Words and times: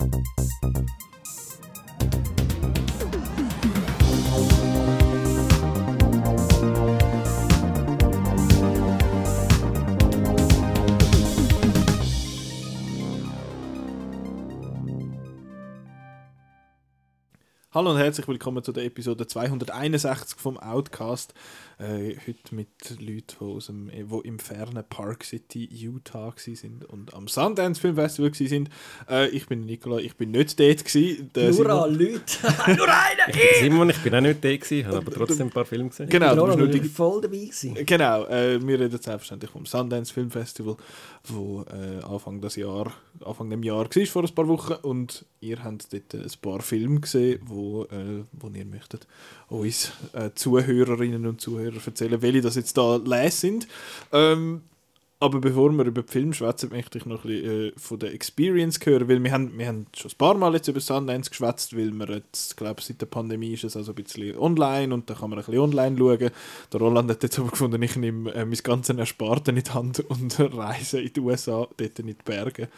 Thank 0.00 0.14
you. 0.62 0.69
Hallo 17.72 17.92
und 17.92 17.98
herzlich 17.98 18.26
willkommen 18.26 18.64
zu 18.64 18.72
der 18.72 18.84
Episode 18.84 19.28
261 19.28 20.40
vom 20.40 20.58
Outcast. 20.58 21.34
Äh, 21.78 22.16
heute 22.26 22.52
mit 22.52 22.68
Leuten, 22.98 23.36
die, 23.40 23.44
aus 23.44 23.66
dem, 23.66 23.88
die 23.88 24.28
im 24.28 24.40
fernen 24.40 24.82
Park 24.86 25.22
City, 25.22 25.68
Utah 25.70 26.34
sind 26.36 26.84
und 26.84 27.14
am 27.14 27.28
Sundance 27.28 27.80
Film 27.80 27.94
Festival 27.94 28.34
sind. 28.34 28.70
Äh, 29.08 29.28
ich 29.28 29.46
bin 29.46 29.66
Nicola, 29.66 29.98
ich 29.98 30.16
bin 30.16 30.32
nicht 30.32 30.58
dort. 30.58 30.84
Gewesen. 30.84 31.30
Nur 31.32 31.70
an 31.70 31.94
Leute. 31.94 32.22
Nur 32.76 32.88
einer! 32.88 33.38
Simon, 33.60 33.88
ich 33.90 33.98
bin 33.98 34.16
auch 34.16 34.20
nicht 34.20 34.44
dort, 34.44 34.60
gewesen, 34.60 34.86
habe 34.88 34.96
aber 34.96 35.12
trotzdem 35.12 35.46
ein 35.46 35.52
paar 35.52 35.64
Filme 35.64 35.90
gesehen. 35.90 36.08
Genau, 36.08 36.34
du 36.34 36.46
bist 36.46 36.58
nur 36.58 36.68
die... 36.68 36.80
voll 36.80 37.20
dabei 37.20 37.36
gewesen. 37.36 37.78
Genau, 37.86 38.26
äh, 38.26 38.60
wir 38.60 38.80
reden 38.80 38.90
selbstverständlich 39.00 39.52
vom 39.52 39.64
Sundance 39.64 40.12
Film 40.12 40.32
Festival, 40.32 40.76
wo 41.28 41.62
äh, 41.62 42.02
Anfang 42.02 42.40
des 42.40 42.56
Jahr, 42.56 42.92
Anfang 43.24 43.48
dem 43.48 43.62
Jahr 43.62 43.86
war, 43.86 44.06
vor 44.06 44.24
ein 44.24 44.34
paar 44.34 44.48
Wochen. 44.48 44.74
Und 44.82 45.24
ihr 45.40 45.62
habt 45.62 45.92
dort 45.92 46.14
ein 46.14 46.32
paar 46.42 46.60
Filme 46.60 47.00
gesehen, 47.00 47.40
wo, 47.60 47.84
äh, 47.84 48.24
wo 48.32 48.48
ihr 48.48 48.64
möchtet 48.64 49.06
uns 49.48 49.92
äh, 50.12 50.30
Zuhörerinnen 50.34 51.26
und 51.26 51.40
Zuhörer 51.40 51.80
erzählen, 51.84 52.22
welche 52.22 52.40
das 52.40 52.56
jetzt 52.56 52.76
da 52.76 52.96
les 52.96 53.40
sind. 53.40 53.68
Ähm, 54.12 54.62
aber 55.22 55.38
bevor 55.38 55.70
wir 55.72 55.84
über 55.84 56.00
den 56.00 56.08
Film 56.08 56.32
schwätzen, 56.32 56.70
möchte 56.70 56.96
ich 56.96 57.04
noch 57.04 57.26
ein 57.26 57.30
bisschen 57.30 57.68
äh, 57.68 57.72
von 57.76 57.98
der 57.98 58.14
Experience 58.14 58.80
hören, 58.82 59.06
weil 59.06 59.22
wir 59.22 59.30
haben, 59.32 59.58
wir 59.58 59.66
haben 59.66 59.86
schon 59.94 60.10
ein 60.10 60.16
paar 60.16 60.34
Mal 60.34 60.54
jetzt 60.54 60.68
über 60.68 60.80
Sundance 60.80 61.28
geschwätzt, 61.28 61.76
weil 61.76 61.90
wir 61.90 62.08
jetzt, 62.08 62.56
glaube 62.56 62.80
seit 62.80 63.02
der 63.02 63.06
Pandemie 63.06 63.52
ist 63.52 63.64
es 63.64 63.76
also 63.76 63.92
ein 63.92 64.02
bisschen 64.02 64.38
online 64.38 64.94
und 64.94 65.10
da 65.10 65.14
kann 65.14 65.28
man 65.28 65.38
ein 65.38 65.44
bisschen 65.44 65.60
online 65.60 65.98
schauen. 65.98 66.30
Der 66.72 66.80
Roland 66.80 67.10
hat 67.10 67.22
jetzt 67.22 67.38
aber 67.38 67.50
gefunden, 67.50 67.82
ich 67.82 67.96
nehme 67.96 68.32
äh, 68.32 68.46
mein 68.46 68.58
ganzes 68.62 68.96
Ersparten 68.96 69.58
in 69.58 69.62
die 69.62 69.70
Hand 69.70 70.00
und 70.08 70.40
reise 70.40 71.02
in 71.02 71.12
die 71.12 71.20
USA, 71.20 71.68
dort 71.76 71.98
in 71.98 72.06
die 72.06 72.14
Berge 72.14 72.70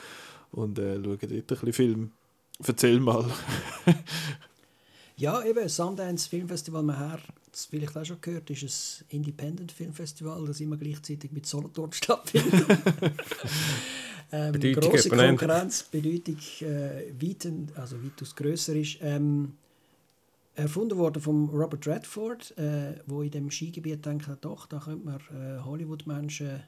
und 0.50 0.80
äh, 0.80 0.96
schaue 0.96 1.18
dort 1.18 1.32
ein 1.32 1.46
bisschen 1.46 1.72
Film. 1.72 2.10
Erzähl 2.66 2.98
mal. 2.98 3.24
Ja, 5.22 5.40
eben, 5.44 5.68
Sundance 5.68 6.28
Filmfestival, 6.28 6.82
man 6.82 6.98
hat 6.98 7.20
es 7.52 7.66
vielleicht 7.66 7.96
auch 7.96 8.04
schon 8.04 8.20
gehört, 8.20 8.50
ist 8.50 9.04
ein 9.04 9.18
Independent 9.18 9.70
Filmfestival, 9.70 10.44
das 10.46 10.58
immer 10.58 10.76
gleichzeitig 10.76 11.30
mit 11.30 11.46
Solothurn 11.46 11.92
stattfindet. 11.92 12.66
ähm, 14.32 14.52
große 14.60 15.10
Konkurrenz, 15.10 15.84
Bedeutung 15.84 16.38
äh, 16.62 17.12
weiten, 17.20 17.70
also 17.76 18.02
weitaus 18.02 18.34
grösser 18.34 18.74
ist. 18.74 18.98
Ähm, 19.00 19.52
erfunden 20.56 20.98
worden 20.98 21.22
von 21.22 21.48
Robert 21.50 21.86
Redford, 21.86 22.58
äh, 22.58 22.96
wo 23.06 23.22
in 23.22 23.30
dem 23.30 23.48
Skigebiet 23.48 24.04
denkt, 24.04 24.28
doch, 24.40 24.66
da 24.66 24.80
könnte 24.80 25.06
man 25.06 25.20
äh, 25.30 25.60
Hollywood-Menschen 25.60 26.64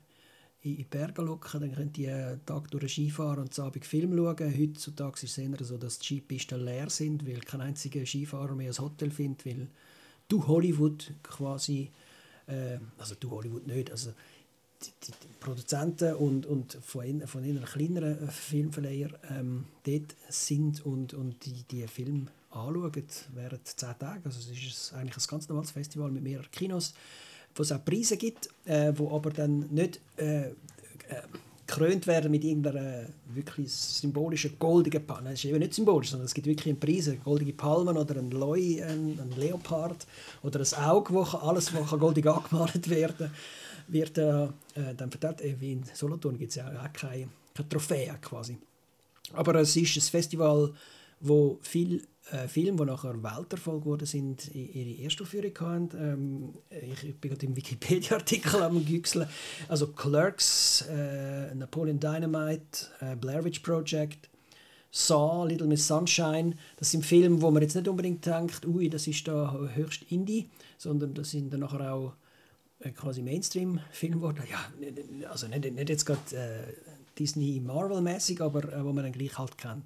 in 0.65 0.77
die 0.77 0.85
Berge 0.85 1.23
locken, 1.23 1.61
dann 1.61 1.75
könnt 1.75 1.99
ihr 1.99 2.15
einen 2.15 2.47
Tag 2.47 2.71
durch 2.71 2.85
den 2.85 2.89
Ski 2.89 3.11
fahren 3.11 3.41
und 3.41 3.59
Abend 3.59 3.85
Film 3.85 4.17
schauen. 4.17 4.59
Heutzutage 4.59 5.25
ist 5.25 5.25
es 5.25 5.39
eher 5.39 5.65
so, 5.65 5.77
dass 5.77 5.99
die 5.99 6.07
Skipisten 6.07 6.65
leer 6.65 6.89
sind, 6.89 7.27
weil 7.27 7.41
kein 7.41 7.61
einziger 7.61 8.05
Skifahrer 8.07 8.55
mehr 8.55 8.73
ein 8.73 8.79
Hotel 8.79 9.11
findet, 9.11 9.45
weil 9.45 9.69
du 10.29 10.47
Hollywood 10.47 11.13
quasi, 11.23 11.91
äh, 12.47 12.79
also 12.99 13.15
du 13.21 13.31
Hollywood 13.31 13.67
nicht, 13.67 13.91
also 13.91 14.13
die, 14.83 14.91
die, 15.07 15.13
die 15.13 15.35
Produzenten 15.39 16.15
und, 16.15 16.47
und 16.47 16.79
von, 16.83 17.05
in, 17.05 17.27
von 17.27 17.45
einer 17.45 17.61
kleineren 17.61 18.29
Filmverleiher 18.31 19.11
ähm, 19.31 19.67
dort 19.85 20.15
sind 20.31 20.85
und, 20.87 21.13
und 21.13 21.45
die, 21.45 21.63
die 21.71 21.87
Filme 21.87 22.27
anschauen 22.51 23.05
während 23.35 23.67
zehn 23.67 23.99
Tagen. 23.99 24.23
Also 24.25 24.39
es 24.39 24.49
ist 24.51 24.95
eigentlich 24.95 25.23
ein 25.23 25.31
ganz 25.31 25.49
normales 25.49 25.73
Festival 25.73 26.11
mit 26.11 26.23
mehreren 26.23 26.51
Kinos 26.51 26.95
wo 27.55 27.63
es 27.63 27.73
auch 27.73 27.85
Preise 27.85 28.17
gibt, 28.17 28.49
äh, 28.65 28.93
wo 28.97 29.15
aber 29.15 29.31
dann 29.31 29.61
nicht 29.71 30.01
äh, 30.17 30.47
äh, 30.47 30.53
gekrönt 31.67 32.07
werden 32.07 32.31
mit 32.31 32.45
irgendeiner 32.45 33.07
wirklich 33.33 33.73
symbolischen 33.73 34.59
goldigen 34.59 35.05
Palme. 35.07 35.31
Das 35.31 35.39
ist 35.39 35.47
eben 35.47 35.59
nicht 35.59 35.75
symbolisch, 35.75 36.11
sondern 36.11 36.27
es 36.27 36.35
gibt 36.35 36.47
wirklich 36.47 36.69
einen 36.69 36.81
Preis, 36.81 37.09
eine 37.09 37.19
goldige 37.19 37.53
Palme 37.53 37.93
oder 37.93 38.17
ein 38.17 38.31
Leu, 38.31 38.83
ein, 38.83 39.19
ein 39.19 39.33
Leopard 39.39 40.07
oder 40.43 40.61
ein 40.61 40.85
Auge, 40.85 41.15
wo 41.15 41.23
alles, 41.23 41.73
was 41.75 41.99
goldig 41.99 42.27
angemalt 42.27 42.89
werden 42.91 43.31
wird 43.89 44.19
äh, 44.19 44.49
dann 44.97 45.11
verteilt. 45.11 45.41
Äh, 45.41 45.57
wie 45.61 45.73
in 45.73 45.85
Solothurn 45.93 46.39
gibt 46.39 46.51
es 46.51 46.57
ja 46.57 46.69
auch 46.69 46.93
keine, 46.93 47.29
keine 47.55 47.69
Trophäe 47.69 48.15
quasi. 48.21 48.59
Aber 49.33 49.55
es 49.57 49.75
ist 49.77 49.97
ein 49.97 50.03
Festival, 50.03 50.73
wo 51.21 51.59
viel 51.63 52.03
äh, 52.31 52.49
Filme, 52.49 52.79
die 52.79 52.85
nachher 52.85 53.23
Welterfolg 53.23 53.85
geworden 53.85 54.07
sind, 54.07 54.55
ihre 54.55 55.03
Erstaufführung 55.03 55.53
hatten. 55.61 55.89
Ähm, 55.99 56.55
ich 56.71 57.15
bin 57.17 57.31
gerade 57.31 57.47
im 57.47 57.57
Wikipedia-Artikel 57.57 58.63
am 58.63 58.85
Güchseln. 58.85 59.29
Also 59.69 59.89
Clerks, 59.89 60.83
äh, 60.89 61.55
Napoleon 61.55 62.01
Dynamite, 62.01 62.89
äh, 63.01 63.17
Blair 63.17 63.45
Witch 63.45 63.61
Project, 63.61 64.31
Saw, 64.91 65.45
Little 65.47 65.67
Miss 65.67 65.87
Sunshine. 65.87 66.55
Das 66.77 66.93
sind 66.93 67.05
Filme, 67.05 67.43
wo 67.43 67.51
man 67.51 67.63
jetzt 67.63 67.75
nicht 67.75 67.89
unbedingt 67.89 68.25
denkt, 68.25 68.67
ui, 68.67 68.89
das 68.89 69.07
ist 69.07 69.27
da 69.29 69.53
höchst 69.75 70.11
Indie, 70.11 70.49
sondern 70.79 71.15
das 71.15 71.33
sind 71.33 71.53
dann 71.53 71.61
nachher 71.61 71.93
auch 71.93 72.15
äh, 72.79 72.91
quasi 72.91 73.21
Mainstream-Filme 73.21 74.17
geworden. 74.17 74.45
Ja, 74.51 75.29
also 75.29 75.47
nicht, 75.49 75.71
nicht 75.71 75.89
jetzt 75.89 76.07
gerade 76.07 76.21
äh, 76.33 76.73
Disney 77.19 77.61
Marvel-mäßig, 77.61 78.41
aber 78.41 78.73
äh, 78.73 78.85
wo 78.85 78.93
man 78.93 79.05
dann 79.05 79.13
gleich 79.13 79.37
halt 79.37 79.59
kennt. 79.59 79.85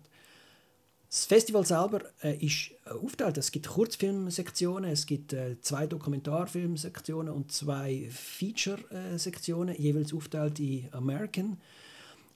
Das 1.10 1.24
Festival 1.24 1.64
selber 1.64 2.02
äh, 2.22 2.36
ist 2.44 2.72
äh, 2.84 2.90
aufgeteilt. 2.90 3.38
Es 3.38 3.50
gibt 3.50 3.68
Kurzfilmsektionen, 3.68 4.90
es 4.90 5.06
gibt 5.06 5.32
äh, 5.32 5.58
zwei 5.62 5.86
Dokumentarfilmsektionen 5.86 7.32
und 7.32 7.50
zwei 7.50 8.08
Feature-Sektionen, 8.10 9.74
jeweils 9.80 10.12
aufgeteilt 10.12 10.60
in 10.60 10.92
American 10.92 11.56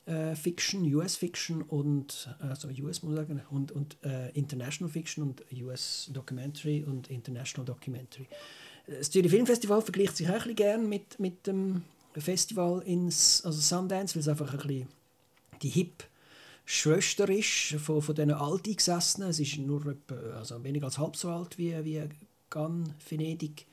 äh, 0.07 0.35
Fiction, 0.35 0.83
US 0.95 1.17
Fiction 1.17 1.61
und 1.63 2.35
also 2.41 2.69
US 2.69 3.03
muss 3.03 3.15
sagen 3.15 3.43
und, 3.51 3.73
und 3.73 3.99
äh, 4.05 4.31
International 4.31 4.91
Fiction 4.91 5.23
und 5.23 5.45
US 5.63 6.11
Documentary 6.13 6.83
und 6.83 7.09
International 7.11 7.67
Documentary. 7.67 8.27
Das 8.87 9.11
Zürich 9.11 9.31
Filmfestival 9.31 9.83
vergleicht 9.83 10.17
sich 10.17 10.29
auch 10.29 10.33
ein 10.33 10.39
bisschen 10.39 10.57
gern 10.57 10.89
mit, 10.89 11.21
mit 11.21 11.47
dem 11.47 11.83
Festival 12.15 12.83
ins 12.83 13.45
also 13.45 13.61
Sundance, 13.61 14.15
weil 14.15 14.21
es 14.23 14.29
einfach 14.29 14.53
ein 14.53 14.67
bisschen 14.67 14.89
die 15.61 15.69
hip 15.69 16.05
Schwester 16.65 17.29
ist 17.29 17.75
von, 17.81 18.03
von 18.03 18.15
diesen 18.15 18.33
Alteingesessenen. 18.33 19.31
Es 19.31 19.41
ist 19.41 19.59
nur 19.59 19.87
etwa, 19.87 20.15
also 20.39 20.63
weniger 20.63 20.87
als 20.87 20.99
halb 20.99 21.17
so 21.17 21.31
alt 21.31 21.59
wie, 21.59 21.73
wie 21.85 22.03
Cannes, 22.51 22.91
Venedig 23.09 23.67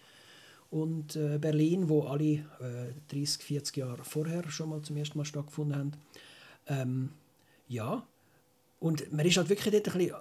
und 0.72 1.16
äh, 1.16 1.38
Berlin, 1.38 1.90
wo 1.90 2.04
alle 2.04 2.46
äh, 2.60 2.94
30, 3.10 3.44
40 3.44 3.78
Jahre 3.78 4.04
vorher 4.04 4.50
schon 4.50 4.70
mal 4.70 4.82
zum 4.82 4.98
ersten 4.98 5.18
Mal 5.18 5.26
stattgefunden 5.26 5.78
haben. 5.78 5.92
Ähm, 6.68 7.10
ja, 7.68 8.06
und 8.80 9.12
man 9.12 9.26
ist 9.26 9.38
halt 9.38 9.50
wirklich 9.50 9.74
dort 9.74 9.88
ein 9.90 9.98
bisschen 9.98 10.16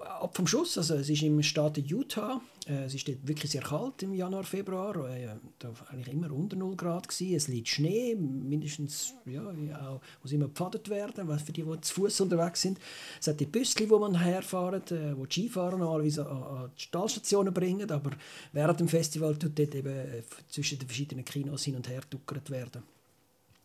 ab 0.00 0.36
vom 0.36 0.46
Schuss. 0.46 0.78
Also 0.78 0.94
es 0.94 1.08
ist 1.08 1.22
im 1.22 1.42
Staat 1.42 1.78
Utah. 1.78 2.40
Äh, 2.66 2.84
es 2.84 2.94
ist 2.94 3.08
dort 3.08 3.26
wirklich 3.26 3.50
sehr 3.50 3.62
kalt 3.62 4.02
im 4.02 4.14
Januar, 4.14 4.44
Februar. 4.44 5.08
Äh, 5.08 5.28
da 5.58 5.68
war 5.68 5.90
eigentlich 5.90 6.14
immer 6.14 6.30
unter 6.30 6.56
0 6.56 6.76
Grad 6.76 7.08
gewesen. 7.08 7.34
Es 7.34 7.48
liegt 7.48 7.68
Schnee, 7.68 8.14
mindestens 8.14 9.14
ja, 9.26 9.42
auch, 9.42 10.00
muss 10.22 10.32
immer 10.32 10.48
gepfadet 10.48 10.88
werden, 10.88 11.28
weil 11.28 11.38
für 11.38 11.52
die, 11.52 11.62
die 11.62 11.80
zu 11.80 11.94
Fuß 11.94 12.20
unterwegs 12.20 12.62
sind. 12.62 12.78
Es 13.20 13.26
hat 13.26 13.40
die 13.40 13.46
Büsschen, 13.46 13.88
wo 13.90 13.98
man 13.98 14.14
herfahrt, 14.20 14.92
äh, 14.92 15.16
wo 15.16 15.26
die 15.26 15.42
Skifahrer 15.42 15.78
normalerweise 15.78 16.28
an, 16.28 16.42
an 16.42 16.70
die 16.76 16.82
Stahlstationen 16.82 17.52
bringen, 17.52 17.90
aber 17.90 18.10
während 18.52 18.80
dem 18.80 18.88
Festival 18.88 19.36
tut 19.36 19.58
dort 19.58 19.74
eben 19.74 19.88
äh, 19.88 20.22
zwischen 20.48 20.78
den 20.78 20.88
verschiedenen 20.88 21.24
Kinos 21.24 21.64
hin 21.64 21.76
und 21.76 21.88
her 21.88 22.02
tuckert 22.08 22.50
werden. 22.50 22.82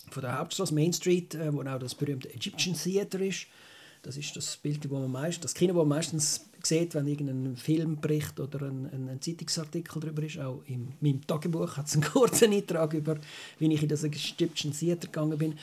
Von 0.09 0.21
der 0.21 0.37
Hauptstraße 0.37 0.73
Main 0.73 0.93
Street, 0.93 1.35
äh, 1.35 1.53
wo 1.53 1.61
auch 1.61 1.79
das 1.79 1.95
berühmte 1.95 2.33
Egyptian 2.33 2.75
Theater 2.75 3.19
ist, 3.19 3.47
das 4.03 4.17
ist 4.17 4.35
das 4.35 4.57
Bild, 4.57 4.89
wo 4.89 4.99
man 4.99 5.11
meist, 5.11 5.43
das 5.43 5.53
Kino, 5.53 5.73
wo 5.73 5.79
man 5.79 5.97
meistens 5.97 6.45
sieht, 6.61 6.93
wenn 6.93 7.07
irgendein 7.07 7.55
Filmbericht 7.55 8.39
oder 8.39 8.63
ein, 8.63 8.85
ein, 8.91 9.09
ein 9.09 9.21
Zeitungsartikel 9.21 10.01
darüber 10.01 10.23
ist. 10.23 10.39
Auch 10.39 10.61
in 10.65 10.93
meinem 10.99 11.25
Tagebuch 11.25 11.77
hat 11.77 11.87
es 11.87 11.93
einen 11.93 12.03
kurzen 12.13 12.51
Eintrag 12.51 12.93
über, 12.93 13.17
wie 13.59 13.73
ich 13.73 13.81
in 13.81 13.89
das 13.89 14.03
Egyptian 14.03 14.73
Theater 14.73 15.07
gegangen 15.07 15.37
bin. 15.37 15.55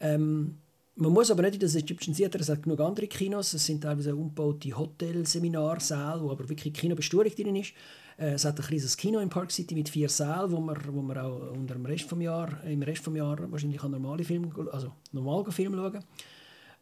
Ähm, 0.00 0.56
man 0.94 1.12
muss 1.12 1.30
aber 1.30 1.42
nicht 1.42 1.54
in 1.54 1.60
das 1.60 1.74
Egyptian 1.74 2.14
Theater, 2.14 2.40
es 2.40 2.48
hat 2.48 2.62
genug 2.62 2.80
andere 2.80 3.06
Kinos, 3.06 3.52
es 3.52 3.66
sind 3.66 3.82
teilweise 3.82 4.14
umgebaute 4.14 4.76
Hotelseminarsäle, 4.76 6.20
wo 6.22 6.30
aber 6.30 6.48
wirklich 6.48 6.74
Kinobestuhlung 6.74 7.32
drin 7.34 7.56
ist. 7.56 7.72
Äh, 8.16 8.32
es 8.32 8.44
hat 8.44 8.58
ein 8.60 8.66
kleines 8.66 8.96
Kino 8.96 9.18
in 9.18 9.28
Park 9.28 9.50
City 9.50 9.74
mit 9.74 9.88
vier 9.88 10.08
Sälen, 10.08 10.52
wo 10.52 10.60
man, 10.60 10.76
wo 10.88 11.02
man 11.02 11.18
auch 11.18 11.52
unter 11.52 11.74
dem 11.74 11.86
Rest 11.86 12.08
vom 12.08 12.20
Jahr, 12.20 12.62
im 12.64 12.82
Rest 12.82 13.02
vom 13.02 13.16
Jahr 13.16 13.38
wahrscheinlich 13.50 13.82
normale 13.82 14.22
Filme, 14.22 14.52
also 14.72 14.92
normal 15.12 15.50
Film 15.50 15.74
schauen. 15.74 16.04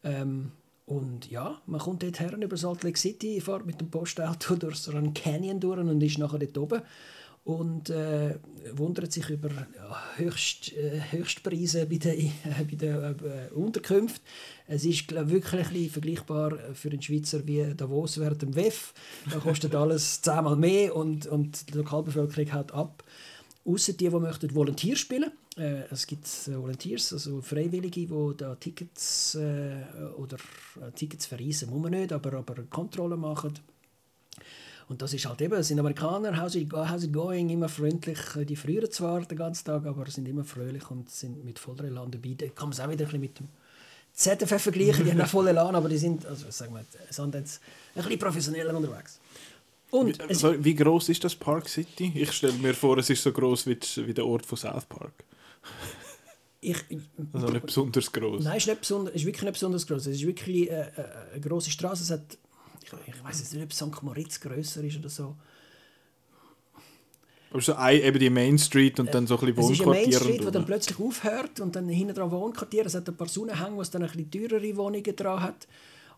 Ähm, 0.04 0.52
und 0.86 1.28
ja, 1.28 1.60
man 1.66 1.80
kommt 1.80 2.04
dort 2.04 2.20
her 2.20 2.32
über 2.38 2.56
Salt 2.56 2.84
Lake 2.84 2.98
City, 2.98 3.40
fährt 3.40 3.66
mit 3.66 3.80
dem 3.80 3.90
Postauto 3.90 4.54
durch 4.56 4.76
so 4.76 4.92
einen 4.92 5.14
Canyon 5.14 5.60
durch 5.60 5.80
und 5.80 6.00
ist 6.00 6.18
nachher 6.18 6.38
dort 6.38 6.58
oben. 6.58 6.82
und 7.42 7.90
äh, 7.90 8.38
wundert 8.72 9.12
sich 9.12 9.28
über 9.30 9.48
ja, 9.50 10.02
Höchst, 10.16 10.72
äh, 10.72 11.00
Höchstpreise 11.10 11.86
bei 11.86 11.96
den, 11.96 12.26
äh, 12.44 12.64
bei 12.64 12.76
den 12.76 13.48
Unterkünften. 13.52 14.24
Es 14.68 14.84
ist 14.84 15.08
glaub, 15.08 15.28
wirklich 15.28 15.68
ein 15.68 15.90
vergleichbar 15.90 16.56
für 16.74 16.90
einen 16.90 17.02
Schweizer 17.02 17.44
wie 17.46 17.74
Davos 17.74 18.18
während 18.18 18.42
dem 18.42 18.54
WEF. 18.54 18.94
Da 19.30 19.38
kostet 19.38 19.74
alles 19.76 20.22
zehnmal 20.22 20.56
mehr 20.56 20.94
und, 20.94 21.26
und 21.26 21.68
die 21.68 21.78
Lokalbevölkerung 21.78 22.52
haut 22.52 22.72
ab. 22.72 23.02
Außer 23.64 23.92
die, 23.92 24.08
die 24.08 24.10
möchten 24.10 24.54
Volunteer 24.54 24.94
spielen. 24.94 25.32
Äh, 25.56 25.84
es 25.90 26.06
gibt 26.06 26.26
äh, 26.26 26.56
Volunteers, 26.56 27.12
also 27.12 27.40
Freiwillige, 27.40 28.06
die 28.06 28.36
da 28.36 28.54
Tickets 28.56 29.34
äh, 29.36 29.84
oder 30.16 30.36
äh, 30.80 30.92
Tickets 30.92 31.26
verreisen, 31.26 31.70
muss 31.70 31.82
man 31.82 31.92
nicht, 31.92 32.12
aber, 32.12 32.34
aber 32.34 32.62
Kontrollen 32.70 33.18
machen 33.18 33.54
und 34.88 35.02
das 35.02 35.12
ist 35.14 35.26
halt 35.26 35.40
eben, 35.40 35.54
es 35.54 35.68
sind 35.68 35.80
Amerikaner, 35.80 36.40
how's 36.40 36.54
it, 36.54 36.72
how's 36.72 37.02
it 37.02 37.12
going, 37.12 37.50
immer 37.50 37.68
freundlich. 37.68 38.18
Die 38.48 38.54
frieren 38.54 38.90
zwar 38.90 39.20
den 39.22 39.36
ganzen 39.36 39.64
Tag, 39.64 39.84
aber 39.84 40.08
sind 40.08 40.28
immer 40.28 40.44
fröhlich 40.44 40.88
und 40.90 41.10
sind 41.10 41.44
mit 41.44 41.58
voller 41.58 41.84
Elan 41.84 42.10
dabei. 42.10 42.34
Da 42.38 42.46
kann 42.46 42.68
man 42.68 42.72
es 42.72 42.80
auch 42.80 42.88
wieder 42.88 43.04
ein 43.04 43.20
bisschen 43.20 43.20
mit 43.20 43.38
dem 43.38 43.48
ZFF 44.14 44.62
vergleichen, 44.62 45.04
die 45.04 45.10
haben 45.10 45.20
auch 45.20 45.26
voll 45.26 45.48
Elan, 45.48 45.74
aber 45.74 45.88
die 45.88 45.98
sind, 45.98 46.24
also 46.24 46.46
sagen 46.50 46.72
wir, 46.72 46.80
jetzt 46.80 47.20
ein 47.20 47.30
bisschen 48.02 48.18
professioneller 48.18 48.74
unterwegs. 48.74 49.18
Und 49.90 50.18
wie, 50.18 50.22
also, 50.22 50.64
wie 50.64 50.74
groß 50.74 51.08
ist 51.08 51.24
das 51.24 51.34
Park 51.34 51.68
City? 51.68 52.12
Ich 52.14 52.32
stelle 52.32 52.54
mir 52.54 52.74
vor, 52.74 52.96
es 52.98 53.10
ist 53.10 53.22
so 53.22 53.32
groß 53.32 53.66
wie, 53.66 53.78
wie 54.06 54.14
der 54.14 54.24
Ort 54.26 54.46
von 54.46 54.56
South 54.56 54.86
Park. 54.86 55.12
Ich, 56.60 56.76
also 57.32 57.48
nicht 57.48 57.66
besonders 57.66 58.10
groß. 58.10 58.42
Nein, 58.42 58.56
es 58.56 58.64
ist, 58.64 58.68
nicht 58.68 58.80
besonders, 58.80 59.14
ist 59.14 59.24
wirklich 59.24 59.42
nicht 59.42 59.52
besonders 59.52 59.86
groß. 59.86 60.06
Es 60.06 60.16
ist 60.16 60.26
wirklich 60.26 60.70
äh, 60.70 60.80
äh 60.80 60.92
eine 61.32 61.40
große 61.40 61.70
Straße. 61.70 62.02
Es 62.02 62.10
hat 62.10 62.38
ich, 62.82 63.14
ich 63.14 63.24
weiß 63.24 63.52
nicht, 63.52 63.62
ob 63.62 63.72
St. 63.72 64.02
Moritz 64.02 64.40
grösser 64.40 64.82
ist 64.82 64.98
oder 64.98 65.08
so. 65.08 65.36
Aber 67.50 67.60
so 67.60 67.74
ein, 67.74 68.00
eben 68.00 68.18
die 68.18 68.30
Main 68.30 68.58
Street 68.58 68.98
und 69.00 69.14
dann 69.14 69.26
so 69.26 69.38
ein 69.38 69.40
bisschen 69.40 69.56
Wohnquartiere. 69.56 69.70
Es 69.70 69.80
ist 69.80 69.86
eine 69.86 70.30
Main 70.30 70.34
Street, 70.34 70.48
die 70.48 70.52
dann 70.52 70.66
plötzlich 70.66 70.98
aufhört 70.98 71.60
und 71.60 71.76
dann 71.76 71.88
hinten 71.88 72.14
dran 72.14 72.30
Wohnquartiere. 72.30 72.86
Es 72.86 72.94
hat 72.94 73.08
ein 73.08 73.16
paar 73.16 73.28
Sonnenhänge, 73.28 73.76
was 73.76 73.90
dann 73.90 74.02
ein 74.02 74.10
bisschen 74.10 74.30
teurere 74.30 74.76
Wohnungen 74.76 75.16
dran 75.16 75.42
hat. 75.42 75.66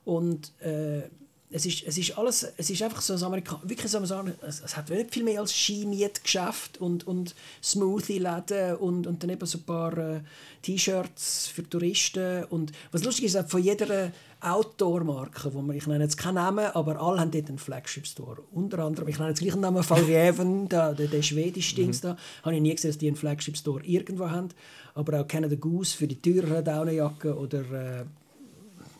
Und 0.04 0.52
äh, 0.60 1.02
es 1.50 1.64
ist, 1.64 1.84
es 1.86 1.96
ist 1.96 2.18
alles, 2.18 2.46
es 2.56 2.68
ist 2.68 2.82
einfach 2.82 3.00
so 3.00 3.14
ein 3.14 3.22
Amerikan 3.22 3.60
wirklich 3.62 3.90
so 3.90 3.98
ein, 3.98 4.34
es, 4.46 4.60
es 4.60 4.76
hat 4.76 4.90
nicht 4.90 5.14
viel 5.14 5.24
mehr 5.24 5.40
als 5.40 5.52
Skimietgeschäft 5.52 6.78
und, 6.78 7.06
und 7.06 7.34
Smoothie-Läden 7.62 8.76
und, 8.76 9.06
und 9.06 9.22
dann 9.22 9.30
eben 9.30 9.46
so 9.46 9.58
ein 9.58 9.64
paar 9.64 9.96
äh, 9.96 10.20
T-Shirts 10.62 11.48
für 11.48 11.68
Touristen 11.68 12.44
und 12.44 12.72
was 12.92 13.04
lustig 13.04 13.24
ist, 13.26 13.50
von 13.50 13.62
jeder 13.62 14.12
Outdoor-Marke, 14.40 15.52
wo 15.54 15.62
man, 15.62 15.74
ich 15.74 15.86
nenne 15.86 16.04
jetzt 16.04 16.18
keinen 16.18 16.34
Namen, 16.34 16.66
aber 16.66 17.00
alle 17.00 17.20
haben 17.20 17.30
dort 17.30 17.48
einen 17.48 17.58
Flagship-Store. 17.58 18.42
Unter 18.52 18.80
anderem, 18.80 19.08
ich 19.08 19.18
nenne 19.18 19.30
jetzt 19.30 19.40
gleich 19.40 19.52
einen 19.52 19.62
Namen, 19.62 19.82
Faljeven, 19.82 20.68
der, 20.68 20.94
der, 20.94 21.08
der 21.08 21.22
schwedische 21.22 21.74
Dings 21.74 22.02
mhm. 22.02 22.08
da, 22.08 22.16
habe 22.42 22.54
ich 22.54 22.60
nie 22.60 22.74
gesehen, 22.74 22.90
dass 22.90 22.98
die 22.98 23.08
einen 23.08 23.16
Flagship-Store 23.16 23.84
irgendwo 23.84 24.30
haben, 24.30 24.50
aber 24.94 25.20
auch 25.20 25.28
Canada 25.28 25.56
Goose 25.56 25.96
für 25.96 26.06
die 26.06 26.20
teureren 26.20 26.64
Daunenjacken 26.64 27.32
oder 27.32 27.60
äh, 28.00 28.04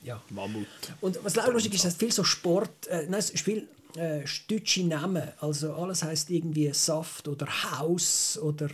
ja. 0.02 0.20
Mammut. 0.30 0.66
Und 1.00 1.18
was 1.22 1.38
auch 1.38 1.48
lustig 1.48 1.74
ist, 1.74 1.84
es 1.84 1.96
viel 1.96 2.12
so 2.12 2.24
Sport, 2.24 2.86
äh, 2.88 3.06
nein, 3.08 3.20
es 3.20 3.30
ist 3.30 3.44
viel 3.44 3.68
äh, 3.96 4.20
deutsche 4.48 4.84
Namen. 4.84 5.28
Also 5.40 5.72
alles 5.74 6.02
heißt 6.02 6.30
irgendwie 6.30 6.72
Saft 6.72 7.28
oder 7.28 7.46
Haus 7.46 8.38
oder 8.38 8.68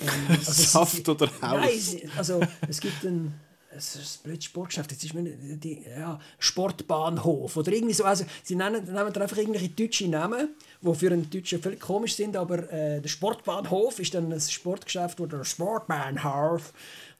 ähm, 0.00 0.08
also 0.28 0.52
Saft 0.52 1.08
oder 1.08 1.26
Haus. 1.40 1.94
Nein, 1.94 2.10
also 2.16 2.40
es 2.68 2.80
gibt 2.80 3.04
ein 3.04 3.34
es 3.76 3.96
ist 3.96 4.20
ein 4.20 4.22
blödes 4.24 4.44
Sportgeschäft, 4.44 4.92
jetzt 4.92 5.04
ist 5.04 5.14
mir 5.14 5.24
die, 5.24 5.82
ja, 5.82 6.18
Sportbahnhof 6.38 7.56
oder 7.56 7.72
irgendwie 7.72 7.94
so. 7.94 8.04
Also, 8.04 8.24
sie 8.42 8.54
nennen, 8.54 8.84
nehmen 8.84 9.12
dann 9.12 9.22
einfach 9.22 9.36
irgendwelche 9.36 9.70
deutsche 9.70 10.08
Namen, 10.08 10.50
die 10.80 10.94
für 10.94 11.10
einen 11.10 11.30
Deutschen 11.30 11.62
völlig 11.62 11.80
komisch 11.80 12.14
sind, 12.14 12.36
aber 12.36 12.70
äh, 12.70 13.00
der 13.00 13.08
Sportbahnhof 13.08 13.98
ist 13.98 14.14
dann 14.14 14.32
ein 14.32 14.40
Sportgeschäft 14.40 15.20
oder 15.20 15.38
ein 15.38 15.44
Sportbahnhof, 15.44 16.72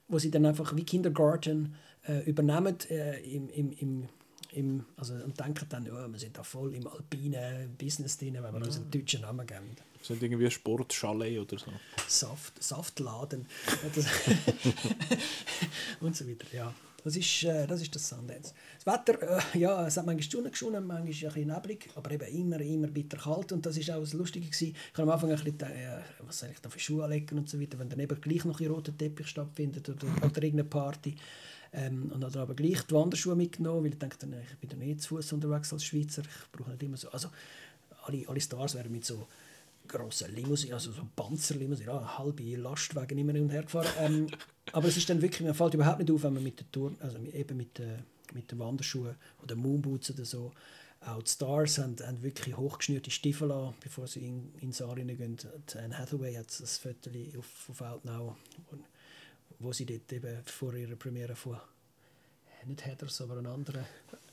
wo 0.08 0.18
sie 0.18 0.30
dann 0.30 0.46
einfach 0.46 0.74
wie 0.76 0.84
Kindergarten 0.84 1.74
äh, 2.06 2.20
übernehmen 2.28 2.76
äh, 2.90 3.20
im, 3.20 3.48
im, 3.50 3.72
im, 3.72 4.08
im, 4.52 4.84
also, 4.96 5.14
und 5.14 5.38
denken 5.38 5.66
dann, 5.68 5.86
ja, 5.86 6.10
wir 6.10 6.18
sind 6.18 6.36
da 6.36 6.42
voll 6.42 6.74
im 6.74 6.86
alpinen 6.86 7.76
Business 7.76 8.18
drin, 8.18 8.34
wenn 8.34 8.52
wir 8.52 8.60
ja. 8.60 8.66
uns 8.66 8.76
einen 8.76 8.90
deutschen 8.90 9.22
Namen 9.22 9.46
geben. 9.46 9.76
Sind 10.02 10.22
irgendwie 10.22 10.50
Sportchalet 10.50 11.38
oder 11.38 11.58
so? 11.58 11.70
Saft, 12.08 12.62
Saftladen 12.62 13.46
und 16.00 16.16
so 16.16 16.28
weiter, 16.28 16.46
ja. 16.52 16.74
Das 17.04 17.16
ist, 17.16 17.44
äh, 17.44 17.66
das 17.66 17.82
ist 17.82 17.94
das 17.94 18.08
Sundance. 18.08 18.54
Das 18.84 18.94
Wetter, 18.94 19.38
äh, 19.54 19.58
ja, 19.58 19.86
es 19.86 19.96
hat 19.96 20.06
manchmal 20.06 20.22
Stunden 20.22 20.50
geschonen, 20.50 20.86
manchmal 20.86 21.06
ein 21.06 21.06
bisschen 21.06 21.48
neblig, 21.48 21.90
aber 21.96 22.10
eben 22.12 22.28
immer, 22.28 22.60
immer 22.60 22.86
bitter 22.88 23.18
kalt 23.18 23.52
und 23.52 23.66
das 23.66 23.76
war 23.76 23.96
auch 23.96 24.00
das 24.00 24.12
Lustige. 24.12 24.46
Gewesen. 24.46 24.74
Ich 24.74 24.98
habe 24.98 25.02
am 25.02 25.10
Anfang 25.10 25.30
ein 25.30 25.36
bisschen 25.36 25.58
gedacht, 25.58 25.72
äh, 25.72 26.00
was 26.20 26.38
soll 26.38 26.50
ich 26.52 26.60
da 26.60 26.68
für 26.68 26.78
Schuhe 26.78 27.04
anlegen 27.04 27.38
und 27.38 27.48
so 27.48 27.60
weiter, 27.60 27.78
wenn 27.78 27.88
dann 27.88 27.98
eben 27.98 28.20
gleich 28.20 28.44
noch 28.44 28.60
ein 28.60 28.66
roter 28.68 28.96
Teppich 28.96 29.26
stattfindet 29.26 29.88
oder, 29.88 30.06
oder 30.06 30.42
irgendeine 30.42 30.64
Party. 30.64 31.16
Ähm, 31.74 32.12
und 32.12 32.22
habe 32.22 32.40
aber 32.40 32.54
gleich 32.54 32.82
die 32.82 32.94
Wanderschuhe 32.94 33.34
mitgenommen, 33.34 33.84
weil 33.84 33.92
ich 33.92 33.98
dachte, 33.98 34.26
ich 34.26 34.58
bin 34.58 34.70
ja 34.70 34.86
nicht 34.86 35.00
zu 35.00 35.16
Fuß 35.16 35.32
unterwegs 35.32 35.72
als 35.72 35.84
Schweizer. 35.84 36.22
Ich 36.22 36.52
brauche 36.52 36.70
nicht 36.70 36.82
immer 36.82 36.96
so. 36.98 37.10
Also, 37.10 37.28
alle, 38.04 38.28
alle 38.28 38.40
Stars 38.40 38.74
wären 38.74 38.92
mit 38.92 39.04
so 39.04 39.26
grossen 39.88 40.34
Limousinen, 40.34 40.74
also 40.74 40.92
so 40.92 41.02
Panzerlimousinen, 41.16 41.94
ja, 41.94 42.18
halbe 42.18 42.56
Lastwagen 42.56 43.18
immer 43.18 43.32
hin 43.32 43.44
und 43.44 43.50
her 43.50 43.62
gefahren. 43.62 43.88
Ähm, 43.98 44.26
aber 44.72 44.88
es 44.88 44.96
ist 44.96 45.08
dann 45.08 45.22
wirklich, 45.22 45.40
mir 45.40 45.54
fällt 45.54 45.74
überhaupt 45.74 45.98
nicht 45.98 46.10
auf, 46.10 46.22
wenn 46.22 46.34
man 46.34 46.42
mit 46.42 46.60
der 46.60 46.70
Tour, 46.70 46.92
also 47.00 47.18
eben 47.18 47.56
mit, 47.56 47.78
äh, 47.80 47.98
mit 48.34 48.50
den 48.50 48.58
Wanderschuhen 48.58 49.14
oder 49.42 49.56
Moonboots 49.56 50.10
oder 50.12 50.24
so, 50.24 50.52
auch 51.04 51.22
die 51.22 51.30
Stars 51.30 51.78
haben, 51.78 51.96
haben 52.00 52.22
wirklich 52.22 52.56
hochgeschnürte 52.56 53.10
Stiefel 53.10 53.50
an, 53.50 53.74
bevor 53.80 54.06
sie 54.06 54.20
in, 54.20 54.54
ins 54.60 54.80
Arena 54.80 55.14
gehen. 55.14 55.36
Anne 55.74 55.98
Hathaway 55.98 56.34
hat 56.34 56.46
das 56.60 56.78
Foto 56.78 57.10
auf, 57.38 57.70
auf 57.70 57.80
Outnow, 57.80 58.36
wo 59.62 59.72
sie 59.72 59.86
dort 59.86 60.12
eben 60.12 60.42
vor 60.44 60.74
ihrer 60.74 60.96
Premiere 60.96 61.36
von 61.36 61.56
nicht 62.66 62.86
Heathers, 62.86 63.20
aber 63.20 63.38
einen 63.38 63.46
anderen. 63.46 63.84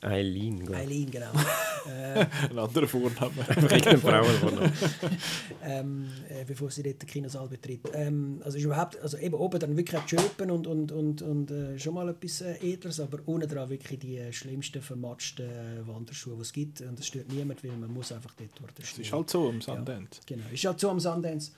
Eileen. 0.02 0.74
Eileen, 0.74 1.12
genau. 1.12 1.32
äh, 1.88 2.26
ein 2.50 2.58
anderer 2.58 2.88
Vorname. 2.88 3.32
Irgendein 3.50 3.98
Frauenvorname. 3.98 4.72
ähm, 5.64 6.10
äh, 6.30 6.46
bevor 6.46 6.72
sie 6.72 6.84
dort 6.84 7.02
den 7.02 7.08
Kinosaal 7.08 7.48
betritt. 7.48 7.82
Ähm, 7.94 8.42
also 8.44 8.58
ist 8.58 8.64
überhaupt, 8.64 9.00
also 9.00 9.18
eben 9.18 9.34
oben 9.36 9.60
dann 9.60 9.76
wirklich 9.76 10.02
Chirpen 10.06 10.52
und, 10.52 10.68
und, 10.68 10.92
und, 10.92 11.22
und 11.22 11.52
äh, 11.52 11.80
schon 11.80 11.96
mal 11.96 12.08
etwas 12.08 12.42
äh, 12.42 12.54
Edleres, 12.62 13.00
aber 13.00 13.20
ohne 13.26 13.48
dran 13.48 13.70
wirklich 13.70 14.00
die 14.00 14.18
äh, 14.18 14.32
schlimmsten, 14.32 14.82
vermatschten 14.82 15.50
äh, 15.50 15.88
Wanderschuhe, 15.88 16.36
die 16.36 16.42
es 16.42 16.54
gibt. 16.54 16.82
Und 16.82 16.98
das 17.00 17.08
stört 17.08 17.32
niemand, 17.32 17.64
weil 17.64 17.72
man 17.72 17.92
muss 17.92 18.12
einfach 18.12 18.34
dort 18.36 18.52
durch. 18.60 18.72
Das 18.74 18.98
ist 18.98 19.12
halt 19.12 19.30
so 19.30 19.50
am 19.50 19.62
Sundance. 19.62 20.22
Ja, 20.30 20.36
genau, 20.36 20.46
ist 20.54 20.66
halt 20.66 20.80
so 20.80 20.90
am 20.90 21.00
Sundance. 21.00 21.52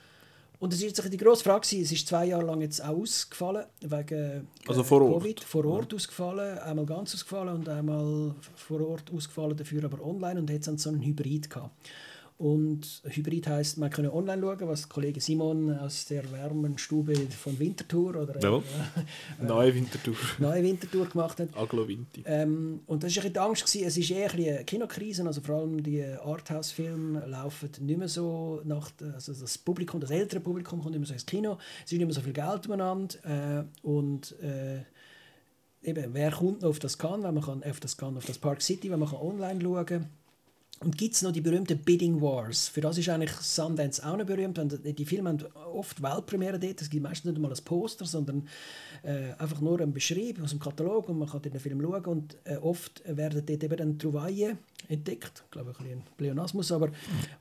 Und 0.62 0.72
es 0.72 0.80
ist 0.80 0.96
jetzt 0.96 1.12
die 1.12 1.16
grosse 1.16 1.42
Frage, 1.42 1.62
es 1.64 1.90
ist 1.90 2.06
zwei 2.06 2.26
Jahre 2.26 2.44
lang 2.44 2.60
jetzt 2.60 2.84
auch 2.84 2.96
ausgefallen, 2.96 3.66
wegen 3.80 4.14
äh, 4.14 4.68
also 4.68 4.84
vor 4.84 5.02
Ort. 5.02 5.24
Covid. 5.24 5.40
Vor 5.42 5.64
Ort 5.64 5.90
ja. 5.90 5.96
ausgefallen, 5.96 6.58
einmal 6.60 6.86
ganz 6.86 7.14
ausgefallen 7.14 7.56
und 7.56 7.68
einmal 7.68 8.36
vor 8.54 8.80
Ort 8.80 9.12
ausgefallen, 9.12 9.56
dafür 9.56 9.82
aber 9.82 10.00
online 10.06 10.38
und 10.38 10.48
jetzt 10.48 10.68
haben 10.68 10.78
sie 10.78 10.84
so 10.84 10.90
einen 10.90 11.02
Hybrid 11.02 11.50
gehabt. 11.50 11.74
Und 12.42 13.02
Hybrid 13.04 13.46
heißt, 13.46 13.78
man 13.78 13.88
kann 13.88 14.04
online 14.08 14.42
schauen, 14.42 14.66
was 14.66 14.88
Kollege 14.88 15.20
Simon 15.20 15.78
aus 15.78 16.06
der 16.06 16.24
warmen 16.32 16.76
Stube 16.76 17.14
von 17.14 17.56
Winterthur 17.56 18.16
oder 18.16 18.40
ja. 18.40 18.56
äh, 18.56 19.44
neue 19.46 19.72
Winterthur 19.72 20.16
neue 20.40 20.64
Winterthur 20.64 21.06
gemacht 21.06 21.38
hat. 21.38 21.56
Aglo 21.56 21.86
Vinti. 21.86 22.24
Ähm, 22.26 22.80
und 22.88 23.04
das 23.04 23.16
war 23.16 23.30
die 23.30 23.38
Angst 23.38 23.64
gewesen. 23.64 23.86
Es 23.86 23.96
ist 23.96 24.10
eher 24.10 24.32
eine 24.32 24.64
Kinokrise, 24.64 25.24
also 25.24 25.40
vor 25.40 25.54
allem 25.54 25.84
die 25.84 26.02
Arthouse-Filme 26.02 27.26
laufen 27.28 27.70
nicht 27.78 27.98
mehr 27.98 28.08
so 28.08 28.60
nach, 28.64 28.90
also 29.14 29.32
das 29.34 29.56
Publikum, 29.58 30.00
das 30.00 30.10
ältere 30.10 30.40
Publikum 30.40 30.80
kommt 30.80 30.90
nicht 30.90 30.98
mehr 30.98 31.06
so 31.06 31.14
ins 31.14 31.26
Kino. 31.26 31.58
Es 31.84 31.92
ist 31.92 31.98
nicht 31.98 32.04
mehr 32.04 32.12
so 32.12 32.22
viel 32.22 32.32
Geld 32.32 32.66
umeinander 32.66 33.14
äh, 33.22 33.86
und 33.86 34.34
äh, 34.42 34.80
eben, 35.88 36.12
wer 36.12 36.32
kommt 36.32 36.62
noch 36.62 36.70
auf 36.70 36.80
das 36.80 36.98
kann, 36.98 37.22
wenn 37.22 37.34
man 37.34 37.44
kann, 37.44 37.62
auf 37.62 37.78
das 37.78 37.96
kann, 37.96 38.16
auf 38.16 38.26
das 38.26 38.38
Park 38.38 38.62
City, 38.62 38.90
wenn 38.90 38.98
man 38.98 39.10
kann 39.10 39.20
online 39.20 39.60
schauen 39.62 39.86
kann 39.86 40.10
und 40.84 40.98
gibt 40.98 41.14
es 41.14 41.22
noch 41.22 41.32
die 41.32 41.40
berühmten 41.40 41.78
Bidding 41.78 42.20
Wars? 42.20 42.68
Für 42.68 42.80
das 42.80 42.98
ist 42.98 43.08
eigentlich 43.08 43.32
Sundance 43.32 44.04
auch 44.04 44.16
noch 44.16 44.26
berühmt. 44.26 44.58
Und 44.58 44.80
die 44.84 45.04
Filme 45.04 45.30
haben 45.30 45.44
oft 45.72 46.02
Weltpremiere 46.02 46.58
dort. 46.58 46.82
Es 46.82 46.90
gibt 46.90 47.02
meistens 47.02 47.32
nicht 47.32 47.40
mal 47.40 47.52
ein 47.52 47.64
Poster, 47.64 48.04
sondern 48.04 48.48
äh, 49.02 49.32
einfach 49.38 49.60
nur 49.60 49.80
ein 49.80 49.92
Beschrieb 49.92 50.42
aus 50.42 50.50
dem 50.50 50.58
Katalog 50.58 51.08
und 51.08 51.18
man 51.18 51.28
kann 51.28 51.42
den 51.42 51.58
Film 51.60 51.80
schauen. 51.80 52.04
Und 52.06 52.36
äh, 52.44 52.56
oft 52.56 53.02
werden 53.06 53.44
dort 53.46 53.62
eben 53.62 53.76
dann 53.76 53.98
Trouvailles 53.98 54.56
entdeckt. 54.88 55.42
Ich 55.44 55.50
glaube, 55.50 55.70
ein 55.70 55.76
bisschen 55.76 55.98
ein 55.98 56.02
Pleonasmus, 56.16 56.72
aber 56.72 56.90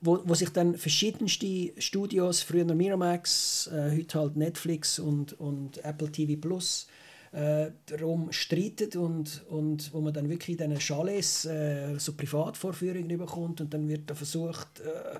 wo, 0.01 0.19
wo 0.23 0.35
sich 0.35 0.49
dann 0.49 0.77
verschiedenste 0.77 1.73
Studios, 1.77 2.41
früher 2.41 2.65
Miramax, 2.65 3.67
äh, 3.67 3.97
heute 3.97 4.19
halt 4.19 4.35
Netflix 4.35 4.99
und, 4.99 5.39
und 5.39 5.83
Apple 5.83 6.11
TV 6.11 6.39
Plus, 6.39 6.87
äh, 7.31 7.71
darum 7.85 8.31
streitet 8.31 8.95
und, 8.95 9.45
und 9.49 9.93
wo 9.93 10.01
man 10.01 10.13
dann 10.13 10.29
wirklich 10.29 10.59
in 10.59 10.69
diesen 10.69 10.79
Chalets 10.79 11.45
äh, 11.45 11.97
so 11.97 12.13
Privatvorführungen 12.13 13.17
bekommt 13.17 13.61
und 13.61 13.73
dann 13.73 13.87
wird 13.87 14.09
da 14.09 14.15
versucht, 14.15 14.81
äh, 14.81 15.19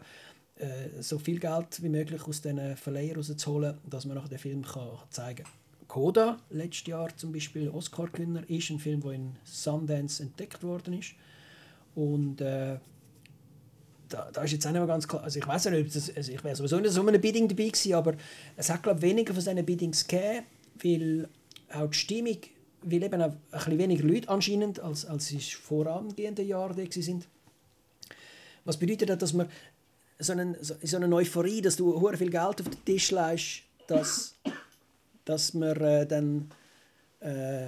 äh, 0.61 1.01
so 1.01 1.17
viel 1.17 1.39
Geld 1.39 1.81
wie 1.81 1.89
möglich 1.89 2.21
aus 2.27 2.41
diesen 2.41 2.75
Verleihern 2.75 3.15
rauszuholen, 3.15 3.77
dass 3.89 4.05
man 4.05 4.15
nachher 4.15 4.29
den 4.29 4.39
Film 4.39 4.61
kann 4.63 4.89
zeigen 5.09 5.43
kann. 5.43 5.53
Coda, 5.87 6.37
letztes 6.49 6.87
Jahr 6.87 7.15
zum 7.17 7.33
Beispiel 7.33 7.69
Oscar-Gewinner, 7.69 8.49
ist 8.49 8.69
ein 8.69 8.79
Film, 8.79 9.01
der 9.01 9.11
in 9.11 9.35
Sundance 9.43 10.23
entdeckt 10.23 10.63
worden 10.63 10.93
ist. 10.93 11.13
Und 11.95 12.39
äh, 12.39 12.77
da, 14.07 14.29
da 14.31 14.43
ist 14.43 14.51
jetzt 14.51 14.65
auch 14.65 14.71
nicht 14.71 14.79
mehr 14.79 14.87
ganz 14.87 15.07
klar, 15.07 15.23
also 15.23 15.39
ich 15.39 15.47
weiß 15.47 15.65
nicht, 15.65 15.95
das, 15.95 16.15
also 16.15 16.31
ich 16.31 16.43
wäre 16.43 16.55
sowieso 16.55 16.79
nicht 16.79 16.91
so 16.91 17.05
einem 17.05 17.19
Bidding 17.19 17.47
dabei 17.47 17.69
gewesen, 17.69 17.93
aber 17.93 18.15
es 18.55 18.69
hat 18.69 18.83
glaube 18.83 18.99
ich 18.99 19.03
weniger 19.03 19.33
von 19.33 19.43
diesen 19.43 19.65
Biddings 19.65 20.07
gegeben, 20.07 20.45
weil 20.81 21.29
auch 21.73 21.87
die 21.87 21.97
Stimmung, 21.97 22.37
weil 22.83 23.03
eben 23.03 23.21
auch 23.21 23.31
ein 23.31 23.37
bisschen 23.51 23.77
weniger 23.77 24.03
Leute 24.03 24.29
anscheinend, 24.29 24.79
als, 24.79 25.05
als 25.05 25.31
es 25.31 25.51
vorangehenden 25.51 26.47
Jahren 26.47 26.75
da 26.75 27.01
sind. 27.01 27.27
Was 28.65 28.77
bedeutet 28.77 29.09
das, 29.09 29.17
dass 29.17 29.33
man 29.33 29.49
so, 30.19 30.33
einen, 30.33 30.55
so 30.61 30.97
eine 30.97 31.15
Euphorie, 31.15 31.61
dass 31.61 31.75
du 31.75 31.99
sehr 31.99 32.17
viel 32.17 32.29
Geld 32.29 32.61
auf 32.61 32.69
den 32.69 32.85
Tisch 32.85 33.11
legst, 33.11 33.63
dass, 33.87 34.35
dass 35.25 35.53
man 35.53 35.75
äh, 35.81 36.05
dann 36.05 36.51
äh, 37.19 37.67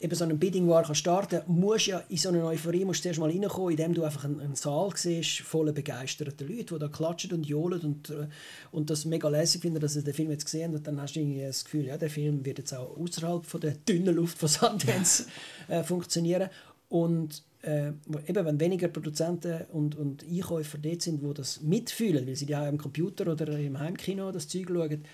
eben 0.00 0.14
so 0.14 0.24
einen 0.24 0.38
Bidding 0.38 0.68
War 0.68 0.94
starten 0.94 1.40
kann, 1.40 1.54
musst 1.54 1.86
ja 1.86 2.02
in 2.08 2.16
so 2.16 2.28
eine 2.28 2.44
Euphorie 2.44 2.84
musst 2.84 3.00
du 3.00 3.02
zuerst 3.04 3.18
mal 3.18 3.30
reinkommen, 3.30 3.72
indem 3.72 3.94
du 3.94 4.04
einfach 4.04 4.24
einen, 4.24 4.40
einen 4.40 4.54
Saal 4.54 4.90
siehst, 4.94 5.40
voller 5.40 5.72
begeisterter 5.72 6.44
Leute, 6.44 6.74
die 6.74 6.78
da 6.78 6.88
klatschen 6.88 7.32
und 7.32 7.46
johlen 7.46 7.80
und, 7.80 8.10
äh, 8.10 8.28
und 8.70 8.90
das 8.90 9.04
mega 9.04 9.28
lässig 9.28 9.62
finden, 9.62 9.80
dass 9.80 9.94
sie 9.94 10.04
den 10.04 10.14
Film 10.14 10.30
jetzt 10.30 10.44
gesehen 10.44 10.68
haben. 10.68 10.76
Und 10.76 10.86
dann 10.86 11.00
hast 11.00 11.16
du 11.16 11.20
irgendwie 11.20 11.42
das 11.42 11.64
Gefühl, 11.64 11.86
ja, 11.86 11.96
der 11.96 12.10
Film 12.10 12.44
wird 12.44 12.58
jetzt 12.58 12.72
auch 12.74 12.96
außerhalb 12.96 13.44
von 13.44 13.60
der 13.60 13.72
dünnen 13.72 14.14
Luft 14.14 14.38
von 14.38 14.48
Sundance 14.48 15.26
äh, 15.68 15.82
funktionieren. 15.82 16.48
Und 16.88 17.42
äh, 17.62 17.88
eben, 17.88 18.46
wenn 18.46 18.60
weniger 18.60 18.88
Produzenten 18.88 19.62
und, 19.72 19.96
und 19.96 20.24
Einkäufer 20.24 20.78
dort 20.78 21.02
sind, 21.02 21.22
die 21.22 21.34
das 21.34 21.60
mitfühlen, 21.60 22.26
weil 22.26 22.36
sie 22.36 22.46
ja 22.46 22.66
am 22.66 22.78
Computer 22.78 23.30
oder 23.30 23.48
im 23.58 23.78
Heimkino 23.78 24.30
das 24.30 24.48
Zeug 24.48 24.68
schauen, 24.68 25.04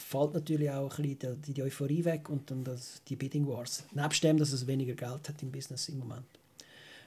fällt 0.00 0.34
natürlich 0.34 0.70
auch 0.70 0.98
ein 0.98 1.02
bisschen 1.02 1.40
die, 1.42 1.52
die 1.52 1.62
Euphorie 1.62 2.04
weg 2.04 2.28
und 2.28 2.50
dann 2.50 2.64
das, 2.64 3.02
die 3.08 3.16
Bidding 3.16 3.46
Wars. 3.46 3.84
Nebst 3.92 4.22
dem, 4.24 4.38
dass 4.38 4.52
es 4.52 4.66
weniger 4.66 4.94
Geld 4.94 5.28
hat 5.28 5.42
im 5.42 5.52
Business 5.52 5.88
im 5.88 5.98
Moment. 5.98 6.26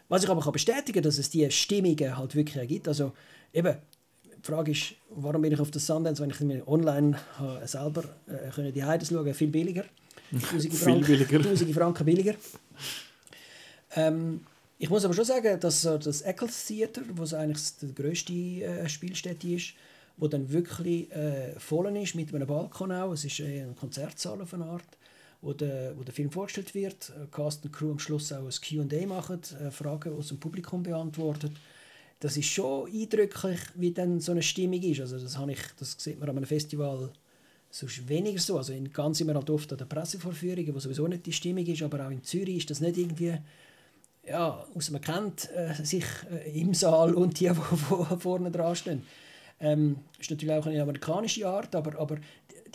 Was 0.10 0.24
ich 0.24 0.30
aber 0.30 0.42
kann 0.42 0.54
bestätigen 0.54 0.94
kann, 0.94 1.04
dass 1.04 1.18
es 1.18 1.30
diese 1.30 1.52
Stimmungen 1.52 2.18
halt 2.18 2.36
wirklich 2.36 2.68
gibt. 2.68 2.88
Also 2.88 3.14
eben, 3.54 3.78
die 4.26 4.52
Frage 4.52 4.72
ist, 4.72 4.96
warum 5.10 5.42
bin 5.42 5.54
ich 5.54 5.60
auf 5.60 5.72
das 5.72 5.86
Sundance, 5.86 6.22
wenn 6.22 6.30
ich 6.30 6.40
mir 6.42 6.68
online 6.68 7.18
habe, 7.38 7.68
selber 7.68 8.04
äh, 8.28 8.50
können 8.52 8.74
die 8.74 8.84
Heide 8.84 9.06
schauen, 9.06 9.34
viel 9.34 9.48
billiger. 9.48 9.86
Tausende 10.52 10.76
Franken, 10.76 11.06
billiger. 11.06 11.42
Tausende 11.42 11.74
Franken 11.74 12.06
billiger. 12.06 12.36
Ähm, 13.96 14.42
ich 14.78 14.90
muss 14.90 15.06
aber 15.06 15.14
schon 15.14 15.26
sagen, 15.26 15.60
dass 15.60 15.82
das 15.82 16.22
Eccles 16.22 16.66
Theater, 16.66 17.02
was 17.14 17.34
eigentlich 17.34 17.62
die 17.82 17.94
grösste 17.94 18.34
äh, 18.34 18.90
Spielstätte 18.90 19.48
ist, 19.48 19.74
wo 20.18 20.28
dann 20.28 20.52
wirklich 20.52 21.12
äh, 21.12 21.58
voll 21.60 21.96
ist 21.98 22.16
mit 22.16 22.34
einem 22.34 22.48
Balkon 22.48 22.92
auch. 22.92 23.14
Es 23.14 23.26
ist 23.26 23.40
äh, 23.40 23.62
ein 23.62 23.76
Konzertsaal 23.76 24.42
auf 24.42 24.54
eine 24.54 24.66
Art, 24.66 24.98
wo 25.42 25.54
der, 25.54 25.98
wo 25.98 26.04
der 26.04 26.14
Film 26.14 26.32
vorgestellt 26.32 26.74
wird. 26.76 27.12
Äh, 27.12 27.28
Cast 27.32 27.66
und 27.66 27.72
Crew 27.72 27.92
am 27.92 28.00
Schluss 28.00 28.32
auch 28.32 28.46
ein 28.46 28.88
Q&A 28.90 29.08
machen, 29.08 29.40
äh, 29.62 29.72
Fragen 29.72 30.18
aus 30.18 30.30
dem 30.30 30.40
Publikum 30.40 30.84
beantwortet. 30.84 31.52
Das 32.20 32.38
ist 32.38 32.48
schon 32.48 32.90
eindrücklich, 32.92 33.60
wie 33.76 33.92
dann 33.92 34.20
so 34.20 34.32
eine 34.32 34.44
Stimmung 34.44 34.82
ist. 34.82 35.02
Also 35.02 35.20
das, 35.20 35.38
ich, 35.50 35.60
das 35.78 35.96
sieht 35.98 36.20
man 36.20 36.30
an 36.30 36.38
einem 36.38 36.46
Festival 36.46 37.12
sonst 37.70 38.08
weniger 38.08 38.40
so. 38.40 38.58
Also 38.58 38.72
in 38.72 38.94
ganz 38.94 39.20
immer 39.20 39.34
halt 39.34 39.50
oft 39.50 39.72
an 39.72 39.78
den 39.78 39.90
Pressevorführungen, 39.90 40.74
wo 40.74 40.80
sowieso 40.80 41.08
nicht 41.08 41.26
die 41.26 41.34
Stimmung 41.34 41.66
ist, 41.66 41.82
aber 41.82 42.06
auch 42.06 42.12
in 42.12 42.24
Zürich 42.24 42.58
ist 42.58 42.70
das 42.70 42.80
nicht 42.80 42.98
irgendwie 42.98 43.38
ja, 44.26 44.66
aus 44.74 44.90
man 44.90 45.02
kennt 45.02 45.50
äh, 45.52 45.74
sich 45.84 46.06
äh, 46.32 46.60
im 46.60 46.74
Saal 46.74 47.14
und 47.14 47.40
die, 47.40 47.50
die 47.50 48.20
vorne 48.20 48.52
dran 48.52 48.76
stehen. 48.76 49.04
Ähm, 49.64 49.96
ist 50.20 50.30
natürlich 50.30 50.54
auch 50.54 50.66
eine 50.66 50.82
amerikanische 50.82 51.48
Art, 51.48 51.74
aber, 51.74 51.98
aber 51.98 52.18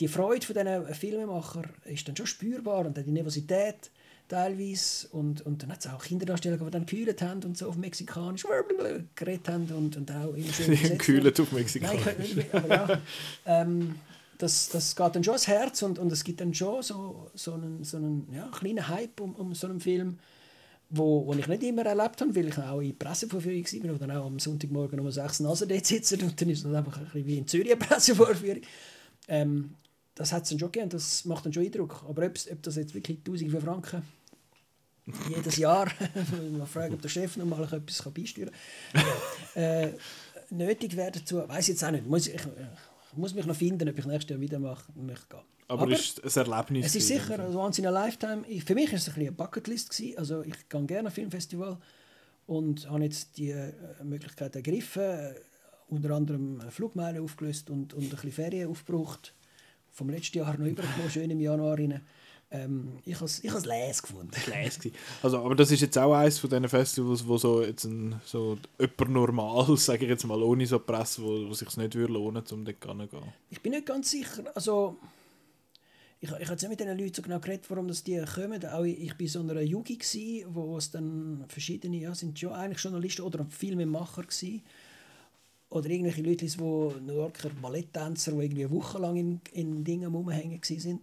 die 0.01 0.09
Freude 0.09 0.47
von 0.47 0.57
diesen 0.57 0.95
Filmemachern 0.95 1.69
ist 1.85 2.09
dann 2.09 2.17
schon 2.17 2.27
spürbar 2.27 2.87
und 2.87 2.97
die 2.97 3.11
Nervosität 3.11 3.91
teilweise. 4.27 5.09
Und, 5.09 5.45
und 5.45 5.63
dann 5.63 5.71
hat 5.71 5.85
es 5.85 5.91
auch 5.91 6.03
Kinderdarsteller, 6.03 6.57
die 6.57 6.71
dann 6.71 6.87
gekühlt 6.87 7.21
haben 7.21 7.43
und 7.45 7.59
so 7.59 7.69
auf 7.69 7.77
Mexikanisch 7.77 8.47
geredet 9.15 9.49
haben 9.51 9.67
und, 9.67 9.99
und 9.99 10.11
auch 10.11 10.33
immer 10.35 10.53
schön 10.53 10.71
gekühlt 10.83 11.39
auf 11.39 11.53
Mexikanisch. 11.53 12.05
Nein, 12.37 12.47
aber 12.53 12.69
ja, 12.69 13.01
ähm, 13.45 13.97
das, 14.39 14.71
das 14.71 14.97
geht 14.97 15.15
dann 15.15 15.25
schon 15.25 15.33
ans 15.33 15.47
Herz 15.47 15.83
und, 15.83 15.99
und 15.99 16.11
es 16.11 16.25
gibt 16.25 16.41
dann 16.41 16.55
schon 16.55 16.83
so, 16.83 17.31
so 17.35 17.53
einen, 17.53 17.85
so 17.85 17.99
einen 17.99 18.33
ja, 18.33 18.49
kleinen 18.49 18.89
Hype 18.89 19.21
um, 19.21 19.35
um 19.35 19.55
so 19.55 19.67
einen 19.67 19.81
Film 19.81 20.19
wo, 20.91 21.27
wo 21.27 21.35
ich 21.35 21.47
nicht 21.47 21.63
immer 21.63 21.85
erlebt 21.85 22.21
habe, 22.21 22.35
weil 22.35 22.49
ich 22.49 22.59
auch 22.59 22.81
in 22.81 22.97
Pressevorführung 22.97 23.65
war, 23.65 23.99
dann 23.99 24.11
auch 24.13 24.27
am 24.27 24.39
Sonntagmorgen 24.39 25.01
um 25.01 25.11
6 25.11 25.41
Uhr 25.41 25.57
dort 25.57 25.87
sitzen 25.87 26.23
und 26.23 26.41
dann 26.41 26.49
ist 26.49 26.65
es 26.65 26.75
einfach 26.75 26.97
ein 26.97 27.05
bisschen 27.05 27.27
wie 27.27 27.39
in 27.39 27.47
Zürich 27.47 27.73
eine 27.73 27.77
Pressevorführung. 27.77 28.63
Ähm, 29.29 29.75
das 30.15 30.33
hat 30.33 30.45
es 30.45 30.49
dann 30.49 30.59
schon 30.59 30.73
gegeben, 30.73 30.91
das 30.91 31.25
macht 31.27 31.45
dann 31.45 31.53
schon 31.53 31.65
Eindruck. 31.65 32.05
Aber 32.09 32.27
ob, 32.27 32.33
ob 32.51 32.63
das 32.63 32.77
jetzt 32.77 32.95
wirklich 32.95 33.23
Tausende 33.23 33.53
von 33.53 33.61
Franken 33.61 34.03
jedes 35.29 35.57
Jahr, 35.59 35.89
man 36.53 36.67
fragt, 36.67 36.93
ob 36.93 37.03
der 37.03 37.09
Chef 37.09 37.37
noch 37.37 37.47
mal 37.47 37.63
etwas 37.63 38.03
beisteuern 38.13 38.51
kann, 38.93 39.63
äh, 39.63 39.93
nötig 40.51 40.97
wäre 40.97 41.13
dazu, 41.13 41.37
weiß 41.49 41.65
ich 41.65 41.69
jetzt 41.69 41.85
auch 41.85 41.91
nicht. 41.91 42.07
Muss 42.07 42.27
ich, 42.27 42.35
ich, 42.35 43.17
muss 43.17 43.35
mich 43.35 43.47
noch 43.47 43.57
finden, 43.57 43.89
ob 43.89 43.99
ich 43.99 44.07
nächstes 44.07 44.31
Jahr 44.31 44.41
wieder 44.41 44.59
mache, 44.59 44.85
möchte 44.95 45.27
gehen. 45.29 45.58
Aber, 45.69 45.83
Aber 45.83 45.93
ist 45.93 46.25
ein 46.25 46.47
Erlebnis. 46.47 46.87
Es 46.87 46.97
ist 46.97 47.09
sicher 47.09 47.39
ein 47.39 47.55
Once 47.55 47.79
in 47.79 47.87
a 47.87 47.91
Lifetime. 47.91 48.43
Für 48.65 48.75
mich 48.75 48.91
war 48.91 48.95
es 48.95 49.07
ein 49.09 49.15
bisschen 49.15 49.17
eine 49.17 49.33
Bucketlist. 49.33 49.91
Gewesen. 49.91 50.19
Also 50.19 50.43
ich 50.43 50.69
gehe 50.69 50.85
gerne 50.85 51.11
Filmfestival 51.11 51.79
und 52.47 52.89
habe 52.91 53.05
jetzt 53.05 53.37
die 53.37 53.51
äh, 53.51 53.73
Möglichkeit 54.03 54.57
ergriffen, 54.57 55.03
äh, 55.03 55.35
unter 55.89 56.15
anderem 56.15 56.63
Flugmeilen 56.71 57.23
aufgelöst 57.23 57.69
und, 57.69 57.93
und 57.93 58.05
ein 58.05 58.09
bisschen 58.09 58.33
Ferien 58.33 58.71
aufgebraucht. 58.71 59.35
Vom 59.93 60.09
letzten 60.09 60.39
Jahr 60.39 60.57
noch 60.57 60.67
übergekommen, 60.67 61.11
schön 61.11 61.31
im 61.31 61.41
Januar 61.41 61.79
rein. 61.79 62.01
Ähm, 62.51 62.99
ich 63.05 63.17
habe 63.17 63.27
es 63.27 63.45
ich 63.45 63.53
les 63.53 64.03
gefunden. 64.03 64.31
Les 64.47 64.79
also, 65.23 65.45
aber 65.45 65.55
das 65.55 65.71
ist 65.71 65.83
jetzt 65.83 65.99
auch 65.99 66.15
eines 66.15 66.39
von 66.39 66.49
diesen 66.49 66.69
Festivals, 66.69 67.27
wo 67.27 67.37
so 67.37 67.63
jetzt 67.63 67.85
ein, 67.85 68.19
so 68.25 68.57
jemand 68.79 69.11
normal, 69.11 69.77
sage 69.77 70.05
ich 70.05 70.11
jetzt 70.11 70.27
mal, 70.27 70.43
ohne 70.43 70.67
so 70.67 70.79
Presse, 70.79 71.23
wo, 71.23 71.47
wo 71.47 71.53
sich 71.53 71.77
nicht 71.77 71.95
würde 71.95 72.15
lohnen, 72.15 72.43
um 72.51 72.65
dort 72.65 72.83
zu 72.83 72.97
gehen. 72.97 73.33
Ich 73.51 73.61
bin 73.61 73.73
nicht 73.73 73.85
ganz 73.85 74.11
sicher. 74.11 74.45
Also 74.55 74.97
ich, 76.21 76.31
ich 76.31 76.49
habe 76.49 76.69
mit 76.69 76.81
den 76.81 76.99
Leuten 76.99 77.15
so 77.15 77.23
genau 77.23 77.39
geredet, 77.39 77.67
warum 77.71 77.89
das 77.89 78.03
die 78.03 78.23
kommen. 78.35 78.65
Auch 78.67 78.85
ich 78.85 79.19
war 79.19 79.27
so 79.29 79.41
einer 79.41 79.61
Jugi, 79.61 79.97
gsi, 79.97 80.45
wo 80.49 80.77
es 80.77 80.91
dann 80.91 81.45
verschiedene, 81.49 81.97
ja, 81.97 82.15
sind 82.15 82.39
schon 82.39 82.53
eigentlich 82.53 82.83
Journalisten 82.83 83.23
oder 83.23 83.47
Filmemacher 83.49 84.25
gsi. 84.25 84.63
Oder 85.71 85.91
irgendwelche 85.91 86.23
Leute, 86.23 86.47
die 86.47 86.57
New 86.57 87.15
Yorker 87.15 87.51
Balletttänzer, 87.61 88.33
die 88.33 88.45
irgendwie 88.45 88.71
wochenlang 88.71 89.17
in, 89.17 89.41
in 89.53 89.85
Dingen 89.85 90.15
rumhängen 90.15 90.61
sind. 90.63 91.03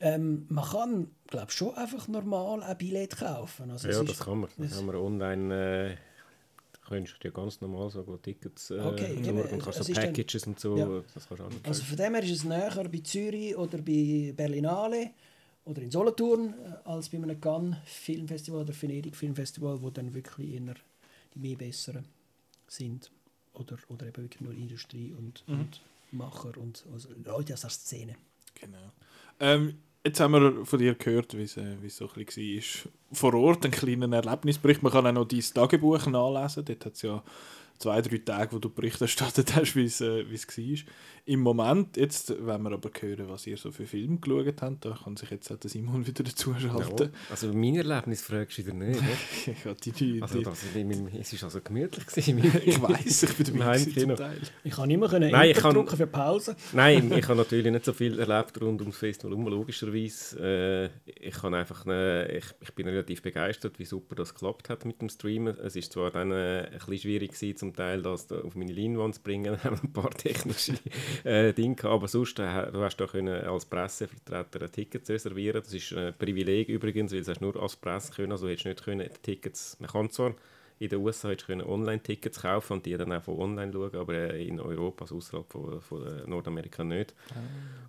Ähm, 0.00 0.46
man 0.48 0.64
kann, 0.64 1.10
glaube 1.28 1.52
schon 1.52 1.74
einfach 1.74 2.08
normal 2.08 2.62
ein 2.62 2.78
Billett 2.78 3.16
kaufen. 3.16 3.70
Also 3.70 3.88
ja, 3.88 4.02
das 4.02 4.18
kann 4.18 4.40
man. 4.40 4.50
Das 4.56 4.76
kann 4.76 4.86
man 4.86 4.96
online... 4.96 5.54
Äh 5.90 6.11
könntest 6.92 7.24
du 7.24 7.28
ja 7.28 7.32
ganz 7.32 7.60
normal 7.60 7.90
so 7.90 8.02
Tickets 8.18 8.70
äh, 8.70 8.80
okay, 8.80 9.14
eben, 9.14 9.40
und 9.40 9.62
kannst 9.62 9.82
so 9.82 9.92
Packages 9.92 10.42
dann, 10.42 10.52
und 10.52 10.60
so. 10.60 10.76
Ja. 10.76 11.02
Das 11.14 11.26
kannst 11.26 11.42
du 11.42 11.68
also 11.68 11.82
von 11.84 11.96
dem 11.96 12.14
her 12.14 12.22
ist 12.22 12.30
es 12.30 12.44
näher 12.44 12.88
bei 12.90 12.98
Zürich 12.98 13.56
oder 13.56 13.78
bei 13.78 14.34
Berlinale 14.36 15.10
oder 15.64 15.80
in 15.80 15.90
Solothurn 15.90 16.52
äh, 16.52 16.88
als 16.88 17.08
bei 17.08 17.16
einem 17.16 17.40
Cannes 17.40 17.78
Filmfestival 17.86 18.60
oder 18.60 18.74
Venedig 18.78 19.16
Filmfestival, 19.16 19.80
wo 19.80 19.88
dann 19.88 20.12
wirklich 20.12 20.54
eher 20.54 20.74
die 21.34 21.38
mehr 21.38 21.56
besseren 21.56 22.04
sind. 22.68 23.10
Oder, 23.54 23.76
oder 23.88 24.06
eben 24.06 24.22
wirklich 24.22 24.40
nur 24.40 24.52
Industrie 24.52 25.14
und, 25.16 25.44
mhm. 25.46 25.60
und 25.60 25.80
Macher 26.10 26.56
und 26.58 26.84
also 26.92 27.08
Leute 27.24 27.54
aus 27.54 27.62
der 27.62 27.70
Szene. 27.70 28.16
Genau. 28.54 28.92
Ähm, 29.40 29.78
Jetzt 30.04 30.18
haben 30.18 30.32
wir 30.32 30.66
von 30.66 30.78
dir 30.80 30.94
gehört, 30.96 31.36
wie 31.36 31.44
es, 31.44 31.56
äh, 31.56 31.76
es 31.86 31.96
so 31.96 32.08
ein 32.08 32.24
bisschen 32.24 32.56
war. 32.56 32.92
Vor 33.12 33.34
Ort, 33.34 33.64
einen 33.64 33.72
kleinen 33.72 34.12
Erlebnisbericht. 34.12 34.82
Man 34.82 34.90
kann 34.90 35.06
auch 35.06 35.12
noch 35.12 35.28
dein 35.28 35.40
Tagebuch 35.40 36.06
nachlesen. 36.06 36.64
Dort 36.64 36.86
hat 36.86 36.94
es 36.94 37.02
ja 37.02 37.22
zwei, 37.78 38.02
drei 38.02 38.18
Tage, 38.18 38.52
wo 38.52 38.58
du 38.58 38.68
Bericht 38.68 39.00
erstattet 39.00 39.54
hast, 39.54 39.76
wie 39.76 39.84
es, 39.84 40.00
wie 40.00 40.34
es 40.34 40.48
war. 40.48 40.92
Im 41.24 41.38
Moment, 41.40 41.96
jetzt 41.96 42.34
wenn 42.44 42.62
wir 42.62 42.72
aber 42.72 42.90
hören, 42.98 43.28
was 43.28 43.46
ihr 43.46 43.56
so 43.56 43.70
für 43.70 43.86
Filme 43.86 44.18
geschaut 44.18 44.60
habt, 44.60 44.84
da 44.84 44.98
kann 45.04 45.16
sich 45.16 45.30
jetzt 45.30 45.52
auch 45.52 45.56
der 45.56 45.70
Simon 45.70 46.04
wieder 46.06 46.24
dazuschalten. 46.24 47.12
Ja, 47.12 47.30
also 47.30 47.52
mein 47.52 47.76
Erlebnis 47.76 48.22
fragst 48.22 48.58
du 48.58 48.66
wieder 48.66 48.74
nicht, 48.74 49.00
ne? 49.00 49.08
ja, 49.64 49.74
die, 49.74 49.92
die, 49.92 50.20
also, 50.20 50.40
das, 50.40 50.64
es 50.64 51.32
war 51.40 51.44
also 51.44 51.60
gemütlich. 51.60 52.04
ich 52.16 52.82
weiß, 52.82 53.22
ich 53.22 53.36
bin 53.36 53.56
dabei 53.56 53.78
zum 53.78 54.16
Teil. 54.16 54.40
Ich 54.64 54.72
kann 54.72 54.90
immer 54.90 55.08
können 55.08 55.30
Nein, 55.30 55.50
ich 55.50 55.58
kann, 55.58 55.74
drucken 55.74 55.96
für 55.96 56.08
Pause. 56.08 56.56
Nein, 56.72 57.12
ich 57.12 57.28
habe 57.28 57.36
natürlich 57.36 57.70
nicht 57.70 57.84
so 57.84 57.92
viel 57.92 58.18
erlebt 58.18 58.60
rund 58.60 58.80
ums 58.80 58.96
Festival, 58.96 59.34
um, 59.34 59.46
logischerweise. 59.46 60.90
Äh, 61.06 61.12
ich, 61.28 61.34
kann 61.34 61.54
einfach, 61.54 61.86
äh, 61.86 62.38
ich, 62.38 62.46
ich 62.60 62.74
bin 62.74 62.88
relativ 62.88 63.22
begeistert, 63.22 63.78
wie 63.78 63.84
super 63.84 64.16
das 64.16 64.34
geklappt 64.34 64.68
hat 64.68 64.84
mit 64.84 65.00
dem 65.00 65.08
Streamen. 65.08 65.56
Es 65.58 65.76
war 65.76 65.82
zwar 65.82 66.10
dann 66.10 66.32
äh, 66.32 66.64
ein 66.64 66.78
bisschen 66.78 66.98
schwierig 66.98 67.32
gewesen, 67.32 67.56
zum 67.56 67.76
Teil 67.76 68.02
das 68.02 68.32
auf 68.32 68.56
meine 68.56 68.72
Leinwand 68.72 69.14
zu 69.14 69.22
bringen, 69.22 69.56
ein 69.62 69.92
paar 69.92 70.10
technische 70.10 70.72
äh, 71.24 71.52
Ding 71.52 71.76
gehabt. 71.76 71.94
Aber 71.94 72.08
sonst, 72.08 72.38
äh, 72.38 72.70
du 72.70 72.82
hast 72.82 72.98
können 72.98 73.44
als 73.44 73.66
Pressevertreter 73.66 74.62
ein 74.62 74.72
Ticket 74.72 75.08
reservieren. 75.08 75.62
Das 75.62 75.72
ist 75.72 75.92
ein 75.92 76.14
Privileg 76.18 76.68
übrigens, 76.68 77.12
weil 77.12 77.22
du 77.22 77.34
nur 77.40 77.62
als 77.62 77.76
Presse 77.76 78.12
können, 78.12 78.32
also 78.32 78.48
hättest 78.48 78.66
nicht 78.66 78.84
können 78.84 79.08
Tickets. 79.22 79.76
Man 79.80 79.90
kann 79.90 80.10
zwar 80.10 80.34
in 80.78 80.88
den 80.88 81.00
USA 81.00 81.28
hättest 81.28 81.48
du 81.48 81.66
Online-Tickets 81.66 82.42
kaufen 82.42 82.74
und 82.74 82.86
die 82.86 82.96
dann 82.96 83.12
auch 83.12 83.22
von 83.22 83.38
online 83.38 83.72
schauen, 83.72 83.94
aber 83.96 84.34
in 84.34 84.60
Europa, 84.60 85.04
also 85.04 85.16
außerhalb 85.16 85.50
von, 85.50 85.80
von 85.80 86.22
Nordamerika 86.26 86.82
nicht. 86.84 87.14
Ah. 87.30 87.34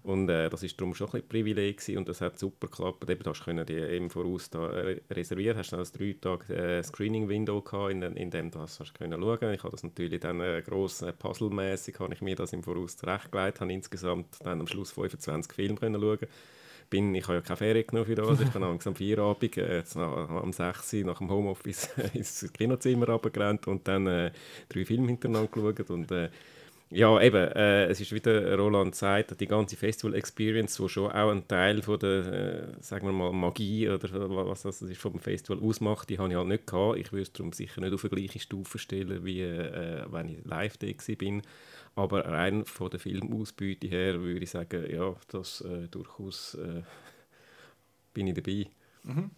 Und 0.04 0.30
äh, 0.30 0.50
das 0.50 0.64
ist 0.64 0.80
darum 0.80 0.94
schon 0.94 1.08
ein 1.08 1.12
bisschen 1.12 1.28
Privileg 1.30 1.78
gewesen 1.78 1.98
und 1.98 2.10
das 2.10 2.22
hat 2.22 2.38
super 2.38 2.68
geklappt. 2.68 3.10
Eben, 3.10 3.26
hast 3.26 3.46
du 3.46 3.66
die 3.66 3.74
eben 3.74 4.10
voraus 4.10 4.50
da, 4.50 4.70
äh, 4.72 5.02
reservieren, 5.10 5.58
hast 5.58 5.72
dann 5.72 5.80
ein 5.80 5.88
drei 5.98 6.16
Tage 6.20 6.54
äh, 6.54 6.84
Screening-Window 6.84 7.62
gehabt, 7.62 7.92
in, 7.92 8.02
in 8.02 8.30
dem 8.30 8.52
du 8.52 8.60
das 8.60 8.80
hast 8.80 8.94
können 8.94 9.22
schauen. 9.22 9.54
Ich 9.54 9.64
habe 9.64 9.72
das 9.72 9.84
natürlich 9.84 10.20
dann 10.20 10.42
äh, 10.42 10.62
gross 10.66 11.02
äh, 11.02 11.14
puzzlemäßig, 11.14 12.00
habe 12.00 12.14
ich 12.14 12.22
mir 12.22 12.36
das 12.36 12.54
im 12.54 12.64
Voraus 12.64 12.98
zurechtgelegt, 12.98 13.62
habe 13.62 13.72
insgesamt 13.72 14.38
dann 14.44 14.60
am 14.60 14.68
Schluss 14.68 14.92
25 14.92 15.54
Filme 15.54 15.76
können 15.76 16.02
schauen 16.02 16.28
bin, 16.90 17.14
ich 17.16 17.24
habe 17.24 17.36
ja 17.36 17.42
keine 17.42 17.58
Ferien 17.58 17.88
genommen 17.88 18.06
für 18.06 18.16
das. 18.16 18.42
Ich 18.42 18.50
bin 18.50 18.64
am 18.64 18.80
Feierabend, 18.80 19.58
äh, 19.58 19.84
am 19.96 20.54
6 20.54 20.94
Uhr 20.94 21.04
nach 21.06 21.18
dem 21.18 21.30
Homeoffice 21.30 21.90
ins 22.14 22.52
Kinozimmer 22.54 23.08
runtergerannt 23.08 23.68
und 23.68 23.88
dann 23.88 24.08
äh, 24.08 24.32
drei 24.70 24.86
Filme 24.86 25.08
hintereinander 25.08 25.50
geschaut. 25.50 25.90
Und, 25.90 26.12
äh, 26.12 26.30
ja, 26.96 27.20
eben, 27.20 27.52
äh, 27.54 27.86
es 27.86 28.00
ist 28.02 28.12
wieder 28.12 28.56
Roland 28.56 28.94
sagt, 28.94 29.40
die 29.40 29.48
ganze 29.48 29.76
Festival-Experience, 29.76 30.80
wo 30.80 30.88
schon 30.88 31.12
auch 31.12 31.32
ein 31.32 31.48
Teil 31.48 31.82
von 31.82 31.98
der, 31.98 32.26
äh, 32.28 32.64
sagen 32.82 33.08
wir 33.08 33.14
mal, 33.14 33.32
Magie 33.34 33.90
oder 33.90 34.10
was 34.30 34.62
das 34.62 34.84
ist 34.84 35.02
vom 35.02 35.20
Festival 35.20 35.60
ausmacht, 35.68 36.12
die 36.12 36.20
habe 36.20 36.30
ich 36.30 36.36
halt 36.36 36.48
nicht 36.48 36.68
gehabt. 36.68 37.00
Ich 37.00 37.12
würde 37.12 37.24
es 37.24 37.34
darum 37.34 37.52
sicher 37.52 37.82
nicht 37.82 37.94
auf 37.94 38.04
eine 38.04 38.12
gleiche 38.12 38.40
Stufe 38.40 38.78
stellen, 38.78 39.26
wie 39.26 39.42
äh, 39.42 40.06
wenn 40.12 40.30
ich 40.30 40.46
live 40.46 40.78
da 40.78 40.88
bin. 41.18 41.42
Aber 41.96 42.26
rein 42.26 42.66
von 42.66 42.90
der 42.90 43.00
Filmausbeute 43.00 43.88
her 43.88 44.20
würde 44.22 44.44
ich 44.44 44.50
sagen, 44.50 44.86
ja, 44.92 45.16
das 45.30 45.62
äh, 45.62 45.88
durchaus 45.90 46.56
äh, 46.56 46.82
bin 48.14 48.28
ich 48.28 48.34
dabei. 48.34 48.68
Mhm. 49.04 49.32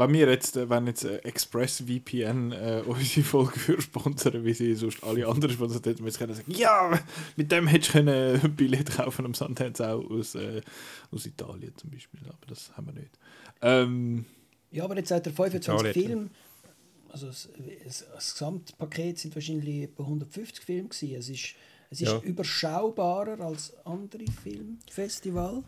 Bei 0.00 0.08
mir 0.08 0.30
jetzt, 0.30 0.56
äh, 0.56 0.70
wenn 0.70 0.86
jetzt 0.86 1.04
äh, 1.04 1.18
ExpressVPN 1.18 2.52
äh, 2.52 2.82
unsere 2.86 3.22
Folge 3.22 3.58
für 3.58 3.82
sponsern, 3.82 4.46
wie 4.46 4.54
sie 4.54 4.74
sonst 4.74 5.04
alle 5.04 5.26
anderen 5.26 5.52
sponsern, 5.52 5.82
hätten 5.84 6.04
wir 6.04 6.12
können 6.12 6.34
sagen, 6.34 6.52
ja, 6.52 6.98
mit 7.36 7.52
dem 7.52 7.66
hättest 7.66 7.94
du 7.94 7.98
ein 7.98 8.54
Billett 8.56 8.96
kaufen 8.96 9.26
am 9.26 9.34
Sundance 9.34 9.86
auch 9.86 10.10
aus, 10.10 10.34
äh, 10.36 10.62
aus 11.10 11.26
Italien 11.26 11.76
zum 11.76 11.90
Beispiel, 11.90 12.20
aber 12.26 12.46
das 12.48 12.74
haben 12.76 12.86
wir 12.86 12.94
nicht. 12.94 13.18
Ähm, 13.60 14.24
ja, 14.70 14.84
aber 14.84 14.96
jetzt 14.96 15.08
seit 15.08 15.26
der 15.26 15.34
25 15.34 15.92
Film, 15.92 16.30
also 17.12 17.26
das, 17.26 17.48
das, 17.84 18.04
das, 18.14 18.32
Gesamtpaket 18.32 19.18
sind 19.18 19.34
wahrscheinlich 19.34 19.82
etwa 19.82 20.04
150 20.04 20.64
Filme 20.64 20.88
gewesen. 20.88 21.14
Es 21.16 21.28
ist 21.28 21.54
es 21.90 22.00
ist 22.00 22.08
ja. 22.08 22.20
überschaubarer 22.20 23.40
als 23.40 23.72
andere 23.84 24.24
Filmfestival. 24.42 25.64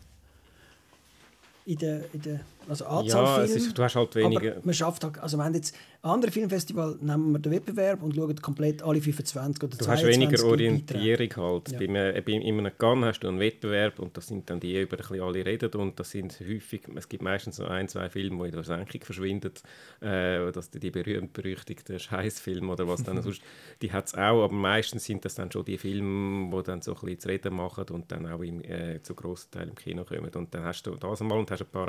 In 1.65 1.77
der, 1.77 2.13
in 2.13 2.21
der 2.21 2.39
also 2.69 2.85
Anzahl 2.85 3.23
ja, 3.23 3.45
Filme. 3.45 3.53
Ist, 3.53 3.77
du 3.77 3.83
hast 3.83 3.95
halt 3.95 4.15
weniger. 4.15 4.55
man 4.63 4.73
schafft 4.73 5.03
halt, 5.03 5.19
also 5.19 5.37
wenn 5.37 5.53
jetzt 5.53 5.75
andere 6.01 6.31
Filmfestival 6.31 6.97
nehmen 6.99 7.31
wir 7.31 7.39
den 7.39 7.53
Wettbewerb 7.53 8.03
und 8.03 8.13
schauen 8.13 8.35
komplett 8.41 8.83
alle 8.83 8.99
25 8.99 9.63
oder 9.63 9.77
du 9.77 9.83
22 9.83 9.85
Du 9.85 9.91
hast 9.91 10.05
weniger 10.05 10.45
Orientierung 10.45 11.29
halt. 11.37 11.71
Ja. 11.71 11.79
Beim, 11.79 11.95
äh, 11.95 12.21
bei, 12.25 12.33
in 12.33 12.59
einem 12.59 12.71
Gun 12.77 13.05
hast 13.05 13.21
du 13.21 13.29
einen 13.29 13.39
Wettbewerb 13.39 13.99
und 13.99 14.17
das 14.17 14.27
sind 14.27 14.49
dann 14.49 14.59
die, 14.59 14.81
über 14.81 14.97
die 14.97 15.21
alle 15.21 15.45
reden 15.45 15.71
und 15.75 15.97
das 15.97 16.11
sind 16.11 16.37
häufig, 16.41 16.81
es 16.95 17.07
gibt 17.07 17.23
meistens 17.23 17.55
so 17.55 17.65
ein, 17.65 17.87
zwei 17.87 18.09
Filme, 18.09 18.43
die 18.43 18.49
in 18.49 18.55
der 18.55 18.63
Senkung 18.65 19.01
verschwinden, 19.01 19.53
äh, 20.01 20.51
dass 20.51 20.69
die, 20.69 20.91
berühmt-berüchtigten 20.91 21.97
Scheißfilme 21.97 22.71
oder 22.71 22.85
was 22.85 23.03
dann 23.03 23.21
sonst, 23.23 23.41
die 23.81 23.91
hat 23.91 24.07
es 24.07 24.13
auch, 24.13 24.43
aber 24.43 24.53
meistens 24.53 25.05
sind 25.05 25.23
das 25.23 25.35
dann 25.35 25.51
schon 25.51 25.63
die 25.63 25.77
Filme, 25.77 26.49
die 26.53 26.63
dann 26.63 26.81
so 26.81 26.93
ein 26.93 26.99
bisschen 26.99 27.19
zu 27.19 27.29
reden 27.29 27.55
machen 27.55 27.85
und 27.91 28.11
dann 28.11 28.25
auch 28.27 28.41
im, 28.41 28.61
äh, 28.61 29.01
zu 29.01 29.15
grossen 29.15 29.51
Teil 29.51 29.69
im 29.69 29.75
Kino 29.75 30.03
kommen 30.03 30.29
und 30.35 30.53
dann 30.53 30.63
hast 30.65 30.83
du 30.83 30.95
das 30.95 31.21
einmal 31.21 31.39
und 31.39 31.49
hast 31.49 31.61
ein 31.61 31.67
paar 31.67 31.87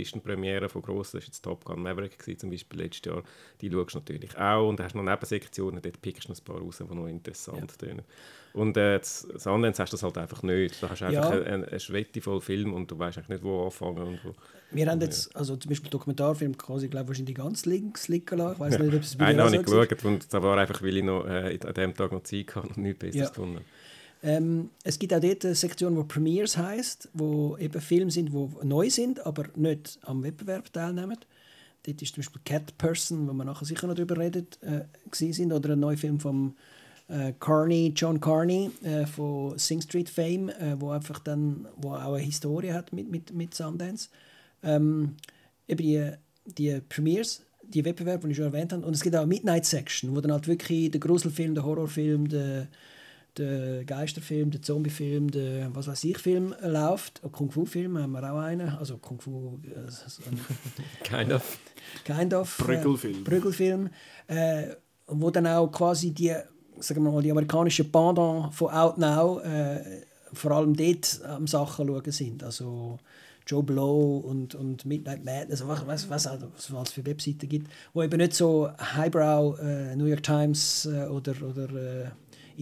Out-of-Competition-Premiere 0.00 0.68
von 0.68 0.82
grossen, 0.82 1.18
das 1.18 1.22
war 1.22 1.26
jetzt 1.26 1.42
Top 1.42 1.64
Gun 1.64 1.82
Maverick 1.82 2.18
gewesen, 2.18 2.38
zum 2.38 2.50
Beispiel 2.50 2.80
letztes 2.80 3.12
Jahr, 3.12 3.22
die 3.60 3.70
schaust 3.70 3.94
du 3.94 3.98
natürlich 3.98 4.36
auch 4.38 4.68
und 4.68 4.80
hast 4.80 4.94
noch 4.94 5.02
Nebensektionen, 5.02 5.82
dort 5.82 6.00
pickst 6.00 6.28
du 6.28 6.32
ein 6.32 6.44
paar 6.44 6.58
raus, 6.58 6.78
die 6.78 6.94
noch 6.94 7.06
interessant 7.06 7.72
ja. 7.72 7.88
tönen. 7.88 8.02
Und 8.52 8.76
äh, 8.76 8.98
das, 8.98 9.28
das 9.32 9.46
hast 9.46 9.78
du 9.78 9.84
das 9.92 10.02
halt 10.02 10.18
einfach 10.18 10.42
nicht. 10.42 10.82
Da 10.82 10.90
hast 10.90 11.02
du 11.02 11.04
einfach 11.04 11.32
ja. 11.32 11.42
einen, 11.42 11.64
einen 11.64 11.78
Schwette 11.78 12.20
voll 12.20 12.40
Film 12.40 12.74
und 12.74 12.90
du 12.90 12.98
weißt 12.98 13.18
eigentlich 13.18 13.28
nicht, 13.28 13.44
wo 13.44 13.66
anfangen 13.66 14.02
und 14.02 14.24
wo. 14.24 14.34
Wir 14.72 14.88
haben 14.88 15.00
jetzt, 15.00 15.34
also 15.36 15.56
zum 15.56 15.68
Beispiel 15.68 15.88
Dokumentarfilm 15.88 16.58
quasi, 16.58 16.88
glaube 16.88 17.08
wahrscheinlich 17.08 17.36
ganz 17.36 17.64
links 17.64 18.08
liegen 18.08 18.38
lassen. 18.38 18.54
Ich 18.54 18.58
weiß 18.60 18.78
nicht, 18.80 18.94
ob 18.94 19.02
es 19.02 19.16
bei 19.16 19.26
Einen 19.26 19.40
habe 19.40 19.54
ich 19.54 19.62
geschaut 19.62 20.04
und 20.04 20.32
das 20.32 20.42
war 20.42 20.58
einfach, 20.58 20.82
weil 20.82 20.96
ich 20.96 21.04
noch, 21.04 21.26
äh, 21.26 21.58
an 21.64 21.74
dem 21.74 21.94
Tag 21.94 22.10
noch 22.10 22.24
Zeit 22.24 22.56
hatte 22.56 22.68
und 22.68 22.78
nichts 22.78 22.98
Besseres 22.98 23.28
ja. 23.28 23.28
gefunden 23.28 23.64
ähm, 24.22 24.70
es 24.84 24.98
gibt 24.98 25.14
auch 25.14 25.20
dort 25.20 25.44
eine 25.44 25.54
Sektion, 25.54 25.96
die 25.96 26.04
Premiers 26.04 26.56
heisst, 26.56 27.08
wo 27.14 27.56
eben 27.56 27.80
Filme 27.80 28.10
sind, 28.10 28.32
die 28.32 28.66
neu 28.66 28.90
sind, 28.90 29.24
aber 29.24 29.44
nicht 29.56 29.98
am 30.02 30.22
Wettbewerb 30.22 30.72
teilnehmen. 30.72 31.18
Dort 31.84 32.02
ist 32.02 32.14
zum 32.14 32.22
Beispiel 32.22 32.42
Cat 32.44 32.76
Person, 32.76 33.26
wo 33.26 33.32
wir 33.32 33.44
nachher 33.44 33.64
sicher 33.64 33.86
noch 33.86 33.94
darüber 33.94 34.18
reden, 34.18 34.46
äh, 34.60 34.82
sind, 35.12 35.52
oder 35.52 35.72
ein 35.72 35.80
neuer 35.80 35.96
Film 35.96 36.20
von 36.20 36.54
äh, 37.08 37.32
Carney, 37.40 37.92
John 37.96 38.20
Carney 38.20 38.70
äh, 38.82 39.06
von 39.06 39.58
Sing 39.58 39.80
Street 39.80 40.10
Fame, 40.10 40.50
äh, 40.50 40.78
wo 40.78 40.90
einfach 40.90 41.18
dann, 41.20 41.66
wo 41.76 41.94
auch 41.94 42.14
eine 42.14 42.18
Historie 42.18 42.72
hat 42.72 42.92
mit, 42.92 43.10
mit, 43.10 43.32
mit 43.32 43.54
Sundance. 43.54 44.10
Ähm, 44.62 45.16
eben 45.66 45.82
die, 45.82 46.12
die 46.44 46.80
Premiers, 46.88 47.42
die 47.62 47.84
Wettbewerbe, 47.84 48.26
die 48.26 48.32
ich 48.32 48.36
schon 48.36 48.46
erwähnt 48.46 48.74
habe. 48.74 48.84
Und 48.84 48.94
es 48.94 49.00
gibt 49.00 49.16
auch 49.16 49.20
eine 49.20 49.28
Midnight 49.28 49.64
Section, 49.64 50.14
wo 50.14 50.20
dann 50.20 50.32
halt 50.32 50.46
wirklich 50.46 50.90
der 50.90 51.00
Gruselfilm, 51.00 51.54
der 51.54 51.64
Horrorfilm, 51.64 52.28
der 52.28 52.68
der 53.36 53.84
Geisterfilm, 53.84 54.50
der 54.50 54.62
Zombiefilm, 54.62 55.30
der 55.30 55.74
was 55.74 55.86
weiß 55.86 56.04
ich 56.04 56.18
Film 56.18 56.54
läuft. 56.62 57.22
Ein 57.24 57.32
Kung 57.32 57.50
Fu 57.50 57.64
Film 57.64 57.98
haben 57.98 58.12
wir 58.12 58.32
auch 58.32 58.38
einen, 58.38 58.68
also 58.68 58.98
Kung 58.98 59.20
Fu. 59.20 59.58
Äh, 59.64 61.04
kind 61.04 61.32
of. 61.32 61.58
Kind 62.04 62.34
of. 62.34 62.58
Prügelfilm. 62.58 63.20
Äh, 63.20 63.24
Prügelfilm, 63.24 63.90
äh, 64.26 64.62
wo 65.06 65.30
dann 65.30 65.46
auch 65.46 65.68
quasi 65.68 66.12
die, 66.12 66.34
sagen 66.78 67.04
wir 67.04 67.12
mal, 67.12 67.22
die 67.22 67.30
amerikanische 67.30 67.84
Pendant 67.84 68.54
von 68.54 68.70
Out 68.70 68.98
Now 68.98 69.40
äh, 69.40 70.02
vor 70.32 70.52
allem 70.52 70.74
dort 70.76 71.20
am 71.24 71.46
Sachen 71.46 71.88
schauen 71.88 72.12
sind. 72.12 72.44
Also 72.44 72.98
Joe 73.46 73.62
Blow 73.62 74.18
und, 74.18 74.54
und 74.54 74.84
Midnight 74.84 75.24
Madness, 75.24 75.66
was, 75.66 75.86
was, 75.86 76.08
was, 76.08 76.26
was 76.26 76.88
es 76.88 76.92
für 76.92 77.04
Webseiten 77.04 77.48
gibt, 77.48 77.70
wo 77.92 78.02
eben 78.02 78.18
nicht 78.18 78.34
so 78.34 78.70
Highbrow 78.78 79.58
äh, 79.58 79.96
New 79.96 80.04
York 80.04 80.22
Times 80.22 80.86
äh, 80.86 81.06
oder, 81.06 81.34
oder 81.42 81.74
äh, 81.74 82.10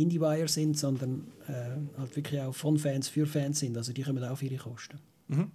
Indie-Buyer 0.02 0.48
sind, 0.48 0.78
sondern 0.78 1.28
äh, 1.46 1.98
halt 1.98 2.16
wirklich 2.16 2.40
auch 2.40 2.54
von 2.54 2.78
Fans 2.78 3.08
für 3.08 3.26
Fans 3.26 3.61
sind. 3.61 3.76
Also 3.76 3.92
die 3.92 4.02
kommen 4.02 4.22
auch 4.24 4.30
auf 4.30 4.42
ihre 4.42 4.56
Kosten. 4.56 4.98
Mhm. 5.28 5.50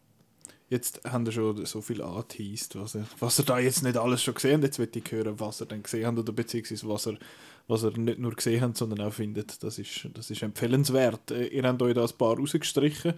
Jetzt 0.70 1.02
haben 1.04 1.26
wir 1.26 1.32
schon 1.32 1.66
so 1.66 1.82
viel 1.82 2.02
angeteased, 2.02 2.76
was 2.76 2.96
er, 2.96 3.06
was 3.20 3.38
er 3.38 3.46
da 3.46 3.60
jetzt 3.60 3.84
nicht 3.84 3.96
alles 3.96 4.24
schon 4.24 4.34
gesehen 4.34 4.56
hat. 4.56 4.64
Jetzt 4.64 4.80
möchte 4.80 5.00
ich 5.00 5.12
hören, 5.12 5.40
was 5.40 5.62
er 5.62 5.68
dann 5.68 5.84
gesehen 5.84 6.08
hat 6.08 6.18
oder 6.18 6.34
beziehungsweise 6.34 6.88
was 6.90 7.06
er, 7.06 7.18
was 7.68 7.84
er 7.84 7.92
nicht 7.98 8.18
nur 8.18 8.34
gesehen 8.34 8.62
hat, 8.62 8.76
sondern 8.76 9.02
auch 9.02 9.14
findet, 9.14 9.62
das 9.62 9.78
ist, 9.78 10.08
das 10.16 10.32
ist 10.32 10.42
empfehlenswert. 10.42 11.30
Äh, 11.30 11.48
ihr 11.48 11.64
habt 11.64 11.82
euch 11.82 11.94
da 11.94 12.04
ein 12.04 12.18
paar 12.18 12.38
rausgestrichen, 12.38 13.14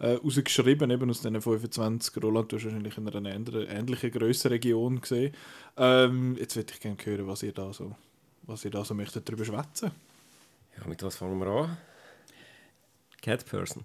äh, 0.00 0.12
rausgeschrieben, 0.12 0.90
eben 0.90 1.08
aus 1.08 1.22
diesen 1.22 1.40
25. 1.40 2.22
Roland, 2.22 2.52
du 2.52 2.56
hast 2.56 2.64
wahrscheinlich 2.64 2.98
in 2.98 3.08
einer 3.08 3.70
ähnlichen 3.70 4.10
Grössenregion 4.10 5.00
gesehen. 5.00 5.32
Ähm, 5.78 6.36
jetzt 6.38 6.56
würde 6.56 6.72
ich 6.74 6.80
gerne 6.80 6.98
hören, 7.02 7.26
was 7.26 7.42
ihr 7.42 7.52
da 7.52 7.72
so, 7.72 7.96
was 8.42 8.66
ihr 8.66 8.70
da 8.70 8.84
so 8.84 8.92
möchtet 8.92 9.26
darüber 9.26 9.46
schwätzen. 9.46 9.92
Ja, 10.78 10.86
mit 10.86 11.02
was 11.02 11.16
fangen 11.16 11.38
wir 11.38 11.46
an? 11.48 11.76
Cat 13.20 13.44
Person, 13.46 13.84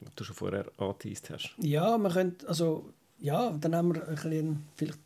was 0.00 0.14
du 0.14 0.24
schon 0.24 0.36
vorher 0.36 0.66
angeteased 0.78 1.30
hast. 1.30 1.54
Ja, 1.58 1.98
man 1.98 2.12
könnte, 2.12 2.46
also, 2.48 2.92
ja, 3.18 3.50
dann 3.50 3.74
haben 3.74 3.94
wir 3.94 4.06
ein 4.06 4.14
bisschen, 4.14 4.68
vielleicht 4.76 4.98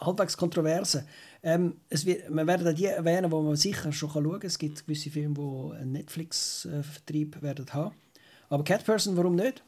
halbwegs 0.00 0.36
Kontroverse. 0.36 1.06
Ähm, 1.42 1.76
es 1.88 2.06
wird, 2.06 2.28
wir 2.28 2.46
werden 2.46 2.66
auch 2.66 2.74
die 2.74 2.86
erwähnen, 2.86 3.30
die 3.30 3.36
man 3.36 3.56
sicher 3.56 3.92
schon 3.92 4.10
schauen 4.10 4.32
kann. 4.32 4.46
Es 4.46 4.58
gibt 4.58 4.84
gewisse 4.86 5.10
Filme, 5.10 5.34
die 5.34 5.76
einen 5.76 5.92
Netflix-Vertrieb 5.92 7.42
werden 7.42 7.66
haben. 7.72 7.94
Aber 8.48 8.64
Cat 8.64 8.84
Person, 8.84 9.16
warum 9.16 9.36
nicht? 9.36 9.62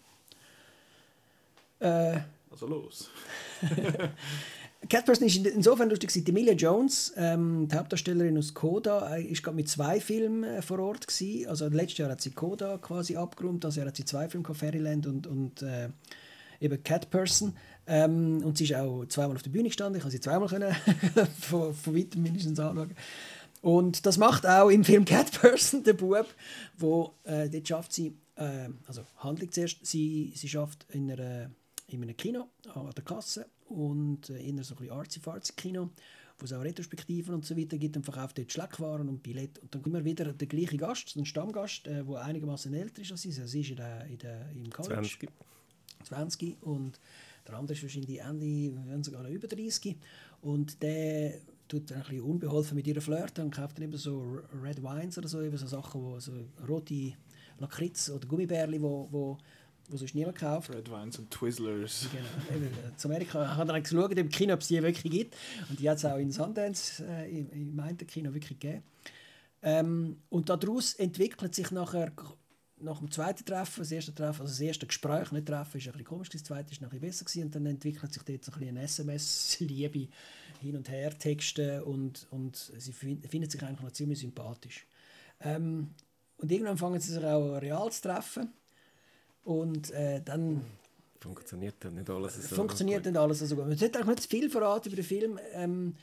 Äh, 1.80 2.20
also 2.50 2.66
los. 2.66 3.10
Catperson 4.88 5.27
ist 5.27 5.37
insofern 5.37 5.90
lustig. 5.90 6.12
Die 6.12 6.31
Emilia 6.31 6.53
Jones, 6.53 7.12
ähm, 7.16 7.68
die 7.68 7.77
Hauptdarstellerin 7.77 8.37
aus 8.38 8.55
Coda, 8.55 9.16
äh, 9.16 9.23
ist 9.25 9.42
gerade 9.42 9.57
mit 9.57 9.68
zwei 9.68 10.01
Filmen 10.01 10.44
äh, 10.44 10.62
vor 10.62 10.79
Ort 10.81 11.07
gewesen. 11.07 11.49
Also 11.49 11.68
letztes 11.68 11.99
Jahr 11.99 12.11
hat 12.11 12.20
sie 12.20 12.31
Coda 12.31 12.79
quasi 12.79 13.16
abgeräumt, 13.16 13.64
also 13.64 13.83
hat 13.83 13.97
sie 13.97 14.05
zwei 14.05 14.29
Filme 14.29 14.55
Fairyland 14.55 15.07
und, 15.07 15.27
und 15.27 15.62
äh, 15.62 15.88
eben 16.61 16.83
Catperson. 16.83 17.55
Ähm, 17.87 18.42
und 18.44 18.59
sie 18.59 18.64
ist 18.64 18.75
auch 18.75 19.05
zweimal 19.07 19.37
auf 19.37 19.42
der 19.42 19.51
Bühne 19.51 19.68
gestanden. 19.68 19.97
Ich 19.97 20.03
konnte 20.03 20.16
sie 20.16 20.20
zweimal 20.20 20.49
können, 20.49 20.75
von, 21.40 21.75
von 21.75 21.97
weitem 21.97 22.23
mindestens 22.23 22.59
anschauen. 22.59 22.94
Und 23.62 24.05
das 24.05 24.18
macht 24.18 24.47
auch 24.47 24.68
im 24.68 24.85
Film 24.85 25.05
Catperson 25.05 25.83
der 25.85 25.94
Bub, 25.94 26.27
wo 26.77 27.14
äh, 27.25 27.49
dort 27.49 27.66
schafft 27.66 27.92
sie, 27.92 28.16
äh, 28.37 28.68
also 28.87 29.03
Handlung 29.16 29.51
zuerst, 29.51 29.87
sie, 29.87 30.33
sie 30.37 30.49
schafft 30.49 30.87
in, 30.90 31.11
einer, 31.11 31.51
in 31.88 32.03
einem 32.03 32.16
Kino 32.16 32.49
an 32.75 32.90
der 32.94 33.05
Kasse 33.05 33.47
und 33.74 34.30
äh, 34.30 34.42
eher 34.42 34.64
so 34.64 34.76
ein 34.76 34.90
artsy-fartsy 34.90 35.54
Kino, 35.56 35.90
wo 36.38 36.44
es 36.44 36.52
auch 36.52 36.62
Retrospektiven 36.62 37.34
und 37.34 37.44
so 37.44 37.56
weiter 37.56 37.78
gibt 37.78 37.96
und 37.96 38.04
verkauft 38.04 38.38
dort 38.38 38.52
Schleckwaren 38.52 39.08
und 39.08 39.22
Billett. 39.22 39.58
Und 39.58 39.74
dann 39.74 39.82
immer 39.84 40.04
wieder 40.04 40.32
der 40.32 40.46
gleiche 40.48 40.76
Gast, 40.76 41.16
ein 41.16 41.26
Stammgast, 41.26 41.87
der 41.87 42.06
äh, 42.06 42.16
einigermaßen 42.16 42.72
älter 42.74 43.02
ist 43.02 43.12
als 43.12 43.22
sie. 43.22 43.28
Also 43.40 43.58
ist 43.58 43.70
in 43.70 43.76
der, 43.76 44.06
in 44.06 44.18
der, 44.18 44.50
im 44.52 44.70
College. 44.70 44.94
20. 44.94 45.30
20 46.04 46.62
und 46.62 47.00
der 47.46 47.56
andere 47.56 47.74
ist 47.74 47.82
wahrscheinlich 47.82 48.20
Ende, 48.20 48.72
wenn 48.87 49.02
sogar 49.02 49.22
noch 49.22 49.30
über 49.30 49.48
30. 49.48 49.96
Und 50.42 50.82
der, 50.82 51.40
tut 51.68 51.92
ein 51.92 52.00
bisschen 52.00 52.20
unbeholfen 52.20 52.76
mit 52.76 52.87
ihrer 52.87 53.00
flirten 53.00 53.44
und 53.44 53.50
kauft 53.50 53.78
dann 53.78 53.84
eben 53.84 53.96
so 53.96 54.40
Red 54.62 54.82
Wines 54.82 55.18
oder 55.18 55.28
so, 55.28 55.40
eben 55.40 55.56
so 55.56 55.66
Sachen, 55.66 56.02
wo 56.02 56.20
so 56.20 56.32
rote 56.68 57.12
Lakritz 57.58 58.10
oder 58.10 58.26
Gummibärli, 58.26 58.80
wo, 58.80 59.08
wo 59.10 59.38
wo 59.88 59.97
sonst 59.97 60.14
niemand 60.14 60.37
kauft. 60.37 60.70
Red 60.70 60.90
Wines 60.90 61.18
und 61.18 61.31
Twizzlers. 61.31 62.09
Genau. 62.11 62.57
Eben, 62.57 62.66
äh, 62.66 62.97
zu 62.97 63.09
Amerika 63.09 63.57
hat 63.57 63.68
er 63.68 63.75
dann 63.75 63.83
geschaut 63.83 64.12
im 64.12 64.29
Kino, 64.29 64.55
ob 64.55 64.61
es 64.61 64.68
die 64.68 64.83
wirklich 64.83 65.12
gibt. 65.12 65.37
Und 65.68 65.79
die 65.79 65.88
hat 65.88 65.99
es 65.99 66.05
auch 66.05 66.16
in 66.16 66.31
Sundance, 66.31 67.05
äh, 67.07 67.31
im, 67.38 67.51
im 67.51 67.97
Kino 68.07 68.33
wirklich 68.33 68.59
gegeben. 68.59 68.83
Ähm, 69.62 70.23
und 70.29 70.49
daraus 70.49 70.94
entwickelt 70.94 71.55
sich 71.55 71.70
nachher 71.70 72.12
nach 72.81 72.99
dem 72.99 73.11
zweiten 73.11 73.44
Treffen, 73.44 73.81
das 73.81 73.92
erste 73.92 74.14
Treffen, 74.14 74.42
also 74.42 74.53
das 74.53 74.61
erste 74.61 74.87
Gespräch, 74.87 75.33
nicht 75.33 75.47
Treffen, 75.47 75.79
ist 75.79 75.87
ein 75.87 75.92
bisschen 75.92 76.05
komisch, 76.05 76.29
das 76.29 76.44
zweite 76.44 76.73
ist 76.73 76.83
noch 76.83 76.88
ein 76.92 77.01
bisschen 77.01 77.09
besser 77.09 77.25
gewesen, 77.25 77.44
und 77.44 77.55
dann 77.55 77.66
entwickelt 77.66 78.12
sich 78.12 78.23
dort 78.23 78.44
so 78.44 78.53
ein 78.53 78.59
bisschen 78.59 78.77
SMS-Liebe 78.77 80.09
hin 80.61 80.77
und 80.77 80.88
her, 80.90 81.18
Texte 81.18 81.85
und, 81.85 82.27
und 82.31 82.57
sie 82.57 82.92
finden 82.92 83.49
sich 83.49 83.62
eigentlich 83.62 83.81
noch 83.81 83.92
ziemlich 83.92 84.18
sympathisch. 84.18 84.87
Ähm, 85.40 85.94
und 86.37 86.53
irgendwann 86.53 86.77
fangen 86.77 87.01
sie 87.01 87.12
sich 87.12 87.25
auch 87.25 87.57
real 87.57 87.90
zu 87.90 88.03
treffen 88.03 88.53
und 89.44 89.90
äh, 89.92 90.20
dann 90.24 90.62
funktioniert 91.20 91.76
dann 91.80 91.94
nicht 91.94 92.11
alles 92.11 92.48
so 92.48 92.54
funktioniert 92.54 93.04
nicht 93.04 93.16
alles 93.16 93.38
so 93.38 93.57
gut. 93.57 93.66
Man 93.66 93.76
sollte 93.76 94.00
auch 94.00 94.04
nicht 94.04 94.22
zu 94.22 94.28
viel 94.28 94.50
verraten 94.50 94.88
über 94.88 94.96
den 94.96 95.04
Film, 95.04 95.38
ähm, 95.52 95.94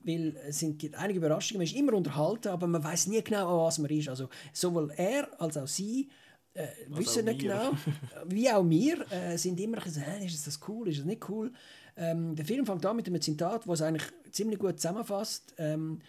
weil 0.00 0.36
es 0.46 0.58
sind 0.58 0.94
einige 0.96 1.18
Überraschungen. 1.18 1.58
Man 1.58 1.66
ist 1.66 1.76
immer 1.76 1.94
unterhalten, 1.94 2.48
aber 2.48 2.66
man 2.66 2.84
weiß 2.84 3.06
nie 3.08 3.22
genau, 3.22 3.48
an 3.48 3.66
was 3.66 3.78
man 3.78 3.90
ist. 3.90 4.08
Also 4.08 4.28
sowohl 4.52 4.92
er 4.96 5.28
als 5.40 5.56
auch 5.56 5.66
sie 5.66 6.08
äh, 6.54 6.68
wissen 6.88 7.24
nicht 7.24 7.40
genau, 7.40 7.72
wie 8.26 8.50
auch 8.50 8.68
wir, 8.68 9.10
äh, 9.10 9.36
sind 9.36 9.58
immer 9.58 9.80
so, 9.86 10.00
äh, 10.00 10.24
ist 10.24 10.46
das 10.46 10.60
cool, 10.68 10.88
ist 10.88 10.98
das 10.98 11.06
nicht 11.06 11.28
cool. 11.28 11.52
Ähm, 11.96 12.34
der 12.36 12.44
Film 12.44 12.66
fängt 12.66 12.84
an 12.86 12.96
mit 12.96 13.06
einem 13.06 13.20
Zitat, 13.20 13.66
das 13.66 13.80
es 13.80 13.82
eigentlich 13.82 14.04
ziemlich 14.30 14.58
gut 14.58 14.80
zusammenfasst. 14.80 15.54
Ähm, 15.58 16.00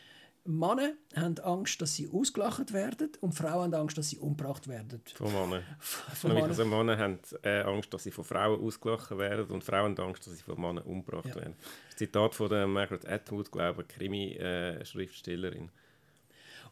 Männer 0.46 0.94
haben 1.16 1.38
Angst, 1.40 1.82
dass 1.82 1.96
sie 1.96 2.08
ausgelacht 2.08 2.72
werden 2.72 3.10
und 3.22 3.34
Frauen 3.34 3.74
haben 3.74 3.74
Angst, 3.74 3.98
dass 3.98 4.10
sie 4.10 4.20
umgebracht 4.20 4.68
werden. 4.68 5.02
Von 5.16 5.34
Männern. 5.34 5.64
Von 5.80 6.34
Männern. 6.34 6.50
Also 6.50 6.66
Männer 6.66 6.98
haben 6.98 7.20
äh, 7.42 7.62
Angst, 7.62 7.94
dass 7.94 8.04
sie 8.04 8.12
von 8.12 8.24
Frauen 8.24 8.62
ausgelacht 8.62 9.10
werden 9.18 9.48
und 9.48 9.64
Frauen 9.64 9.98
haben 9.98 10.08
Angst, 10.08 10.28
dass 10.28 10.38
sie 10.38 10.44
von 10.44 10.62
Männern 10.62 10.84
umgebracht 10.84 11.30
ja. 11.30 11.36
werden. 11.36 11.56
Das 11.88 11.98
Zitat 11.98 12.36
von 12.36 12.50
der 12.50 12.68
Margaret 12.68 13.08
Atwood, 13.08 13.52
glaube 13.52 13.82
ich, 13.82 13.88
Krimi-Schriftstellerin. 13.96 15.72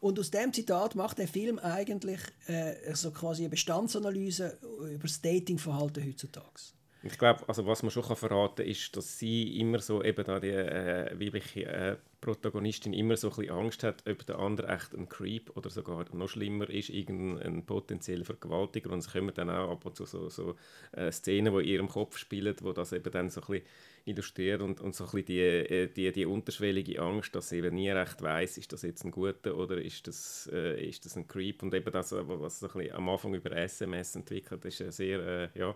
und 0.00 0.20
aus 0.20 0.30
dem 0.30 0.52
Zitat 0.52 0.94
macht 0.94 1.18
der 1.18 1.28
Film 1.28 1.58
eigentlich 1.58 2.20
äh, 2.46 2.94
so 2.94 3.10
quasi 3.10 3.42
eine 3.42 3.50
Bestandsanalyse 3.50 4.56
über 4.92 5.02
das 5.02 5.20
Datingverhalten 5.20 6.06
heutzutage. 6.06 6.60
Ich 7.06 7.18
glaube, 7.18 7.46
also 7.46 7.66
was 7.66 7.82
man 7.82 7.90
schon 7.90 8.02
verraten 8.02 8.56
kann, 8.62 8.66
ist, 8.66 8.96
dass 8.96 9.18
sie 9.18 9.60
immer 9.60 9.78
so 9.78 10.02
eben 10.02 10.24
da 10.24 10.40
die 10.40 10.48
äh, 10.48 11.10
weibliche 11.20 11.66
äh, 11.66 11.96
Protagonistin 12.22 12.94
immer 12.94 13.18
so 13.18 13.28
ein 13.28 13.36
bisschen 13.36 13.54
Angst 13.54 13.82
hat, 13.82 14.02
ob 14.08 14.24
der 14.24 14.38
andere 14.38 14.68
echt 14.68 14.94
ein 14.94 15.06
Creep 15.10 15.54
oder 15.54 15.68
sogar 15.68 16.06
noch 16.14 16.30
schlimmer 16.30 16.70
ist, 16.70 16.88
irgendein 16.88 17.66
potenzieller 17.66 18.24
Vergewaltiger. 18.24 18.90
Und 18.90 19.00
es 19.00 19.12
kommen 19.12 19.34
dann 19.34 19.50
auch 19.50 19.72
ab 19.72 19.84
und 19.84 19.96
zu 19.96 20.06
so, 20.06 20.30
so 20.30 20.56
äh, 20.92 21.12
Szenen, 21.12 21.52
die 21.52 21.64
in 21.64 21.68
ihrem 21.68 21.88
Kopf 21.88 22.16
spielen, 22.16 22.56
wo 22.62 22.72
das 22.72 22.94
eben 22.94 23.12
dann 23.12 23.28
so 23.28 23.42
ein 23.42 23.46
bisschen 23.48 23.66
illustriert 24.06 24.62
und, 24.62 24.80
und 24.80 24.94
so 24.94 25.04
ein 25.04 25.10
bisschen 25.10 25.26
die, 25.26 25.40
äh, 25.40 25.88
die, 25.88 26.10
die 26.10 26.24
unterschwellige 26.24 27.02
Angst, 27.02 27.34
dass 27.34 27.50
sie 27.50 27.58
eben 27.58 27.74
nie 27.74 27.90
recht 27.90 28.22
weiß, 28.22 28.56
ist 28.56 28.72
das 28.72 28.80
jetzt 28.80 29.04
ein 29.04 29.10
guter 29.10 29.58
oder 29.58 29.76
ist 29.76 30.06
das, 30.06 30.48
äh, 30.50 30.82
ist 30.82 31.04
das 31.04 31.16
ein 31.16 31.28
Creep. 31.28 31.62
Und 31.62 31.74
eben 31.74 31.92
das, 31.92 32.12
was 32.12 32.60
bisschen 32.60 32.92
am 32.92 33.10
Anfang 33.10 33.34
über 33.34 33.52
SMS 33.52 34.16
entwickelt, 34.16 34.64
ist 34.64 34.78
sehr, 34.78 35.20
äh, 35.54 35.58
ja 35.58 35.74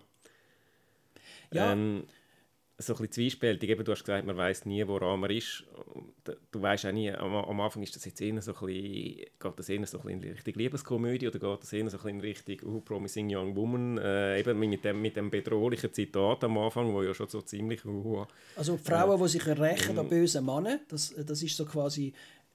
ja. 1.51 1.71
Ähm, 1.73 2.03
so 2.81 2.93
ein 2.93 2.97
bisschen 2.97 3.11
zwiespältig. 3.11 3.69
Eben, 3.69 3.83
du 3.83 3.91
hast 3.91 4.05
gesagt, 4.05 4.25
man 4.25 4.37
weiß 4.37 4.65
nie, 4.65 4.87
woran 4.87 5.19
man 5.19 5.29
ist. 5.31 5.65
Du 6.51 6.61
weißt 6.61 6.85
auch 6.85 6.91
nie, 6.91 7.11
am, 7.11 7.35
am, 7.35 7.59
Anfang 7.59 7.83
ist 7.83 7.95
das 7.95 8.05
jetzt 8.05 8.21
eher 8.21 8.41
so 8.41 8.53
ein 8.53 8.65
bisschen, 8.65 9.25
geht 9.37 9.53
das 9.57 9.69
eher 9.69 9.85
so 9.85 9.99
ein 9.99 10.03
bisschen 10.03 10.23
in 10.23 10.31
Richtung 10.31 10.53
Liebeskomödie 10.53 11.27
oder 11.27 11.39
geht 11.39 11.61
das 11.61 11.73
eher 11.73 11.89
so 11.89 11.97
ein 11.97 12.03
bisschen 12.03 12.09
in 12.09 12.21
Richtung 12.21 12.75
oh, 12.75 12.79
Promising 12.79 13.35
Young 13.35 13.55
Woman, 13.55 13.97
äh, 13.97 14.39
eben 14.39 14.57
mit 14.57 14.85
dem, 14.85 15.01
mit 15.01 15.17
dem 15.17 15.29
bedrohlichen 15.29 15.91
Zitat 15.93 16.43
am 16.45 16.57
Anfang, 16.57 16.93
wo 16.93 17.03
ja 17.03 17.13
schon 17.13 17.27
so 17.27 17.41
ziemlich... 17.41 17.83
Uh, 17.83 18.25
also 18.55 18.77
Frauen, 18.77 19.19
äh, 19.19 19.23
die 19.23 19.29
sich 19.29 19.45
rächen 19.45 19.99
an 19.99 20.07
bösen 20.07 20.45
Männern, 20.45 20.79
das, 20.87 21.13
das 21.13 21.43
ist 21.43 21.57
so 21.57 21.65
quasi 21.65 22.13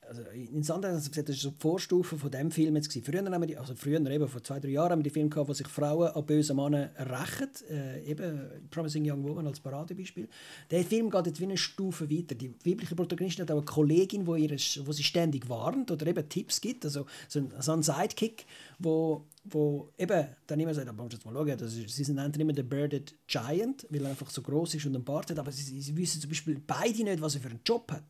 also 0.08 0.22
in 0.32 0.62
Sundance 0.62 0.96
also 0.96 1.10
gesagt, 1.10 1.28
das 1.28 1.36
ist 1.36 1.42
so 1.42 1.50
die 1.50 1.60
Vorstufe 1.60 2.18
von 2.18 2.30
dem 2.30 2.50
Film 2.50 2.76
jetzt. 2.76 2.92
Früher 2.92 3.24
haben 3.24 3.40
wir 3.40 3.46
die, 3.46 3.56
also 3.56 3.74
früher 3.74 4.00
eben 4.00 4.28
vor 4.28 4.42
zwei 4.42 4.60
drei 4.60 4.70
Jahren 4.70 4.92
haben 4.92 4.98
wir 5.00 5.04
die 5.04 5.10
Filme 5.10 5.30
gehabt, 5.30 5.48
wo 5.48 5.52
sich 5.52 5.66
Frauen 5.68 6.08
an 6.08 6.26
bösen 6.26 6.56
Männern 6.56 6.90
rächen, 6.96 7.48
äh, 7.70 8.04
eben 8.04 8.68
Promising 8.70 9.10
Young 9.10 9.22
Woman 9.24 9.46
als 9.46 9.60
Paradebeispiel. 9.60 10.28
Der 10.70 10.84
Film 10.84 11.10
geht 11.10 11.26
jetzt 11.26 11.40
wie 11.40 11.44
eine 11.44 11.56
Stufe 11.56 12.10
weiter. 12.10 12.34
Die 12.34 12.54
weibliche 12.64 12.94
Protagonistin 12.94 13.42
hat 13.42 13.50
auch 13.50 13.58
eine 13.58 13.64
Kollegin, 13.64 14.26
wo, 14.26 14.36
ihre, 14.36 14.56
wo 14.56 14.92
sie 14.92 15.02
ständig 15.02 15.48
warnt 15.48 15.90
oder 15.90 16.06
eben 16.06 16.28
Tipps 16.28 16.60
gibt, 16.60 16.84
also 16.84 17.06
so 17.28 17.40
ein, 17.40 17.52
so 17.60 17.72
ein 17.72 17.82
Sidekick, 17.82 18.46
wo 18.78 19.24
wo 19.46 19.92
eben 19.98 20.26
dann 20.46 20.58
immer 20.58 20.72
sagt, 20.72 20.88
aber 20.88 21.06
jetzt 21.10 21.22
mal 21.26 21.34
schauen, 21.34 21.58
das 21.58 21.74
ist, 21.74 21.90
sie 21.90 22.12
nennen 22.14 22.32
immer 22.32 22.54
den 22.54 22.66
Birded 22.66 23.14
Giant, 23.26 23.86
weil 23.90 24.02
er 24.04 24.10
einfach 24.10 24.30
so 24.30 24.40
groß 24.40 24.74
ist 24.76 24.86
und 24.86 24.94
einen 24.94 25.04
Bart 25.04 25.30
hat, 25.30 25.38
aber 25.38 25.52
sie, 25.52 25.82
sie 25.82 25.94
wissen 25.98 26.22
zum 26.22 26.30
Beispiel 26.30 26.62
beide 26.66 27.04
nicht, 27.04 27.20
was 27.20 27.34
er 27.34 27.42
für 27.42 27.50
einen 27.50 27.60
Job 27.62 27.92
hat 27.92 28.04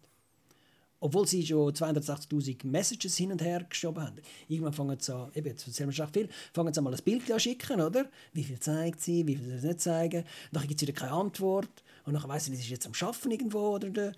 obwohl 1.04 1.28
sie 1.28 1.46
schon 1.46 1.70
280.000 1.70 2.66
Messages 2.66 3.18
hin 3.18 3.30
und 3.30 3.42
her 3.42 3.66
geschoben 3.68 4.02
haben. 4.02 4.16
Irgendwann 4.48 4.72
fangen 4.72 4.98
sie 4.98 5.14
an, 5.14 5.30
eben, 5.34 5.48
jetzt 5.48 5.66
erzählen 5.66 5.90
wir 5.90 5.92
schon 5.92 6.08
viel, 6.08 6.30
fangen 6.54 6.72
sie 6.72 6.78
an 6.78 6.84
mal 6.84 6.94
ein 6.94 7.04
Bild 7.04 7.30
an 7.30 7.38
schicken, 7.38 7.82
oder? 7.82 8.06
Wie 8.32 8.42
viel 8.42 8.58
zeigt 8.58 9.02
sie, 9.02 9.26
wie 9.26 9.36
viel 9.36 9.58
sie 9.58 9.66
nicht 9.66 9.82
zeigen? 9.82 10.24
Dann 10.50 10.66
gibt 10.66 10.80
es 10.80 10.88
wieder 10.88 10.98
keine 10.98 11.12
Antwort. 11.12 11.68
Und 12.06 12.14
dann 12.14 12.26
weiss 12.26 12.46
sie, 12.46 12.56
sie 12.56 12.62
ist 12.62 12.70
jetzt 12.70 12.86
am 12.86 12.94
Schaffen 12.94 13.30
irgendwo, 13.30 13.74
oder? 13.74 13.90
Der, 13.90 14.12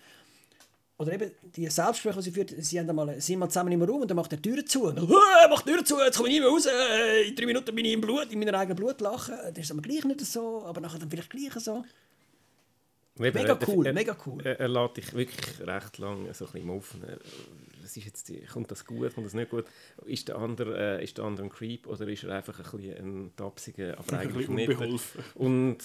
oder 0.99 1.13
eben 1.13 1.33
die 1.57 1.67
Selbstgespräche, 1.67 2.19
die 2.19 2.23
sie 2.23 2.31
führt, 2.31 2.55
sie 2.65 2.79
haben 2.79 2.95
mal, 2.95 3.21
sind 3.21 3.41
mal 3.41 3.49
zusammen 3.49 3.73
im 3.73 3.83
Raum 3.83 4.03
und 4.03 4.09
dann 4.09 4.17
macht 4.17 4.31
er 4.33 4.39
die 4.39 4.49
Tür 4.49 4.65
zu. 4.65 4.85
Und 4.85 4.95
dann, 4.95 5.09
macht 5.51 5.67
die 5.67 5.73
Tür 5.73 5.85
zu, 5.85 5.99
jetzt 5.99 6.17
komme 6.17 6.29
ich 6.29 6.37
nicht 6.37 6.43
mehr 6.43 6.51
raus. 6.51 6.69
In 7.27 7.35
drei 7.35 7.47
Minuten 7.47 7.75
bin 7.75 7.85
ich 7.85 7.95
im 7.95 8.01
Blut, 8.01 8.31
in 8.31 8.39
meiner 8.39 8.57
eigenen 8.57 8.77
Blut 8.77 9.01
lachen. 9.01 9.35
Das 9.53 9.65
ist 9.65 9.73
aber 9.73 9.83
gleich 9.83 10.05
nicht 10.05 10.21
so, 10.21 10.65
aber 10.65 10.81
nachher 10.81 11.01
dann 11.01 11.11
vielleicht 11.11 11.31
gleich 11.31 11.53
so. 11.55 11.85
Eben, 13.19 13.33
mega 13.33 13.59
cool, 13.67 13.87
er, 13.87 13.93
mega 13.93 14.17
cool. 14.27 14.41
Er, 14.45 14.61
er 14.61 14.69
lässt 14.69 14.97
dich 14.99 15.15
wirklich 15.15 15.67
recht 15.67 15.99
lang 15.99 16.33
so 16.35 16.47
ein 16.47 16.53
bisschen 16.53 16.71
offen. 16.71 17.03
Was 17.83 17.97
ist 17.97 18.05
jetzt 18.05 18.29
die, 18.29 18.41
kommt 18.41 18.71
das 18.71 18.85
gut, 18.85 19.15
kommt 19.15 19.27
das 19.27 19.35
nicht 19.35 19.51
gut? 19.51 19.65
Ist 20.05 20.29
der 20.29 20.37
andere, 20.37 20.99
äh, 20.99 21.05
ist 21.05 21.17
der 21.17 21.25
andere 21.25 21.47
ein 21.47 21.51
Creep 21.51 21.87
oder 21.87 22.07
ist 22.09 22.25
er 22.25 22.37
einfach 22.37 22.59
ein, 22.59 22.79
bisschen 22.79 22.97
ein 22.99 23.31
tapsiger, 23.37 23.99
aber 23.99 24.19
eigentlich 24.19 24.49
nicht? 24.49 24.77
Und 25.35 25.79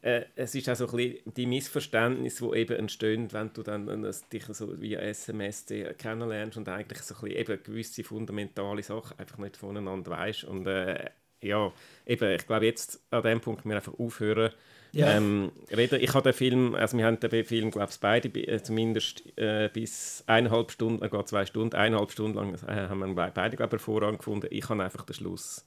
äh, 0.00 0.22
es 0.36 0.54
ist 0.54 0.68
auch 0.68 0.76
so 0.76 0.88
ein 0.88 0.96
bisschen 0.96 1.34
die 1.34 1.46
Missverständnisse, 1.46 2.48
die 2.48 2.56
eben 2.58 2.76
entstehen, 2.76 3.32
wenn 3.32 3.52
du 3.52 3.62
dann 3.62 4.04
äh, 4.04 4.12
dich 4.32 4.44
so 4.46 4.80
via 4.80 5.00
SMS 5.00 5.66
kennenlernst 5.98 6.56
und 6.56 6.68
eigentlich 6.68 7.00
so 7.00 7.14
ein 7.16 7.20
bisschen 7.22 7.36
eben 7.36 7.62
gewisse 7.62 8.04
fundamentale 8.04 8.82
Sachen 8.82 9.18
einfach 9.18 9.38
nicht 9.38 9.56
voneinander 9.56 10.12
weißt. 10.12 10.44
Und 10.44 10.66
äh, 10.66 11.10
ja, 11.42 11.72
eben, 12.06 12.30
ich 12.30 12.46
glaube 12.46 12.66
jetzt 12.66 13.02
an 13.10 13.22
dem 13.22 13.40
Punkt 13.40 13.64
wir 13.64 13.76
einfach 13.76 13.98
aufhören, 13.98 14.52
ja. 14.98 15.16
Ähm, 15.16 15.52
reden. 15.70 16.00
Ich 16.00 16.12
habe 16.14 16.24
den 16.24 16.32
Film, 16.32 16.74
also 16.74 16.96
wir 16.96 17.06
haben 17.06 17.20
den 17.20 17.44
Film, 17.44 17.70
glaube 17.70 17.90
ich, 17.90 18.00
beide 18.00 18.28
äh, 18.28 18.62
zumindest 18.62 19.22
äh, 19.38 19.70
bis 19.72 20.24
eineinhalb 20.26 20.70
Stunden, 20.72 21.02
äh, 21.04 21.24
zwei 21.24 21.46
Stunden, 21.46 21.76
eineinhalb 21.76 22.10
Stunden 22.10 22.36
lang 22.36 22.54
äh, 22.66 22.88
haben 22.88 22.98
wir 22.98 23.30
beide, 23.30 23.56
glaube 23.56 23.76
ich, 23.76 23.80
hervorragend 23.80 24.18
gefunden. 24.18 24.48
Ich 24.50 24.68
habe 24.68 24.82
einfach 24.82 25.04
den 25.04 25.14
Schluss 25.14 25.64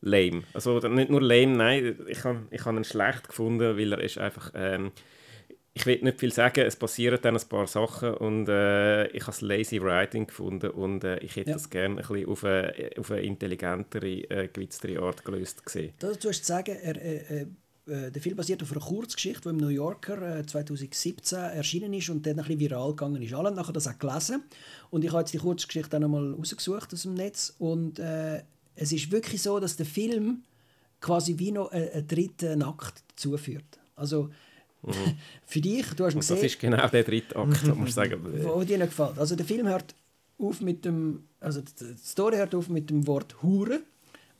lame. 0.00 0.42
Also 0.52 0.78
nicht 0.80 1.10
nur 1.10 1.22
lame, 1.22 1.56
nein, 1.56 1.98
ich 2.08 2.24
habe 2.24 2.42
ich 2.50 2.64
hab 2.64 2.74
ihn 2.74 2.84
schlecht 2.84 3.28
gefunden, 3.28 3.76
weil 3.76 3.92
er 3.92 4.00
ist 4.00 4.18
einfach... 4.18 4.50
Ähm, 4.54 4.92
ich 5.76 5.84
will 5.84 5.98
nicht 6.00 6.18
viel 6.18 6.32
sagen, 6.32 6.64
es 6.64 6.74
passieren 6.74 7.18
dann 7.20 7.36
ein 7.36 7.48
paar 7.50 7.66
Sachen 7.66 8.14
und 8.14 8.48
äh, 8.48 9.08
ich 9.08 9.20
habe 9.24 9.32
es 9.32 9.42
lazy 9.42 9.82
writing 9.82 10.26
gefunden 10.26 10.70
und 10.70 11.04
äh, 11.04 11.18
ich 11.18 11.36
hätte 11.36 11.50
ja. 11.50 11.56
das 11.56 11.68
gerne 11.68 11.96
ein 11.96 12.08
bisschen 12.08 12.26
auf 12.28 12.44
eine, 12.44 12.90
auf 12.98 13.10
eine 13.10 13.20
intelligentere, 13.20 14.22
äh, 14.30 14.48
gewitztere 14.48 15.02
Art 15.02 15.22
gelöst 15.22 15.66
gesehen. 15.66 15.92
Das, 15.98 16.18
du 16.18 16.30
hast 16.30 16.46
sagen, 16.46 16.78
er, 16.82 16.96
er, 16.96 17.46
äh, 17.86 18.10
der 18.10 18.20
Film 18.20 18.36
basiert 18.36 18.62
auf 18.62 18.72
einer 18.72 18.80
Kurzgeschichte, 18.80 19.42
die 19.42 19.48
im 19.50 19.56
New 19.58 19.68
Yorker 19.68 20.38
äh, 20.38 20.46
2017 20.46 21.38
erschienen 21.38 21.92
ist 21.92 22.10
und 22.10 22.26
dann 22.26 22.32
ein 22.32 22.44
bisschen 22.44 22.60
viral 22.60 22.90
gegangen 22.90 23.22
ist. 23.22 23.32
Alle 23.32 23.48
haben 23.48 23.56
nachher 23.56 23.72
das 23.72 23.86
auch 23.86 23.98
gelesen 23.98 24.42
und 24.90 25.04
ich 25.04 25.10
habe 25.10 25.20
jetzt 25.20 25.32
die 25.32 25.38
Kurzgeschichte 25.38 25.90
dann 25.90 26.04
einmal 26.04 26.32
rausgesucht 26.32 26.92
aus 26.92 27.02
dem 27.02 27.14
Netz 27.14 27.54
und 27.58 27.98
äh, 27.98 28.42
es 28.74 28.92
ist 28.92 29.10
wirklich 29.10 29.42
so, 29.42 29.58
dass 29.60 29.76
der 29.76 29.86
Film 29.86 30.42
quasi 31.00 31.38
wie 31.38 31.52
noch 31.52 31.70
einen, 31.70 31.88
einen 31.90 32.06
dritten 32.08 32.62
Akt 32.62 33.04
zuführt. 33.16 33.78
Also 33.94 34.30
mhm. 34.82 34.92
für 35.46 35.60
dich, 35.60 35.86
du 35.94 36.04
hast 36.04 36.14
und 36.14 36.20
gesehen... 36.20 36.36
das 36.36 36.44
ist 36.44 36.58
genau 36.58 36.88
der 36.88 37.04
dritte 37.04 37.36
Akt, 37.36 37.66
muss 37.66 37.76
man 37.76 37.86
sagen. 37.88 38.20
Wo 38.42 38.62
dir 38.64 38.78
nicht 38.78 38.90
gefällt. 38.90 39.18
Also 39.18 39.36
der 39.36 39.46
Film 39.46 39.68
hört 39.68 39.94
auf 40.38 40.60
mit 40.60 40.84
dem... 40.84 41.24
Also 41.40 41.60
die 41.60 41.96
Story 42.04 42.36
hört 42.36 42.54
auf 42.54 42.68
mit 42.68 42.90
dem 42.90 43.06
Wort 43.06 43.42
«Hure» 43.42 43.80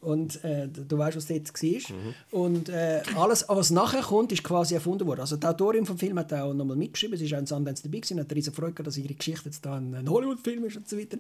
Und 0.01 0.45
äh, 0.45 0.69
du 0.69 0.99
weißt, 0.99 1.17
was 1.17 1.27
dort 1.27 1.53
war. 1.53 1.97
Mhm. 1.97 2.15
Und 2.31 2.69
äh, 2.69 3.03
alles, 3.17 3.45
was 3.49 3.71
nachher 3.71 4.03
kommt, 4.03 4.31
ist 4.33 4.45
quasi 4.45 4.75
erfunden 4.75 5.07
worden. 5.07 5.21
Also 5.21 5.37
die 5.37 5.47
Autorin 5.47 5.87
vom 5.87 5.99
Film 5.99 6.19
hat 6.19 6.33
auch 6.33 6.55
nochmal 6.55 6.77
mitgeschrieben. 6.77 7.19
Sie 7.19 7.25
ist 7.25 7.35
auch 7.35 7.39
in 7.39 7.47
Sundance 7.47 7.83
dabei 7.83 7.99
gewesen, 7.99 8.21
hat 8.21 8.33
riesen 8.33 8.53
Freude 8.53 8.73
gehabt, 8.73 8.87
dass 8.87 8.97
ihre 8.99 9.15
Geschichte 9.15 9.47
jetzt 9.47 9.65
da 9.65 9.77
ein 9.77 10.09
Hollywood-Film 10.09 10.65
ist 10.65 10.77
und 10.77 10.89
so 10.89 10.99
weiter. 10.99 11.19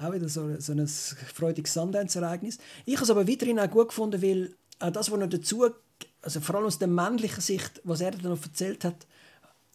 Auch 0.00 0.12
wieder 0.12 0.28
so, 0.28 0.58
so 0.58 0.72
ein 0.72 0.86
freudiges 0.86 1.74
Sundance-Ereignis. 1.74 2.58
Ich 2.84 2.94
habe 2.94 3.04
es 3.04 3.10
aber 3.10 3.26
weiterhin 3.26 3.58
auch 3.58 3.70
gut 3.70 3.88
gefunden, 3.88 4.22
weil 4.22 4.54
auch 4.78 4.90
das, 4.90 5.10
was 5.10 5.18
noch 5.18 5.28
dazu, 5.28 5.66
also 6.22 6.40
vor 6.40 6.56
allem 6.56 6.66
aus 6.66 6.78
der 6.78 6.88
männlichen 6.88 7.40
Sicht, 7.40 7.80
was 7.84 8.00
er 8.00 8.12
dann 8.12 8.30
noch 8.30 8.42
erzählt 8.42 8.84
hat, 8.84 9.06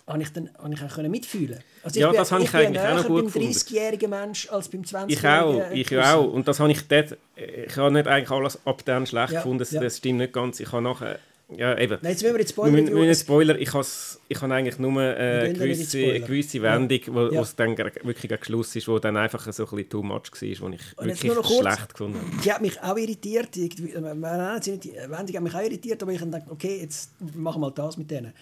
habe 0.05 0.21
ich 0.21 0.33
dann 0.33 0.49
habe 0.57 0.73
ich 0.73 0.81
auch 0.81 1.09
mitfühlen 1.09 1.59
also 1.81 1.99
ja, 1.99 2.09
bin, 2.09 2.17
das 2.17 2.31
habe 2.31 2.43
ich, 2.43 2.49
ich 2.49 2.55
eigentlich 2.55 2.83
auch 2.83 2.97
noch 2.97 3.07
gut 3.07 3.33
beim 3.33 3.43
30-jährigen 3.43 4.09
Mensch 4.09 4.49
als 4.49 4.69
beim 4.69 4.81
20-jährigen. 4.81 5.71
Ich 5.71 5.87
auch, 5.87 5.97
ich 5.97 5.97
auch. 5.97 6.33
Und 6.33 6.47
das 6.47 6.59
habe 6.59 6.71
ich 6.71 6.87
dort, 6.87 7.17
ich 7.35 7.77
habe 7.77 7.91
nicht 7.91 8.07
eigentlich 8.07 8.31
alles 8.31 8.59
ab 8.65 8.83
dann 8.85 9.05
schlecht 9.05 9.33
ja, 9.33 9.39
gefunden, 9.39 9.59
das, 9.59 9.71
ja. 9.71 9.81
das 9.81 9.97
stimmt 9.97 10.19
nicht 10.19 10.33
ganz. 10.33 10.59
Ich 10.59 10.71
habe 10.71 10.81
nachher 10.81 11.19
ja, 11.57 11.77
eben. 11.77 11.97
Nein, 12.01 12.11
jetzt 12.11 12.23
müssen 12.23 12.35
wir 12.35 12.39
jetzt 12.39 12.51
Spoiler. 12.51 12.73
Wir, 12.73 12.95
wir 12.95 13.15
Spoiler. 13.15 13.59
Ich 13.59 13.73
habe 13.73 13.85
ich 14.27 14.41
habe 14.41 14.53
eigentlich 14.53 14.79
nur 14.79 15.01
äh, 15.01 15.15
eine 15.15 15.53
gewisse, 15.53 15.97
eine 15.99 16.21
gewisse 16.21 16.61
Wendung, 16.61 16.99
ja. 16.99 17.13
wo 17.13 17.41
es 17.41 17.55
dann 17.55 17.77
wirklich 17.77 18.31
ein 18.31 18.43
Schluss 18.43 18.75
ist, 18.75 18.87
wo 18.87 18.97
dann 18.99 19.17
einfach 19.17 19.51
so 19.51 19.63
ein 19.63 19.69
bisschen 19.69 19.89
too 19.89 20.03
much 20.03 20.31
war, 20.31 20.39
wo 20.41 20.73
ich 20.73 20.97
Und 20.97 21.07
wirklich 21.07 21.33
kurz, 21.33 21.59
schlecht 21.59 21.89
gefunden 21.93 22.19
habe. 22.19 22.41
Die 22.43 22.51
hat 22.51 22.61
mich 22.61 22.81
auch 22.81 22.97
irritiert. 22.97 23.53
Die, 23.55 23.69
die 23.69 23.93
Wendung 23.93 25.35
hat 25.35 25.43
mich 25.43 25.55
auch 25.55 25.61
irritiert, 25.61 26.01
aber 26.01 26.11
ich 26.11 26.21
habe 26.21 26.31
gedacht, 26.31 26.49
okay, 26.49 26.79
jetzt 26.81 27.11
machen 27.35 27.61
wir 27.61 27.67
mal 27.67 27.71
das 27.71 27.97
mit 27.97 28.09
denen. 28.09 28.33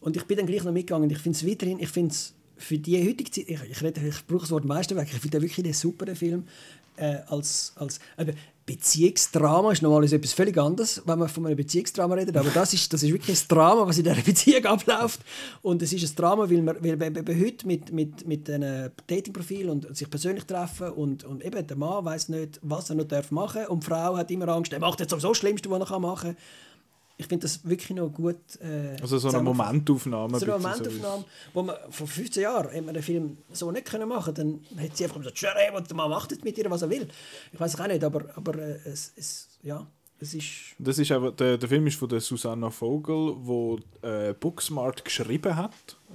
Und 0.00 0.16
ich 0.16 0.24
bin 0.24 0.36
dann 0.36 0.46
gleich 0.46 0.64
noch 0.64 0.72
mitgegangen. 0.72 1.10
Ich 1.10 1.18
finde 1.18 1.36
es 1.36 1.46
weiterhin, 1.46 1.78
ich 1.80 1.88
finde 1.88 2.12
es 2.12 2.34
für 2.56 2.78
die 2.78 3.06
heutige 3.06 3.30
Zeit, 3.30 3.48
ich, 3.48 3.60
ich, 3.70 3.82
rede, 3.82 4.00
ich 4.06 4.26
brauche 4.26 4.40
das 4.40 4.50
Wort 4.50 4.64
Meisterwerk, 4.64 5.08
ich 5.12 5.20
finde 5.20 5.40
wirklich 5.40 5.64
einen 5.64 5.74
super 5.74 6.14
Film. 6.14 6.44
Äh, 6.96 7.18
als, 7.28 7.72
als, 7.76 8.00
eben, 8.18 8.34
Beziehungsdrama 8.66 9.72
ist 9.72 9.80
normalerweise 9.80 10.16
etwas 10.16 10.34
völlig 10.34 10.58
anderes, 10.58 11.00
wenn 11.06 11.18
man 11.18 11.28
von 11.28 11.46
einem 11.46 11.56
Beziehungsdrama 11.56 12.16
redet. 12.16 12.36
Aber 12.36 12.50
das 12.50 12.74
ist, 12.74 12.92
das 12.92 13.02
ist 13.02 13.10
wirklich 13.10 13.40
ein 13.40 13.48
Drama, 13.48 13.86
was 13.86 13.96
in 13.96 14.04
dieser 14.04 14.20
Beziehung 14.20 14.64
abläuft. 14.66 15.20
Und 15.62 15.80
es 15.80 15.92
ist 15.92 16.10
ein 16.10 16.16
Drama, 16.16 16.50
weil, 16.50 16.60
man, 16.60 16.76
weil 16.82 17.26
wir 17.26 17.46
heute 17.46 17.66
mit, 17.66 17.92
mit, 17.92 18.26
mit 18.26 18.50
einem 18.50 18.90
Datingprofil 19.06 19.70
und 19.70 19.96
sich 19.96 20.10
persönlich 20.10 20.44
treffen 20.44 20.90
und, 20.90 21.24
und 21.24 21.42
eben 21.42 21.66
der 21.66 21.76
Mann 21.78 22.04
weiß 22.04 22.28
nicht, 22.28 22.60
was 22.62 22.90
er 22.90 22.96
noch 22.96 23.06
machen 23.30 23.60
darf. 23.62 23.70
Und 23.70 23.84
die 23.84 23.86
Frau 23.86 24.16
hat 24.18 24.30
immer 24.30 24.48
Angst, 24.48 24.72
er 24.74 24.80
macht 24.80 25.00
jetzt 25.00 25.10
sowieso 25.10 25.28
das 25.28 25.38
Schlimmste, 25.38 25.70
was 25.70 25.90
er 25.90 25.98
machen 25.98 26.34
kann 26.34 26.36
ich 27.20 27.26
finde 27.26 27.42
das 27.42 27.68
wirklich 27.68 27.90
noch 27.96 28.10
gut. 28.10 28.38
Äh, 28.60 28.96
also 29.00 29.18
so 29.18 29.28
eine 29.28 29.42
Momentaufnahme. 29.42 30.38
So 30.38 30.46
eine 30.46 30.62
Momentaufnahme, 30.62 31.24
wo 31.52 31.62
man 31.62 31.76
vor 31.90 32.06
15 32.06 32.44
Jahren 32.44 32.70
hätte 32.70 32.84
man 32.84 32.94
den 32.94 33.02
Film 33.02 33.38
so 33.50 33.72
nicht 33.72 33.86
können 33.86 34.08
machen 34.08 34.34
können. 34.34 34.64
Dann 34.70 34.78
hätte 34.78 34.96
sie 34.96 35.04
einfach 35.04 35.18
gesagt, 35.18 35.36
Schere, 35.36 35.82
der 35.82 35.96
Mann 35.96 36.10
macht 36.10 36.30
jetzt 36.30 36.44
mit 36.44 36.56
ihr, 36.56 36.70
was 36.70 36.82
er 36.82 36.90
will. 36.90 37.08
Ich 37.52 37.58
weiß 37.58 37.74
es 37.74 37.80
auch 37.80 37.88
nicht, 37.88 38.04
aber, 38.04 38.24
aber 38.36 38.54
äh, 38.56 38.78
es, 38.84 39.12
es, 39.16 39.48
ja, 39.64 39.84
es 40.20 40.32
ist... 40.32 40.46
Das 40.78 40.96
ist 40.96 41.10
einfach, 41.10 41.34
der, 41.34 41.58
der 41.58 41.68
Film 41.68 41.88
ist 41.88 41.98
von 41.98 42.08
der 42.08 42.20
Susanna 42.20 42.70
Vogel, 42.70 43.34
wo 43.40 43.80
äh, 44.02 44.32
Booksmart 44.34 45.04
geschrieben 45.04 45.56
hat. 45.56 45.72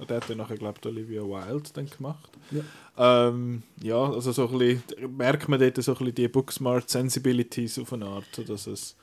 Der 0.08 0.16
hat 0.16 0.30
dann 0.30 0.38
nachher, 0.38 0.56
glaube 0.56 0.78
ich, 0.80 0.86
Olivia 0.86 1.20
Wilde 1.22 1.68
dann 1.74 1.86
gemacht. 1.86 2.30
Ja. 2.50 3.28
Ähm, 3.28 3.62
ja, 3.82 4.10
also 4.10 4.32
so 4.32 4.48
ein 4.48 4.58
bisschen, 4.58 5.16
merkt 5.18 5.50
man 5.50 5.60
dort 5.60 5.76
so 5.82 5.92
ein 5.92 5.98
bisschen 5.98 6.14
die 6.14 6.28
Booksmart-Sensibilities 6.28 7.78
auf 7.78 7.92
eine 7.92 8.06
Art, 8.06 8.48
dass 8.48 8.66
es 8.66 8.96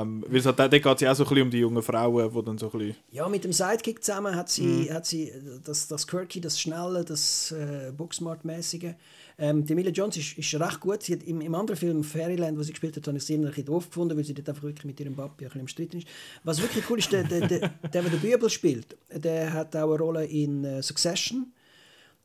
ähm, 0.00 0.24
weil 0.28 0.38
es 0.38 0.46
halt, 0.46 0.58
da 0.58 0.68
geht 0.68 0.86
es 0.86 1.00
ja 1.00 1.12
auch 1.12 1.16
so 1.16 1.24
ein 1.24 1.28
bisschen 1.28 1.42
um 1.44 1.50
die 1.50 1.58
jungen 1.58 1.82
Frauen, 1.82 2.32
die 2.32 2.44
dann 2.44 2.58
so 2.58 2.70
ein 2.70 2.78
bisschen... 2.78 2.96
Ja, 3.12 3.28
mit 3.28 3.44
dem 3.44 3.52
Sidekick 3.52 4.02
zusammen 4.02 4.34
hat 4.34 4.48
sie, 4.48 4.62
mhm. 4.62 4.92
hat 4.92 5.06
sie 5.06 5.32
das, 5.64 5.88
das 5.88 6.06
Quirky, 6.06 6.40
das 6.40 6.60
Schnelle, 6.60 7.04
das 7.04 7.52
äh, 7.52 7.92
Booksmart-mäßige. 7.96 8.94
Ähm, 9.38 9.66
die 9.66 9.72
Emilia 9.74 9.92
Jones 9.92 10.16
ist, 10.16 10.38
ist 10.38 10.54
recht 10.54 10.80
gut. 10.80 11.02
Sie 11.02 11.12
hat 11.12 11.22
im, 11.22 11.40
Im 11.40 11.54
anderen 11.54 11.78
Film 11.78 12.02
Fairyland, 12.02 12.58
wo 12.58 12.62
sie 12.62 12.72
gespielt 12.72 12.96
hat, 12.96 13.06
habe 13.06 13.18
ich 13.18 13.24
sie 13.24 13.34
immer 13.34 13.44
ein 13.44 13.50
bisschen 13.50 13.66
doof 13.66 13.88
gefunden, 13.88 14.16
weil 14.16 14.24
sie 14.24 14.34
dort 14.34 14.48
einfach 14.48 14.62
wirklich 14.62 14.86
mit 14.86 14.98
ihrem 14.98 15.14
Papi 15.14 15.44
ein 15.44 15.48
bisschen 15.48 15.60
im 15.60 15.68
Stritten 15.68 15.98
ist. 15.98 16.08
Was 16.44 16.62
wirklich 16.62 16.88
cool 16.88 16.98
ist, 16.98 17.12
der, 17.12 17.24
der, 17.24 17.46
der, 17.46 17.58
der, 17.58 17.70
der 17.90 18.02
den 18.02 18.20
Bübel 18.20 18.48
spielt, 18.48 18.96
der 19.12 19.52
hat 19.52 19.76
auch 19.76 19.90
eine 19.90 19.98
Rolle 19.98 20.24
in 20.24 20.64
uh, 20.64 20.82
Succession. 20.82 21.52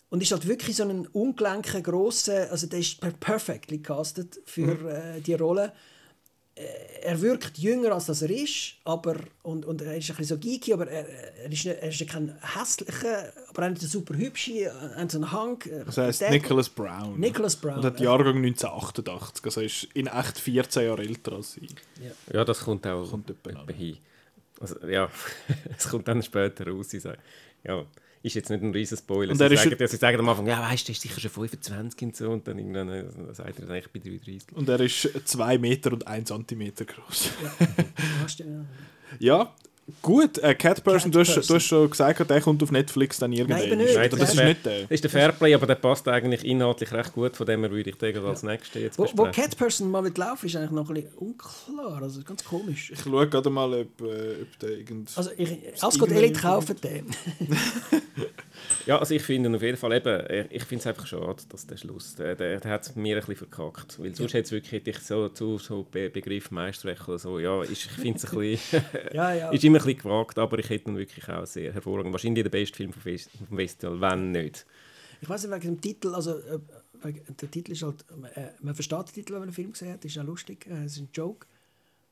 Und 0.10 0.22
ist 0.22 0.32
halt 0.32 0.46
wirklich 0.48 0.76
so 0.76 0.84
ein 0.84 1.08
ungelenker, 1.08 1.82
grosser, 1.82 2.52
also 2.52 2.68
der 2.68 2.80
ist 2.80 3.00
perfectly 3.22 3.80
castet 3.80 4.40
für 4.46 4.76
mhm. 4.76 4.88
äh, 4.88 5.22
die 5.22 5.36
Rolle. 5.36 5.74
Äh, 6.62 6.92
er 7.04 7.20
wirkt 7.22 7.58
jünger 7.58 7.94
als 7.94 8.22
er 8.22 8.30
ist, 8.30 8.76
aber 8.84 9.16
und, 9.44 9.66
und 9.66 9.82
er 9.82 9.98
ist 9.98 10.10
ein 10.10 10.16
bisschen 10.18 10.38
so 10.38 10.38
geeky, 10.38 10.74
aber 10.74 10.88
er, 10.88 11.08
er, 11.44 11.52
ist, 11.52 11.66
er 11.66 11.90
ist 11.90 12.08
kein 12.08 12.36
hässlicher, 12.42 13.34
aber 13.50 13.64
er 13.64 13.72
hat 13.72 13.78
einen 13.78 13.78
super 13.78 14.16
hübschen, 14.16 14.58
äh, 14.58 14.70
so 15.10 15.18
einen 15.18 15.32
Hang. 15.32 15.62
Äh, 15.66 15.84
das 15.86 15.98
heißt 15.98 16.30
Nicholas 16.30 16.70
Brown. 16.70 17.20
Nicholas 17.20 17.56
Brown. 17.56 17.78
Und 17.78 17.86
hat 17.86 18.00
Jahrgang 18.00 18.38
1988, 18.38 19.46
also 19.46 19.62
er 19.62 19.66
ist 19.66 19.84
in 19.94 20.08
echt 20.08 20.38
14 20.38 20.86
Jahre 20.86 21.02
älter 21.02 21.34
als 21.34 21.54
sie. 21.54 21.68
Ja, 22.02 22.38
ja 22.40 22.46
das 22.46 22.60
kommt 22.60 22.86
auch 22.86 23.10
kommt 23.10 23.34
hin. 23.76 23.98
Also, 24.62 24.88
ja, 24.88 25.10
es 25.78 25.90
kommt 25.90 26.08
dann 26.08 26.22
später 26.24 26.68
raus. 26.68 26.92
Ja 27.64 27.86
ist 28.24 28.36
jetzt 28.36 28.50
nicht 28.50 28.62
ein 28.62 28.72
riesen 28.72 28.98
Spoiler. 28.98 29.32
Und 29.32 29.38
sie, 29.38 29.56
sagen, 29.56 29.88
sie 29.88 29.98
sagen 29.98 30.20
am 30.20 30.30
Anfang, 30.30 30.48
ja, 30.48 30.62
weißt 30.62 30.84
du, 30.84 30.86
der 30.88 30.96
ist 30.96 31.02
sicher 31.02 31.20
schon 31.20 31.32
25 31.32 32.02
und 32.04 32.16
so, 32.16 32.30
und 32.30 32.48
dann 32.48 32.58
irgendwann 32.60 32.90
äh, 32.90 33.34
sagt 33.34 33.60
er 33.60 33.66
dann 33.66 33.72
eigentlich 33.72 33.92
bei 33.92 34.00
33. 34.00 34.56
Und 34.56 34.70
er 34.70 34.80
ist 34.80 35.10
2 35.26 35.58
Meter 35.58 35.94
und 35.94 36.06
1 36.06 36.28
Zentimeter 36.28 36.86
groß. 36.86 37.32
Ja, 38.40 38.46
ja 39.20 39.56
gut. 40.02 40.38
Äh, 40.40 40.56
Cat 40.56 40.84
Person, 40.84 41.12
Cat 41.12 41.16
du, 41.16 41.20
hast, 41.20 41.50
du 41.50 41.56
hast 41.56 41.64
schon 41.66 41.90
gesagt, 41.90 42.30
der 42.30 42.42
kommt 42.42 42.62
auf 42.64 42.72
Netflix 42.72 43.20
dann 43.20 43.32
irgendwann. 43.32 43.68
Nein, 43.70 43.78
nicht. 43.78 43.96
Nein, 43.96 44.10
das, 44.10 44.20
das 44.20 44.34
ist 44.34 44.44
nicht 44.44 44.66
der. 44.66 44.82
Das 44.82 44.92
ist 44.92 45.04
der 45.04 45.12
Fairplay, 45.12 45.54
aber 45.54 45.68
der 45.68 45.76
passt 45.76 46.08
eigentlich 46.08 46.46
inhaltlich 46.46 46.92
recht 46.92 47.14
gut, 47.14 47.36
von 47.36 47.46
dem 47.46 47.62
her 47.62 47.72
würde 47.72 47.90
ich 47.90 47.98
den 47.98 48.18
als 48.26 48.44
nächstes 48.44 48.82
jetzt 48.82 49.00
wo, 49.00 49.08
wo 49.14 49.26
Cat 49.32 49.58
Person 49.58 49.92
mal 49.92 50.02
mit 50.02 50.18
laufen, 50.18 50.46
ist 50.46 50.56
eigentlich 50.56 50.72
noch 50.72 50.90
ein 50.90 50.96
bisschen 50.96 51.14
unklar, 51.16 52.02
also 52.02 52.22
ganz 52.24 52.44
komisch. 52.44 52.92
Ich 52.92 53.02
schaue 53.02 53.28
gerade 53.28 53.50
mal, 53.50 53.74
ob, 53.74 54.02
äh, 54.02 54.42
ob 54.42 54.60
der 54.60 54.70
irgend... 54.70 55.12
Also 55.16 55.32
ich, 55.38 55.58
Ascot 55.82 56.12
Elite 56.12 56.40
kaufen 56.40 56.76
den. 56.82 57.08
Ja, 58.86 58.98
also 58.98 59.14
ich 59.14 59.22
finde 59.22 59.54
auf 59.56 59.62
jeden 59.62 59.78
Fall 59.78 59.94
eben, 59.94 60.48
ich 60.50 60.64
finde 60.64 60.82
es 60.82 60.88
einfach 60.88 61.06
schade, 61.06 61.42
dass 61.50 61.68
der 61.68 61.78
Schluss, 61.78 62.16
der, 62.16 62.36
der, 62.36 62.60
der 62.60 62.72
hat 62.72 62.84
es 62.84 62.96
mir 62.96 63.16
ein 63.16 63.20
bisschen 63.20 63.48
verkackt, 63.48 64.00
weil 64.00 64.16
sonst 64.16 64.34
ja. 64.34 64.40
hätte 64.40 64.46
es 64.46 64.52
wirklich 64.52 64.88
ich 64.88 65.00
so 65.00 65.30
zu 65.30 65.58
so 65.58 65.84
Be 65.84 66.10
Begriff 66.10 66.52
Meisterrecht 66.52 67.08
oder 67.08 67.20
so, 67.20 67.40
ja, 67.40 67.62
ist, 67.64 67.86
ich 67.86 67.92
finde 67.92 68.18
es 68.18 68.26
ein 68.32 68.38
bisschen, 68.38 68.84
ja, 69.14 69.34
ja. 69.34 69.52
immer 69.72 69.80
ein 69.80 69.86
bisschen 69.86 70.04
gewagt, 70.04 70.38
aber 70.38 70.60
ich 70.60 70.70
hätte 70.70 70.92
ihn 70.92 70.98
wirklich 70.98 71.28
auch 71.30 71.46
sehr 71.46 71.74
hervorragend, 71.74 72.12
wahrscheinlich 72.12 72.44
der 72.44 72.50
beste 72.50 72.78
Film 72.78 72.94
vom, 72.94 73.02
Festival, 73.02 74.02
wenn 74.02 74.32
nicht. 74.32 74.66
Ich 75.22 75.30
weiß 75.30 75.44
nicht, 75.44 75.54
wegen 75.54 75.76
dem 75.76 75.82
Titel, 75.82 76.16
also 76.16 76.38
äh, 76.38 77.14
der 77.42 77.52
Titel 77.52 77.72
ist 77.72 77.84
halt, 77.84 78.06
äh, 78.36 78.50
man 78.62 78.76
versteht 78.76 79.08
den 79.08 79.14
Titel, 79.14 79.34
wenn 79.34 79.40
man 79.40 79.50
den 79.50 79.56
Film 79.56 79.72
gesehen 79.72 79.94
hat, 79.94 80.04
ist 80.04 80.18
auch 80.18 80.24
lustig, 80.24 80.68
äh, 80.68 80.86
es 80.86 80.94
ist 80.94 81.02
ein 81.02 81.10
Joke. 81.14 81.48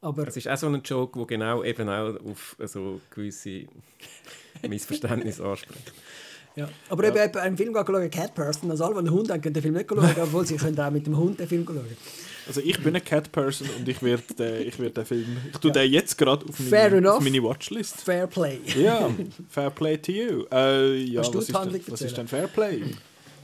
Aber 0.01 0.27
es 0.27 0.37
ist 0.37 0.47
auch 0.47 0.57
so 0.57 0.67
ein 0.67 0.81
Joke, 0.83 1.19
der 1.19 1.27
genau 1.27 1.63
eben 1.63 1.89
auch 1.89 2.15
auf 2.25 2.55
so 2.65 3.01
gewisse 3.09 3.65
Missverständnisse 4.67 5.43
anspricht. 5.43 5.93
Ja. 6.55 6.69
Aber 6.89 7.13
ja. 7.13 7.25
eben 7.25 7.37
einen 7.37 7.57
Film 7.57 7.73
geschaut, 7.73 8.11
Cat 8.11 8.33
Person, 8.33 8.71
also 8.71 8.85
alle, 8.85 8.93
die 8.95 8.99
einen 8.99 9.11
Hund 9.11 9.29
haben, 9.29 9.41
können 9.41 9.53
den 9.53 9.63
Film 9.63 9.75
nicht 9.75 9.89
schauen, 9.89 10.15
obwohl 10.21 10.45
sie 10.45 10.55
können 10.55 10.79
auch 10.79 10.91
mit 10.91 11.05
dem 11.05 11.17
Hund 11.17 11.39
den 11.39 11.47
Film 11.47 11.65
schauen. 11.65 11.97
Also 12.49 12.61
ich 12.61 12.77
bin 12.79 12.87
eine 12.87 13.01
Cat 13.01 13.31
Person 13.31 13.69
und 13.77 13.87
ich 13.87 14.01
werde 14.01 14.33
den, 14.33 14.67
ich 14.67 14.79
werd 14.79 14.97
den 14.97 15.05
Film, 15.05 15.37
ich 15.53 15.59
tue 15.59 15.69
ja. 15.69 15.81
den 15.81 15.91
jetzt 15.93 16.17
gerade 16.17 16.43
auf, 16.47 16.59
meine, 16.59 17.13
auf 17.13 17.21
meine 17.21 17.43
Watchlist. 17.43 18.01
Fair 18.01 18.25
Play. 18.25 18.59
Ja, 18.75 19.07
Fair 19.47 19.69
Play 19.69 19.97
to 19.97 20.11
you. 20.11 20.45
Äh, 20.51 20.95
ja, 20.95 21.19
was, 21.19 21.29
ist 21.29 21.53
denn, 21.53 21.81
was 21.87 22.01
ist 22.01 22.17
denn 22.17 22.27
Fair 22.27 22.47
Play? 22.47 22.81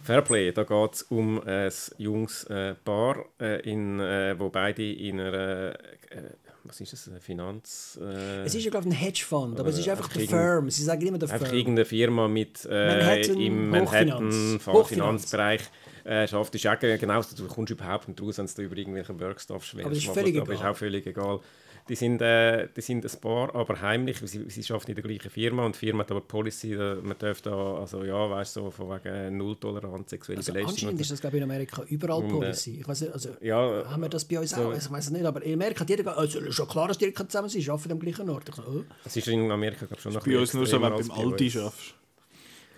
Fairplay, 0.01 0.51
da 0.51 0.63
geht 0.63 0.93
es 0.93 1.03
um 1.03 1.39
ein 1.45 1.71
junges 1.97 2.45
äh, 2.45 2.73
Paar, 2.83 3.25
äh, 3.39 3.61
in, 3.69 3.99
äh, 3.99 4.35
wo 4.37 4.49
beide 4.49 4.91
in 4.91 5.19
einer 5.19 5.69
äh, 5.71 5.77
was 6.63 6.81
ist 6.81 6.93
das, 6.93 7.07
eine 7.07 7.19
Finanz... 7.19 7.99
Äh, 8.01 8.43
es 8.43 8.55
ist 8.55 8.63
ja, 8.63 8.71
glaube 8.71 8.87
ich, 8.87 8.93
ein 8.93 8.97
Hedgefonds, 8.97 9.59
aber 9.59 9.69
es 9.69 9.77
ist 9.77 9.87
einfach 9.87 10.07
die 10.09 10.25
Firm. 10.25 10.69
Sie 10.69 10.83
sagen 10.83 11.05
immer 11.05 11.19
der 11.19 11.29
Firm. 11.29 11.39
Einfach 11.39 11.53
irgendeine 11.53 11.85
Firma 11.85 12.27
mit, 12.27 12.67
äh, 12.69 12.97
Manhattan, 12.97 13.39
im 13.39 13.69
Manhattan 13.69 14.59
Finanzbereich 14.87 15.61
äh, 16.05 16.27
schafft. 16.27 16.55
Ist 16.55 16.67
auch 16.67 16.79
genau, 16.79 17.21
du 17.21 17.47
kommst 17.47 17.71
überhaupt 17.71 18.07
nicht 18.07 18.21
raus, 18.21 18.37
wenn 18.37 18.45
es 18.45 18.55
da 18.55 18.61
über 18.61 18.77
irgendwelche 18.77 19.19
Workstuff 19.19 19.65
schwer 19.65 19.85
aber 19.85 19.95
ist. 19.95 20.05
Völlig 20.05 20.39
aber 20.39 20.53
ist 20.53 20.63
auch 20.63 20.77
völlig 20.77 21.05
egal. 21.07 21.39
Die 21.87 21.95
sind, 21.95 22.19
äh, 22.19 22.67
die 22.75 22.81
sind 22.81 23.05
ein 23.05 23.21
paar, 23.21 23.53
aber 23.53 23.79
heimlich. 23.79 24.17
Sie, 24.17 24.49
sie 24.49 24.73
arbeiten 24.73 24.91
in 24.91 24.95
der 24.95 25.03
gleichen 25.03 25.29
Firma 25.29 25.65
und 25.65 25.75
die 25.75 25.79
Firma 25.79 25.99
hat 25.99 26.09
aber 26.09 26.21
Policy, 26.21 26.73
äh, 26.73 26.95
man 26.95 27.15
darf 27.19 27.41
da, 27.41 27.75
also 27.75 28.03
ja, 28.03 28.27
weißt 28.27 28.55
du, 28.55 28.61
so 28.61 28.71
von 28.71 28.89
wegen 28.89 29.37
Nulltoleranz 29.37 30.09
sexuelle 30.09 30.39
also 30.39 30.51
Belästigung. 30.51 30.89
Anscheinend 30.89 31.01
ist 31.01 31.11
das, 31.11 31.21
glaube 31.21 31.37
ich, 31.37 31.43
in 31.43 31.49
Amerika 31.49 31.83
überall 31.83 32.23
und, 32.23 32.29
äh, 32.29 32.31
Policy. 32.31 32.79
Ich 32.79 32.87
weiß 32.87 33.01
nicht, 33.01 33.13
also 33.13 33.29
ja, 33.39 33.83
haben 33.87 34.01
wir 34.01 34.09
das 34.09 34.25
bei 34.25 34.39
uns 34.39 34.49
so, 34.49 34.63
auch? 34.63 34.73
Ich 34.75 34.89
weiß 34.89 35.05
es 35.05 35.11
nicht, 35.11 35.25
aber 35.25 35.43
in 35.43 35.53
Amerika 35.53 35.81
hat 35.81 35.89
jeder, 35.91 36.17
also 36.17 36.39
ist 36.39 36.55
schon 36.55 36.67
klar, 36.67 36.87
dass 36.87 36.97
die 36.97 37.13
zusammen 37.13 37.49
sind, 37.49 37.69
arbeiten 37.69 37.91
am 37.91 37.99
gleichen 37.99 38.29
Ort. 38.31 38.49
So, 38.55 38.63
oh. 38.63 38.83
Das 39.03 39.15
ist 39.15 39.27
in 39.27 39.51
Amerika, 39.51 39.85
glaube 39.85 39.95
ich, 39.95 40.01
schon 40.01 40.13
noch 40.13 40.25
Bei 40.25 40.39
uns 40.39 40.53
nur 40.55 40.65
so, 40.65 40.81
wenn 40.81 40.91
du 40.91 41.07
beim 41.07 41.11
Aldi 41.11 41.51
arbeitest. 41.59 41.95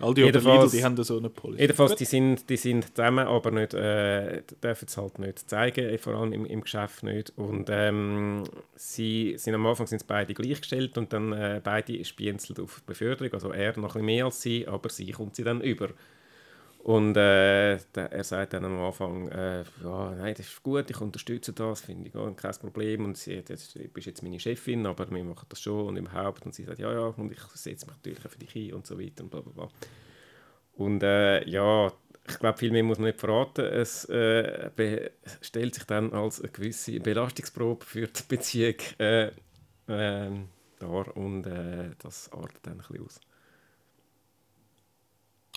All 0.00 0.14
die 0.14 0.22
jedenfalls, 0.22 0.72
die 0.72 0.84
haben 0.84 1.02
so 1.02 1.18
eine 1.18 1.28
Policy. 1.28 1.60
Jedenfalls, 1.60 1.94
die 1.96 2.04
sind, 2.04 2.48
die 2.48 2.56
sind 2.56 2.96
zusammen, 2.96 3.26
aber 3.26 3.50
nicht, 3.50 3.74
äh, 3.74 4.42
dürfen 4.62 4.86
es 4.86 4.96
halt 4.96 5.18
nicht 5.18 5.50
zeigen, 5.50 5.98
vor 5.98 6.14
allem 6.14 6.32
im, 6.32 6.46
im 6.46 6.60
Geschäft 6.60 7.02
nicht. 7.02 7.32
Und 7.36 7.68
ähm, 7.70 8.44
sie 8.74 9.34
sind 9.38 9.54
am 9.54 9.66
Anfang 9.66 9.86
sind 9.86 10.06
beide 10.06 10.34
gleichgestellt 10.34 10.96
und 10.98 11.12
dann 11.12 11.32
äh, 11.32 11.60
beide 11.62 12.04
spienzelt 12.04 12.60
auf 12.60 12.82
Beförderung. 12.82 13.32
Also 13.32 13.50
er 13.50 13.70
noch 13.70 13.76
ein 13.76 13.82
bisschen 13.82 14.06
mehr 14.06 14.24
als 14.26 14.40
sie, 14.40 14.66
aber 14.66 14.88
sie 14.88 15.10
kommt 15.10 15.36
sie 15.36 15.44
dann 15.44 15.60
über. 15.60 15.88
Und 16.78 17.16
äh, 17.16 17.74
er 17.74 18.24
sagt 18.24 18.54
dann 18.54 18.64
am 18.64 18.80
Anfang, 18.80 19.28
äh, 19.28 19.64
ja, 19.82 20.14
nein, 20.14 20.34
das 20.36 20.46
ist 20.46 20.62
gut, 20.62 20.88
ich 20.88 21.00
unterstütze 21.00 21.52
das, 21.52 21.82
finde 21.82 22.08
ich 22.08 22.14
auch 22.14 22.34
kein 22.34 22.54
Problem. 22.54 23.04
Und 23.04 23.18
sie 23.18 23.42
das, 23.42 23.72
du 23.72 23.80
bist 23.88 24.06
jetzt 24.06 24.22
meine 24.22 24.40
Chefin, 24.40 24.86
aber 24.86 25.10
wir 25.10 25.24
machen 25.24 25.46
das 25.48 25.60
schon 25.60 25.88
und 25.88 25.96
überhaupt. 25.96 26.46
Und 26.46 26.54
sie 26.54 26.64
sagt, 26.64 26.78
ja, 26.78 26.92
ja, 26.92 27.06
und 27.08 27.32
ich 27.32 27.40
setze 27.54 27.86
mich 27.86 27.96
natürlich 27.96 28.20
für 28.20 28.38
dich 28.38 28.56
ein 28.56 28.74
und 28.74 28.86
so 28.86 28.98
weiter 28.98 29.24
und 29.24 29.30
bla 29.30 29.40
bla 29.40 29.52
bla. 29.52 29.68
Und 30.76 31.02
äh, 31.02 31.46
ja, 31.48 31.92
ich 32.28 32.38
glaube, 32.38 32.58
viel 32.58 32.70
mehr 32.70 32.84
muss 32.84 32.98
man 32.98 33.08
nicht 33.08 33.20
verraten. 33.20 33.64
Es 33.64 34.04
äh, 34.06 35.10
stellt 35.40 35.74
sich 35.74 35.84
dann 35.84 36.12
als 36.12 36.40
eine 36.40 36.50
gewisse 36.50 37.00
Belastungsprobe 37.00 37.84
für 37.84 38.06
die 38.06 38.22
Beziehung 38.28 38.76
äh, 38.98 39.30
ähm, 39.88 40.48
dar 40.78 41.16
und 41.16 41.46
äh, 41.46 41.90
das 41.98 42.30
artet 42.32 42.60
dann 42.62 42.74
ein 42.74 42.78
bisschen 42.78 43.04
aus. 43.04 43.20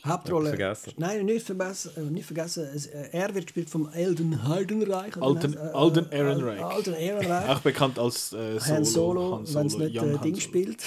Hauptrolle. 0.05 0.49
Vergessen. 0.49 0.93
Nein, 0.97 1.25
nicht 1.25 1.45
vergessen. 1.45 1.91
Äh, 1.95 2.01
nicht 2.01 2.25
vergessen. 2.25 2.65
Äh, 2.65 3.09
er 3.11 3.33
wird 3.35 3.45
gespielt 3.45 3.69
vom 3.69 3.87
Alden 3.93 4.43
Hardenreich. 4.43 5.21
Alden, 5.21 5.55
äh, 5.55 5.59
Alden 5.59 6.11
Ehrenreich. 6.11 6.61
Alden 6.61 6.93
Ehrenreich. 6.95 7.49
Auch 7.49 7.59
bekannt 7.59 7.99
als 7.99 8.33
äh, 8.33 8.59
Solo. 8.59 8.65
Han 8.67 8.85
Solo, 8.85 9.43
wenn 9.53 9.67
es 9.67 9.77
nicht 9.77 10.23
Ding 10.23 10.39
spielt. 10.39 10.83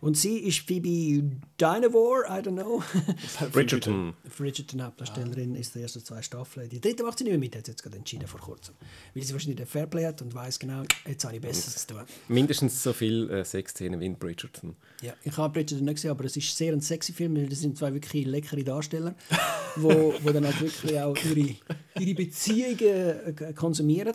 Und 0.00 0.16
sie 0.16 0.38
ist 0.38 0.60
Phoebe 0.60 1.22
Dynevor, 1.60 2.24
I 2.24 2.40
don't 2.40 2.52
know. 2.52 2.82
Bridgerton. 3.52 4.14
Bridgerton, 4.36 4.82
Hauptdarstellerin, 4.82 5.54
ist 5.54 5.74
die 5.74 5.82
ersten 5.82 6.02
zwei 6.02 6.22
Staffeln. 6.22 6.70
Die 6.70 6.80
dritte 6.80 7.02
macht 7.02 7.18
sie 7.18 7.24
nicht 7.24 7.32
mehr 7.32 7.38
mit, 7.38 7.54
hat 7.54 7.66
sie 7.66 7.72
jetzt 7.72 7.82
gerade 7.82 7.98
entschieden 7.98 8.26
vor 8.26 8.40
kurzem. 8.40 8.74
Weil 9.14 9.22
sie 9.24 9.32
wahrscheinlich 9.34 9.58
den 9.58 9.66
Fairplay 9.66 10.06
hat 10.06 10.22
und 10.22 10.34
weiß 10.34 10.58
genau, 10.58 10.84
jetzt 11.06 11.24
habe 11.24 11.36
ich 11.36 11.42
Besseres 11.42 11.86
zu 11.86 11.94
tun. 11.94 12.02
Mindestens 12.28 12.82
so 12.82 12.94
viele 12.94 13.40
äh, 13.40 13.44
Sexszenen 13.44 14.00
wie 14.00 14.06
in 14.06 14.16
Bridgerton. 14.16 14.74
Ja, 15.02 15.12
ich 15.22 15.36
habe 15.36 15.52
Bridgerton 15.52 15.84
nicht 15.84 15.96
gesehen, 15.96 16.12
aber 16.12 16.24
es 16.24 16.36
ist 16.36 16.56
sehr 16.56 16.72
ein 16.72 16.80
sexy 16.80 17.12
Film, 17.12 17.36
weil 17.36 17.48
das 17.48 17.60
sind 17.60 17.76
zwei 17.76 17.92
wirklich 17.92 18.26
leckere 18.26 18.64
Darsteller, 18.64 19.14
wo, 19.76 20.14
wo 20.22 20.30
dann 20.30 20.46
halt 20.46 20.60
wirklich 20.62 20.98
auch 20.98 21.16
ihre, 21.24 21.56
ihre 21.98 22.14
Beziehungen 22.14 22.78
äh, 22.80 23.52
konsumieren. 23.54 24.14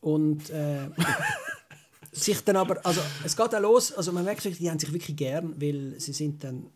Und 0.00 0.48
äh, 0.50 0.88
sich 2.18 2.42
dann 2.42 2.56
aber, 2.56 2.84
also 2.84 3.00
es 3.24 3.36
geht 3.36 3.54
auch 3.54 3.60
los, 3.60 3.92
also 3.92 4.12
man 4.12 4.24
merkt 4.24 4.44
wirklich, 4.44 4.58
die 4.58 4.70
haben 4.70 4.78
sich 4.78 4.92
wirklich 4.92 5.16
gern, 5.16 5.54
weil 5.60 5.94
sie 5.98 6.12
sind 6.12 6.42
dann, 6.44 6.66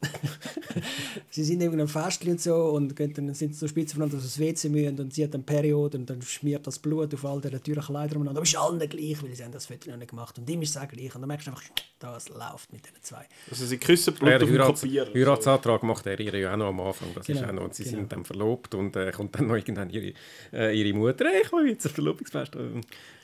sie 1.30 1.44
sind 1.44 1.60
eben 1.60 1.80
am 1.80 1.88
Fest 1.88 2.24
und 2.26 2.40
so 2.40 2.54
und 2.54 2.94
gehen 2.96 3.12
dann 3.14 3.34
sind 3.34 3.54
so 3.54 3.68
spitze 3.68 3.94
voneinander, 3.94 4.22
dass 4.22 4.34
sie 4.34 4.40
WC 4.40 4.68
müssen 4.68 5.00
und 5.00 5.12
sie 5.12 5.24
hat 5.24 5.34
dann 5.34 5.44
Periode 5.44 5.98
und 5.98 6.08
dann 6.08 6.22
schmiert 6.22 6.66
das 6.66 6.78
Blut 6.78 7.12
auf 7.14 7.24
all 7.24 7.40
den 7.40 7.62
Türen 7.62 7.82
Kleider 7.82 8.16
umeinander, 8.16 8.38
aber 8.38 8.44
es 8.44 8.50
ist 8.50 8.58
allen 8.58 8.78
gleich, 8.78 9.22
weil 9.22 9.34
sie 9.34 9.44
haben 9.44 9.52
das 9.52 9.66
Foto 9.66 9.90
noch 9.90 9.96
nicht 9.96 10.10
gemacht 10.10 10.38
und 10.38 10.48
ihm 10.48 10.62
ist 10.62 10.70
es 10.70 10.76
auch 10.76 10.88
gleich 10.88 11.14
und 11.14 11.20
dann 11.20 11.28
merkst 11.28 11.46
du 11.46 11.50
einfach, 11.50 11.64
das 11.98 12.28
läuft 12.28 12.72
mit 12.72 12.84
diesen 12.84 13.02
zwei. 13.02 13.26
Also 13.50 13.66
sie 13.66 13.78
küssen 13.78 14.14
Blut 14.14 14.30
ja, 14.30 14.36
auf 14.38 14.50
Heirats 14.50 14.80
Kopieren. 14.80 15.14
Heiratsantrag 15.14 15.82
macht 15.82 16.06
er 16.06 16.18
ihre 16.18 16.40
ja 16.40 16.52
auch 16.52 16.56
noch 16.56 16.68
am 16.68 16.80
Anfang, 16.80 17.08
das 17.14 17.26
genau, 17.26 17.40
ist 17.40 17.48
auch 17.48 17.52
noch, 17.52 17.64
und 17.64 17.74
sie 17.74 17.84
genau. 17.84 17.96
sind 17.96 18.12
dann 18.12 18.24
verlobt 18.24 18.74
und 18.74 18.96
äh, 18.96 19.12
kommt 19.12 19.34
dann 19.34 19.46
noch 19.46 19.54
irgendwann 19.54 19.90
ihre, 19.90 20.12
äh, 20.52 20.78
ihre 20.78 20.96
Mutter, 20.96 21.26
hey, 21.26 21.42
ich 21.44 21.52
will 21.52 21.68
jetzt 21.68 21.86
ein 21.86 21.92
Verlobungsfest, 21.92 22.56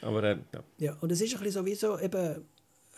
aber 0.03 0.25
äh, 0.25 0.39
ja. 0.53 0.63
Ja, 0.79 0.97
und 1.01 1.11
es 1.11 1.21
ist 1.21 1.35
ein 1.35 1.43
bisschen 1.43 1.65
sowieso 1.65 1.99
eben 2.15 2.45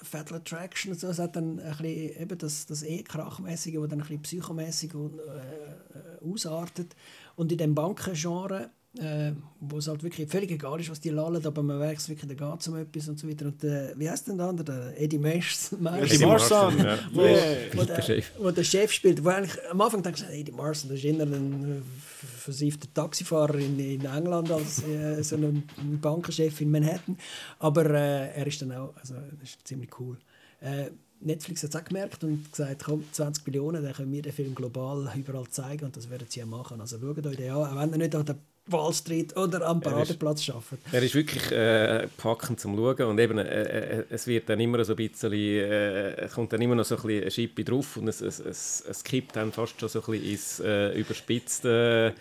Fatal 0.02 0.38
Attraction 0.38 0.92
und 0.92 0.98
so, 0.98 1.08
es 1.08 1.18
hat 1.18 1.36
dann 1.36 1.60
ein 1.60 1.76
bisschen 1.76 2.22
eben 2.22 2.38
das, 2.38 2.66
das 2.66 2.82
eh 2.82 3.02
krachmäßige, 3.02 3.74
das 3.74 3.88
dann 3.88 4.00
ein 4.00 4.06
bisschen 4.06 4.22
psychomäßig 4.22 4.94
äh, 4.94 4.96
äh, 4.96 6.24
ausartet. 6.24 6.96
Und 7.36 7.52
in 7.52 7.58
dem 7.58 7.74
Bankengenre 7.74 8.70
äh, 8.98 9.32
wo 9.60 9.78
es 9.78 9.86
halt 9.86 10.02
wirklich 10.02 10.28
völlig 10.28 10.50
egal 10.50 10.80
ist, 10.80 10.90
was 10.90 11.00
die 11.00 11.10
lallen, 11.10 11.44
aber 11.44 11.62
man 11.62 11.78
weiß 11.78 12.08
wirklich, 12.08 12.36
da 12.36 12.48
geht 12.50 12.60
es 12.60 12.68
um 12.68 12.76
etwas 12.76 13.08
und 13.08 13.18
so 13.20 13.28
weiter. 13.28 13.46
Und 13.46 13.62
äh, 13.62 13.92
wie 13.96 14.10
heißt 14.10 14.26
denn 14.26 14.36
der 14.36 14.48
andere? 14.48 14.64
Der 14.64 15.00
Eddie 15.00 15.18
Marson. 15.18 15.86
Eddie 15.86 16.24
Marson, 16.24 16.78
ja. 16.78 16.98
wo, 17.12 17.22
yeah. 17.22 17.56
wo, 17.72 17.84
der, 17.84 18.22
wo, 18.38 18.50
der, 18.50 18.64
Chef 18.64 18.92
spielt. 18.92 19.24
Wo 19.24 19.28
eigentlich, 19.28 19.56
am 19.70 19.80
Anfang 19.80 20.02
denkst 20.02 20.22
du, 20.22 20.32
Eddie 20.32 20.50
Marson, 20.50 20.90
das 20.90 20.98
ist 20.98 21.04
eher 21.04 21.22
ein 21.22 21.82
äh, 21.82 22.26
versiffter 22.38 22.92
Taxifahrer 22.92 23.58
in, 23.58 23.78
in 23.78 24.04
England 24.04 24.50
als 24.50 24.82
äh, 24.82 25.22
so 25.22 25.36
ein 25.36 25.62
Bankenchef 26.00 26.60
in 26.60 26.70
Manhattan. 26.72 27.16
Aber 27.60 27.84
äh, 27.90 28.32
er 28.34 28.46
ist 28.46 28.60
dann 28.60 28.72
auch, 28.72 28.96
also 28.96 29.14
das 29.40 29.50
ist 29.50 29.68
ziemlich 29.68 29.90
cool. 30.00 30.18
Äh, 30.60 30.90
Netflix 31.20 31.62
hat 31.62 31.74
es 31.74 31.80
auch 31.80 31.84
gemerkt 31.84 32.24
und 32.24 32.50
gesagt, 32.50 32.84
komm, 32.84 33.04
20 33.12 33.46
Millionen, 33.46 33.84
dann 33.84 33.92
können 33.92 34.10
wir 34.10 34.22
den 34.22 34.32
Film 34.32 34.54
global 34.54 35.12
überall 35.16 35.48
zeigen 35.48 35.84
und 35.84 35.96
das 35.96 36.10
werden 36.10 36.26
sie 36.28 36.40
ja 36.40 36.46
machen. 36.46 36.80
Also 36.80 36.98
schaut 36.98 37.24
euch 37.24 37.36
den 37.36 37.52
an, 37.52 37.56
auch 37.56 37.80
wenn 37.80 37.92
ihr 37.92 37.98
nicht 37.98 38.14
an 38.14 38.24
der 38.24 38.36
Wall 38.72 38.92
Street 38.92 39.36
oder 39.36 39.66
am 39.66 39.80
Paradeplatz 39.80 40.48
arbeiten. 40.48 40.78
Er 40.92 41.02
ist 41.02 41.14
wirklich 41.14 41.50
äh, 41.52 42.08
packend 42.16 42.60
zum 42.60 42.76
Schauen 42.76 43.06
und 43.06 43.18
eben, 43.18 43.38
äh, 43.38 43.98
äh, 43.98 44.04
es 44.10 44.26
wird 44.26 44.48
dann 44.48 44.60
immer 44.60 44.84
so 44.84 44.92
ein 44.92 44.96
bisschen, 44.96 45.32
äh, 45.32 46.28
kommt 46.34 46.52
dann 46.52 46.62
immer 46.62 46.74
noch 46.74 46.84
so 46.84 46.96
ein 46.96 47.02
bisschen 47.02 47.22
eine 47.22 47.30
Schippe 47.30 47.64
drauf 47.64 47.96
und 47.96 48.08
es, 48.08 48.20
es, 48.20 48.40
es, 48.40 48.84
es 48.88 49.04
kippt 49.04 49.36
dann 49.36 49.52
fast 49.52 49.80
schon 49.80 49.88
so 49.88 50.00
ein 50.00 50.06
bisschen 50.06 50.30
ins 50.30 50.60
äh, 50.60 50.98
überspitzte, 50.98 52.14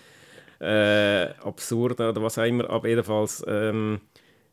äh, 0.60 1.26
absurde 1.44 2.10
oder 2.10 2.22
was 2.22 2.38
auch 2.38 2.44
immer, 2.44 2.70
aber 2.70 2.88
jedenfalls 2.88 3.44
ähm, 3.48 4.02